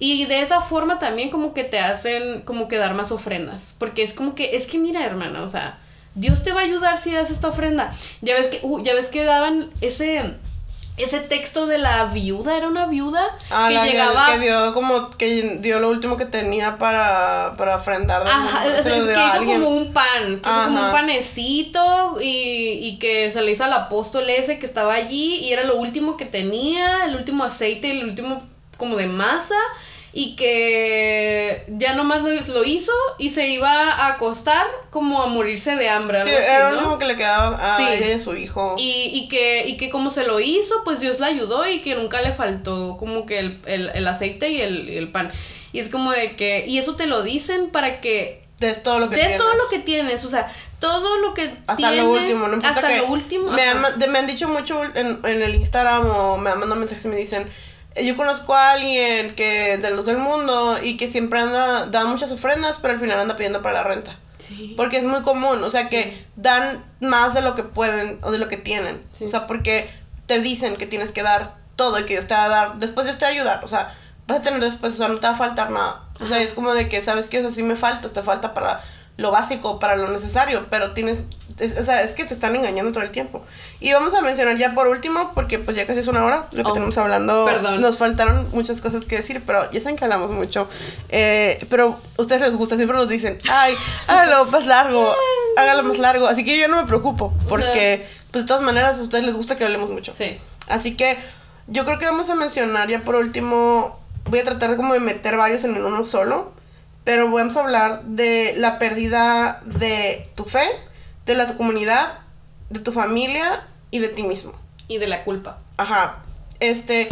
Y 0.00 0.26
de 0.26 0.42
esa 0.42 0.60
forma 0.60 0.98
también 0.98 1.30
como 1.30 1.54
que 1.54 1.64
te 1.64 1.80
hacen 1.80 2.42
como 2.42 2.68
que 2.68 2.76
dar 2.76 2.94
más 2.94 3.10
ofrendas. 3.10 3.74
Porque 3.78 4.02
es 4.02 4.12
como 4.12 4.34
que, 4.34 4.56
es 4.56 4.66
que 4.66 4.78
mira, 4.78 5.04
hermana, 5.04 5.42
o 5.42 5.48
sea, 5.48 5.78
Dios 6.14 6.42
te 6.42 6.52
va 6.52 6.60
a 6.60 6.64
ayudar 6.64 6.98
si 6.98 7.12
das 7.12 7.30
esta 7.30 7.48
ofrenda. 7.48 7.92
Ya 8.20 8.34
ves 8.34 8.46
que, 8.46 8.60
uh, 8.62 8.82
ya 8.82 8.94
ves 8.94 9.08
que 9.08 9.24
daban 9.24 9.70
ese, 9.80 10.34
ese 10.98 11.18
texto 11.18 11.66
de 11.66 11.78
la 11.78 12.06
viuda, 12.06 12.56
era 12.56 12.68
una 12.68 12.86
viuda 12.86 13.24
ah, 13.50 13.68
que 13.68 13.90
llegaba. 13.90 14.26
Que, 14.26 14.38
dio 14.38 14.72
como, 14.72 15.10
que 15.10 15.58
dio 15.60 15.80
lo 15.80 15.88
último 15.88 16.16
que 16.16 16.26
tenía 16.26 16.78
para, 16.78 17.54
para 17.56 17.74
ofrendar. 17.74 18.22
Ajá, 18.24 18.66
es, 18.66 18.84
que 18.84 18.90
hizo 18.90 19.44
como 19.44 19.68
un 19.68 19.92
pan, 19.92 20.40
que 20.40 20.48
hizo 20.48 20.64
como 20.64 20.86
un 20.86 20.92
panecito 20.92 22.18
y, 22.20 22.78
y 22.82 22.98
que 23.00 23.32
se 23.32 23.42
le 23.42 23.50
hizo 23.50 23.64
al 23.64 23.72
apóstol 23.72 24.30
ese 24.30 24.60
que 24.60 24.66
estaba 24.66 24.94
allí 24.94 25.36
y 25.36 25.52
era 25.52 25.64
lo 25.64 25.76
último 25.76 26.16
que 26.16 26.24
tenía, 26.24 27.04
el 27.04 27.16
último 27.16 27.42
aceite, 27.42 27.90
el 27.90 28.04
último 28.04 28.42
como 28.78 28.96
de 28.96 29.06
masa 29.06 29.56
y 30.12 30.36
que 30.36 31.64
ya 31.68 31.92
nomás 31.94 32.22
lo, 32.22 32.30
lo 32.30 32.64
hizo 32.64 32.92
y 33.18 33.30
se 33.30 33.46
iba 33.48 33.70
a 33.70 34.08
acostar 34.08 34.66
como 34.90 35.22
a 35.22 35.26
morirse 35.26 35.76
de 35.76 35.88
hambre. 35.88 36.22
Sí, 36.24 36.30
era 36.30 36.70
lo 36.70 36.78
único 36.78 36.98
que 36.98 37.04
le 37.04 37.16
quedaba 37.16 37.76
a 37.76 37.92
ella 37.92 38.14
y 38.14 38.18
su 38.18 38.34
hijo. 38.34 38.74
Y, 38.78 39.10
y, 39.12 39.28
que, 39.28 39.66
y 39.66 39.76
que 39.76 39.90
como 39.90 40.10
se 40.10 40.24
lo 40.24 40.40
hizo, 40.40 40.82
pues 40.84 41.00
Dios 41.00 41.20
la 41.20 41.26
ayudó 41.26 41.68
y 41.68 41.82
que 41.82 41.94
nunca 41.94 42.22
le 42.22 42.32
faltó 42.32 42.96
como 42.98 43.26
que 43.26 43.38
el, 43.38 43.60
el, 43.66 43.90
el 43.90 44.08
aceite 44.08 44.48
y 44.48 44.60
el, 44.60 44.88
el, 44.88 45.12
pan. 45.12 45.30
Y 45.72 45.80
es 45.80 45.90
como 45.90 46.10
de 46.10 46.36
que, 46.36 46.64
y 46.66 46.78
eso 46.78 46.96
te 46.96 47.06
lo 47.06 47.22
dicen 47.22 47.70
para 47.70 48.00
que... 48.00 48.42
Des 48.58 48.82
todo 48.82 48.98
lo 48.98 49.08
que 49.08 49.14
des 49.14 49.36
todo 49.36 49.54
lo 49.54 49.68
que 49.70 49.78
tienes, 49.78 50.24
o 50.24 50.28
sea, 50.28 50.52
todo 50.80 51.18
lo 51.18 51.32
que 51.32 51.54
hasta 51.68 51.92
lo 51.92 52.10
último, 52.10 52.48
no 52.48 52.54
importa 52.54 52.80
hasta 52.80 52.96
lo 52.98 53.06
último. 53.06 53.52
Me 53.52 53.62
han, 53.62 53.80
me 54.10 54.18
han 54.18 54.26
dicho 54.26 54.48
mucho 54.48 54.82
en, 54.96 55.20
en 55.22 55.42
el 55.42 55.54
Instagram 55.54 56.10
o 56.10 56.38
me 56.38 56.50
han 56.50 56.58
mandado 56.58 56.80
mensajes 56.80 57.04
y 57.04 57.08
me 57.08 57.16
dicen 57.16 57.48
yo 57.96 58.16
conozco 58.16 58.54
a 58.54 58.72
alguien 58.72 59.34
que 59.34 59.78
de 59.78 59.90
los 59.90 60.06
del 60.06 60.18
mundo 60.18 60.78
y 60.82 60.96
que 60.96 61.08
siempre 61.08 61.40
anda, 61.40 61.86
da 61.86 62.04
muchas 62.04 62.30
ofrendas, 62.32 62.78
pero 62.78 62.94
al 62.94 63.00
final 63.00 63.18
anda 63.18 63.36
pidiendo 63.36 63.62
para 63.62 63.74
la 63.74 63.84
renta. 63.84 64.18
Sí. 64.38 64.74
Porque 64.76 64.98
es 64.98 65.04
muy 65.04 65.22
común, 65.22 65.62
o 65.64 65.70
sea 65.70 65.88
que 65.88 66.26
dan 66.36 66.84
más 67.00 67.34
de 67.34 67.42
lo 67.42 67.54
que 67.54 67.64
pueden 67.64 68.18
o 68.22 68.30
de 68.30 68.38
lo 68.38 68.48
que 68.48 68.56
tienen. 68.56 69.04
O 69.24 69.28
sea, 69.28 69.46
porque 69.46 69.90
te 70.26 70.40
dicen 70.40 70.76
que 70.76 70.86
tienes 70.86 71.12
que 71.12 71.22
dar 71.22 71.56
todo 71.76 71.98
y 71.98 72.04
que 72.04 72.14
Dios 72.14 72.26
te 72.26 72.34
va 72.34 72.44
a 72.44 72.48
dar, 72.48 72.78
después 72.78 73.06
Dios 73.06 73.18
te 73.18 73.24
va 73.24 73.30
a 73.30 73.32
ayudar, 73.32 73.64
o 73.64 73.68
sea, 73.68 73.94
vas 74.26 74.38
a 74.38 74.42
tener 74.42 74.60
después, 74.60 74.92
o 74.94 74.96
sea, 74.96 75.08
no 75.08 75.18
te 75.18 75.26
va 75.26 75.32
a 75.32 75.36
faltar 75.36 75.70
nada. 75.70 76.04
O 76.20 76.26
sea, 76.26 76.40
es 76.40 76.52
como 76.52 76.74
de 76.74 76.88
que, 76.88 77.02
¿sabes 77.02 77.28
qué? 77.28 77.38
O 77.38 77.42
sea, 77.42 77.50
sí 77.50 77.62
me 77.62 77.76
falta, 77.76 78.08
te 78.08 78.22
falta 78.22 78.52
para 78.54 78.80
lo 79.18 79.30
básico, 79.30 79.78
para 79.78 79.96
lo 79.96 80.08
necesario, 80.08 80.66
pero 80.70 80.92
tienes 80.92 81.24
o 81.60 81.84
sea, 81.84 82.02
es 82.02 82.14
que 82.14 82.24
te 82.24 82.34
están 82.34 82.54
engañando 82.54 82.92
todo 82.92 83.02
el 83.02 83.10
tiempo. 83.10 83.42
Y 83.80 83.92
vamos 83.92 84.14
a 84.14 84.20
mencionar 84.20 84.56
ya 84.56 84.74
por 84.74 84.88
último, 84.88 85.32
porque 85.34 85.58
pues 85.58 85.76
ya 85.76 85.86
casi 85.86 86.00
es 86.00 86.06
una 86.06 86.24
hora 86.24 86.46
lo 86.52 86.62
que 86.62 86.70
oh, 86.70 86.72
tenemos 86.72 86.96
hablando. 86.98 87.44
Perdón. 87.44 87.80
Nos 87.80 87.98
faltaron 87.98 88.48
muchas 88.52 88.80
cosas 88.80 89.04
que 89.04 89.16
decir, 89.16 89.42
pero 89.44 89.70
ya 89.72 89.80
saben 89.80 89.96
que 89.96 90.04
hablamos 90.04 90.30
mucho. 90.30 90.68
Eh, 91.08 91.64
pero 91.68 91.98
a 92.16 92.22
ustedes 92.22 92.42
les 92.42 92.56
gusta, 92.56 92.76
siempre 92.76 92.96
nos 92.96 93.08
dicen, 93.08 93.38
ay, 93.50 93.74
hágalo 94.06 94.46
más 94.46 94.66
largo, 94.66 95.12
hágalo 95.56 95.82
más 95.82 95.98
largo. 95.98 96.26
Así 96.28 96.44
que 96.44 96.58
yo 96.58 96.68
no 96.68 96.76
me 96.76 96.86
preocupo, 96.86 97.32
porque 97.48 98.06
pues 98.30 98.44
de 98.44 98.48
todas 98.48 98.62
maneras 98.62 98.98
a 98.98 99.02
ustedes 99.02 99.24
les 99.24 99.36
gusta 99.36 99.56
que 99.56 99.64
hablemos 99.64 99.90
mucho. 99.90 100.14
Sí. 100.14 100.38
Así 100.68 100.96
que 100.96 101.18
yo 101.66 101.84
creo 101.84 101.98
que 101.98 102.06
vamos 102.06 102.30
a 102.30 102.34
mencionar 102.34 102.88
ya 102.88 103.00
por 103.00 103.16
último, 103.16 103.98
voy 104.26 104.38
a 104.38 104.44
tratar 104.44 104.76
como 104.76 104.94
de 104.94 105.00
meter 105.00 105.36
varios 105.36 105.64
en 105.64 105.82
uno 105.82 106.04
solo. 106.04 106.52
Pero 107.08 107.30
vamos 107.30 107.56
a 107.56 107.60
hablar 107.60 108.02
de 108.02 108.52
la 108.58 108.78
pérdida 108.78 109.62
de 109.64 110.30
tu 110.34 110.44
fe, 110.44 110.68
de 111.24 111.34
la 111.34 111.46
tu 111.46 111.56
comunidad, 111.56 112.18
de 112.68 112.80
tu 112.80 112.92
familia 112.92 113.66
y 113.90 114.00
de 114.00 114.08
ti 114.08 114.24
mismo. 114.24 114.52
Y 114.88 114.98
de 114.98 115.06
la 115.06 115.24
culpa. 115.24 115.56
Ajá. 115.78 116.18
Este. 116.60 117.08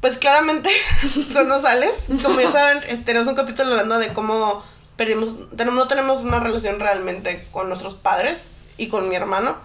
Pues 0.00 0.18
claramente, 0.18 0.68
cuando 1.32 1.60
sales, 1.60 2.08
como 2.24 2.40
ya 2.40 2.50
saben, 2.50 3.04
tenemos 3.04 3.28
un 3.28 3.36
capítulo 3.36 3.70
hablando 3.70 4.00
de 4.00 4.12
cómo 4.12 4.64
perdimos, 4.96 5.28
tenemos, 5.56 5.78
no 5.78 5.86
tenemos 5.86 6.22
una 6.22 6.40
relación 6.40 6.80
realmente 6.80 7.46
con 7.52 7.68
nuestros 7.68 7.94
padres 7.94 8.50
y 8.78 8.88
con 8.88 9.08
mi 9.08 9.14
hermano. 9.14 9.58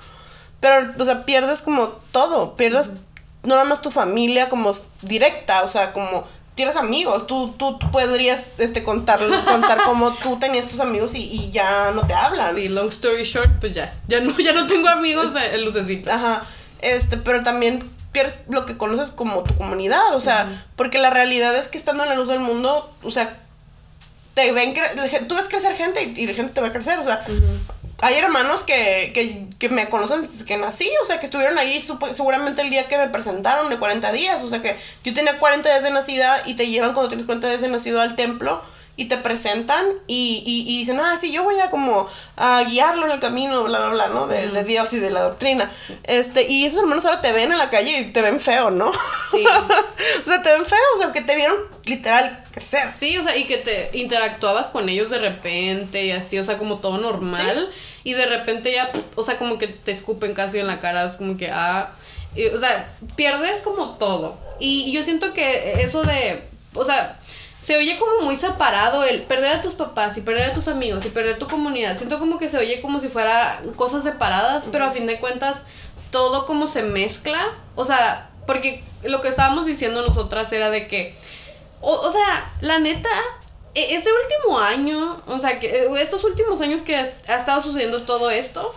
Pero, 0.59 0.93
o 0.95 1.05
sea, 1.05 1.25
pierdes 1.25 1.63
como 1.63 1.87
todo. 2.11 2.55
Pierdes 2.55 2.91
no 3.41 3.55
nada 3.55 3.63
más 3.63 3.81
tu 3.81 3.89
familia 3.89 4.47
como 4.47 4.73
directa, 5.01 5.63
o 5.63 5.67
sea, 5.67 5.91
como 5.91 6.27
tienes 6.57 6.75
amigos. 6.75 7.27
Tú, 7.27 7.53
tú 7.55 7.79
podrías 7.79 8.49
este, 8.57 8.83
contar, 8.83 9.19
contar 9.45 9.83
cómo 9.85 10.11
tú 10.23 10.37
tenías 10.37 10.67
tus 10.67 10.81
amigos 10.81 11.15
y, 11.15 11.23
y 11.23 11.51
ya 11.51 11.91
no 11.91 12.05
te 12.05 12.13
hablan. 12.13 12.53
Sí, 12.55 12.67
long 12.67 12.89
story 12.89 13.23
short, 13.23 13.59
pues 13.61 13.73
ya. 13.73 13.93
Ya 14.09 14.19
no, 14.19 14.37
ya 14.37 14.51
no 14.51 14.67
tengo 14.67 14.89
amigos 14.89 15.27
en 15.53 15.63
lucecita. 15.63 16.15
Ajá. 16.15 16.43
Este, 16.81 17.15
pero 17.17 17.43
también 17.43 17.89
pierdes 18.11 18.35
lo 18.49 18.65
que 18.65 18.75
conoces 18.75 19.11
como 19.11 19.43
tu 19.43 19.55
comunidad, 19.55 20.15
o 20.15 20.21
sea, 20.21 20.65
porque 20.75 20.97
la 20.97 21.11
realidad 21.11 21.55
es 21.55 21.67
que 21.69 21.77
estando 21.77 22.03
en 22.03 22.09
la 22.09 22.15
luz 22.15 22.27
del 22.27 22.39
mundo, 22.39 22.91
o 23.03 23.11
sea, 23.11 23.37
te 24.33 24.51
ven 24.51 24.73
tú 25.27 25.35
ves 25.35 25.47
crecer 25.47 25.75
gente 25.75 26.03
y, 26.03 26.21
y 26.21 26.27
la 26.27 26.33
gente 26.33 26.53
te 26.53 26.61
ve 26.61 26.71
crecer, 26.71 26.97
o 26.99 27.03
sea, 27.03 27.23
hay 28.01 28.15
hermanos 28.15 28.63
que, 28.63 29.11
que, 29.13 29.45
que 29.57 29.69
me 29.69 29.89
conocen 29.89 30.21
desde 30.21 30.45
que 30.45 30.57
nací, 30.57 30.89
o 31.01 31.05
sea, 31.05 31.19
que 31.19 31.25
estuvieron 31.25 31.57
ahí 31.57 31.79
supo- 31.81 32.13
seguramente 32.13 32.61
el 32.61 32.69
día 32.69 32.87
que 32.87 32.97
me 32.97 33.07
presentaron 33.09 33.69
de 33.69 33.77
40 33.77 34.11
días, 34.11 34.43
o 34.43 34.49
sea, 34.49 34.61
que 34.61 34.75
yo 35.03 35.13
tenía 35.13 35.39
40 35.39 35.67
días 35.67 35.83
de 35.83 35.89
nacida 35.91 36.41
y 36.45 36.53
te 36.55 36.67
llevan 36.67 36.93
cuando 36.93 37.09
tienes 37.09 37.25
40 37.25 37.47
días 37.49 37.61
de 37.61 37.69
nacido 37.69 37.99
al 38.01 38.15
templo 38.15 38.61
y 38.99 39.05
te 39.05 39.17
presentan 39.17 39.85
y, 40.07 40.41
y, 40.43 40.61
y 40.73 40.79
dicen, 40.79 40.99
ah, 40.99 41.15
sí, 41.21 41.31
yo 41.31 41.43
voy 41.43 41.59
a 41.59 41.69
como 41.69 42.07
a 42.35 42.63
guiarlo 42.63 43.05
en 43.05 43.11
el 43.11 43.19
camino, 43.19 43.63
bla, 43.63 43.77
bla, 43.77 43.89
bla, 43.89 44.07
¿no? 44.07 44.25
De, 44.25 44.47
de 44.47 44.63
Dios 44.63 44.91
y 44.93 44.99
de 44.99 45.11
la 45.11 45.21
doctrina. 45.21 45.71
Este, 46.03 46.47
y 46.49 46.65
esos 46.65 46.79
hermanos 46.81 47.05
ahora 47.05 47.21
te 47.21 47.31
ven 47.31 47.51
en 47.51 47.59
la 47.59 47.69
calle 47.69 47.99
y 47.99 48.05
te 48.05 48.23
ven 48.23 48.39
feo, 48.39 48.71
¿no? 48.71 48.91
Sí. 49.29 49.43
o 50.25 50.27
sea, 50.27 50.41
te 50.41 50.51
ven 50.51 50.65
feo, 50.65 50.79
o 50.95 51.01
sea, 51.01 51.11
que 51.11 51.21
te 51.21 51.35
vieron 51.35 51.57
literal 51.85 52.43
crecer. 52.51 52.89
Sí, 52.97 53.15
o 53.19 53.21
sea, 53.23 53.37
y 53.37 53.45
que 53.45 53.57
te 53.57 53.91
interactuabas 53.93 54.69
con 54.71 54.89
ellos 54.89 55.11
de 55.11 55.19
repente 55.19 56.03
y 56.03 56.11
así, 56.11 56.39
o 56.39 56.43
sea, 56.43 56.57
como 56.57 56.79
todo 56.79 56.97
normal. 56.97 57.71
Y 58.07 58.13
de 58.13 58.25
repente 58.25 58.71
ya, 58.71 58.89
o 59.15 59.23
sea, 59.23 59.37
como 59.37 59.57
que 59.57 59.67
te 59.67 59.91
escupen 59.91 60.33
casi 60.33 60.59
en 60.59 60.67
la 60.67 60.79
cara, 60.79 61.03
es 61.03 61.17
como 61.17 61.35
que, 61.35 61.51
ah, 61.51 61.91
y, 62.37 62.45
o 62.45 62.57
sea, 62.57 62.89
pierdes 63.17 63.59
como 63.59 63.97
todo. 63.97 64.37
Y, 64.61 64.83
y 64.83 64.93
yo 64.93 65.03
siento 65.03 65.33
que 65.33 65.81
eso 65.81 66.03
de, 66.03 66.41
o 66.73 66.85
sea, 66.85 67.19
se 67.61 67.75
oye 67.75 67.97
como 67.99 68.21
muy 68.21 68.37
separado 68.37 69.03
el 69.03 69.23
perder 69.23 69.51
a 69.51 69.61
tus 69.61 69.73
papás 69.73 70.17
y 70.17 70.21
perder 70.21 70.51
a 70.51 70.53
tus 70.53 70.69
amigos 70.69 71.05
y 71.05 71.09
perder 71.09 71.37
tu 71.37 71.49
comunidad. 71.49 71.97
Siento 71.97 72.17
como 72.17 72.37
que 72.37 72.47
se 72.47 72.57
oye 72.57 72.79
como 72.79 73.01
si 73.01 73.09
fuera 73.09 73.61
cosas 73.75 74.05
separadas, 74.05 74.69
pero 74.71 74.85
a 74.85 74.91
fin 74.91 75.05
de 75.05 75.19
cuentas 75.19 75.63
todo 76.09 76.45
como 76.45 76.67
se 76.67 76.83
mezcla. 76.83 77.55
O 77.75 77.83
sea, 77.83 78.29
porque 78.45 78.85
lo 79.03 79.19
que 79.19 79.27
estábamos 79.27 79.65
diciendo 79.65 80.01
nosotras 80.01 80.53
era 80.53 80.69
de 80.69 80.87
que, 80.87 81.13
o, 81.81 81.91
o 81.91 82.09
sea, 82.09 82.53
la 82.61 82.79
neta, 82.79 83.09
este 83.89 84.09
último 84.11 84.59
año, 84.59 85.21
o 85.27 85.39
sea, 85.39 85.59
que 85.59 85.67
eh, 85.67 85.87
estos 85.99 86.23
últimos 86.23 86.61
años 86.61 86.81
que 86.81 86.95
ha 86.95 87.37
estado 87.37 87.61
sucediendo 87.61 88.01
todo 88.03 88.29
esto, 88.29 88.73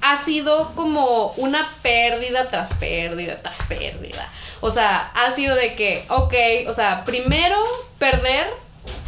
ha 0.00 0.22
sido 0.22 0.72
como 0.74 1.32
una 1.36 1.66
pérdida 1.82 2.50
tras 2.50 2.74
pérdida 2.74 3.40
tras 3.40 3.62
pérdida. 3.68 4.30
O 4.60 4.70
sea, 4.70 5.10
ha 5.14 5.32
sido 5.32 5.56
de 5.56 5.74
que, 5.74 6.04
ok, 6.08 6.34
o 6.68 6.72
sea, 6.72 7.04
primero 7.04 7.56
perder 7.98 8.46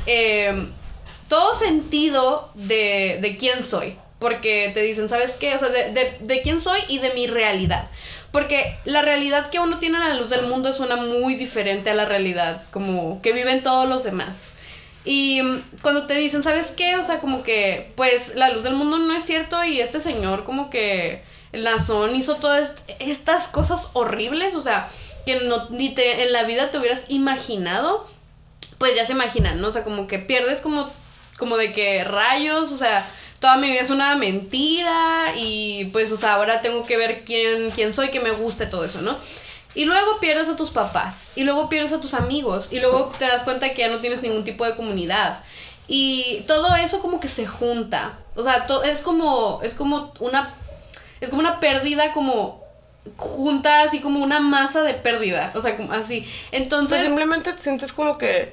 eh, 0.07 0.67
todo 1.29 1.55
sentido 1.55 2.51
de, 2.55 3.19
de 3.21 3.37
quién 3.37 3.63
soy. 3.63 3.99
Porque 4.19 4.71
te 4.73 4.81
dicen, 4.81 5.11
¿sabes 5.11 5.33
qué? 5.33 5.55
O 5.55 5.59
sea, 5.59 5.69
de, 5.69 5.93
de, 5.93 6.17
de 6.21 6.41
quién 6.41 6.61
soy 6.61 6.81
y 6.89 6.99
de 6.99 7.11
mi 7.11 7.27
realidad. 7.27 7.89
Porque 8.33 8.79
la 8.85 9.03
realidad 9.03 9.51
que 9.51 9.61
uno 9.61 9.79
tiene 9.79 9.99
a 9.99 10.09
la 10.09 10.15
luz 10.15 10.31
del 10.31 10.47
mundo 10.47 10.73
suena 10.73 10.97
muy 10.97 11.35
diferente 11.35 11.91
a 11.91 11.95
la 11.95 12.07
realidad 12.07 12.63
como 12.71 13.21
que 13.23 13.33
viven 13.33 13.63
todos 13.63 13.89
los 13.89 14.05
demás. 14.05 14.56
Y 15.07 15.41
mm, 15.41 15.63
cuando 15.83 16.07
te 16.07 16.15
dicen, 16.15 16.43
¿sabes 16.43 16.73
qué? 16.73 16.97
O 16.97 17.05
sea, 17.05 17.21
como 17.21 17.43
que, 17.43 17.93
pues 17.97 18.35
la 18.35 18.51
luz 18.51 18.65
del 18.65 18.75
mundo 18.75 18.99
no 18.99 19.15
es 19.17 19.25
cierto 19.25 19.63
y 19.65 19.81
este 19.81 20.01
señor 20.01 20.45
como 20.45 20.69
que 20.69 21.23
Nazón 21.53 22.15
hizo 22.17 22.35
todas 22.37 22.71
est- 22.71 22.91
estas 22.99 23.47
cosas 23.49 23.89
horribles, 23.95 24.55
o 24.55 24.61
sea, 24.61 24.89
que 25.25 25.37
no, 25.37 25.67
ni 25.71 25.95
te, 25.95 26.25
en 26.25 26.33
la 26.33 26.43
vida 26.43 26.71
te 26.71 26.79
hubieras 26.79 27.05
imaginado, 27.09 28.07
pues 28.79 28.95
ya 28.97 29.07
se 29.07 29.13
imaginan, 29.13 29.61
¿no? 29.61 29.69
O 29.69 29.71
sea, 29.71 29.85
como 29.85 30.07
que 30.07 30.19
pierdes 30.19 30.61
como, 30.61 30.91
como 31.39 31.57
de 31.57 31.73
que 31.73 32.05
rayos, 32.05 32.73
o 32.73 32.77
sea, 32.77 33.09
toda 33.41 33.57
mi 33.57 33.71
vida 33.71 33.81
es 33.83 33.91
una 33.91 34.17
mentira 34.17 35.33
y 35.37 35.87
pues, 35.93 36.11
o 36.13 36.17
sea, 36.17 36.35
ahora 36.35 36.61
tengo 36.61 36.85
que 36.85 36.97
ver 36.97 37.23
quién, 37.25 37.71
quién 37.71 37.93
soy, 37.93 38.09
que 38.11 38.21
me 38.21 38.33
guste 38.33 38.67
todo 38.67 38.85
eso, 38.85 39.03
¿no? 39.03 39.17
Y 39.77 39.85
luego 39.85 40.19
pierdes 40.19 40.49
a 40.49 40.57
tus 40.57 40.71
papás, 40.71 41.31
y 41.37 41.45
luego 41.45 41.69
pierdes 41.69 41.93
a 41.93 42.01
tus 42.01 42.15
amigos, 42.15 42.69
y 42.73 42.81
luego 42.81 43.13
te 43.19 43.27
das 43.27 43.43
cuenta 43.43 43.69
que 43.71 43.83
ya 43.83 43.89
no 43.89 43.99
tienes 43.99 44.23
ningún 44.23 44.43
tipo 44.43 44.65
de 44.65 44.75
comunidad. 44.75 45.39
Y 45.87 46.43
todo 46.49 46.75
eso 46.75 46.99
como 47.01 47.21
que 47.21 47.29
se 47.29 47.47
junta. 47.47 48.15
O 48.35 48.43
sea, 48.43 48.67
to- 48.67 48.83
es 48.83 49.03
como, 49.03 49.61
es 49.63 49.75
como 49.75 50.13
una, 50.19 50.53
es 51.21 51.29
como 51.29 51.41
una 51.43 51.61
pérdida 51.61 52.13
como 52.13 52.65
junta, 53.17 53.83
así 53.83 54.01
como 54.01 54.21
una 54.25 54.41
masa 54.41 54.83
de 54.83 54.95
pérdida. 54.95 55.53
O 55.55 55.61
sea, 55.61 55.77
como 55.77 55.93
así. 55.93 56.27
Entonces... 56.51 56.99
sea, 56.99 57.07
simplemente 57.07 57.53
te 57.53 57.63
sientes 57.63 57.93
como 57.93 58.19
que 58.19 58.53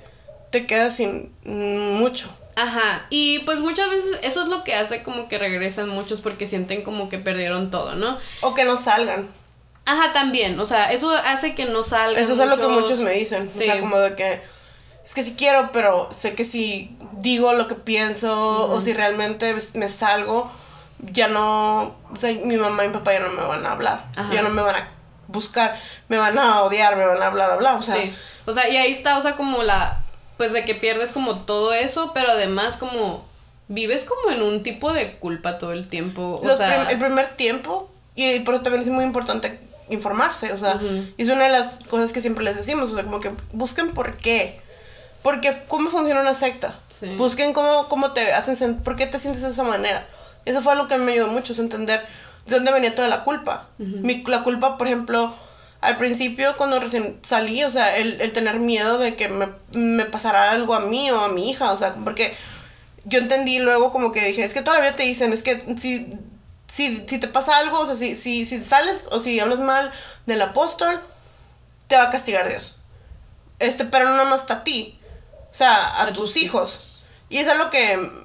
te 0.51 0.67
quedas 0.67 0.95
sin 0.95 1.33
mucho. 1.43 2.29
Ajá, 2.55 3.07
y 3.09 3.39
pues 3.39 3.59
muchas 3.61 3.89
veces 3.89 4.19
eso 4.21 4.43
es 4.43 4.47
lo 4.49 4.63
que 4.63 4.75
hace 4.75 5.01
como 5.01 5.27
que 5.27 5.39
regresan 5.39 5.89
muchos 5.89 6.21
porque 6.21 6.45
sienten 6.45 6.83
como 6.83 7.09
que 7.09 7.17
perdieron 7.17 7.71
todo, 7.71 7.95
¿no? 7.95 8.19
O 8.41 8.53
que 8.53 8.63
no 8.63 8.77
salgan. 8.77 9.27
Ajá, 9.85 10.11
también, 10.13 10.59
o 10.59 10.65
sea, 10.65 10.91
eso 10.91 11.11
hace 11.11 11.55
que 11.55 11.65
no 11.65 11.83
salgan. 11.83 12.21
Eso 12.21 12.33
es 12.33 12.49
lo 12.49 12.57
que 12.57 12.67
muchos 12.67 12.99
me 12.99 13.11
dicen. 13.11 13.49
Sí. 13.49 13.63
O 13.63 13.65
sea, 13.65 13.79
como 13.79 13.99
de 13.99 14.15
que 14.15 14.41
es 15.05 15.13
que 15.15 15.23
sí 15.23 15.35
quiero, 15.37 15.71
pero 15.73 16.07
sé 16.11 16.33
que 16.35 16.45
si 16.45 16.95
digo 17.13 17.51
lo 17.53 17.67
que 17.67 17.75
pienso 17.75 18.69
o 18.71 18.79
si 18.79 18.93
realmente 18.93 19.53
me 19.73 19.89
salgo, 19.89 20.49
ya 20.99 21.27
no, 21.27 21.95
o 22.13 22.19
sea, 22.19 22.33
mi 22.33 22.55
mamá 22.55 22.85
y 22.85 22.87
mi 22.87 22.93
papá 22.93 23.11
ya 23.13 23.19
no 23.19 23.29
me 23.33 23.43
van 23.43 23.65
a 23.65 23.71
hablar. 23.71 24.05
Ajá. 24.15 24.33
Ya 24.33 24.41
no 24.41 24.49
me 24.49 24.61
van 24.61 24.75
a 24.75 24.87
buscar, 25.27 25.77
me 26.07 26.17
van 26.17 26.37
a 26.39 26.61
odiar, 26.63 26.95
me 26.95 27.05
van 27.05 27.21
a 27.21 27.27
hablar, 27.27 27.49
hablar, 27.51 27.77
o 27.77 27.81
sea, 27.81 27.95
Sí, 27.95 28.13
o 28.45 28.53
sea, 28.53 28.69
y 28.69 28.77
ahí 28.77 28.91
está, 28.91 29.17
o 29.17 29.21
sea, 29.21 29.35
como 29.35 29.63
la, 29.63 30.01
pues 30.37 30.53
de 30.53 30.63
que 30.63 30.75
pierdes 30.75 31.09
como 31.11 31.39
todo 31.39 31.73
eso, 31.73 32.11
pero 32.13 32.31
además 32.31 32.77
como 32.77 33.25
vives 33.67 34.05
como 34.05 34.29
en 34.33 34.41
un 34.41 34.63
tipo 34.63 34.93
de 34.93 35.17
culpa 35.17 35.57
todo 35.57 35.71
el 35.73 35.87
tiempo, 35.89 36.39
o 36.41 36.55
sea, 36.55 36.67
prim- 36.85 36.89
el 36.89 36.97
primer 36.99 37.29
tiempo 37.35 37.89
y 38.15 38.39
por 38.41 38.53
eso 38.53 38.63
también 38.63 38.83
es 38.83 38.89
muy 38.89 39.03
importante 39.05 39.59
informarse, 39.93 40.53
o 40.53 40.57
sea, 40.57 40.79
y 41.17 41.23
es 41.23 41.29
una 41.29 41.45
de 41.45 41.51
las 41.51 41.79
cosas 41.89 42.11
que 42.11 42.21
siempre 42.21 42.43
les 42.43 42.57
decimos, 42.57 42.91
o 42.91 42.95
sea, 42.95 43.03
como 43.03 43.19
que 43.19 43.31
busquen 43.51 43.93
por 43.93 44.17
qué. 44.17 44.61
Porque 45.21 45.63
cómo 45.69 45.89
funciona 45.89 46.19
una 46.19 46.33
secta. 46.33 46.79
Sí. 46.89 47.15
Busquen 47.15 47.53
cómo, 47.53 47.87
cómo 47.87 48.11
te 48.11 48.33
hacen, 48.33 48.79
por 48.79 48.97
qué 48.97 49.05
te 49.05 49.19
sientes 49.19 49.41
de 49.41 49.49
esa 49.49 49.63
manera. 49.63 50.05
Eso 50.43 50.61
fue 50.61 50.75
lo 50.75 50.87
que 50.87 50.97
me 50.97 51.13
ayudó 51.13 51.27
mucho, 51.27 51.53
es 51.53 51.59
entender 51.59 52.05
de 52.45 52.55
dónde 52.55 52.73
venía 52.73 52.93
toda 52.93 53.07
la 53.07 53.23
culpa. 53.23 53.69
Mi, 53.77 54.21
la 54.23 54.43
culpa, 54.43 54.77
por 54.77 54.87
ejemplo, 54.87 55.33
al 55.79 55.97
principio 55.97 56.57
cuando 56.57 56.79
recién 56.79 57.19
salí, 57.21 57.63
o 57.63 57.71
sea, 57.71 57.95
el, 57.97 58.19
el 58.19 58.33
tener 58.33 58.59
miedo 58.59 58.97
de 58.97 59.15
que 59.15 59.29
me, 59.29 59.49
me 59.73 60.05
pasara 60.05 60.51
algo 60.51 60.73
a 60.73 60.81
mí 60.81 61.09
o 61.11 61.21
a 61.21 61.29
mi 61.29 61.49
hija, 61.49 61.71
o 61.71 61.77
sea, 61.77 61.93
porque 62.03 62.35
yo 63.05 63.19
entendí 63.19 63.59
luego 63.59 63.91
como 63.91 64.11
que 64.11 64.25
dije, 64.25 64.43
es 64.43 64.53
que 64.53 64.61
todavía 64.61 64.95
te 64.95 65.03
dicen, 65.03 65.33
es 65.33 65.43
que 65.43 65.63
si, 65.77 66.13
si, 66.67 67.05
si 67.07 67.17
te 67.19 67.27
pasa 67.27 67.57
algo, 67.57 67.79
o 67.79 67.85
sea, 67.85 67.95
si, 67.95 68.15
si, 68.15 68.45
si 68.45 68.63
sales 68.63 69.07
o 69.11 69.19
si 69.19 69.39
hablas 69.39 69.59
mal 69.59 69.91
del 70.25 70.41
apóstol, 70.41 71.01
te 71.87 71.95
va 71.95 72.03
a 72.03 72.11
castigar 72.11 72.47
Dios. 72.49 72.77
Este, 73.59 73.85
pero 73.85 74.05
no 74.05 74.11
nada 74.11 74.29
más 74.29 74.49
a 74.49 74.63
ti, 74.63 74.99
o 75.51 75.53
sea, 75.53 75.73
a, 75.73 76.03
A 76.03 76.07
tus 76.07 76.33
tus 76.33 76.37
hijos. 76.37 77.01
Y 77.29 77.37
es 77.37 77.47
algo 77.47 77.69
que 77.69 78.23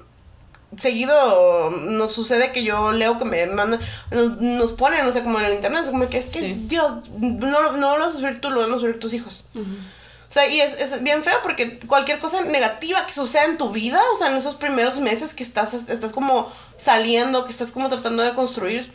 seguido 0.77 1.71
nos 1.71 2.11
sucede 2.11 2.51
que 2.51 2.63
yo 2.63 2.91
leo 2.91 3.17
que 3.17 3.25
me 3.25 3.45
mandan, 3.47 3.79
nos, 4.11 4.73
ponen, 4.73 5.05
o 5.05 5.11
sea, 5.11 5.23
como 5.23 5.39
en 5.39 5.45
el 5.45 5.53
internet, 5.55 5.83
sea, 5.83 5.91
como 5.91 6.09
que 6.09 6.19
es 6.19 6.29
que 6.29 6.39
Sí. 6.39 6.53
Dios, 6.67 7.09
no, 7.19 7.71
no 7.73 7.97
lo 7.97 8.05
vas 8.05 8.15
a 8.15 8.19
subir 8.19 8.39
tú, 8.39 8.49
lo 8.51 8.61
van 8.61 8.73
a 8.73 8.77
subir 8.77 8.99
tus 8.99 9.13
hijos. 9.13 9.45
O 10.29 10.31
sea, 10.31 10.47
y 10.47 10.61
es, 10.61 10.79
es 10.79 11.01
bien 11.01 11.23
feo 11.23 11.35
porque 11.41 11.79
cualquier 11.79 12.19
cosa 12.19 12.41
negativa 12.41 13.03
que 13.05 13.11
suceda 13.13 13.45
en 13.45 13.57
tu 13.57 13.71
vida, 13.71 13.99
o 14.13 14.15
sea, 14.15 14.27
en 14.29 14.37
esos 14.37 14.53
primeros 14.55 14.99
meses 14.99 15.33
que 15.33 15.41
estás, 15.41 15.73
estás 15.73 16.13
como 16.13 16.51
saliendo, 16.77 17.45
que 17.45 17.51
estás 17.51 17.71
como 17.71 17.89
tratando 17.89 18.21
de 18.21 18.33
construir, 18.35 18.93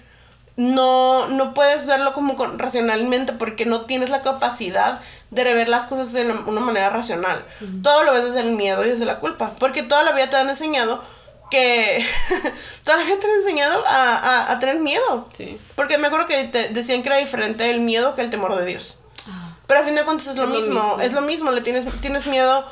no, 0.56 1.26
no 1.26 1.52
puedes 1.52 1.86
verlo 1.86 2.12
como 2.12 2.36
con- 2.36 2.58
racionalmente 2.60 3.32
porque 3.32 3.66
no 3.66 3.86
tienes 3.86 4.10
la 4.10 4.22
capacidad 4.22 5.00
de 5.32 5.42
rever 5.42 5.68
las 5.68 5.86
cosas 5.86 6.12
de 6.12 6.22
una 6.30 6.60
manera 6.60 6.90
racional. 6.90 7.44
Todo 7.82 8.04
lo 8.04 8.12
ves 8.12 8.24
desde 8.26 8.40
el 8.40 8.52
miedo 8.52 8.84
y 8.84 8.90
desde 8.90 9.04
la 9.04 9.18
culpa, 9.18 9.50
porque 9.58 9.82
toda 9.82 10.04
la 10.04 10.12
vida 10.12 10.30
te 10.30 10.36
han 10.36 10.48
enseñado 10.48 11.02
que... 11.50 12.06
toda 12.84 12.98
la 12.98 13.02
vida 13.04 13.16
te 13.20 13.26
han 13.26 13.32
enseñado 13.40 13.84
a, 13.88 14.16
a, 14.16 14.52
a 14.52 14.58
tener 14.60 14.78
miedo. 14.78 15.28
sí. 15.36 15.58
Porque 15.74 15.98
me 15.98 16.06
acuerdo 16.06 16.26
que 16.26 16.44
te 16.44 16.68
decían 16.68 17.02
que 17.02 17.08
era 17.08 17.16
diferente 17.18 17.68
el 17.70 17.80
miedo 17.80 18.14
que 18.14 18.20
el 18.22 18.30
temor 18.30 18.54
de 18.54 18.64
Dios. 18.66 18.98
Pero 19.66 19.80
a 19.80 19.84
fin 19.84 19.94
de 19.94 20.04
cuentas 20.04 20.26
es 20.28 20.36
lo, 20.36 20.44
Es 20.44 20.48
lo 20.50 20.54
mismo, 20.60 21.00
es 21.00 21.12
lo 21.12 21.20
mismo, 21.22 21.50
le 21.52 21.60
tienes, 21.62 21.84
tienes 22.00 22.26
miedo 22.26 22.64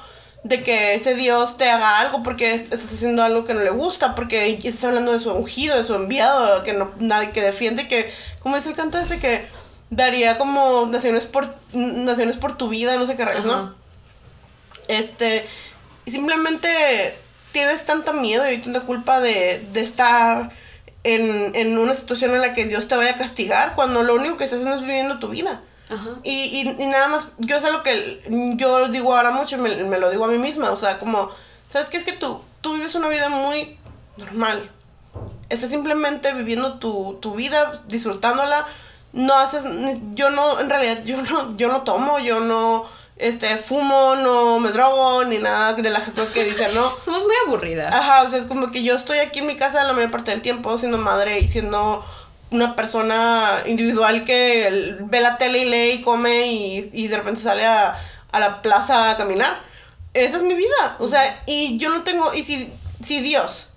de 0.45 0.63
que 0.63 0.95
ese 0.95 1.15
Dios 1.15 1.57
te 1.57 1.71
haga 1.71 2.01
algo 2.01 2.23
porque 2.23 2.53
est- 2.53 2.73
estás 2.73 2.93
haciendo 2.93 3.23
algo 3.23 3.45
que 3.45 3.55
no 3.55 3.61
le 3.63 3.71
gusta, 3.71 4.15
porque 4.15 4.59
estás 4.63 4.85
hablando 4.85 5.13
de 5.13 5.21
su 5.21 5.31
ungido, 5.33 5.77
de 5.77 5.85
su 5.85 5.95
enviado, 5.95 6.63
que 6.65 6.73
no 6.73 6.91
nadie 6.99 7.31
que 7.31 7.41
defiende, 7.41 7.87
que, 7.89 8.13
como 8.41 8.57
dice 8.57 8.71
el 8.71 8.75
canto 8.75 8.99
ese, 8.99 9.19
que 9.21 9.47
daría 9.91 10.39
como 10.39 10.87
naciones 10.87 11.27
por, 11.27 11.55
naciones 11.73 12.37
por 12.37 12.57
tu 12.57 12.69
vida, 12.69 12.97
no 12.97 13.07
sé 13.07 13.15
qué 13.17 13.25
rayos, 13.25 13.45
¿no? 13.47 13.75
Este, 14.89 15.47
simplemente 16.07 17.17
tienes 17.53 17.85
tanta 17.85 18.13
miedo 18.13 18.51
y 18.51 18.59
tanta 18.59 18.81
culpa 18.81 19.21
de, 19.21 19.65
de 19.73 19.81
estar 19.83 20.51
en, 21.05 21.55
en 21.55 21.79
una 21.79 21.95
situación 21.95 22.33
en 22.33 22.41
la 22.41 22.55
que 22.55 22.65
Dios 22.65 22.89
te 22.89 22.97
vaya 22.97 23.13
a 23.13 23.17
castigar 23.19 23.75
cuando 23.75 24.03
lo 24.03 24.15
único 24.15 24.37
que 24.37 24.45
estás 24.45 24.61
haciendo 24.61 24.81
es 24.81 24.87
viviendo 24.87 25.19
tu 25.19 25.29
vida. 25.29 25.61
Ajá. 25.89 26.11
Y, 26.23 26.31
y, 26.31 26.83
y 26.83 26.87
nada 26.87 27.09
más, 27.09 27.29
yo 27.39 27.61
sé 27.61 27.71
lo 27.71 27.83
que 27.83 28.23
yo 28.57 28.89
digo 28.89 29.15
ahora 29.15 29.31
mucho 29.31 29.57
y 29.57 29.61
me, 29.61 29.85
me 29.85 29.99
lo 29.99 30.11
digo 30.11 30.25
a 30.25 30.29
mí 30.29 30.39
misma, 30.39 30.71
o 30.71 30.77
sea, 30.77 30.99
como, 30.99 31.31
¿sabes 31.69 31.91
qué? 31.91 31.97
Es 31.97 32.05
que 32.05 32.13
tú, 32.13 32.41
tú 32.61 32.75
vives 32.75 32.95
una 32.95 33.09
vida 33.09 33.29
muy 33.29 33.77
normal. 34.17 34.71
Estás 35.49 35.71
simplemente 35.71 36.33
viviendo 36.33 36.79
tu, 36.79 37.19
tu 37.21 37.35
vida, 37.35 37.83
disfrutándola. 37.87 38.67
No 39.13 39.35
haces, 39.35 39.65
yo 40.15 40.31
no, 40.31 40.59
en 40.61 40.71
realidad, 40.71 41.05
yo 41.05 41.21
no, 41.21 41.55
yo 41.57 41.69
no 41.69 41.83
tomo, 41.83 42.19
yo 42.19 42.41
no, 42.41 42.87
este, 43.17 43.59
fumo, 43.59 44.17
no 44.17 44.59
me 44.59 44.71
drogo, 44.71 45.25
ni 45.25 45.39
nada 45.39 45.75
de 45.75 45.91
las 45.91 46.09
cosas 46.11 46.31
que 46.31 46.45
dicen, 46.45 46.75
¿no? 46.75 46.95
Somos 47.01 47.23
muy 47.23 47.35
aburridas. 47.47 47.93
Ajá, 47.93 48.23
o 48.23 48.29
sea, 48.29 48.39
es 48.39 48.47
como 48.47 48.71
que 48.71 48.83
yo 48.83 48.95
estoy 48.95 49.19
aquí 49.19 49.41
en 49.41 49.47
mi 49.47 49.57
casa 49.57 49.85
la 49.85 49.93
mayor 49.93 50.11
parte 50.11 50.31
del 50.31 50.41
tiempo 50.41 50.77
siendo 50.79 50.99
madre 50.99 51.41
y 51.41 51.49
siendo 51.49 52.05
una 52.53 52.77
persona 52.77 53.63
individual 53.67 54.25
que 54.25 54.97
ve 55.01 55.21
la 55.21 55.39
tele 55.39 55.59
y 55.59 55.65
lee 55.65 55.91
y 55.95 56.03
come 56.03 56.47
y, 56.47 56.91
y 56.93 57.09
de 57.09 57.17
repente 57.17 57.41
sale 57.41 57.67
a, 57.67 57.99
a 58.31 58.39
la 58.39 58.63
plaza 58.63 59.11
a 59.11 59.17
caminar. 59.17 59.59
Esa 60.15 60.37
es 60.37 60.43
mi 60.43 60.55
vida. 60.55 60.97
O 60.99 61.09
sea, 61.09 61.43
y 61.47 61.79
yo 61.79 61.89
no 61.91 62.03
tengo, 62.03 62.33
y 62.35 62.43
si, 62.43 62.73
si 63.03 63.21
Dios, 63.21 63.71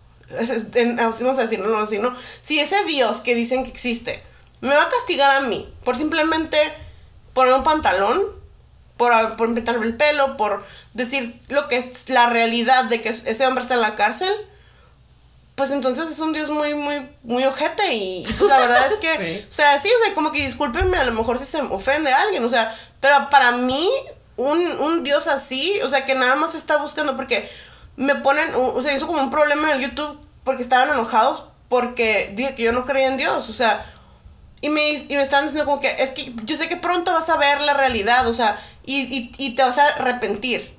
en- 0.76 0.98
vamos 0.98 1.40
a 1.40 1.44
decir, 1.44 1.60
no, 1.60 1.68
no, 1.68 1.80
así, 1.80 1.98
no, 1.98 2.16
si 2.42 2.60
ese 2.60 2.84
Dios 2.86 3.18
que 3.22 3.36
dicen 3.36 3.64
que 3.64 3.70
existe 3.70 4.22
me 4.62 4.74
va 4.76 4.84
a 4.84 4.90
castigar 4.90 5.32
a 5.32 5.42
mí 5.42 5.72
por 5.84 5.96
simplemente 5.98 6.58
poner 7.34 7.54
un 7.54 7.64
pantalón, 7.64 8.22
por, 8.98 9.36
por 9.36 9.50
el 9.50 9.96
pelo, 9.98 10.38
por 10.38 10.66
decir 10.94 11.40
lo 11.50 11.68
que 11.68 11.78
es 11.78 12.10
la 12.10 12.28
realidad 12.30 12.86
de 12.86 13.02
que 13.02 13.10
ese 13.10 13.46
hombre 13.46 13.62
está 13.62 13.76
en 13.76 13.82
la 13.82 13.96
cárcel, 13.96 14.32
pues 15.56 15.72
entonces 15.72 16.10
es 16.10 16.20
un 16.20 16.34
Dios 16.34 16.50
muy, 16.50 16.74
muy, 16.74 17.08
muy 17.24 17.46
ojete 17.46 17.94
y, 17.94 18.26
y, 18.28 18.34
pues 18.34 18.50
la 18.50 18.60
verdad 18.60 18.88
es 18.88 18.96
que, 18.96 19.18
Sí. 19.42 19.46
o 19.50 19.52
sea, 19.52 19.80
sí, 19.80 19.90
o 19.90 20.06
sea, 20.06 20.14
como 20.14 20.32
que 20.32 20.44
discúlpenme, 20.44 20.98
a 20.98 21.06
lo 21.06 21.14
mejor 21.14 21.40
si 21.40 21.46
se 21.46 21.62
ofende 21.62 22.12
a 22.12 22.22
alguien, 22.22 22.44
o 22.44 22.50
sea, 22.50 22.76
pero 23.00 23.30
para 23.30 23.54
mí, 23.54 23.90
un, 24.38 24.60
un 24.82 25.04
Dios 25.04 25.28
así, 25.28 25.80
o 25.84 25.90
sea, 25.90 26.06
que 26.06 26.14
nada 26.16 26.36
más 26.36 26.56
está 26.56 26.78
buscando, 26.78 27.16
porque 27.16 27.50
me 27.96 28.16
ponen, 28.16 28.54
o 28.56 28.82
sea, 28.82 28.94
hizo 28.94 29.08
como 29.08 29.22
un 29.22 29.32
problema 29.32 29.72
en 29.72 29.82
el 29.82 29.90
YouTube 29.90 30.20
porque 30.44 30.62
estaban 30.64 30.90
enojados 30.90 31.46
porque 31.70 32.32
dije 32.36 32.56
que 32.56 32.64
yo 32.64 32.74
no 32.74 32.86
creía 32.86 33.08
en 33.08 33.18
Dios, 33.18 33.50
o 33.50 33.54
sea, 33.54 33.86
y 34.62 34.70
me, 34.70 34.92
y 34.92 35.08
me 35.10 35.22
estaban 35.22 35.46
diciendo 35.46 35.70
como 35.70 35.82
que 35.82 35.96
es 36.00 36.12
que 36.12 36.34
yo 36.44 36.58
sé 36.58 36.68
que 36.68 36.76
pronto 36.76 37.14
vas 37.14 37.30
a 37.30 37.38
ver 37.38 37.62
la 37.62 37.74
realidad, 37.74 38.28
o 38.28 38.34
sea, 38.34 38.60
y, 38.86 39.02
y, 39.04 39.32
y 39.38 39.56
te 39.56 39.64
vas 39.64 39.78
a 39.78 39.88
arrepentir. 39.88 40.75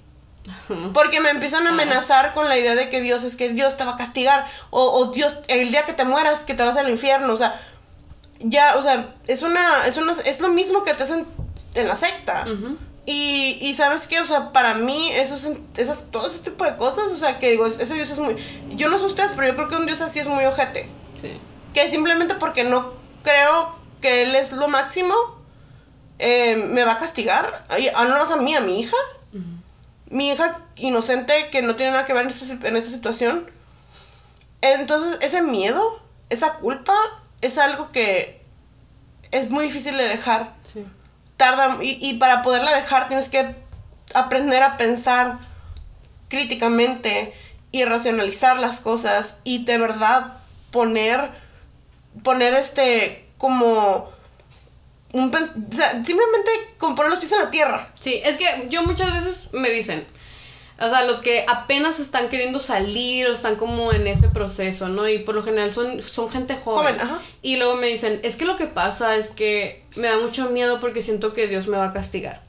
Porque 0.92 1.20
me 1.20 1.30
empiezan 1.30 1.66
a 1.66 1.70
amenazar 1.70 2.34
con 2.34 2.48
la 2.48 2.58
idea 2.58 2.74
de 2.74 2.88
que 2.88 3.00
Dios 3.00 3.24
es 3.24 3.36
que 3.36 3.48
Dios 3.48 3.76
te 3.76 3.84
va 3.84 3.92
a 3.92 3.96
castigar. 3.96 4.46
O, 4.70 4.82
o 4.82 5.12
Dios, 5.12 5.36
el 5.48 5.70
día 5.70 5.84
que 5.84 5.92
te 5.92 6.04
mueras, 6.04 6.44
que 6.44 6.54
te 6.54 6.62
vas 6.62 6.76
al 6.76 6.88
infierno. 6.88 7.32
O 7.32 7.36
sea, 7.36 7.60
ya, 8.40 8.76
o 8.76 8.82
sea, 8.82 9.14
es 9.26 9.42
una, 9.42 9.86
es 9.86 9.96
una, 9.96 10.12
es 10.12 10.40
lo 10.40 10.48
mismo 10.48 10.84
que 10.84 10.94
te 10.94 11.02
hacen 11.02 11.26
en 11.74 11.88
la 11.88 11.96
secta. 11.96 12.44
Y, 13.04 13.58
y 13.60 13.74
sabes 13.74 14.08
qué, 14.08 14.20
o 14.20 14.26
sea, 14.26 14.52
para 14.52 14.74
mí, 14.74 15.10
esos, 15.12 15.48
esas, 15.76 16.10
todo 16.10 16.26
ese 16.26 16.40
tipo 16.40 16.64
de 16.64 16.76
cosas, 16.76 17.12
o 17.12 17.16
sea, 17.16 17.38
que 17.38 17.52
digo, 17.52 17.66
ese 17.66 17.94
Dios 17.94 18.10
es 18.10 18.18
muy. 18.18 18.36
Yo 18.70 18.88
no 18.88 18.98
sé 18.98 19.06
ustedes, 19.06 19.32
pero 19.36 19.46
yo 19.46 19.54
creo 19.54 19.68
que 19.68 19.76
un 19.76 19.86
Dios 19.86 20.00
así 20.00 20.18
es 20.18 20.26
muy 20.26 20.44
ojete. 20.44 20.88
Sí. 21.20 21.38
Que 21.72 21.88
simplemente 21.88 22.34
porque 22.34 22.64
no 22.64 22.94
creo 23.22 23.76
que 24.00 24.22
Él 24.22 24.34
es 24.34 24.52
lo 24.52 24.66
máximo, 24.68 25.14
eh, 26.18 26.56
me 26.56 26.84
va 26.84 26.92
a 26.92 26.98
castigar. 26.98 27.64
Y, 27.78 27.88
ah, 27.88 28.06
no 28.06 28.18
más 28.18 28.30
a 28.30 28.36
mí, 28.36 28.54
a 28.54 28.60
mi 28.60 28.80
hija. 28.80 28.96
Mi 30.08 30.30
hija 30.30 30.60
inocente 30.76 31.48
que 31.50 31.62
no 31.62 31.76
tiene 31.76 31.92
nada 31.92 32.06
que 32.06 32.12
ver 32.12 32.22
en 32.22 32.28
esta, 32.28 32.68
en 32.68 32.76
esta 32.76 32.90
situación. 32.90 33.50
Entonces, 34.60 35.18
ese 35.20 35.42
miedo, 35.42 36.00
esa 36.30 36.54
culpa, 36.54 36.94
es 37.40 37.58
algo 37.58 37.92
que 37.92 38.42
es 39.30 39.50
muy 39.50 39.64
difícil 39.66 39.96
de 39.96 40.08
dejar. 40.08 40.54
Sí. 40.62 40.86
Tarda, 41.36 41.78
y, 41.82 41.98
y 42.00 42.14
para 42.14 42.42
poderla 42.42 42.74
dejar 42.74 43.08
tienes 43.08 43.28
que 43.28 43.54
aprender 44.14 44.62
a 44.62 44.76
pensar 44.76 45.38
críticamente 46.28 47.34
y 47.72 47.84
racionalizar 47.84 48.58
las 48.58 48.80
cosas 48.80 49.40
y 49.44 49.64
de 49.64 49.78
verdad 49.78 50.38
poner, 50.70 51.30
poner 52.22 52.54
este 52.54 53.28
como 53.38 54.10
un, 55.12 55.32
o 55.34 55.72
sea, 55.72 55.90
simplemente 56.04 56.50
como 56.78 56.94
poner 56.94 57.10
los 57.10 57.18
pies 57.18 57.32
en 57.32 57.38
la 57.38 57.50
tierra. 57.50 57.88
Sí, 58.00 58.20
es 58.24 58.36
que 58.36 58.66
yo 58.68 58.82
muchas 58.82 59.12
veces 59.12 59.48
me 59.52 59.70
dicen, 59.70 60.04
o 60.78 60.88
sea, 60.90 61.04
los 61.04 61.20
que 61.20 61.44
apenas 61.48 62.00
están 62.00 62.28
queriendo 62.28 62.60
salir 62.60 63.28
o 63.28 63.32
están 63.32 63.56
como 63.56 63.92
en 63.92 64.06
ese 64.06 64.28
proceso, 64.28 64.88
¿no? 64.88 65.08
Y 65.08 65.20
por 65.20 65.34
lo 65.34 65.42
general 65.42 65.72
son, 65.72 66.02
son 66.02 66.28
gente 66.28 66.54
joven. 66.54 66.94
Joven, 66.94 67.00
ajá. 67.00 67.22
Y 67.40 67.56
luego 67.56 67.76
me 67.76 67.86
dicen, 67.86 68.20
es 68.22 68.36
que 68.36 68.44
lo 68.44 68.56
que 68.56 68.66
pasa 68.66 69.16
es 69.16 69.30
que 69.30 69.84
me 69.94 70.08
da 70.08 70.18
mucho 70.18 70.50
miedo 70.50 70.78
porque 70.78 71.00
siento 71.00 71.32
que 71.32 71.46
Dios 71.46 71.66
me 71.66 71.78
va 71.78 71.86
a 71.86 71.92
castigar. 71.94 72.42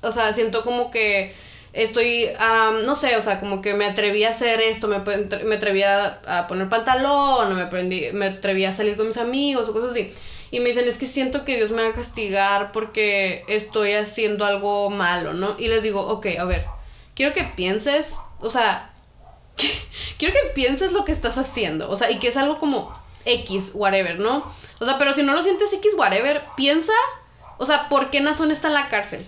O 0.00 0.10
sea, 0.10 0.32
siento 0.32 0.62
como 0.62 0.90
que 0.90 1.34
estoy, 1.74 2.30
am, 2.38 2.86
no 2.86 2.96
sé, 2.96 3.16
o 3.16 3.20
sea, 3.20 3.38
como 3.38 3.60
que 3.60 3.74
me 3.74 3.84
atreví 3.84 4.24
a 4.24 4.30
hacer 4.30 4.62
esto, 4.62 4.88
me, 4.88 5.00
me 5.44 5.56
atreví 5.56 5.82
a, 5.82 6.20
a 6.26 6.46
poner 6.46 6.70
pantalón, 6.70 7.52
o 7.52 7.54
me, 7.54 7.62
aprendí, 7.62 8.06
me 8.12 8.26
atreví 8.26 8.64
a 8.64 8.72
salir 8.72 8.96
con 8.96 9.08
mis 9.08 9.18
amigos 9.18 9.68
o 9.68 9.74
cosas 9.74 9.90
así. 9.90 10.10
Y 10.56 10.60
me 10.60 10.70
dicen, 10.70 10.88
es 10.88 10.96
que 10.96 11.04
siento 11.04 11.44
que 11.44 11.56
Dios 11.56 11.70
me 11.70 11.82
va 11.82 11.90
a 11.90 11.92
castigar 11.92 12.72
porque 12.72 13.44
estoy 13.46 13.92
haciendo 13.92 14.46
algo 14.46 14.88
malo, 14.88 15.34
¿no? 15.34 15.54
Y 15.58 15.68
les 15.68 15.82
digo, 15.82 16.00
ok, 16.00 16.28
a 16.38 16.44
ver, 16.44 16.64
quiero 17.14 17.34
que 17.34 17.44
pienses, 17.44 18.14
o 18.40 18.48
sea, 18.48 18.90
quiero 20.18 20.32
que 20.32 20.48
pienses 20.54 20.92
lo 20.92 21.04
que 21.04 21.12
estás 21.12 21.36
haciendo, 21.36 21.90
o 21.90 21.96
sea, 21.98 22.10
y 22.10 22.18
que 22.18 22.28
es 22.28 22.38
algo 22.38 22.58
como 22.58 22.90
X, 23.26 23.72
whatever, 23.74 24.18
¿no? 24.18 24.50
O 24.80 24.86
sea, 24.86 24.96
pero 24.96 25.12
si 25.12 25.22
no 25.22 25.34
lo 25.34 25.42
sientes 25.42 25.74
X, 25.74 25.92
whatever, 25.94 26.42
piensa, 26.56 26.94
o 27.58 27.66
sea, 27.66 27.90
¿por 27.90 28.08
qué 28.08 28.22
Nazón 28.22 28.50
está 28.50 28.68
en 28.68 28.74
la 28.74 28.88
cárcel? 28.88 29.26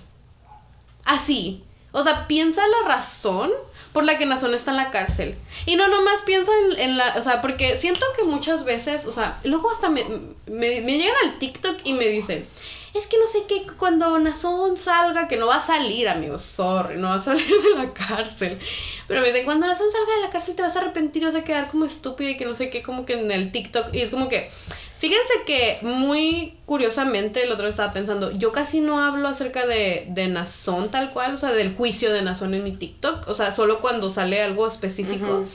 Así. 1.05 1.62
O 1.93 2.03
sea, 2.05 2.26
piensa 2.26 2.62
la 2.66 2.89
razón 2.89 3.51
por 3.93 4.05
la 4.05 4.18
que 4.18 4.26
Nazón 4.26 4.55
está 4.55 4.70
en 4.72 4.76
la 4.76 4.91
cárcel. 4.91 5.34
Y 5.66 5.76
no 5.76 5.89
nomás 5.89 6.22
piensa 6.22 6.53
en, 6.64 6.80
en 6.80 6.97
la... 6.97 7.14
O 7.16 7.22
sea, 7.22 7.41
porque 7.41 7.76
siento 7.76 8.05
que 8.16 8.24
muchas 8.24 8.64
veces, 8.64 9.07
o 9.07 9.12
sea, 9.12 9.39
luego 9.45 9.70
hasta 9.70 9.89
me, 9.89 10.05
me, 10.47 10.80
me 10.80 10.99
llegan 10.99 11.16
al 11.24 11.39
TikTok 11.39 11.78
y 11.84 11.93
me 11.95 12.07
dicen, 12.07 12.47
es 12.95 13.07
que 13.07 13.18
no 13.18 13.26
sé 13.26 13.45
qué, 13.49 13.66
cuando 13.78 14.18
Nazón 14.18 14.76
salga, 14.76 15.28
que 15.28 15.36
no 15.36 15.47
va 15.47 15.57
a 15.57 15.62
salir, 15.66 16.09
amigos, 16.09 16.43
sorry, 16.43 16.97
no 16.97 17.09
va 17.09 17.14
a 17.14 17.18
salir 17.18 17.47
de 17.47 17.74
la 17.74 17.93
cárcel. 17.93 18.59
Pero 19.07 19.20
me 19.20 19.28
dicen, 19.28 19.45
cuando 19.45 19.66
Nazón 19.66 19.91
salga 19.91 20.14
de 20.14 20.22
la 20.22 20.30
cárcel 20.30 20.55
te 20.55 20.62
vas 20.62 20.76
a 20.76 20.80
arrepentir, 20.80 21.24
vas 21.24 21.34
a 21.34 21.45
quedar 21.45 21.68
como 21.68 21.84
estúpida 21.84 22.30
y 22.30 22.36
que 22.36 22.45
no 22.45 22.55
sé 22.55 22.70
qué, 22.70 22.82
como 22.82 23.05
que 23.05 23.14
en 23.14 23.30
el 23.30 23.53
TikTok. 23.53 23.95
Y 23.95 24.01
es 24.01 24.11
como 24.11 24.28
que... 24.28 24.51
Fíjense 24.99 25.32
que 25.46 25.78
muy 25.82 26.55
curiosamente 26.66 27.44
el 27.44 27.53
otro 27.53 27.62
día 27.64 27.70
estaba 27.70 27.92
pensando, 27.92 28.32
yo 28.32 28.51
casi 28.51 28.80
no 28.80 29.01
hablo 29.01 29.28
acerca 29.28 29.64
de, 29.64 30.07
de 30.09 30.26
Nazón 30.26 30.90
tal 30.90 31.12
cual, 31.12 31.34
o 31.34 31.36
sea, 31.36 31.53
del 31.53 31.72
juicio 31.72 32.12
de 32.12 32.22
Nazón 32.22 32.53
en 32.55 32.64
mi 32.64 32.72
TikTok, 32.72 33.28
o 33.28 33.34
sea, 33.34 33.53
solo 33.53 33.78
cuando 33.78 34.11
sale 34.11 34.42
algo 34.42 34.66
específico. 34.66 35.46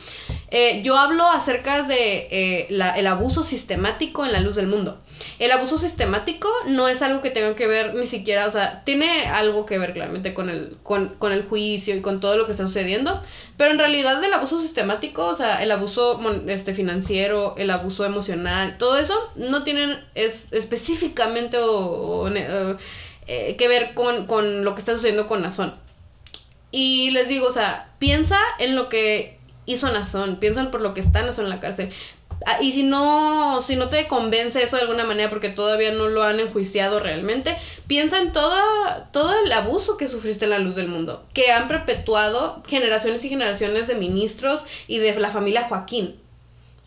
Eh, 0.56 0.84
yo 0.84 1.00
hablo 1.00 1.28
acerca 1.32 1.82
de 1.82 2.28
eh, 2.30 2.68
la- 2.70 2.92
el 2.96 3.08
abuso 3.08 3.44
sistemático 3.44 4.24
en 4.24 4.32
la 4.32 4.40
luz 4.40 4.54
del 4.56 4.68
mundo. 4.68 5.02
El 5.40 5.52
abuso 5.52 5.80
sistemático 5.80 6.48
no 6.68 6.88
es 6.88 7.02
algo 7.02 7.22
que 7.22 7.32
tenga 7.32 7.56
que 7.56 7.66
ver 7.66 7.96
ni 7.96 8.06
siquiera, 8.06 8.46
o 8.46 8.52
sea, 8.52 8.84
tiene 8.84 9.26
algo 9.26 9.66
que 9.66 9.80
ver 9.80 9.94
claramente 9.94 10.36
con 10.36 10.52
el, 10.52 10.78
con, 10.84 11.08
con 11.18 11.32
el 11.32 11.44
juicio 11.44 11.96
y 11.96 12.02
con 12.02 12.20
todo 12.20 12.38
lo 12.38 12.46
que 12.46 12.52
está 12.52 12.68
sucediendo, 12.68 13.20
pero 13.58 13.72
en 13.72 13.80
realidad 13.80 14.24
el 14.24 14.32
abuso 14.32 14.62
sistemático, 14.62 15.26
o 15.26 15.34
sea, 15.36 15.64
el 15.64 15.72
abuso 15.72 16.20
este, 16.48 16.76
financiero, 16.76 17.56
el 17.58 17.72
abuso 17.72 18.06
emocional, 18.06 18.78
todo 18.78 19.00
eso 19.00 19.16
no 19.36 19.64
tienen 19.64 20.00
es, 20.14 20.54
específicamente 20.54 21.58
eh, 23.26 23.56
que 23.58 23.68
ver 23.68 23.96
con, 23.96 24.28
con 24.28 24.64
lo 24.64 24.76
que 24.76 24.80
está 24.82 24.94
sucediendo 24.94 25.28
con 25.28 25.42
Nazón. 25.42 25.74
Y 26.72 27.10
les 27.12 27.28
digo, 27.28 27.48
o 27.48 27.52
sea, 27.52 27.90
piensa 27.98 28.38
en 28.60 28.76
lo 28.76 28.90
que 28.90 29.40
hizo 29.66 29.92
Nazón, 29.92 30.38
piensa 30.38 30.70
por 30.72 30.82
lo 30.82 30.94
que 30.94 31.00
está 31.00 31.24
Nazón 31.24 31.46
en 31.46 31.50
la 31.50 31.60
cárcel. 31.60 31.92
Ah, 32.46 32.58
Y 32.62 32.72
si 32.72 32.84
no, 32.84 33.62
si 33.62 33.76
no 33.76 33.90
te 33.90 34.08
convence 34.08 34.62
eso 34.62 34.76
de 34.76 34.82
alguna 34.82 35.06
manera 35.06 35.30
porque 35.30 35.50
todavía 35.50 35.92
no 35.92 36.08
lo 36.08 36.24
han 36.24 36.40
enjuiciado 36.40 37.00
realmente, 37.00 37.56
piensa 37.88 38.20
en 38.20 38.34
toda, 38.34 39.10
todo 39.12 39.34
el 39.46 39.52
abuso 39.52 39.98
que 39.98 40.08
sufriste 40.08 40.46
en 40.46 40.52
la 40.52 40.60
luz 40.60 40.76
del 40.76 40.88
mundo, 40.88 41.24
que 41.34 41.52
han 41.52 41.68
perpetuado 41.68 42.62
generaciones 42.68 43.24
y 43.24 43.30
generaciones 43.30 43.88
de 43.88 43.96
ministros 43.96 44.66
y 44.88 44.98
de 44.98 45.18
la 45.20 45.32
familia 45.32 45.64
Joaquín. 45.64 46.16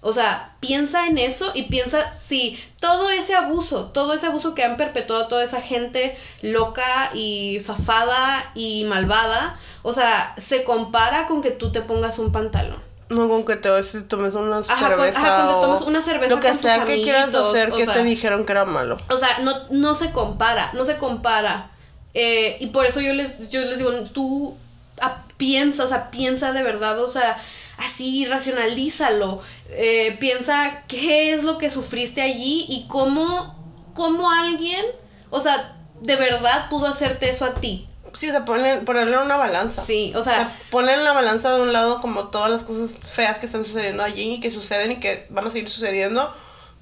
O 0.02 0.12
sea, 0.12 0.54
piensa 0.60 1.06
en 1.06 1.18
eso 1.18 1.50
y 1.54 1.62
piensa 1.64 2.12
si 2.12 2.62
todo 2.80 3.10
ese 3.10 3.34
abuso, 3.34 3.86
todo 3.86 4.12
ese 4.14 4.26
abuso 4.26 4.54
que 4.54 4.62
han 4.62 4.76
perpetuado 4.76 5.26
toda 5.26 5.42
esa 5.42 5.60
gente 5.60 6.16
loca 6.42 7.10
y 7.14 7.58
zafada 7.60 8.50
y 8.54 8.84
malvada, 8.84 9.58
o 9.82 9.92
sea, 9.92 10.34
se 10.38 10.64
compara 10.64 11.26
con 11.26 11.42
que 11.42 11.50
tú 11.50 11.72
te 11.72 11.80
pongas 11.80 12.18
un 12.18 12.30
pantalón. 12.30 12.84
No 13.08 13.28
con 13.28 13.44
que 13.44 13.54
te 13.56 13.82
si 13.84 14.02
tomes 14.02 14.34
una 14.34 14.58
Ajá, 14.58 14.66
con- 14.66 14.88
cerveza 14.88 15.18
ajá, 15.18 15.34
cuando 15.36 15.58
o 15.58 15.60
tomas 15.60 15.82
una 15.82 16.02
cerveza 16.02 16.34
lo 16.34 16.40
que 16.40 16.48
con 16.48 16.56
tus 16.56 16.62
sea 16.62 16.84
que 16.84 17.02
quieras 17.02 17.34
hacer 17.34 17.70
que 17.72 17.84
sea. 17.84 17.94
te 17.94 18.02
dijeron 18.02 18.44
que 18.44 18.52
era 18.52 18.64
malo. 18.64 18.98
O 19.10 19.16
sea, 19.16 19.38
no, 19.38 19.52
no 19.70 19.94
se 19.94 20.10
compara, 20.10 20.70
no 20.74 20.84
se 20.84 20.98
compara. 20.98 21.70
Eh, 22.14 22.56
y 22.60 22.66
por 22.68 22.84
eso 22.84 23.00
yo 23.00 23.14
les, 23.14 23.48
yo 23.50 23.60
les 23.60 23.78
digo, 23.78 23.92
tú 24.12 24.56
ah, 25.00 25.22
piensa, 25.36 25.84
o 25.84 25.86
sea, 25.86 26.10
piensa 26.10 26.52
de 26.52 26.62
verdad, 26.64 26.98
o 27.00 27.08
sea, 27.08 27.36
así 27.78 28.24
racionalízalo, 28.26 29.40
eh, 29.70 30.16
piensa 30.20 30.84
qué 30.88 31.32
es 31.32 31.42
lo 31.42 31.58
que 31.58 31.70
sufriste 31.70 32.22
allí 32.22 32.66
y 32.68 32.86
cómo, 32.88 33.54
cómo 33.94 34.30
alguien, 34.30 34.84
o 35.30 35.40
sea, 35.40 35.76
de 36.00 36.16
verdad 36.16 36.68
pudo 36.68 36.86
hacerte 36.86 37.30
eso 37.30 37.44
a 37.44 37.54
ti. 37.54 37.88
Sí, 38.14 38.28
o 38.28 38.32
sea, 38.32 38.44
ponerle, 38.46 38.82
ponerle 38.82 39.18
una 39.18 39.36
balanza. 39.36 39.82
Sí, 39.82 40.12
o 40.16 40.22
sea, 40.22 40.56
poner 40.70 40.98
en 40.98 41.04
la 41.04 41.12
balanza 41.12 41.54
de 41.54 41.60
un 41.60 41.72
lado 41.72 42.00
como 42.00 42.28
todas 42.28 42.50
las 42.50 42.62
cosas 42.62 42.96
feas 42.96 43.38
que 43.38 43.46
están 43.46 43.64
sucediendo 43.64 44.02
allí 44.02 44.34
y 44.34 44.40
que 44.40 44.50
suceden 44.50 44.92
y 44.92 44.96
que 44.96 45.26
van 45.28 45.46
a 45.46 45.50
seguir 45.50 45.68
sucediendo 45.68 46.32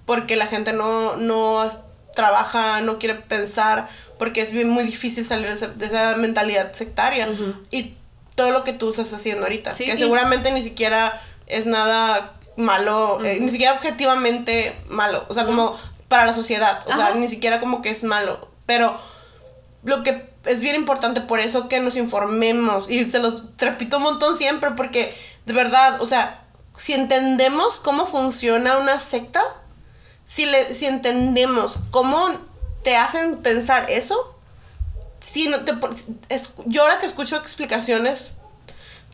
porque 0.07 0.37
la 0.37 0.47
gente 0.47 0.73
no, 0.73 1.17
no 1.17 1.69
trabaja, 2.15 2.81
no 2.81 2.99
quiere 2.99 3.17
pensar, 3.17 3.89
porque 4.19 4.41
es 4.41 4.53
bien 4.53 4.69
muy 4.69 4.85
difícil 4.85 5.25
salir 5.25 5.53
de 5.59 5.87
esa, 5.87 6.17
mentalidad 6.17 6.73
sectaria. 6.73 7.29
Y 7.71 7.95
todo 8.37 8.53
lo 8.53 8.65
que 8.65 8.73
tú 8.73 8.91
estás 8.91 9.13
haciendo 9.13 9.43
ahorita, 9.45 9.75
que 9.75 9.97
seguramente 9.97 10.51
ni 10.53 10.63
siquiera 10.63 11.21
es 11.47 11.67
nada 11.67 12.35
malo, 12.57 13.25
eh, 13.25 13.39
ni 13.41 13.49
siquiera 13.49 13.73
objetivamente 13.75 14.79
malo, 14.89 15.25
o 15.29 15.35
sea, 15.35 15.45
como 15.45 15.77
para 16.09 16.27
la 16.27 16.35
sociedad, 16.35 16.83
o 16.87 16.95
sea, 16.95 17.15
ni 17.15 17.29
siquiera 17.29 17.61
como 17.61 17.83
que 17.83 17.91
es 17.91 18.05
malo, 18.05 18.49
pero 18.67 18.97
lo 19.83 20.03
que 20.03 20.31
es 20.45 20.61
bien 20.61 20.75
importante 20.75 21.21
por 21.21 21.41
eso 21.41 21.69
que 21.69 21.81
nos 21.81 21.97
informemos 21.97 22.91
y 22.91 23.05
se 23.05 23.19
los 23.19 23.43
repito 23.59 23.97
un 23.97 24.05
montón 24.05 24.37
siempre 24.37 24.71
porque 24.73 25.15
de 25.47 25.53
verdad, 25.53 26.01
o 26.01 26.07
sea, 26.07 26.45
si 26.77 26.93
entendemos 26.93 27.79
cómo 27.79 28.07
funciona 28.07 28.79
una 28.79 29.01
secta, 29.01 29.43
si, 30.25 30.47
le, 30.47 30.73
si 30.75 30.87
entendemos 30.87 31.79
cómo 31.91 32.31
te 32.83 32.97
hacen 32.97 33.39
pensar 33.39 33.91
eso, 33.91 34.35
si 35.21 35.49
no 35.49 35.61
te, 35.61 35.73
es, 36.29 36.51
yo 36.67 36.83
ahora 36.83 36.99
que 36.99 37.07
escucho 37.07 37.37
explicaciones 37.37 38.35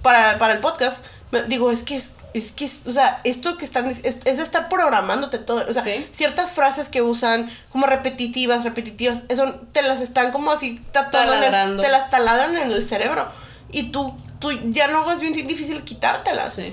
para, 0.02 0.38
para 0.38 0.54
el 0.54 0.60
podcast, 0.60 1.04
me, 1.30 1.42
digo, 1.44 1.70
es 1.70 1.84
que 1.84 1.96
es, 1.96 2.12
es 2.34 2.52
que, 2.52 2.70
o 2.86 2.92
sea, 2.92 3.20
esto 3.24 3.56
que 3.56 3.64
están, 3.64 3.86
es, 3.88 4.04
es 4.04 4.26
estar 4.26 4.68
programándote 4.68 5.38
todo, 5.38 5.64
o 5.68 5.72
sea, 5.72 5.84
ciertas 6.10 6.52
frases 6.52 6.88
que 6.88 7.02
usan 7.02 7.50
como 7.70 7.86
repetitivas, 7.86 8.64
repetitivas, 8.64 9.22
eso 9.28 9.60
te 9.72 9.82
las 9.82 10.00
están 10.00 10.30
como 10.32 10.52
así 10.52 10.80
tatuando, 10.92 11.34
en 11.34 11.80
te 11.80 11.88
las 11.88 12.10
taladran 12.10 12.56
en 12.56 12.70
el 12.70 12.86
cerebro 12.86 13.28
y 13.72 13.90
tú, 13.90 14.18
tú 14.38 14.50
ya 14.70 14.88
no 14.88 15.10
es 15.10 15.20
bien 15.20 15.32
difícil 15.32 15.82
quitártelas. 15.82 16.54
Sí. 16.54 16.72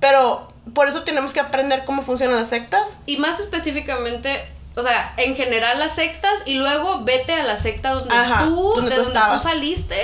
Pero 0.00 0.52
por 0.72 0.88
eso 0.88 1.02
tenemos 1.02 1.32
que 1.32 1.40
aprender 1.40 1.84
cómo 1.84 2.02
funcionan 2.02 2.36
las 2.36 2.48
sectas. 2.48 3.00
Y 3.06 3.16
más 3.18 3.40
específicamente, 3.40 4.46
o 4.76 4.82
sea, 4.82 5.12
en 5.16 5.36
general 5.36 5.78
las 5.78 5.94
sectas 5.94 6.32
y 6.44 6.54
luego 6.54 7.04
vete 7.04 7.32
a 7.32 7.42
la 7.42 7.56
secta 7.56 7.90
donde 7.90 8.14
tú, 8.44 8.74
de 8.82 8.96
donde 8.96 9.20
tú 9.20 9.40
saliste 9.42 9.96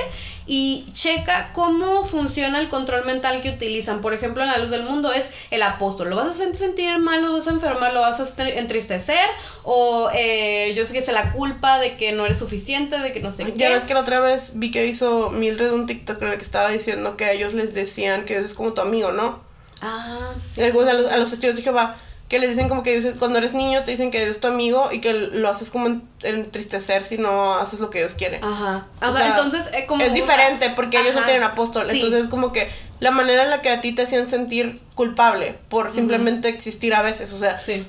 y 0.53 0.85
checa 0.93 1.53
cómo 1.53 2.03
funciona 2.03 2.61
el 2.61 2.69
control 2.69 3.05
mental 3.05 3.41
que 3.41 3.51
utilizan. 3.51 4.01
Por 4.01 4.15
ejemplo, 4.15 4.43
en 4.43 4.49
la 4.49 4.59
luz 4.59 4.71
del 4.71 4.83
mundo 4.83 5.13
es 5.13 5.31
el 5.53 5.63
apóstol. 5.63 6.11
¿Lo 6.11 6.17
vas 6.17 6.41
a 6.41 6.55
sentir 6.55 6.99
mal, 6.99 7.23
lo 7.23 7.35
vas 7.35 7.47
a 7.47 7.53
enfermar, 7.53 7.95
lo 7.95 8.01
vas 8.01 8.19
a 8.19 8.43
entristecer? 8.43 9.29
O 9.63 10.11
eh, 10.13 10.75
yo 10.77 10.85
sé 10.87 10.93
que 10.93 10.99
es 10.99 11.07
la 11.07 11.31
culpa 11.31 11.79
de 11.79 11.97
que 11.97 12.11
no 12.11 12.27
eres 12.27 12.39
suficiente, 12.39 12.99
de 12.99 13.13
que 13.13 13.21
no 13.21 13.31
sé 13.31 13.45
qué. 13.45 13.53
Ya 13.55 13.71
ves 13.71 13.85
que 13.85 13.95
la 13.95 14.01
otra 14.01 14.19
vez 14.19 14.55
vi 14.55 14.73
que 14.73 14.87
hizo 14.87 15.31
Mildred 15.31 15.71
un 15.71 15.87
TikTok 15.87 16.21
en 16.21 16.29
el 16.31 16.39
que 16.39 16.45
estaba 16.45 16.69
diciendo 16.69 17.17
que 17.17 17.27
a 17.27 17.33
ellos 17.33 17.55
les 17.55 17.73
decían 17.73 18.25
que 18.25 18.37
es 18.37 18.53
como 18.53 18.73
tu 18.73 18.81
amigo, 18.81 19.13
¿no? 19.13 19.39
Ah, 19.81 20.33
sí. 20.37 20.63
A 20.63 20.71
los, 20.71 21.13
a 21.13 21.17
los 21.17 21.31
testigos 21.31 21.55
de 21.55 21.63
Jehová 21.63 21.97
que 22.31 22.39
les 22.39 22.51
dicen 22.51 22.69
como 22.69 22.85
que 22.85 23.03
cuando 23.19 23.39
eres 23.39 23.55
niño 23.55 23.83
te 23.83 23.91
dicen 23.91 24.13
que 24.13 24.23
eres 24.23 24.39
tu 24.39 24.47
amigo 24.47 24.91
y 24.93 25.01
que 25.01 25.13
lo 25.13 25.51
haces 25.51 25.69
como 25.69 26.01
entristecer 26.23 27.03
si 27.03 27.19
no 27.19 27.55
haces 27.55 27.81
lo 27.81 27.91
que 27.91 27.99
ellos 27.99 28.15
quieren. 28.15 28.45
Ajá. 28.45 28.87
O, 29.03 29.13
sea, 29.13 29.27
entonces 29.27 29.67
es 29.73 29.85
como... 29.87 30.05
Es 30.05 30.15
diferente 30.15 30.71
porque 30.71 31.01
ellos 31.01 31.17
no 31.17 31.25
tienen 31.25 31.43
apóstol. 31.43 31.91
Entonces 31.91 32.21
es 32.21 32.29
como 32.29 32.53
que 32.53 32.71
la 33.01 33.11
manera 33.11 33.43
en 33.43 33.51
la 33.51 33.63
que 33.63 33.71
a 33.71 33.81
ti 33.81 33.93
te 33.93 34.03
hacían 34.03 34.29
sentir 34.29 34.81
culpable 34.95 35.59
por 35.69 35.91
simplemente 35.91 36.49
existir 36.49 36.95
a 36.95 37.03
veces. 37.03 37.33
O 37.33 37.39
sea, 37.39 37.61
sí 37.61 37.85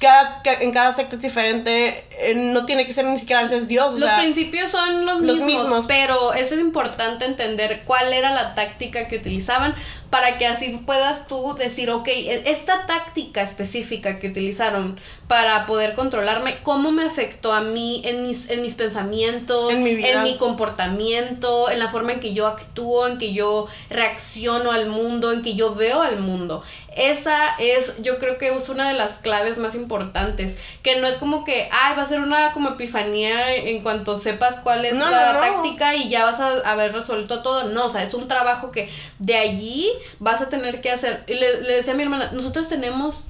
cada, 0.00 0.42
en 0.60 0.72
cada 0.72 0.92
secta 0.92 1.16
es 1.16 1.22
diferente, 1.22 2.04
eh, 2.18 2.34
no 2.34 2.66
tiene 2.66 2.86
que 2.86 2.92
ser 2.92 3.06
ni 3.06 3.18
siquiera 3.18 3.40
a 3.40 3.42
veces 3.44 3.66
Dios. 3.66 3.98
los 3.98 4.10
principios 4.12 4.70
son 4.70 5.06
los, 5.06 5.40
mismos, 5.40 5.86
pero 5.86 6.34
eso 6.34 6.54
es 6.54 6.60
importante 6.60 7.24
entender 7.24 7.82
cuál 7.86 8.12
era 8.12 8.30
la 8.34 8.54
táctica 8.54 9.08
que 9.08 9.16
utilizaban 9.16 9.74
para 10.10 10.38
que 10.38 10.46
así 10.46 10.80
puedas 10.86 11.26
tú 11.26 11.54
decir, 11.54 11.90
ok, 11.90 12.08
e, 12.08 12.42
esta 12.46 12.86
táctica 12.86 13.42
específica 13.42 14.18
que 14.18 14.28
utilizaron 14.28 14.98
para 15.28 15.66
poder 15.66 15.94
controlarme, 15.94 16.56
¿cómo 16.62 16.92
me 16.92 17.04
afectó 17.04 17.52
a 17.52 17.60
mí 17.60 18.02
en 18.04 18.26
mis, 18.26 18.48
en 18.50 18.62
mis 18.62 18.74
pensamientos, 18.74 19.72
en 19.72 19.82
mi, 19.82 19.90
en 20.04 20.22
mi 20.22 20.36
comportamiento, 20.36 21.70
en 21.70 21.78
la 21.78 21.88
forma 21.88 22.12
en 22.12 22.20
que 22.20 22.32
yo 22.32 22.46
actúo, 22.46 23.06
en 23.06 23.18
que 23.18 23.32
yo 23.32 23.66
reacciono 23.90 24.70
al 24.70 24.86
mundo, 24.86 25.32
en 25.32 25.42
que 25.42 25.54
yo 25.54 25.74
veo 25.74 26.02
al 26.02 26.20
mundo? 26.20 26.62
Esa 26.96 27.54
es, 27.58 27.92
yo 28.02 28.18
creo 28.18 28.38
que 28.38 28.48
es 28.48 28.68
una 28.70 28.88
de 28.88 28.94
las 28.94 29.18
claves 29.18 29.58
más 29.58 29.74
importantes, 29.74 30.56
que 30.82 30.96
no 30.96 31.06
es 31.06 31.16
como 31.16 31.44
que, 31.44 31.68
ay, 31.70 31.94
va 31.94 32.02
a 32.02 32.06
ser 32.06 32.20
una 32.20 32.52
como 32.52 32.70
epifanía 32.70 33.54
en 33.54 33.82
cuanto 33.82 34.18
sepas 34.18 34.60
cuál 34.60 34.86
es 34.86 34.96
la 34.96 35.38
táctica 35.38 35.94
y 35.94 36.08
ya 36.08 36.24
vas 36.24 36.40
a 36.40 36.52
haber 36.70 36.94
resuelto 36.94 37.42
todo. 37.42 37.64
No, 37.64 37.84
o 37.84 37.88
sea, 37.90 38.02
es 38.02 38.14
un 38.14 38.28
trabajo 38.28 38.70
que 38.70 38.90
de 39.18 39.36
allí 39.36 39.92
vas 40.18 40.40
a 40.40 40.48
tener 40.48 40.80
que 40.80 40.90
hacer. 40.90 41.24
Y 41.26 41.34
le, 41.34 41.62
le 41.62 41.74
decía 41.74 41.92
a 41.92 41.96
mi 41.96 42.02
hermana, 42.02 42.30
nosotros 42.32 42.68
tenemos... 42.68 43.20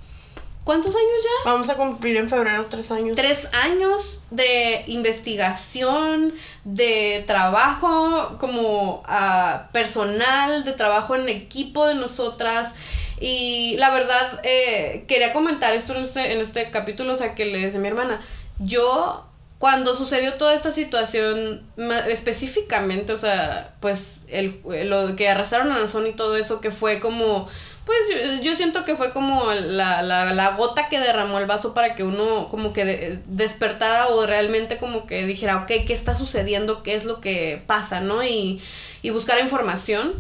¿Cuántos 0.64 0.96
años 0.96 1.22
ya? 1.22 1.52
Vamos 1.52 1.68
a 1.68 1.76
cumplir 1.76 2.16
en 2.16 2.28
febrero 2.28 2.66
tres 2.68 2.90
años. 2.90 3.14
Tres 3.14 3.48
años 3.52 4.20
de 4.32 4.82
investigación, 4.88 6.34
de 6.64 7.22
trabajo 7.24 8.36
como 8.40 8.96
uh, 9.08 9.72
personal, 9.72 10.64
de 10.64 10.72
trabajo 10.72 11.14
en 11.14 11.28
equipo 11.28 11.86
de 11.86 11.94
nosotras. 11.94 12.74
Y 13.20 13.76
la 13.78 13.90
verdad, 13.90 14.40
eh, 14.42 15.04
quería 15.06 15.32
comentar 15.32 15.72
esto 15.72 15.94
en 15.94 16.02
este, 16.02 16.32
en 16.32 16.40
este 16.40 16.68
capítulo, 16.72 17.12
o 17.12 17.16
sea, 17.16 17.36
que 17.36 17.44
le 17.44 17.60
decía 17.60 17.78
a 17.78 17.82
mi 17.82 17.86
hermana, 17.86 18.20
yo 18.58 19.24
cuando 19.58 19.94
sucedió 19.94 20.34
toda 20.34 20.52
esta 20.52 20.72
situación, 20.72 21.62
específicamente, 22.08 23.12
o 23.12 23.16
sea, 23.16 23.76
pues 23.78 24.15
el, 24.28 24.60
lo 24.88 25.16
que 25.16 25.28
arrastraron 25.28 25.72
a 25.72 25.78
Nazón 25.78 26.06
y 26.06 26.12
todo 26.12 26.36
eso, 26.36 26.60
que 26.60 26.70
fue 26.70 27.00
como, 27.00 27.48
pues 27.84 27.98
yo, 28.42 28.54
siento 28.54 28.84
que 28.84 28.96
fue 28.96 29.12
como 29.12 29.52
la, 29.52 30.02
la, 30.02 30.32
la, 30.32 30.50
gota 30.50 30.88
que 30.88 30.98
derramó 30.98 31.38
el 31.38 31.46
vaso 31.46 31.74
para 31.74 31.94
que 31.94 32.02
uno 32.02 32.48
como 32.48 32.72
que 32.72 33.20
despertara 33.26 34.08
o 34.08 34.26
realmente 34.26 34.78
como 34.78 35.06
que 35.06 35.26
dijera, 35.26 35.58
ok, 35.58 35.68
¿qué 35.86 35.92
está 35.92 36.16
sucediendo? 36.16 36.82
¿Qué 36.82 36.94
es 36.94 37.04
lo 37.04 37.20
que 37.20 37.62
pasa? 37.66 38.00
¿No? 38.00 38.24
Y, 38.24 38.60
y 39.02 39.10
buscar 39.10 39.38
información. 39.38 40.14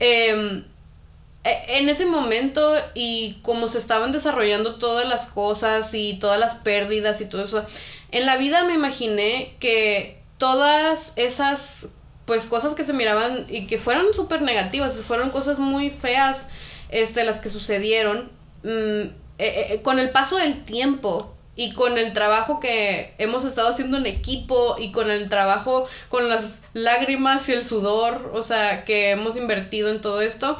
Eh, 0.00 0.64
e, 1.44 1.78
en 1.78 1.88
ese 1.88 2.06
momento 2.06 2.74
y 2.94 3.38
como 3.42 3.68
se 3.68 3.78
estaban 3.78 4.12
desarrollando 4.12 4.76
todas 4.76 5.06
las 5.06 5.26
cosas 5.26 5.92
y 5.94 6.14
todas 6.14 6.40
las 6.40 6.56
pérdidas 6.56 7.20
y 7.20 7.26
todo 7.26 7.42
eso, 7.42 7.64
en 8.10 8.26
la 8.26 8.36
vida 8.36 8.64
me 8.64 8.74
imaginé 8.74 9.54
que 9.60 10.22
todas 10.38 11.12
esas 11.16 11.88
pues 12.24 12.46
cosas 12.46 12.74
que 12.74 12.84
se 12.84 12.92
miraban 12.92 13.46
y 13.48 13.66
que 13.66 13.78
fueron 13.78 14.14
súper 14.14 14.42
negativas, 14.42 14.98
fueron 15.00 15.30
cosas 15.30 15.58
muy 15.58 15.90
feas 15.90 16.46
este, 16.88 17.24
las 17.24 17.38
que 17.38 17.50
sucedieron, 17.50 18.30
mm, 18.62 18.68
eh, 18.68 19.12
eh, 19.38 19.80
con 19.82 19.98
el 19.98 20.10
paso 20.10 20.36
del 20.36 20.64
tiempo 20.64 21.34
y 21.56 21.72
con 21.72 21.98
el 21.98 22.12
trabajo 22.12 22.60
que 22.60 23.14
hemos 23.18 23.44
estado 23.44 23.68
haciendo 23.68 23.98
en 23.98 24.06
equipo 24.06 24.76
y 24.78 24.90
con 24.90 25.10
el 25.10 25.28
trabajo, 25.28 25.86
con 26.08 26.28
las 26.28 26.62
lágrimas 26.72 27.48
y 27.48 27.52
el 27.52 27.64
sudor, 27.64 28.32
o 28.34 28.42
sea, 28.42 28.84
que 28.84 29.10
hemos 29.10 29.36
invertido 29.36 29.90
en 29.90 30.00
todo 30.00 30.20
esto, 30.20 30.56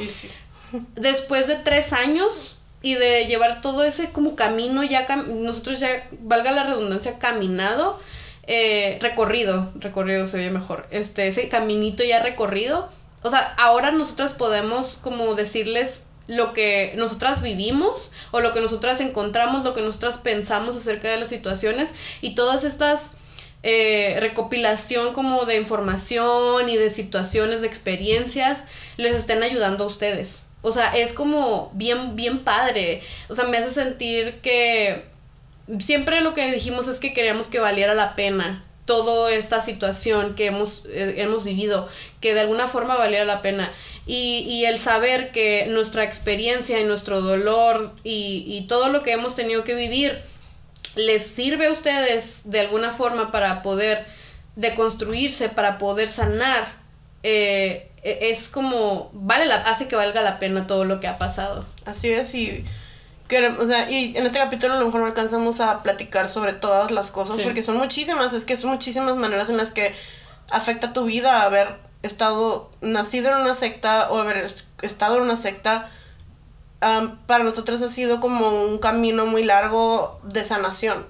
después 0.94 1.46
de 1.46 1.56
tres 1.56 1.92
años 1.92 2.56
y 2.82 2.94
de 2.94 3.26
llevar 3.26 3.60
todo 3.60 3.82
ese 3.82 4.10
como 4.10 4.36
camino 4.36 4.84
ya, 4.84 5.06
nosotros 5.16 5.80
ya, 5.80 6.08
valga 6.20 6.52
la 6.52 6.64
redundancia, 6.64 7.18
caminado, 7.18 7.98
eh, 8.46 8.98
recorrido, 9.00 9.70
recorrido 9.76 10.26
se 10.26 10.38
ve 10.38 10.50
mejor, 10.50 10.86
este, 10.90 11.28
ese 11.28 11.48
caminito 11.48 12.04
ya 12.04 12.20
recorrido, 12.22 12.88
o 13.22 13.30
sea, 13.30 13.54
ahora 13.58 13.90
nosotras 13.90 14.34
podemos 14.34 14.96
como 14.96 15.34
decirles 15.34 16.04
lo 16.26 16.52
que 16.52 16.92
nosotras 16.96 17.42
vivimos 17.42 18.12
o 18.30 18.40
lo 18.40 18.52
que 18.52 18.60
nosotras 18.60 19.00
encontramos, 19.00 19.64
lo 19.64 19.74
que 19.74 19.82
nosotras 19.82 20.18
pensamos 20.18 20.76
acerca 20.76 21.08
de 21.08 21.18
las 21.18 21.28
situaciones 21.28 21.92
y 22.20 22.34
todas 22.34 22.64
estas 22.64 23.12
eh, 23.66 24.18
recopilación 24.20 25.14
como 25.14 25.46
de 25.46 25.56
información 25.56 26.68
y 26.68 26.76
de 26.76 26.90
situaciones, 26.90 27.62
de 27.62 27.66
experiencias, 27.66 28.64
les 28.98 29.14
estén 29.14 29.42
ayudando 29.42 29.84
a 29.84 29.86
ustedes. 29.86 30.44
O 30.60 30.70
sea, 30.70 30.94
es 30.94 31.14
como 31.14 31.70
bien, 31.72 32.14
bien 32.14 32.40
padre. 32.40 33.02
O 33.30 33.34
sea, 33.34 33.46
me 33.46 33.56
hace 33.56 33.70
sentir 33.70 34.40
que 34.42 35.04
siempre 35.78 36.20
lo 36.20 36.34
que 36.34 36.50
dijimos 36.50 36.88
es 36.88 36.98
que 36.98 37.12
queríamos 37.12 37.48
que 37.48 37.58
valiera 37.58 37.94
la 37.94 38.14
pena 38.16 38.64
toda 38.84 39.32
esta 39.32 39.62
situación 39.62 40.34
que 40.34 40.46
hemos, 40.46 40.84
eh, 40.86 41.14
hemos 41.18 41.44
vivido, 41.44 41.88
que 42.20 42.34
de 42.34 42.40
alguna 42.40 42.68
forma 42.68 42.96
valiera 42.96 43.24
la 43.24 43.40
pena. 43.40 43.72
Y, 44.06 44.44
y, 44.46 44.66
el 44.66 44.78
saber 44.78 45.32
que 45.32 45.66
nuestra 45.70 46.04
experiencia 46.04 46.78
y 46.78 46.84
nuestro 46.84 47.22
dolor 47.22 47.94
y, 48.04 48.44
y 48.46 48.66
todo 48.66 48.90
lo 48.90 49.02
que 49.02 49.12
hemos 49.12 49.34
tenido 49.34 49.64
que 49.64 49.74
vivir 49.74 50.20
les 50.94 51.26
sirve 51.26 51.68
a 51.68 51.72
ustedes 51.72 52.42
de 52.44 52.60
alguna 52.60 52.92
forma 52.92 53.30
para 53.30 53.62
poder 53.62 54.04
deconstruirse, 54.56 55.48
para 55.48 55.78
poder 55.78 56.10
sanar 56.10 56.66
eh, 57.22 57.88
e- 58.02 58.30
es 58.30 58.48
como, 58.48 59.10
vale 59.14 59.46
la, 59.46 59.56
hace 59.56 59.88
que 59.88 59.96
valga 59.96 60.20
la 60.20 60.38
pena 60.38 60.66
todo 60.66 60.84
lo 60.84 61.00
que 61.00 61.08
ha 61.08 61.18
pasado. 61.18 61.64
Así 61.86 62.10
es, 62.10 62.34
y, 62.34 62.64
quere- 63.28 63.56
o 63.58 63.66
sea, 63.66 63.90
y 63.90 64.16
en 64.16 64.26
este 64.26 64.38
capítulo 64.38 64.74
a 64.74 64.78
lo 64.78 64.86
mejor 64.86 65.00
no 65.00 65.06
alcanzamos 65.06 65.60
a 65.60 65.82
platicar 65.82 66.28
sobre 66.28 66.52
todas 66.52 66.90
las 66.90 67.10
cosas, 67.10 67.38
Sí. 67.38 67.42
porque 67.44 67.62
son 67.62 67.76
muchísimas, 67.76 68.32
es 68.34 68.44
que 68.44 68.56
son 68.56 68.70
muchísimas 68.70 69.16
maneras 69.16 69.48
en 69.50 69.56
las 69.56 69.70
que 69.70 69.94
afecta 70.50 70.92
tu 70.92 71.04
vida 71.04 71.42
haber 71.42 71.76
estado, 72.02 72.70
nacido 72.82 73.30
en 73.30 73.42
una 73.42 73.54
secta 73.54 74.08
o 74.10 74.18
haber 74.20 74.38
est- 74.38 74.64
estado 74.82 75.16
en 75.16 75.22
una 75.22 75.36
secta. 75.36 75.88
Am, 76.80 77.18
para 77.26 77.44
nosotros 77.44 77.80
ha 77.80 77.88
sido 77.88 78.20
como 78.20 78.64
un 78.64 78.78
camino 78.78 79.24
muy 79.24 79.42
largo 79.42 80.20
de 80.24 80.44
sanación. 80.44 81.06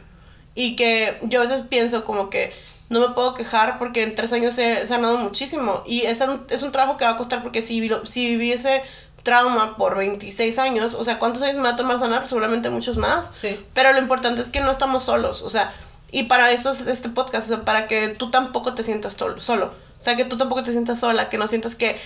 Y 0.54 0.76
que 0.76 1.18
yo 1.22 1.40
a 1.40 1.44
veces 1.44 1.62
pienso 1.62 2.04
como 2.04 2.30
que 2.30 2.52
no 2.90 3.00
me 3.00 3.08
puedo 3.08 3.34
quejar 3.34 3.76
porque 3.78 4.04
en 4.04 4.14
tres 4.14 4.32
años 4.32 4.56
he 4.58 4.86
sanado 4.86 5.16
muchísimo. 5.18 5.82
Y 5.84 6.02
es 6.02 6.20
un, 6.20 6.46
es 6.48 6.62
un 6.62 6.70
trabajo 6.70 6.96
que 6.96 7.04
va 7.04 7.12
a 7.12 7.16
costar 7.16 7.42
porque 7.42 7.60
si, 7.60 7.90
si 8.04 8.28
viví 8.28 8.52
ese 8.52 8.82
trauma 9.24 9.76
por 9.76 9.96
26 9.96 10.58
años, 10.60 10.94
o 10.94 11.02
sea, 11.02 11.18
¿cuántos 11.18 11.42
años 11.42 11.56
me 11.56 11.62
va 11.62 11.70
a 11.70 11.76
tomar 11.76 11.98
sanar? 11.98 12.28
Seguramente 12.28 12.70
muchos 12.70 12.96
más. 12.96 13.32
Sí. 13.34 13.58
Pero 13.74 13.92
lo 13.92 13.98
importante 13.98 14.40
es 14.42 14.50
que 14.50 14.60
no 14.60 14.70
estamos 14.70 15.02
solos, 15.02 15.42
o 15.42 15.50
sea, 15.50 15.72
y 16.12 16.24
para 16.24 16.52
eso 16.52 16.70
es 16.70 16.82
este 16.82 17.08
podcast, 17.08 17.50
o 17.50 17.56
sea, 17.56 17.64
para 17.64 17.88
que 17.88 18.08
tú 18.08 18.30
tampoco 18.30 18.74
te 18.74 18.84
sientas 18.84 19.14
solo, 19.38 19.66
o 19.98 20.04
sea, 20.04 20.14
que 20.14 20.24
tú 20.24 20.36
tampoco 20.38 20.62
te 20.62 20.70
sientas 20.70 21.00
sola, 21.00 21.28
que 21.28 21.38
no 21.38 21.48
sientas 21.48 21.74
que 21.74 21.98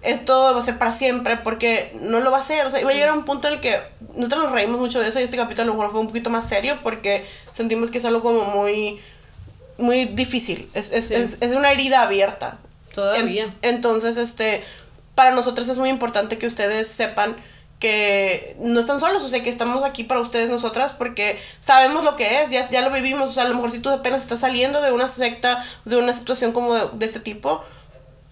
esto 0.00 0.52
va 0.52 0.58
a 0.58 0.62
ser 0.62 0.78
para 0.78 0.92
siempre, 0.92 1.36
porque 1.36 1.92
no 2.00 2.18
lo 2.18 2.32
va 2.32 2.38
a 2.38 2.42
ser, 2.42 2.66
o 2.66 2.70
sea, 2.70 2.80
iba 2.80 2.90
a 2.90 2.94
llegar 2.94 3.10
a 3.10 3.12
un 3.12 3.24
punto 3.24 3.46
en 3.46 3.54
el 3.54 3.60
que 3.60 3.78
nosotros 4.16 4.42
nos 4.44 4.52
reímos 4.52 4.80
mucho 4.80 4.98
de 4.98 5.08
eso 5.08 5.20
y 5.20 5.22
este 5.22 5.36
capítulo 5.36 5.62
a 5.62 5.66
lo 5.66 5.74
mejor 5.74 5.92
fue 5.92 6.00
un 6.00 6.08
poquito 6.08 6.28
más 6.28 6.48
serio 6.48 6.76
porque 6.82 7.24
sentimos 7.52 7.90
que 7.90 7.98
es 7.98 8.04
algo 8.04 8.20
como 8.20 8.44
muy, 8.46 8.98
muy 9.78 10.06
difícil, 10.06 10.68
es, 10.74 10.90
es, 10.90 11.06
Sí. 11.08 11.14
es, 11.14 11.36
es 11.40 11.54
una 11.54 11.70
herida 11.70 12.02
abierta. 12.02 12.58
Todavía. 12.94 13.44
En- 13.44 13.74
entonces, 13.76 14.16
este, 14.16 14.62
para 15.14 15.32
nosotros 15.32 15.68
es 15.68 15.78
muy 15.78 15.88
importante 15.88 16.38
que 16.38 16.46
ustedes 16.46 16.88
sepan 16.88 17.36
que 17.78 18.56
no 18.60 18.78
están 18.78 19.00
solos, 19.00 19.24
o 19.24 19.28
sea, 19.28 19.42
que 19.42 19.50
estamos 19.50 19.82
aquí 19.82 20.04
para 20.04 20.20
ustedes 20.20 20.48
nosotras 20.48 20.92
porque 20.92 21.36
sabemos 21.58 22.04
lo 22.04 22.14
que 22.14 22.40
es, 22.40 22.50
ya, 22.50 22.70
ya 22.70 22.80
lo 22.80 22.92
vivimos, 22.92 23.30
o 23.30 23.32
sea, 23.32 23.42
a 23.42 23.48
lo 23.48 23.56
mejor 23.56 23.72
si 23.72 23.80
tú 23.80 23.90
apenas 23.90 24.20
estás 24.20 24.38
saliendo 24.38 24.80
de 24.80 24.92
una 24.92 25.08
secta, 25.08 25.64
de 25.84 25.96
una 25.96 26.12
situación 26.12 26.52
como 26.52 26.74
de, 26.74 26.88
de 26.92 27.06
este 27.06 27.18
tipo, 27.18 27.64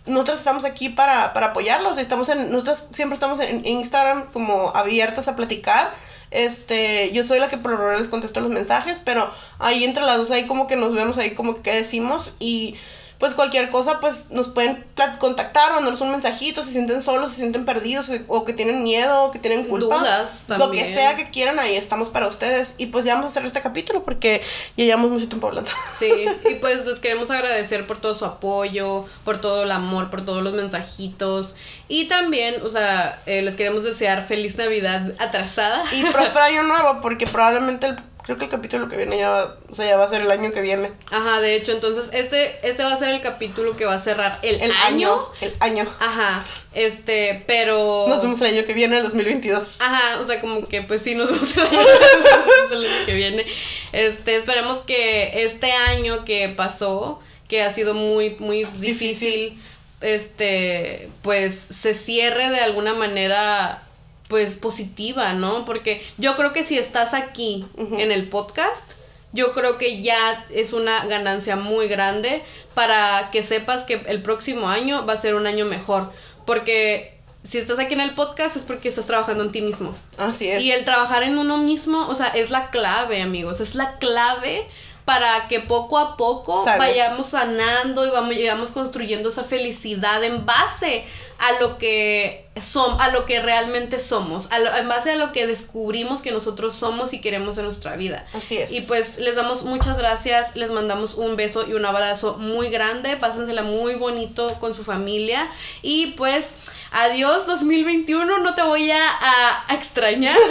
nosotros 0.07 0.39
estamos 0.39 0.65
aquí 0.65 0.89
para, 0.89 1.32
para 1.32 1.47
apoyarlos, 1.47 1.98
estamos 1.98 2.28
en, 2.28 2.51
nosotros 2.51 2.85
siempre 2.93 3.15
estamos 3.15 3.40
en, 3.40 3.66
Instagram 3.66 4.31
como 4.31 4.70
abiertas 4.74 5.28
a 5.28 5.36
platicar, 5.36 5.90
este, 6.31 7.11
yo 7.12 7.24
soy 7.24 7.40
la 7.40 7.48
que 7.48 7.59
por 7.59 7.73
general 7.73 7.98
les 7.98 8.09
contesto 8.09 8.40
los 8.40 8.51
mensajes, 8.51 9.01
pero 9.05 9.31
ahí 9.59 9.82
entre 9.82 10.05
las 10.05 10.16
dos 10.16 10.31
ahí 10.31 10.47
como 10.47 10.69
que 10.69 10.77
nos 10.77 10.94
vemos 10.94 11.19
ahí 11.19 11.32
como 11.32 11.61
que 11.61 11.74
decimos 11.74 12.35
y 12.39 12.77
pues 13.21 13.35
cualquier 13.35 13.71
cosa 13.71 14.01
pues 14.01 14.31
nos 14.31 14.49
pueden 14.49 14.83
contactar, 15.21 15.73
mandarnos 15.75 16.01
un 16.01 16.11
mensajito, 16.11 16.63
si 16.63 16.69
se 16.69 16.73
sienten 16.73 17.03
solos, 17.03 17.29
si 17.31 17.37
se 17.37 17.41
sienten 17.43 17.65
perdidos 17.65 18.09
o- 18.09 18.15
o 18.39 18.45
que 18.45 18.53
tienen 18.55 18.83
miedo 18.83 19.25
o 19.25 19.31
que 19.31 19.39
tienen 19.39 19.65
culpa. 19.65 19.99
Dudas 19.99 20.47
Lo 20.49 20.71
que 20.73 20.93
sea 20.93 21.17
que 21.17 21.31
quieran, 21.31 21.59
ahí 21.61 21.77
estamos 21.77 22.09
para 22.09 22.27
ustedes. 22.27 22.75
Y 22.79 22.87
pues 22.87 23.05
ya 23.05 23.13
vamos 23.15 23.27
a 23.27 23.31
hacer 23.31 23.45
este 23.47 23.61
capítulo 23.61 24.03
porque 24.03 24.41
ya 24.77 24.85
llevamos 24.87 25.11
mucho 25.11 25.29
tiempo 25.29 25.47
hablando. 25.49 25.71
Sí, 25.91 26.11
y 26.51 26.55
pues 26.57 26.87
les 26.87 26.99
queremos 26.99 27.31
agradecer 27.31 27.87
por 27.87 28.01
todo 28.01 28.15
su 28.15 28.25
apoyo, 28.25 29.05
por 29.25 29.39
todo 29.39 29.65
el 29.65 29.71
amor, 29.71 30.09
por 30.11 30.25
todos 30.25 30.43
los 30.43 30.55
mensajitos. 30.55 31.55
Y 31.89 32.09
también, 32.09 32.63
o 32.65 32.69
sea, 32.71 33.21
eh, 33.27 33.43
les 33.43 33.55
queremos 33.55 33.85
desear 33.85 34.27
feliz 34.27 34.57
Navidad 34.57 35.13
atrasada. 35.19 35.83
Y 35.93 36.05
próspero 36.05 36.45
año 36.45 36.63
nuevo 36.63 37.01
porque 37.03 37.27
probablemente 37.27 37.87
el, 37.89 37.97
creo 38.31 38.39
que 38.39 38.44
el 38.44 38.51
capítulo 38.51 38.89
que 38.89 38.97
viene 38.97 39.19
ya 39.19 39.31
va, 39.31 39.57
o 39.69 39.74
sea, 39.74 39.86
ya 39.86 39.97
va 39.97 40.05
a 40.05 40.09
ser 40.09 40.23
el 40.23 40.31
año 40.31 40.52
que 40.52 40.61
viene. 40.61 40.93
Ajá, 41.11 41.40
de 41.40 41.57
hecho, 41.57 41.73
entonces 41.73 42.11
este, 42.12 42.66
este 42.69 42.85
va 42.85 42.93
a 42.93 42.97
ser 42.97 43.09
el 43.09 43.20
capítulo 43.20 43.77
que 43.77 43.85
va 43.85 43.94
a 43.94 43.98
cerrar 43.98 44.39
el, 44.43 44.61
El 44.61 44.70
año. 44.70 45.12
año. 45.12 45.27
El 45.40 45.55
año. 45.59 45.86
Ajá, 45.98 46.44
este, 46.73 47.43
pero... 47.48 48.07
Nos 48.09 48.23
vemos 48.23 48.40
el 48.43 48.55
año 48.55 48.65
que 48.65 48.73
viene, 48.73 48.98
el 48.98 49.02
2022. 49.02 49.81
Ajá, 49.81 50.20
o 50.20 50.27
sea, 50.27 50.40
como 50.40 50.69
que 50.69 50.82
pues 50.82 51.02
sí, 51.02 51.16
nos 51.16 51.28
vemos 51.28 51.57
el 51.57 51.66
año, 51.66 51.81
el 52.73 52.86
año 52.86 53.07
que 53.07 53.15
viene. 53.15 53.47
Este, 53.93 54.36
esperemos 54.36 54.82
que 54.82 55.43
este 55.43 55.73
año 55.73 56.24
que 56.24 56.48
pasó, 56.51 57.19
que 57.48 57.65
ha 57.65 57.70
sido 57.73 57.94
muy, 57.94 58.36
muy 58.39 58.65
difícil, 58.78 59.61
este, 60.01 61.09
pues 61.23 61.55
se 61.55 61.94
cierre 61.94 62.48
de 62.51 62.61
alguna 62.61 62.94
manera, 62.94 63.82
pues 64.31 64.57
positiva, 64.57 65.35
¿no? 65.35 65.66
Porque 65.66 66.02
yo 66.16 66.36
creo 66.36 66.52
que 66.52 66.65
si 66.65 66.78
estás 66.78 67.12
aquí 67.12 67.66
en 67.77 68.12
el 68.12 68.28
podcast, 68.28 68.93
yo 69.32 69.52
creo 69.52 69.77
que 69.77 70.02
ya 70.02 70.47
es 70.51 70.73
una 70.73 71.05
ganancia 71.07 71.57
muy 71.57 71.89
grande 71.89 72.43
para 72.74 73.31
que 73.32 73.43
sepas 73.43 73.82
que 73.82 74.01
el 74.07 74.23
próximo 74.23 74.69
año 74.69 75.05
va 75.05 75.15
a 75.15 75.16
ser 75.16 75.35
un 75.35 75.47
año 75.47 75.66
mejor. 75.66 76.12
Porque 76.47 77.19
si 77.43 77.59
estás 77.59 77.81
aquí 77.81 77.94
en 77.94 78.01
el 78.01 78.15
podcast 78.15 78.57
es 78.57 78.62
porque 78.62 78.89
estás 78.89 79.07
trabajando 79.07 79.43
en 79.43 79.51
ti 79.51 79.62
mismo. 79.62 79.94
Así 80.16 80.48
es. 80.48 80.62
Y 80.62 80.70
el 80.70 80.85
trabajar 80.85 81.24
en 81.24 81.36
uno 81.36 81.59
mismo, 81.59 82.07
o 82.07 82.15
sea, 82.15 82.28
es 82.28 82.51
la 82.51 82.70
clave, 82.70 83.23
amigos, 83.23 83.61
es 83.61 83.74
la 83.74 83.98
clave 83.98 84.66
para 85.05 85.48
que 85.48 85.60
poco 85.60 85.98
a 85.98 86.16
poco 86.16 86.62
vayamos 86.78 87.27
sanando 87.28 88.06
y 88.06 88.10
vamos, 88.10 88.28
vayamos 88.35 88.70
construyendo 88.70 89.28
esa 89.31 89.44
felicidad 89.44 90.22
en 90.24 90.47
base 90.47 91.05
a 91.39 91.59
lo 91.60 91.78
que 91.78 92.47
som- 92.56 92.97
a 93.01 93.09
lo 93.10 93.24
que 93.24 93.40
realmente 93.40 93.98
somos, 93.98 94.51
a 94.52 94.59
lo- 94.59 94.77
en 94.77 94.86
base 94.89 95.12
a 95.12 95.16
lo 95.16 95.32
que 95.32 95.47
descubrimos 95.47 96.20
que 96.20 96.32
nosotros 96.32 96.74
somos 96.74 97.14
y 97.14 97.20
queremos 97.22 97.56
en 97.59 97.64
nuestra 97.64 97.97
vida. 97.97 98.27
Así 98.35 98.59
es. 98.59 98.70
Y 98.72 98.82
pues 98.82 99.18
les 99.18 99.35
damos 99.36 99.62
muchas 99.62 99.97
gracias, 99.97 100.55
les 100.55 100.70
mandamos 100.70 101.14
un 101.14 101.36
beso 101.36 101.66
y 101.66 101.72
un 101.72 101.86
abrazo 101.86 102.36
muy 102.39 102.68
grande, 102.68 103.16
pásensela 103.16 103.62
muy 103.62 103.94
bonito 103.94 104.55
con 104.60 104.74
su 104.74 104.85
familia 104.85 105.51
y 105.81 106.09
pues 106.09 106.56
adiós 106.93 107.47
2021, 107.47 108.39
no 108.39 108.55
te 108.55 108.62
voy 108.62 108.91
a, 108.91 109.05
a- 109.09 109.65
a 109.69 109.75
extrañar. 109.75 110.37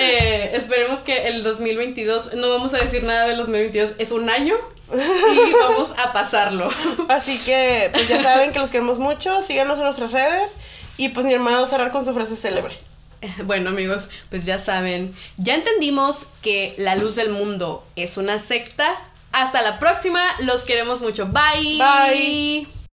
Eh, 0.00 0.52
esperemos 0.54 1.00
que 1.00 1.26
el 1.26 1.42
2022, 1.42 2.34
no 2.34 2.48
vamos 2.50 2.72
a 2.72 2.78
decir 2.78 3.02
nada 3.02 3.26
del 3.26 3.36
2022, 3.38 3.94
es 3.98 4.12
un 4.12 4.30
año 4.30 4.54
y 4.92 5.52
vamos 5.60 5.88
a 5.98 6.12
pasarlo. 6.12 6.68
Así 7.08 7.36
que, 7.44 7.90
pues 7.92 8.06
ya 8.08 8.22
saben 8.22 8.52
que 8.52 8.60
los 8.60 8.70
queremos 8.70 8.98
mucho. 9.00 9.42
Síganos 9.42 9.78
en 9.78 9.84
nuestras 9.84 10.12
redes. 10.12 10.58
Y 10.96 11.08
pues 11.10 11.26
mi 11.26 11.34
hermana 11.34 11.58
va 11.60 11.64
a 11.66 11.68
cerrar 11.68 11.90
con 11.90 12.04
su 12.04 12.14
frase 12.14 12.36
célebre. 12.36 12.78
Bueno 13.44 13.70
amigos, 13.70 14.08
pues 14.30 14.44
ya 14.44 14.60
saben, 14.60 15.12
ya 15.36 15.54
entendimos 15.56 16.26
que 16.42 16.74
la 16.78 16.94
luz 16.94 17.16
del 17.16 17.30
mundo 17.30 17.84
es 17.96 18.16
una 18.16 18.38
secta. 18.38 18.94
Hasta 19.32 19.60
la 19.62 19.78
próxima, 19.80 20.22
los 20.40 20.62
queremos 20.64 21.02
mucho. 21.02 21.26
Bye. 21.26 21.78
Bye. 21.78 22.77